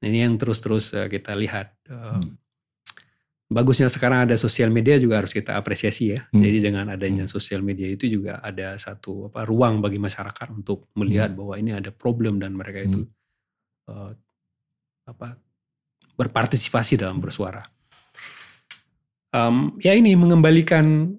Nah, 0.02 0.06
ini 0.10 0.26
yang 0.26 0.34
terus-terus 0.36 0.94
uh, 0.94 1.06
kita 1.06 1.34
lihat. 1.38 1.74
Uh, 1.86 2.18
hmm. 2.18 2.34
Bagusnya 3.52 3.92
sekarang 3.92 4.24
ada 4.24 4.40
sosial 4.40 4.72
media 4.72 4.96
juga 4.96 5.20
harus 5.20 5.36
kita 5.36 5.60
apresiasi 5.60 6.16
ya. 6.16 6.24
Hmm. 6.32 6.40
Jadi 6.40 6.58
dengan 6.72 6.88
adanya 6.88 7.28
hmm. 7.28 7.32
sosial 7.32 7.60
media 7.60 7.84
itu 7.84 8.08
juga 8.08 8.40
ada 8.40 8.80
satu 8.80 9.28
apa 9.28 9.44
ruang 9.44 9.84
bagi 9.84 10.00
masyarakat 10.00 10.48
untuk 10.56 10.88
melihat 10.96 11.36
hmm. 11.36 11.38
bahwa 11.38 11.54
ini 11.60 11.70
ada 11.76 11.92
problem 11.92 12.40
dan 12.40 12.56
mereka 12.56 12.80
itu 12.80 13.04
hmm 13.04 13.12
uh, 13.90 14.12
apa 15.08 15.34
berpartisipasi 16.14 17.00
dalam 17.00 17.18
bersuara. 17.18 17.64
Um, 19.32 19.80
ya 19.80 19.96
ini 19.96 20.12
mengembalikan 20.12 21.16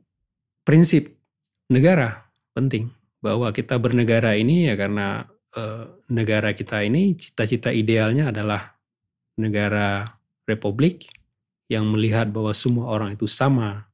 prinsip 0.63 1.11
negara 1.69 2.27
penting 2.55 2.91
bahwa 3.23 3.51
kita 3.55 3.79
bernegara 3.79 4.35
ini 4.35 4.67
ya 4.67 4.75
karena 4.75 5.23
uh, 5.55 5.87
negara 6.11 6.51
kita 6.51 6.83
ini 6.83 7.15
cita-cita 7.15 7.71
idealnya 7.71 8.35
adalah 8.35 8.75
negara 9.39 10.03
republik 10.43 11.07
yang 11.71 11.87
melihat 11.87 12.29
bahwa 12.29 12.51
semua 12.51 12.91
orang 12.91 13.15
itu 13.15 13.25
sama 13.25 13.87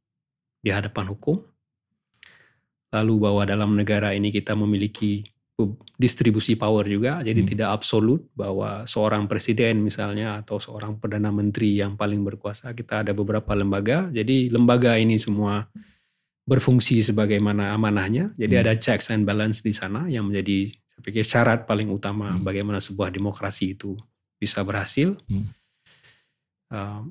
di 0.60 0.74
hadapan 0.74 1.14
hukum. 1.14 1.40
Lalu 2.90 3.14
bahwa 3.22 3.46
dalam 3.46 3.78
negara 3.78 4.18
ini 4.18 4.34
kita 4.34 4.58
memiliki 4.58 5.22
distribusi 6.00 6.56
power 6.56 6.88
juga, 6.88 7.20
jadi 7.20 7.44
hmm. 7.44 7.50
tidak 7.52 7.70
absolut 7.70 8.24
bahwa 8.34 8.88
seorang 8.88 9.28
presiden 9.28 9.84
misalnya 9.84 10.40
atau 10.42 10.58
seorang 10.58 10.98
perdana 10.98 11.30
menteri 11.30 11.78
yang 11.78 12.00
paling 12.00 12.24
berkuasa. 12.26 12.74
Kita 12.74 13.06
ada 13.06 13.12
beberapa 13.14 13.54
lembaga, 13.54 14.10
jadi 14.10 14.50
lembaga 14.50 14.98
ini 14.98 15.22
semua 15.22 15.68
berfungsi 16.50 17.06
sebagaimana 17.06 17.70
amanahnya. 17.78 18.34
Jadi 18.34 18.54
hmm. 18.58 18.64
ada 18.66 18.74
checks 18.74 19.14
and 19.14 19.30
balance 19.30 19.62
di 19.62 19.70
sana 19.70 20.10
yang 20.10 20.26
menjadi 20.26 20.74
saya 20.74 21.02
pikir 21.06 21.22
syarat 21.22 21.60
paling 21.70 21.94
utama 21.94 22.34
hmm. 22.34 22.42
bagaimana 22.42 22.82
sebuah 22.82 23.14
demokrasi 23.14 23.78
itu 23.78 23.94
bisa 24.42 24.66
berhasil. 24.66 25.14
Hmm. 25.30 25.46
Uh, 26.74 27.06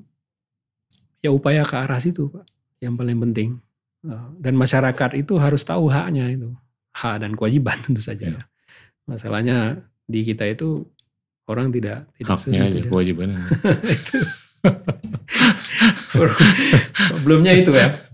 ya 1.23 1.31
upaya 1.31 1.63
ke 1.63 1.79
arah 1.79 2.03
situ, 2.03 2.27
Pak, 2.27 2.43
yang 2.83 2.99
paling 2.99 3.15
penting. 3.23 3.49
Uh, 4.03 4.35
dan 4.43 4.59
masyarakat 4.59 5.15
itu 5.15 5.39
harus 5.39 5.63
tahu 5.63 5.87
haknya 5.91 6.27
itu 6.31 6.51
hak 6.95 7.23
dan 7.23 7.31
kewajiban 7.39 7.79
tentu 7.87 8.03
saja 8.03 8.35
ya. 8.35 8.43
Masalahnya 9.07 9.79
di 10.03 10.27
kita 10.27 10.43
itu 10.51 10.83
orang 11.47 11.71
tidak 11.71 12.11
tidak 12.19 12.35
haknya 12.35 12.59
aja 12.67 12.79
tidak. 12.83 12.89
kewajibannya. 12.91 13.45
itu. 13.95 14.19
Problemnya 17.15 17.55
itu 17.55 17.71
ya. 17.71 18.08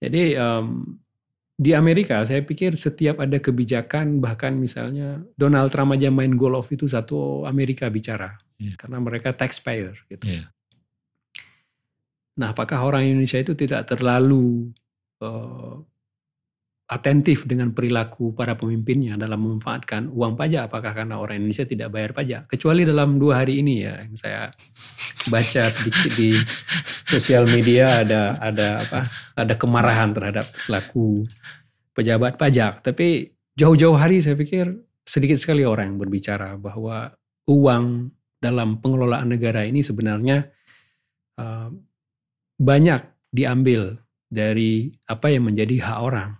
Jadi 0.00 0.34
um, 0.34 0.96
di 1.60 1.76
Amerika 1.76 2.24
saya 2.24 2.40
pikir 2.40 2.72
setiap 2.72 3.20
ada 3.20 3.36
kebijakan 3.36 4.16
bahkan 4.16 4.56
misalnya 4.56 5.20
Donald 5.36 5.68
Trump 5.68 5.92
aja 5.92 6.08
main 6.08 6.32
golf 6.32 6.72
itu 6.72 6.88
satu 6.88 7.44
Amerika 7.44 7.92
bicara 7.92 8.40
yeah. 8.56 8.72
karena 8.80 8.96
mereka 8.96 9.36
taxpayer 9.36 9.92
gitu. 10.08 10.24
Yeah. 10.24 10.48
Nah, 12.40 12.56
apakah 12.56 12.80
orang 12.80 13.04
Indonesia 13.04 13.36
itu 13.36 13.52
tidak 13.52 13.84
terlalu 13.92 14.72
uh, 15.20 15.84
atentif 16.90 17.46
dengan 17.46 17.70
perilaku 17.70 18.34
para 18.34 18.58
pemimpinnya 18.58 19.14
dalam 19.14 19.46
memanfaatkan 19.46 20.10
uang 20.10 20.34
pajak. 20.34 20.66
Apakah 20.66 20.90
karena 20.90 21.22
orang 21.22 21.38
Indonesia 21.38 21.62
tidak 21.62 21.94
bayar 21.94 22.10
pajak? 22.10 22.50
Kecuali 22.50 22.82
dalam 22.82 23.14
dua 23.14 23.46
hari 23.46 23.62
ini 23.62 23.86
ya 23.86 24.02
yang 24.02 24.18
saya 24.18 24.50
baca 25.30 25.62
sedikit 25.70 26.10
di 26.18 26.34
sosial 27.06 27.46
media 27.46 28.02
ada 28.02 28.42
ada 28.42 28.82
apa 28.82 29.00
ada 29.38 29.54
kemarahan 29.54 30.10
terhadap 30.10 30.50
perilaku 30.50 31.22
pejabat 31.94 32.34
pajak. 32.34 32.82
Tapi 32.82 33.38
jauh-jauh 33.54 33.94
hari 33.94 34.18
saya 34.18 34.34
pikir 34.34 34.74
sedikit 35.06 35.38
sekali 35.38 35.62
orang 35.62 35.94
yang 35.94 35.98
berbicara 36.02 36.58
bahwa 36.58 37.14
uang 37.46 38.10
dalam 38.42 38.82
pengelolaan 38.82 39.30
negara 39.30 39.62
ini 39.62 39.86
sebenarnya 39.86 40.42
uh, 41.38 41.70
banyak 42.58 43.30
diambil 43.30 43.94
dari 44.26 44.90
apa 45.06 45.30
yang 45.30 45.46
menjadi 45.46 45.78
hak 45.86 45.98
orang 46.02 46.39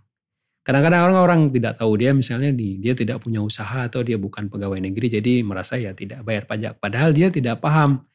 Kadang-kadang 0.70 1.02
orang-orang 1.10 1.50
tidak 1.50 1.82
tahu 1.82 1.98
dia 1.98 2.14
misalnya 2.14 2.54
di, 2.54 2.78
dia 2.78 2.94
tidak 2.94 3.26
punya 3.26 3.42
usaha 3.42 3.90
atau 3.90 4.06
dia 4.06 4.14
bukan 4.14 4.46
pegawai 4.46 4.78
negeri 4.78 5.18
jadi 5.18 5.42
merasa 5.42 5.74
ya 5.74 5.90
tidak 5.98 6.22
bayar 6.22 6.46
pajak. 6.46 6.78
Padahal 6.78 7.10
dia 7.10 7.26
tidak 7.26 7.58
paham 7.58 8.06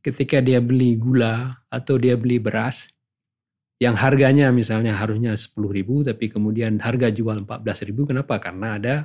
ketika 0.00 0.40
dia 0.40 0.64
beli 0.64 0.96
gula 0.96 1.52
atau 1.68 2.00
dia 2.00 2.16
beli 2.16 2.40
beras 2.40 2.88
yang 3.76 3.92
harganya 3.92 4.48
misalnya 4.48 4.96
harusnya 4.96 5.36
10 5.36 5.52
ribu 5.68 6.00
tapi 6.00 6.32
kemudian 6.32 6.80
harga 6.80 7.12
jual 7.12 7.44
14 7.44 7.92
ribu. 7.92 8.08
Kenapa? 8.08 8.40
Karena 8.40 8.80
ada 8.80 9.04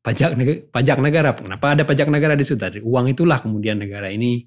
pajak 0.00 0.32
pajak 0.72 0.96
negara. 0.96 1.36
Kenapa 1.36 1.76
ada 1.76 1.84
pajak 1.84 2.08
negara 2.08 2.32
di 2.32 2.48
situ? 2.48 2.88
Uang 2.88 3.12
itulah 3.12 3.44
kemudian 3.44 3.76
negara 3.76 4.08
ini 4.08 4.40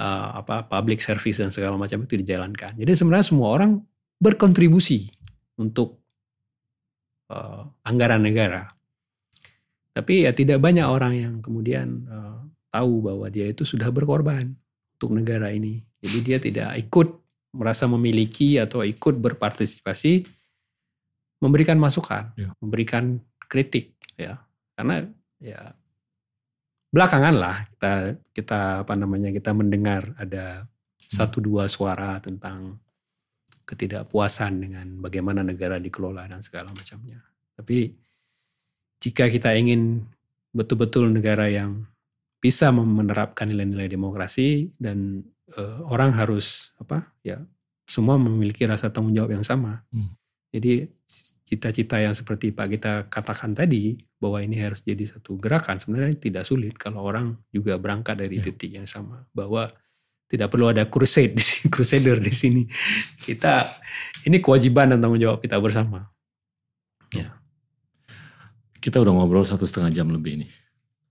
uh, 0.00 0.40
apa 0.40 0.64
public 0.72 1.04
service 1.04 1.36
dan 1.36 1.52
segala 1.52 1.76
macam 1.76 2.00
itu 2.00 2.16
dijalankan. 2.16 2.80
Jadi 2.80 2.96
sebenarnya 2.96 3.28
semua 3.28 3.52
orang 3.52 3.76
berkontribusi 4.16 5.12
untuk 5.60 6.05
uh, 7.30 7.66
anggaran 7.86 8.22
negara. 8.22 8.70
Tapi 9.96 10.28
ya 10.28 10.36
tidak 10.36 10.60
banyak 10.60 10.84
orang 10.84 11.14
yang 11.16 11.34
kemudian 11.40 12.04
uh, 12.10 12.44
tahu 12.68 13.00
bahwa 13.00 13.26
dia 13.32 13.48
itu 13.48 13.64
sudah 13.64 13.88
berkorban 13.88 14.52
untuk 15.00 15.10
negara 15.16 15.48
ini. 15.48 15.80
Jadi 16.04 16.18
dia 16.20 16.38
tidak 16.38 16.70
ikut 16.76 17.08
merasa 17.56 17.88
memiliki 17.88 18.60
atau 18.60 18.84
ikut 18.84 19.16
berpartisipasi 19.16 20.28
memberikan 21.40 21.80
masukan, 21.80 22.36
ya. 22.36 22.52
memberikan 22.60 23.16
kritik 23.48 23.96
ya. 24.20 24.36
Karena 24.76 25.00
ya 25.40 25.72
belakangan 26.92 27.34
lah 27.36 27.56
kita 27.76 27.92
kita 28.32 28.60
apa 28.84 28.94
namanya 28.96 29.28
kita 29.28 29.52
mendengar 29.52 30.16
ada 30.16 30.64
hmm. 30.64 31.12
satu 31.12 31.44
dua 31.44 31.68
suara 31.68 32.16
tentang 32.24 32.80
ketidakpuasan 33.66 34.62
dengan 34.62 34.86
bagaimana 35.02 35.42
negara 35.42 35.82
dikelola 35.82 36.30
dan 36.30 36.40
segala 36.40 36.70
macamnya. 36.70 37.18
Tapi 37.58 37.90
jika 39.02 39.26
kita 39.26 39.52
ingin 39.52 40.06
betul-betul 40.54 41.10
negara 41.12 41.50
yang 41.50 41.84
bisa 42.40 42.70
menerapkan 42.70 43.50
nilai-nilai 43.50 43.90
demokrasi 43.90 44.70
dan 44.78 45.26
uh, 45.58 45.82
orang 45.90 46.14
harus 46.14 46.70
apa 46.78 47.10
ya 47.26 47.42
semua 47.86 48.18
memiliki 48.18 48.66
rasa 48.66 48.90
tanggung 48.90 49.14
jawab 49.14 49.34
yang 49.34 49.46
sama. 49.46 49.82
Hmm. 49.90 50.14
Jadi 50.54 50.86
cita-cita 51.46 52.02
yang 52.02 52.14
seperti 52.14 52.50
Pak 52.50 52.66
kita 52.70 52.92
katakan 53.06 53.54
tadi 53.54 53.94
bahwa 54.18 54.42
ini 54.42 54.58
harus 54.58 54.82
jadi 54.82 55.06
satu 55.06 55.38
gerakan 55.38 55.78
sebenarnya 55.78 56.18
tidak 56.18 56.44
sulit 56.48 56.74
kalau 56.74 57.06
orang 57.06 57.38
juga 57.54 57.78
berangkat 57.78 58.18
dari 58.18 58.42
yeah. 58.42 58.44
titik 58.50 58.70
yang 58.74 58.88
sama 58.88 59.22
bahwa 59.30 59.70
tidak 60.26 60.50
perlu 60.50 60.70
ada 60.70 60.86
crusade 60.90 61.38
di 61.38 61.42
sini, 61.42 61.66
crusader 61.74 62.18
di 62.18 62.32
sini. 62.34 62.62
Kita 63.18 63.62
ini 64.26 64.42
kewajiban 64.42 64.94
dan 64.94 64.98
tanggung 64.98 65.22
jawab 65.22 65.38
kita 65.42 65.58
bersama. 65.62 66.10
Ya. 67.14 67.38
Kita 68.82 69.02
udah 69.02 69.12
ngobrol 69.14 69.46
satu 69.46 69.66
setengah 69.66 69.90
jam 69.94 70.10
lebih 70.10 70.42
ini. 70.42 70.48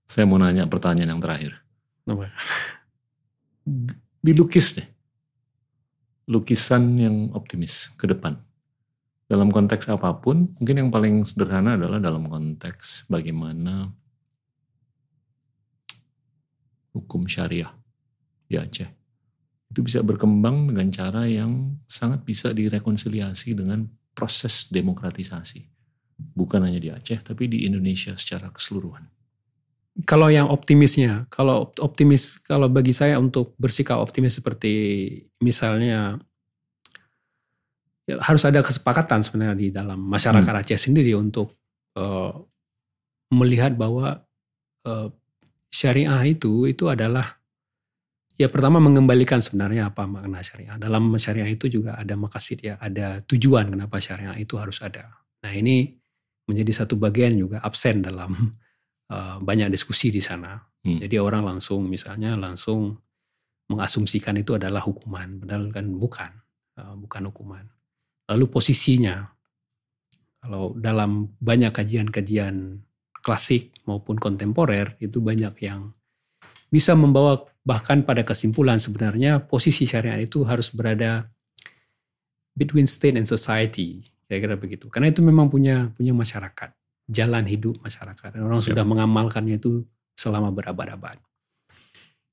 Saya 0.06 0.28
mau 0.28 0.38
nanya 0.38 0.68
pertanyaan 0.68 1.16
yang 1.16 1.22
terakhir. 1.24 1.52
Apa? 2.06 2.30
Dilukis 4.22 4.76
deh. 4.78 4.88
Lukisan 6.30 6.94
yang 6.98 7.16
optimis 7.34 7.90
ke 7.98 8.06
depan 8.06 8.38
dalam 9.26 9.50
konteks 9.50 9.90
apa 9.90 10.14
pun, 10.22 10.54
mungkin 10.54 10.86
yang 10.86 10.90
paling 10.94 11.26
sederhana 11.26 11.74
adalah 11.74 11.98
dalam 11.98 12.30
konteks 12.30 13.10
bagaimana 13.10 13.90
hukum 16.94 17.26
syariah 17.26 17.74
di 18.46 18.54
Aceh 18.54 19.05
itu 19.70 19.80
bisa 19.82 20.00
berkembang 20.00 20.70
dengan 20.70 20.88
cara 20.94 21.26
yang 21.26 21.74
sangat 21.90 22.22
bisa 22.22 22.54
direkonsiliasi 22.54 23.58
dengan 23.58 23.86
proses 24.14 24.70
demokratisasi. 24.72 25.66
Bukan 26.16 26.64
hanya 26.64 26.80
di 26.80 26.88
Aceh, 26.88 27.20
tapi 27.20 27.50
di 27.50 27.68
Indonesia 27.68 28.16
secara 28.16 28.48
keseluruhan. 28.48 29.04
Kalau 30.04 30.28
yang 30.28 30.48
optimisnya, 30.48 31.24
kalau 31.32 31.72
optimis, 31.80 32.40
kalau 32.44 32.68
bagi 32.68 32.92
saya 32.92 33.16
untuk 33.16 33.56
bersikap 33.56 33.96
optimis 33.96 34.40
seperti 34.40 34.72
misalnya 35.40 36.20
ya, 38.04 38.20
harus 38.20 38.44
ada 38.44 38.60
kesepakatan 38.60 39.24
sebenarnya 39.24 39.56
di 39.56 39.68
dalam 39.72 40.00
masyarakat 40.04 40.52
hmm. 40.52 40.60
Aceh 40.64 40.80
sendiri 40.88 41.16
untuk 41.16 41.52
uh, 41.96 42.32
melihat 43.32 43.72
bahwa 43.74 44.20
uh, 44.84 45.08
syariah 45.72 46.22
itu 46.28 46.68
itu 46.70 46.86
adalah 46.86 47.35
ya 48.36 48.52
pertama 48.52 48.76
mengembalikan 48.78 49.40
sebenarnya 49.40 49.90
apa 49.90 50.04
makna 50.04 50.44
syariah. 50.44 50.76
Dalam 50.76 51.16
syariah 51.16 51.48
itu 51.48 51.72
juga 51.72 51.96
ada 51.96 52.14
makasid 52.14 52.60
ya, 52.60 52.74
ada 52.76 53.24
tujuan 53.24 53.72
kenapa 53.72 53.96
syariah 53.96 54.36
itu 54.36 54.60
harus 54.60 54.80
ada. 54.84 55.08
Nah 55.40 55.52
ini 55.52 55.96
menjadi 56.46 56.84
satu 56.84 57.00
bagian 57.00 57.34
juga 57.34 57.64
absen 57.64 58.04
dalam 58.04 58.32
uh, 59.10 59.36
banyak 59.48 59.72
diskusi 59.72 60.12
di 60.12 60.20
sana. 60.20 60.60
Hmm. 60.84 61.00
Jadi 61.02 61.16
orang 61.18 61.42
langsung 61.42 61.88
misalnya 61.88 62.36
langsung 62.38 62.94
mengasumsikan 63.66 64.38
itu 64.38 64.54
adalah 64.54 64.78
hukuman, 64.86 65.42
padahal 65.42 65.74
kan 65.74 65.86
bukan, 65.90 66.30
uh, 66.78 66.94
bukan 66.94 67.22
hukuman. 67.34 67.64
Lalu 68.30 68.46
posisinya, 68.46 69.26
kalau 70.38 70.78
dalam 70.78 71.34
banyak 71.42 71.74
kajian-kajian 71.74 72.78
klasik 73.26 73.74
maupun 73.90 74.22
kontemporer 74.22 74.94
itu 75.02 75.18
banyak 75.18 75.58
yang 75.66 75.90
bisa 76.70 76.94
membawa 76.94 77.42
bahkan 77.66 78.06
pada 78.06 78.22
kesimpulan 78.22 78.78
sebenarnya 78.78 79.42
posisi 79.42 79.84
syariat 79.90 80.22
itu 80.22 80.46
harus 80.46 80.70
berada 80.70 81.26
between 82.54 82.86
state 82.86 83.18
and 83.18 83.26
society 83.26 84.06
kira-kira 84.30 84.54
begitu 84.54 84.86
karena 84.86 85.10
itu 85.10 85.20
memang 85.20 85.50
punya 85.50 85.90
punya 85.98 86.14
masyarakat 86.14 86.70
jalan 87.10 87.44
hidup 87.46 87.82
masyarakat 87.82 88.38
dan 88.38 88.42
orang 88.46 88.62
Siap. 88.62 88.70
sudah 88.74 88.84
mengamalkannya 88.86 89.58
itu 89.58 89.82
selama 90.14 90.54
berabad-abad 90.54 91.18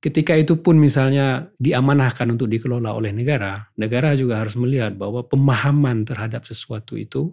ketika 0.04 0.36
itu 0.36 0.60
pun 0.60 0.76
misalnya 0.76 1.48
diamanahkan 1.56 2.28
untuk 2.36 2.52
dikelola 2.52 2.92
oleh 2.92 3.16
negara, 3.16 3.72
negara 3.80 4.12
juga 4.20 4.44
harus 4.44 4.60
melihat 4.60 4.92
bahwa 5.00 5.24
pemahaman 5.24 6.04
terhadap 6.04 6.44
sesuatu 6.44 7.00
itu 7.00 7.32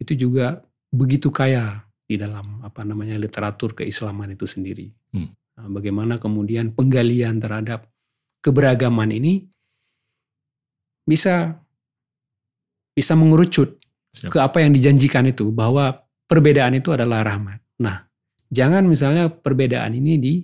itu 0.00 0.16
juga 0.16 0.64
begitu 0.88 1.28
kaya 1.28 1.84
di 2.08 2.16
dalam 2.16 2.64
apa 2.64 2.88
namanya 2.88 3.20
literatur 3.20 3.76
keislaman 3.76 4.32
itu 4.32 4.48
sendiri. 4.48 4.88
Hmm. 5.12 5.28
Nah, 5.58 5.66
bagaimana 5.66 6.22
kemudian 6.22 6.70
penggalian 6.72 7.42
terhadap 7.42 7.90
keberagaman 8.38 9.10
ini 9.10 9.42
bisa 11.02 11.58
bisa 12.94 13.12
mengerucut 13.18 13.78
Siap. 14.14 14.30
ke 14.30 14.38
apa 14.38 14.62
yang 14.62 14.70
dijanjikan 14.70 15.26
itu 15.26 15.50
bahwa 15.50 15.98
perbedaan 16.30 16.78
itu 16.78 16.94
adalah 16.94 17.26
rahmat. 17.26 17.58
Nah, 17.82 18.06
jangan 18.54 18.86
misalnya 18.86 19.26
perbedaan 19.26 19.98
ini 19.98 20.14
di 20.22 20.34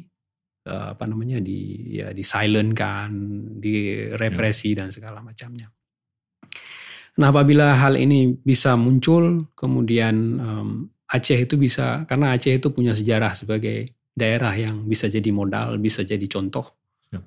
Eh, 0.65 0.87
apa 0.97 1.05
namanya 1.05 1.45
di 1.45 1.93
ya 2.01 2.09
di 2.17 2.25
silent 2.25 2.73
kan, 2.73 3.13
di 3.61 4.01
represi 4.17 4.73
ya. 4.73 4.81
dan 4.81 4.89
segala 4.89 5.21
macamnya. 5.21 5.69
Nah 7.21 7.29
apabila 7.29 7.77
hal 7.77 8.01
ini 8.01 8.33
bisa 8.33 8.73
muncul, 8.73 9.53
kemudian 9.53 10.17
um, 10.41 10.69
Aceh 11.05 11.37
itu 11.37 11.61
bisa 11.61 12.09
karena 12.09 12.33
Aceh 12.33 12.49
itu 12.49 12.73
punya 12.73 12.97
sejarah 12.97 13.37
sebagai 13.37 13.93
daerah 14.15 14.55
yang 14.55 14.87
bisa 14.87 15.11
jadi 15.11 15.31
modal, 15.35 15.77
bisa 15.83 16.07
jadi 16.07 16.25
contoh. 16.31 16.71
Ya. 17.11 17.21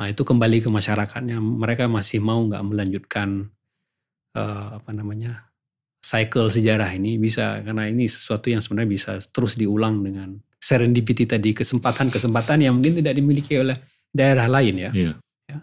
Nah 0.00 0.06
itu 0.08 0.24
kembali 0.24 0.64
ke 0.64 0.68
masyarakatnya, 0.72 1.38
mereka 1.38 1.86
masih 1.86 2.24
mau 2.24 2.40
nggak 2.40 2.64
melanjutkan 2.64 3.52
uh, 4.36 4.80
apa 4.80 4.90
namanya 4.96 5.52
cycle 6.02 6.50
sejarah 6.50 6.90
ini 6.98 7.14
bisa 7.20 7.62
karena 7.62 7.86
ini 7.86 8.10
sesuatu 8.10 8.50
yang 8.50 8.58
sebenarnya 8.58 8.90
bisa 8.90 9.12
terus 9.30 9.54
diulang 9.54 10.02
dengan 10.02 10.34
serendipity 10.58 11.30
tadi 11.30 11.54
kesempatan-kesempatan 11.54 12.58
yang 12.66 12.74
mungkin 12.78 12.98
tidak 12.98 13.14
dimiliki 13.18 13.58
oleh 13.58 13.78
daerah 14.10 14.46
lain 14.46 14.74
ya. 14.78 14.90
Yeah. 14.94 15.14
ya. 15.46 15.58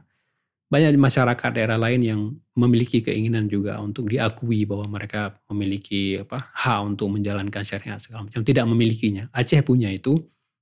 Banyak 0.68 0.96
masyarakat 0.96 1.52
daerah 1.56 1.80
lain 1.80 2.02
yang 2.04 2.22
memiliki 2.56 3.00
keinginan 3.00 3.48
juga 3.48 3.80
untuk 3.80 4.12
diakui 4.12 4.68
bahwa 4.68 5.00
mereka 5.00 5.40
memiliki 5.52 6.20
apa 6.20 6.52
hak 6.52 6.80
untuk 6.84 7.16
menjalankan 7.16 7.64
syariat 7.64 8.00
segala 8.00 8.28
macam. 8.28 8.44
Tidak 8.44 8.66
memilikinya. 8.68 9.28
Aceh 9.32 9.60
punya 9.64 9.88
itu. 9.92 10.20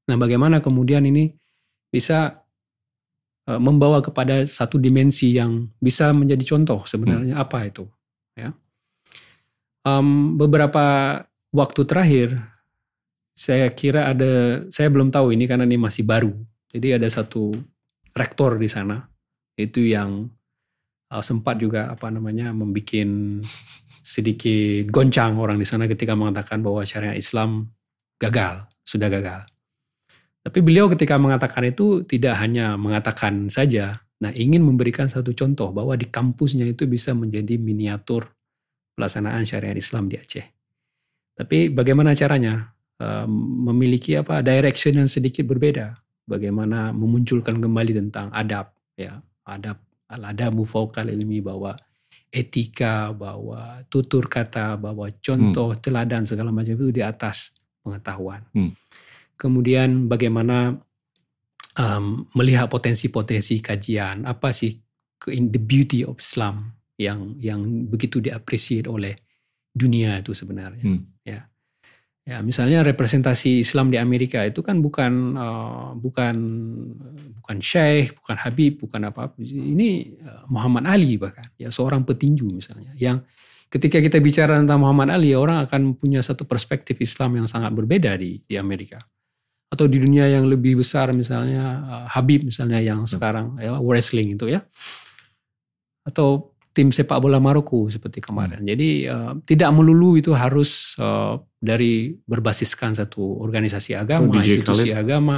Nah, 0.07 0.15
bagaimana 0.15 0.63
kemudian 0.63 1.03
ini 1.03 1.35
bisa 1.91 2.39
uh, 3.47 3.59
membawa 3.59 3.99
kepada 3.99 4.47
satu 4.47 4.79
dimensi 4.79 5.35
yang 5.35 5.67
bisa 5.83 6.15
menjadi 6.15 6.55
contoh 6.55 6.87
sebenarnya 6.87 7.35
hmm. 7.35 7.43
apa 7.43 7.57
itu, 7.67 7.83
ya. 8.35 8.55
Um, 9.87 10.35
beberapa 10.35 11.19
waktu 11.55 11.81
terakhir 11.87 12.35
saya 13.31 13.71
kira 13.71 14.11
ada, 14.11 14.63
saya 14.67 14.91
belum 14.91 15.13
tahu 15.13 15.31
ini 15.31 15.47
karena 15.47 15.63
ini 15.63 15.79
masih 15.79 16.03
baru. 16.03 16.35
Jadi 16.71 16.99
ada 16.99 17.07
satu 17.07 17.55
rektor 18.11 18.59
di 18.59 18.67
sana 18.67 18.99
itu 19.55 19.87
yang 19.87 20.27
uh, 21.11 21.23
sempat 21.23 21.59
juga 21.59 21.87
apa 21.91 22.11
namanya 22.11 22.51
membuat 22.51 22.95
sedikit 24.07 24.87
goncang 24.87 25.35
orang 25.39 25.59
di 25.59 25.67
sana 25.67 25.87
ketika 25.87 26.15
mengatakan 26.15 26.63
bahwa 26.63 26.83
syariat 26.87 27.15
Islam 27.15 27.67
gagal, 28.19 28.65
sudah 28.87 29.07
gagal. 29.11 29.43
Tapi 30.47 30.63
beliau 30.63 30.87
ketika 30.87 31.19
mengatakan 31.19 31.67
itu 31.67 32.07
tidak 32.07 32.39
hanya 32.39 32.79
mengatakan 32.79 33.51
saja, 33.51 33.99
nah 34.23 34.31
ingin 34.31 34.63
memberikan 34.63 35.11
satu 35.11 35.35
contoh 35.35 35.75
bahwa 35.75 35.99
di 35.99 36.07
kampusnya 36.07 36.63
itu 36.63 36.87
bisa 36.87 37.11
menjadi 37.11 37.59
miniatur 37.59 38.31
pelaksanaan 38.95 39.43
syariat 39.43 39.75
Islam 39.75 40.07
di 40.07 40.15
Aceh. 40.15 40.47
Tapi 41.35 41.67
bagaimana 41.67 42.15
caranya? 42.15 42.77
memiliki 43.69 44.17
apa 44.17 44.41
direction 44.41 44.97
yang 44.97 45.05
sedikit 45.05 45.45
berbeda 45.45 45.93
bagaimana 46.25 46.89
memunculkan 46.89 47.61
kembali 47.61 47.93
tentang 47.93 48.33
adab 48.33 48.73
ya 48.97 49.21
adab 49.45 49.77
al 50.09 50.33
adabu 50.33 50.65
fauqal 50.65 51.05
ilmi 51.05 51.45
bahwa 51.45 51.77
etika 52.33 53.13
bahwa 53.13 53.85
tutur 53.85 54.25
kata 54.25 54.81
bahwa 54.81 55.13
contoh 55.21 55.77
hmm. 55.77 55.81
teladan 55.81 56.25
segala 56.25 56.49
macam 56.49 56.73
itu 56.73 56.89
di 56.89 57.05
atas 57.05 57.53
pengetahuan 57.85 58.41
hmm. 58.57 58.73
Kemudian 59.37 60.09
bagaimana 60.09 60.75
um, 61.77 62.25
melihat 62.33 62.67
potensi-potensi 62.67 63.61
kajian 63.61 64.25
apa 64.25 64.49
sih 64.51 64.75
in 65.31 65.53
the 65.53 65.61
beauty 65.61 66.03
of 66.03 66.17
Islam 66.19 66.73
yang 66.97 67.37
yang 67.37 67.61
begitu 67.87 68.17
diapresiasi 68.17 68.89
oleh 68.89 69.13
dunia 69.71 70.17
itu 70.17 70.33
sebenarnya 70.33 70.83
hmm. 70.83 71.03
ya 71.21 71.45
Ya, 72.27 72.43
misalnya 72.43 72.83
representasi 72.83 73.63
Islam 73.63 73.87
di 73.87 73.95
Amerika 73.95 74.43
itu 74.43 74.59
kan 74.59 74.83
bukan 74.83 75.39
uh, 75.39 75.95
bukan 75.95 76.35
bukan 77.39 77.57
Syekh, 77.63 78.19
bukan 78.19 78.35
Habib, 78.35 78.83
bukan 78.83 79.07
apa. 79.07 79.31
Ini 79.39 80.19
uh, 80.27 80.43
Muhammad 80.51 80.91
Ali 80.91 81.15
bahkan, 81.15 81.47
ya 81.55 81.71
seorang 81.71 82.03
petinju 82.03 82.51
misalnya. 82.51 82.91
Yang 82.99 83.23
ketika 83.71 84.03
kita 84.03 84.19
bicara 84.19 84.59
tentang 84.59 84.83
Muhammad 84.83 85.15
Ali, 85.15 85.39
orang 85.39 85.63
akan 85.71 85.95
punya 85.95 86.19
satu 86.19 86.43
perspektif 86.43 86.99
Islam 86.99 87.39
yang 87.39 87.47
sangat 87.47 87.71
berbeda 87.71 88.19
di 88.19 88.43
di 88.43 88.59
Amerika. 88.59 88.99
Atau 89.67 89.91
di 89.91 89.99
dunia 89.99 90.31
yang 90.31 90.47
lebih 90.47 90.79
besar 90.79 91.11
misalnya 91.11 91.83
uh, 91.83 92.05
Habib 92.07 92.47
misalnya 92.47 92.79
yang 92.79 93.03
sekarang 93.03 93.59
ya, 93.59 93.75
wrestling 93.83 94.39
itu 94.39 94.47
ya. 94.47 94.63
Atau 96.07 96.55
tim 96.77 96.93
sepak 96.93 97.17
bola 97.17 97.41
Maroko 97.41 97.89
seperti 97.89 98.21
kemarin. 98.21 98.61
Hmm. 98.61 98.69
Jadi 98.69 98.89
uh, 99.09 99.33
tidak 99.49 99.73
melulu 99.73 100.21
itu 100.21 100.29
harus 100.37 100.93
uh, 101.01 101.41
dari 101.57 102.13
berbasiskan 102.13 102.93
satu 102.93 103.41
organisasi 103.41 103.97
agama, 103.97 104.29
oh, 104.29 104.33
DJ 104.37 104.61
institusi 104.61 104.93
Khalid. 104.93 105.01
agama. 105.01 105.37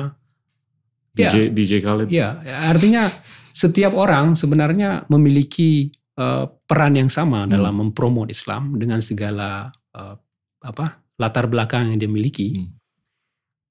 DJ, 1.16 1.36
ya, 1.36 1.44
DJ 1.56 1.72
Khalid. 1.80 2.08
Ya, 2.12 2.30
artinya 2.68 3.08
setiap 3.56 3.96
orang 3.96 4.36
sebenarnya 4.36 5.08
memiliki 5.08 5.96
uh, 6.20 6.52
peran 6.68 7.00
yang 7.00 7.08
sama 7.08 7.48
hmm. 7.48 7.56
dalam 7.56 7.74
mempromot 7.88 8.28
Islam 8.28 8.76
dengan 8.76 9.00
segala 9.00 9.72
uh, 9.96 10.16
apa 10.60 11.00
latar 11.16 11.48
belakang 11.48 11.96
yang 11.96 11.98
dia 12.04 12.12
miliki. 12.12 12.60
Hmm. 12.60 12.79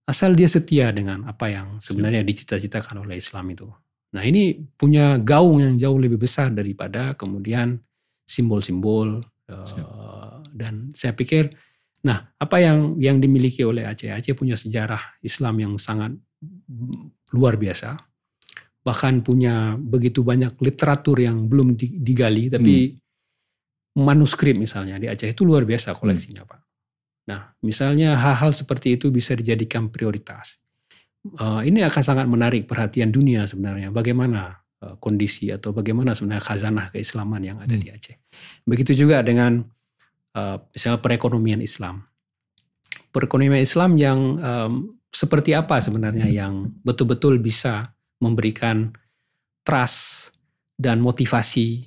Asal 0.08 0.32
dia 0.32 0.48
setia 0.48 0.88
dengan 0.88 1.28
apa 1.28 1.52
yang 1.52 1.76
sebenarnya 1.84 2.24
dicita-citakan 2.24 3.04
oleh 3.04 3.20
Islam 3.20 3.52
itu. 3.52 3.68
Nah 4.16 4.24
ini 4.24 4.56
punya 4.56 5.20
gaung 5.20 5.60
yang 5.60 5.76
jauh 5.76 6.00
lebih 6.00 6.16
besar 6.16 6.48
daripada 6.48 7.12
kemudian 7.12 7.76
simbol-simbol 8.24 9.20
uh, 9.52 10.40
dan 10.48 10.96
saya 10.96 11.12
pikir, 11.12 11.52
nah 12.00 12.24
apa 12.40 12.56
yang 12.56 12.96
yang 12.96 13.20
dimiliki 13.20 13.60
oleh 13.68 13.84
Aceh 13.84 14.08
Aceh 14.08 14.32
punya 14.32 14.56
sejarah 14.56 15.20
Islam 15.20 15.60
yang 15.60 15.72
sangat 15.76 16.16
luar 17.36 17.60
biasa, 17.60 18.00
bahkan 18.80 19.20
punya 19.20 19.76
begitu 19.76 20.24
banyak 20.24 20.56
literatur 20.56 21.20
yang 21.20 21.44
belum 21.44 21.76
digali, 21.76 22.48
tapi 22.48 22.96
hmm. 22.96 24.00
manuskrip 24.00 24.56
misalnya 24.56 24.96
di 24.96 25.04
Aceh 25.04 25.28
itu 25.28 25.44
luar 25.44 25.68
biasa 25.68 25.92
koleksinya 25.92 26.48
hmm. 26.48 26.50
pak. 26.52 26.60
Nah 27.28 27.52
misalnya 27.60 28.16
hal-hal 28.16 28.56
seperti 28.56 28.96
itu 28.96 29.12
bisa 29.12 29.36
dijadikan 29.36 29.92
prioritas 29.92 30.58
uh, 31.36 31.60
ini 31.64 31.84
akan 31.84 32.02
sangat 32.02 32.26
menarik 32.30 32.64
perhatian 32.64 33.12
dunia 33.12 33.44
sebenarnya. 33.44 33.92
Bagaimana 33.92 34.56
uh, 34.84 34.94
kondisi 35.02 35.52
atau 35.52 35.74
bagaimana 35.76 36.16
sebenarnya 36.16 36.44
khazanah 36.44 36.86
keislaman 36.94 37.42
yang 37.44 37.58
ada 37.60 37.74
hmm. 37.74 37.82
di 37.82 37.88
Aceh. 37.92 38.16
Begitu 38.64 39.04
juga 39.04 39.20
dengan 39.20 39.60
uh, 40.38 40.56
misalnya 40.72 41.00
perekonomian 41.02 41.60
Islam. 41.60 42.06
Perekonomian 43.12 43.64
Islam 43.64 43.96
yang 43.96 44.18
um, 44.38 44.72
seperti 45.08 45.56
apa 45.56 45.80
sebenarnya 45.80 46.28
hmm. 46.28 46.36
yang 46.36 46.52
betul-betul 46.84 47.40
bisa 47.40 47.88
memberikan 48.20 48.92
trust 49.64 50.32
dan 50.78 51.02
motivasi 51.02 51.86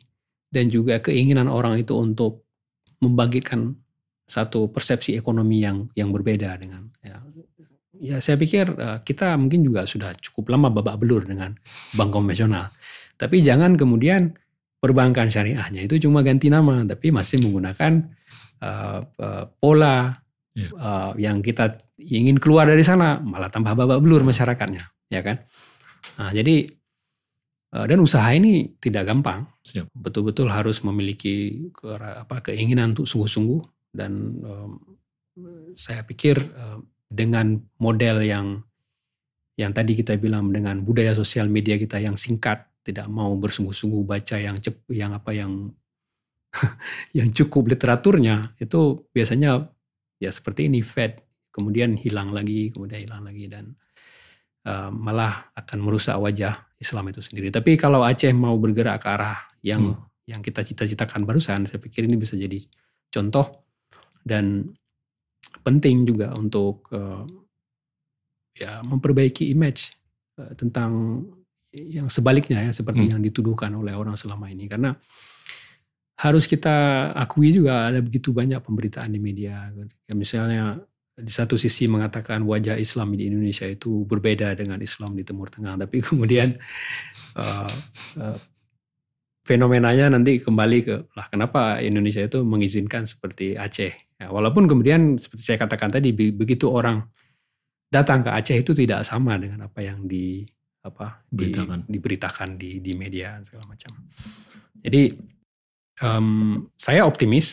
dan 0.52 0.68
juga 0.68 1.00
keinginan 1.00 1.48
orang 1.48 1.80
itu 1.80 1.96
untuk 1.96 2.44
membangkitkan 3.00 3.72
satu 4.32 4.72
persepsi 4.72 5.20
ekonomi 5.20 5.60
yang 5.60 5.92
yang 5.92 6.16
berbeda 6.16 6.56
dengan 6.56 6.88
ya, 7.04 7.20
ya 8.00 8.18
saya 8.24 8.40
pikir 8.40 8.72
uh, 8.80 9.04
kita 9.04 9.36
mungkin 9.36 9.68
juga 9.68 9.84
sudah 9.84 10.16
cukup 10.24 10.56
lama 10.56 10.72
babak 10.72 10.96
belur 11.04 11.28
dengan 11.28 11.52
bank 12.00 12.16
konvensional. 12.16 12.72
Tapi 13.20 13.44
jangan 13.44 13.76
kemudian 13.76 14.32
perbankan 14.80 15.28
syariahnya 15.28 15.84
itu 15.84 16.08
cuma 16.08 16.24
ganti 16.24 16.48
nama, 16.48 16.82
tapi 16.88 17.12
masih 17.12 17.44
menggunakan 17.44 18.08
uh, 18.64 19.04
uh, 19.06 19.46
pola 19.60 20.16
yeah. 20.56 20.66
Ya. 20.66 20.68
uh, 20.74 21.12
yang 21.20 21.44
kita 21.46 21.78
ingin 22.02 22.42
keluar 22.42 22.66
dari 22.66 22.82
sana, 22.82 23.22
malah 23.22 23.54
tambah 23.54 23.78
babak 23.78 24.02
belur 24.02 24.26
masyarakatnya, 24.26 24.82
ya 25.14 25.22
kan? 25.22 25.38
Nah, 26.18 26.34
jadi 26.34 26.66
uh, 27.78 27.86
dan 27.86 28.02
usaha 28.02 28.26
ini 28.34 28.74
tidak 28.82 29.06
gampang, 29.06 29.46
betul-betul 29.94 30.50
harus 30.50 30.82
memiliki 30.82 31.70
ke, 31.78 31.94
apa 32.02 32.42
keinginan 32.42 32.98
untuk 32.98 33.06
sungguh-sungguh 33.06 33.81
dan 33.92 34.40
um, 34.44 34.72
saya 35.76 36.04
pikir 36.04 36.40
uh, 36.40 36.80
dengan 37.12 37.60
model 37.80 38.24
yang 38.24 38.64
yang 39.60 39.76
tadi 39.76 39.94
kita 39.94 40.16
bilang 40.18 40.50
dengan 40.50 40.82
budaya 40.82 41.12
sosial 41.12 41.52
media 41.52 41.76
kita 41.76 42.00
yang 42.00 42.16
singkat, 42.16 42.66
tidak 42.82 43.06
mau 43.12 43.36
bersungguh-sungguh 43.36 44.08
baca 44.08 44.40
yang 44.40 44.58
cep, 44.58 44.88
yang 44.90 45.12
apa 45.14 45.36
yang 45.36 45.70
yang 47.18 47.30
cukup 47.32 47.72
literaturnya 47.72 48.58
itu 48.60 49.08
biasanya 49.12 49.70
ya 50.20 50.32
seperti 50.34 50.68
ini 50.68 50.84
fed 50.84 51.20
kemudian 51.52 51.96
hilang 51.96 52.32
lagi 52.32 52.72
kemudian 52.72 53.08
hilang 53.08 53.24
lagi 53.24 53.48
dan 53.48 53.76
uh, 54.68 54.90
malah 54.92 55.52
akan 55.56 55.80
merusak 55.80 56.16
wajah 56.18 56.58
Islam 56.82 57.14
itu 57.14 57.22
sendiri. 57.22 57.54
Tapi 57.54 57.78
kalau 57.78 58.02
Aceh 58.02 58.34
mau 58.34 58.58
bergerak 58.58 59.06
ke 59.06 59.08
arah 59.08 59.40
yang 59.62 59.94
hmm. 59.96 60.28
yang 60.28 60.42
kita 60.42 60.66
cita-citakan 60.66 61.24
barusan, 61.24 61.70
saya 61.70 61.78
pikir 61.78 62.10
ini 62.10 62.18
bisa 62.18 62.34
jadi 62.34 62.58
contoh 63.12 63.71
dan 64.26 64.70
penting 65.66 66.06
juga 66.08 66.34
untuk 66.38 66.90
uh, 66.94 67.26
ya 68.56 68.82
memperbaiki 68.84 69.50
image 69.52 69.94
uh, 70.40 70.54
tentang 70.58 71.24
yang 71.72 72.12
sebaliknya 72.12 72.68
ya 72.68 72.72
seperti 72.76 73.08
hmm. 73.08 73.12
yang 73.16 73.22
dituduhkan 73.24 73.72
oleh 73.72 73.96
orang 73.96 74.20
selama 74.20 74.52
ini. 74.52 74.68
Karena 74.68 74.92
harus 76.22 76.46
kita 76.46 77.10
akui 77.18 77.56
juga 77.56 77.90
ada 77.90 78.04
begitu 78.04 78.36
banyak 78.36 78.60
pemberitaan 78.62 79.10
di 79.10 79.20
media. 79.24 79.72
Ya 80.06 80.14
misalnya 80.14 80.78
di 81.16 81.32
satu 81.32 81.56
sisi 81.56 81.88
mengatakan 81.88 82.44
wajah 82.44 82.76
Islam 82.76 83.16
di 83.16 83.28
Indonesia 83.30 83.68
itu 83.68 84.04
berbeda 84.04 84.54
dengan 84.54 84.84
Islam 84.84 85.16
di 85.16 85.24
Timur 85.24 85.48
Tengah. 85.48 85.80
Tapi 85.80 85.98
kemudian 86.08 86.60
uh, 87.40 87.72
uh, 88.20 88.38
fenomenanya 89.42 90.14
nanti 90.14 90.38
kembali 90.38 90.80
ke 90.86 90.96
lah 91.18 91.26
kenapa 91.30 91.82
Indonesia 91.82 92.22
itu 92.22 92.46
mengizinkan 92.46 93.10
seperti 93.10 93.58
Aceh 93.58 94.12
Ya, 94.22 94.30
walaupun 94.30 94.70
kemudian 94.70 95.18
seperti 95.18 95.42
saya 95.42 95.58
katakan 95.66 95.90
tadi 95.90 96.14
begitu 96.14 96.70
orang 96.70 97.02
datang 97.90 98.22
ke 98.22 98.30
Aceh 98.30 98.54
itu 98.54 98.70
tidak 98.78 99.02
sama 99.02 99.34
dengan 99.42 99.66
apa 99.66 99.82
yang 99.82 100.06
di 100.06 100.46
apa 100.86 101.26
Beritakan. 101.26 101.90
di, 101.90 101.98
diberitakan 101.98 102.50
di 102.54 102.72
di 102.86 102.94
media 102.94 103.42
segala 103.42 103.66
macam. 103.66 103.98
Jadi 104.78 105.18
um, 106.06 106.70
saya 106.78 107.10
optimis 107.10 107.50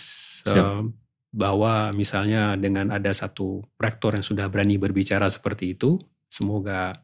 bahwa 1.33 1.89
misalnya 1.97 2.53
dengan 2.61 2.93
ada 2.93 3.17
satu 3.17 3.65
rektor 3.81 4.13
yang 4.13 4.25
sudah 4.25 4.53
berani 4.53 4.77
berbicara 4.77 5.25
seperti 5.33 5.73
itu, 5.73 5.97
semoga 6.29 7.01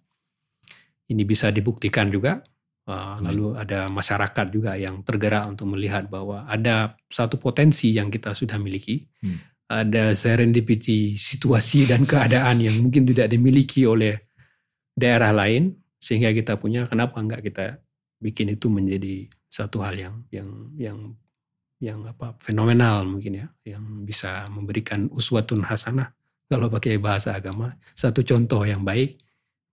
ini 1.09 1.25
bisa 1.25 1.49
dibuktikan 1.49 2.13
juga 2.13 2.45
Uh, 2.85 3.17
lalu 3.25 3.57
ada 3.57 3.89
masyarakat 3.89 4.53
juga 4.53 4.77
yang 4.77 5.01
tergerak 5.01 5.49
untuk 5.49 5.73
melihat 5.73 6.05
bahwa 6.05 6.45
ada 6.45 6.93
satu 7.09 7.41
potensi 7.41 7.97
yang 7.97 8.13
kita 8.13 8.37
sudah 8.37 8.61
miliki. 8.61 9.09
Hmm 9.25 9.55
ada 9.69 10.13
serendipity 10.13 11.17
situasi 11.17 11.89
dan 11.89 12.05
keadaan 12.05 12.61
yang 12.61 12.77
mungkin 12.85 13.09
tidak 13.09 13.33
dimiliki 13.33 13.89
oleh 13.89 14.29
daerah 14.93 15.33
lain 15.33 15.73
sehingga 15.97 16.31
kita 16.37 16.61
punya 16.61 16.85
kenapa 16.85 17.17
enggak 17.17 17.41
kita 17.43 17.81
bikin 18.21 18.53
itu 18.53 18.69
menjadi 18.69 19.27
satu 19.49 19.81
hal 19.81 19.97
yang 19.97 20.15
yang 20.29 20.49
yang 20.77 20.99
yang 21.81 21.99
apa 22.07 22.37
fenomenal 22.39 23.09
mungkin 23.09 23.45
ya 23.45 23.47
yang 23.67 24.05
bisa 24.05 24.47
memberikan 24.53 25.09
uswatun 25.11 25.65
hasanah 25.65 26.13
kalau 26.47 26.69
pakai 26.69 27.01
bahasa 27.01 27.33
agama 27.33 27.75
satu 27.97 28.21
contoh 28.21 28.63
yang 28.69 28.85
baik 28.85 29.17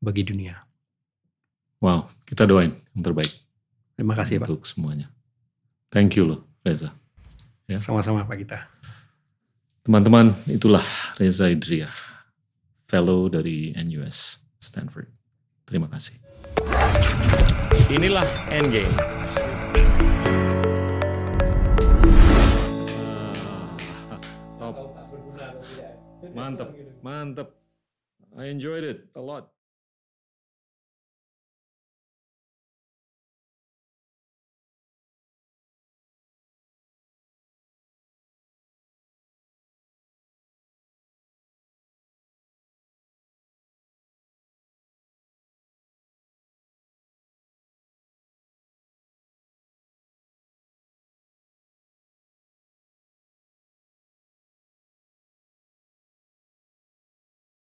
bagi 0.01 0.23
dunia. 0.23 0.57
Wow, 1.81 2.13
kita 2.29 2.45
doain 2.45 2.77
yang 2.93 3.01
terbaik. 3.01 3.33
Terima 3.97 4.13
kasih 4.13 4.37
untuk 4.37 4.45
Pak. 4.45 4.49
Untuk 4.53 4.63
semuanya. 4.69 5.09
Thank 5.89 6.13
you 6.13 6.29
loh 6.29 6.45
Reza. 6.61 6.93
Ya. 7.65 7.81
Sama-sama 7.81 8.21
Pak 8.21 8.37
kita. 8.37 8.69
Teman-teman, 9.81 10.29
itulah 10.45 10.85
Reza 11.17 11.49
Idria, 11.49 11.89
fellow 12.85 13.25
dari 13.33 13.73
NUS 13.73 14.37
Stanford. 14.61 15.09
Terima 15.65 15.89
kasih. 15.89 16.21
Inilah 17.89 18.29
Endgame. 18.53 18.93
Top. 24.61 24.75
Mantap, 26.37 26.69
mantap. 27.01 27.49
I 28.37 28.53
enjoyed 28.53 28.85
it 28.85 29.09
a 29.17 29.21
lot. 29.25 29.49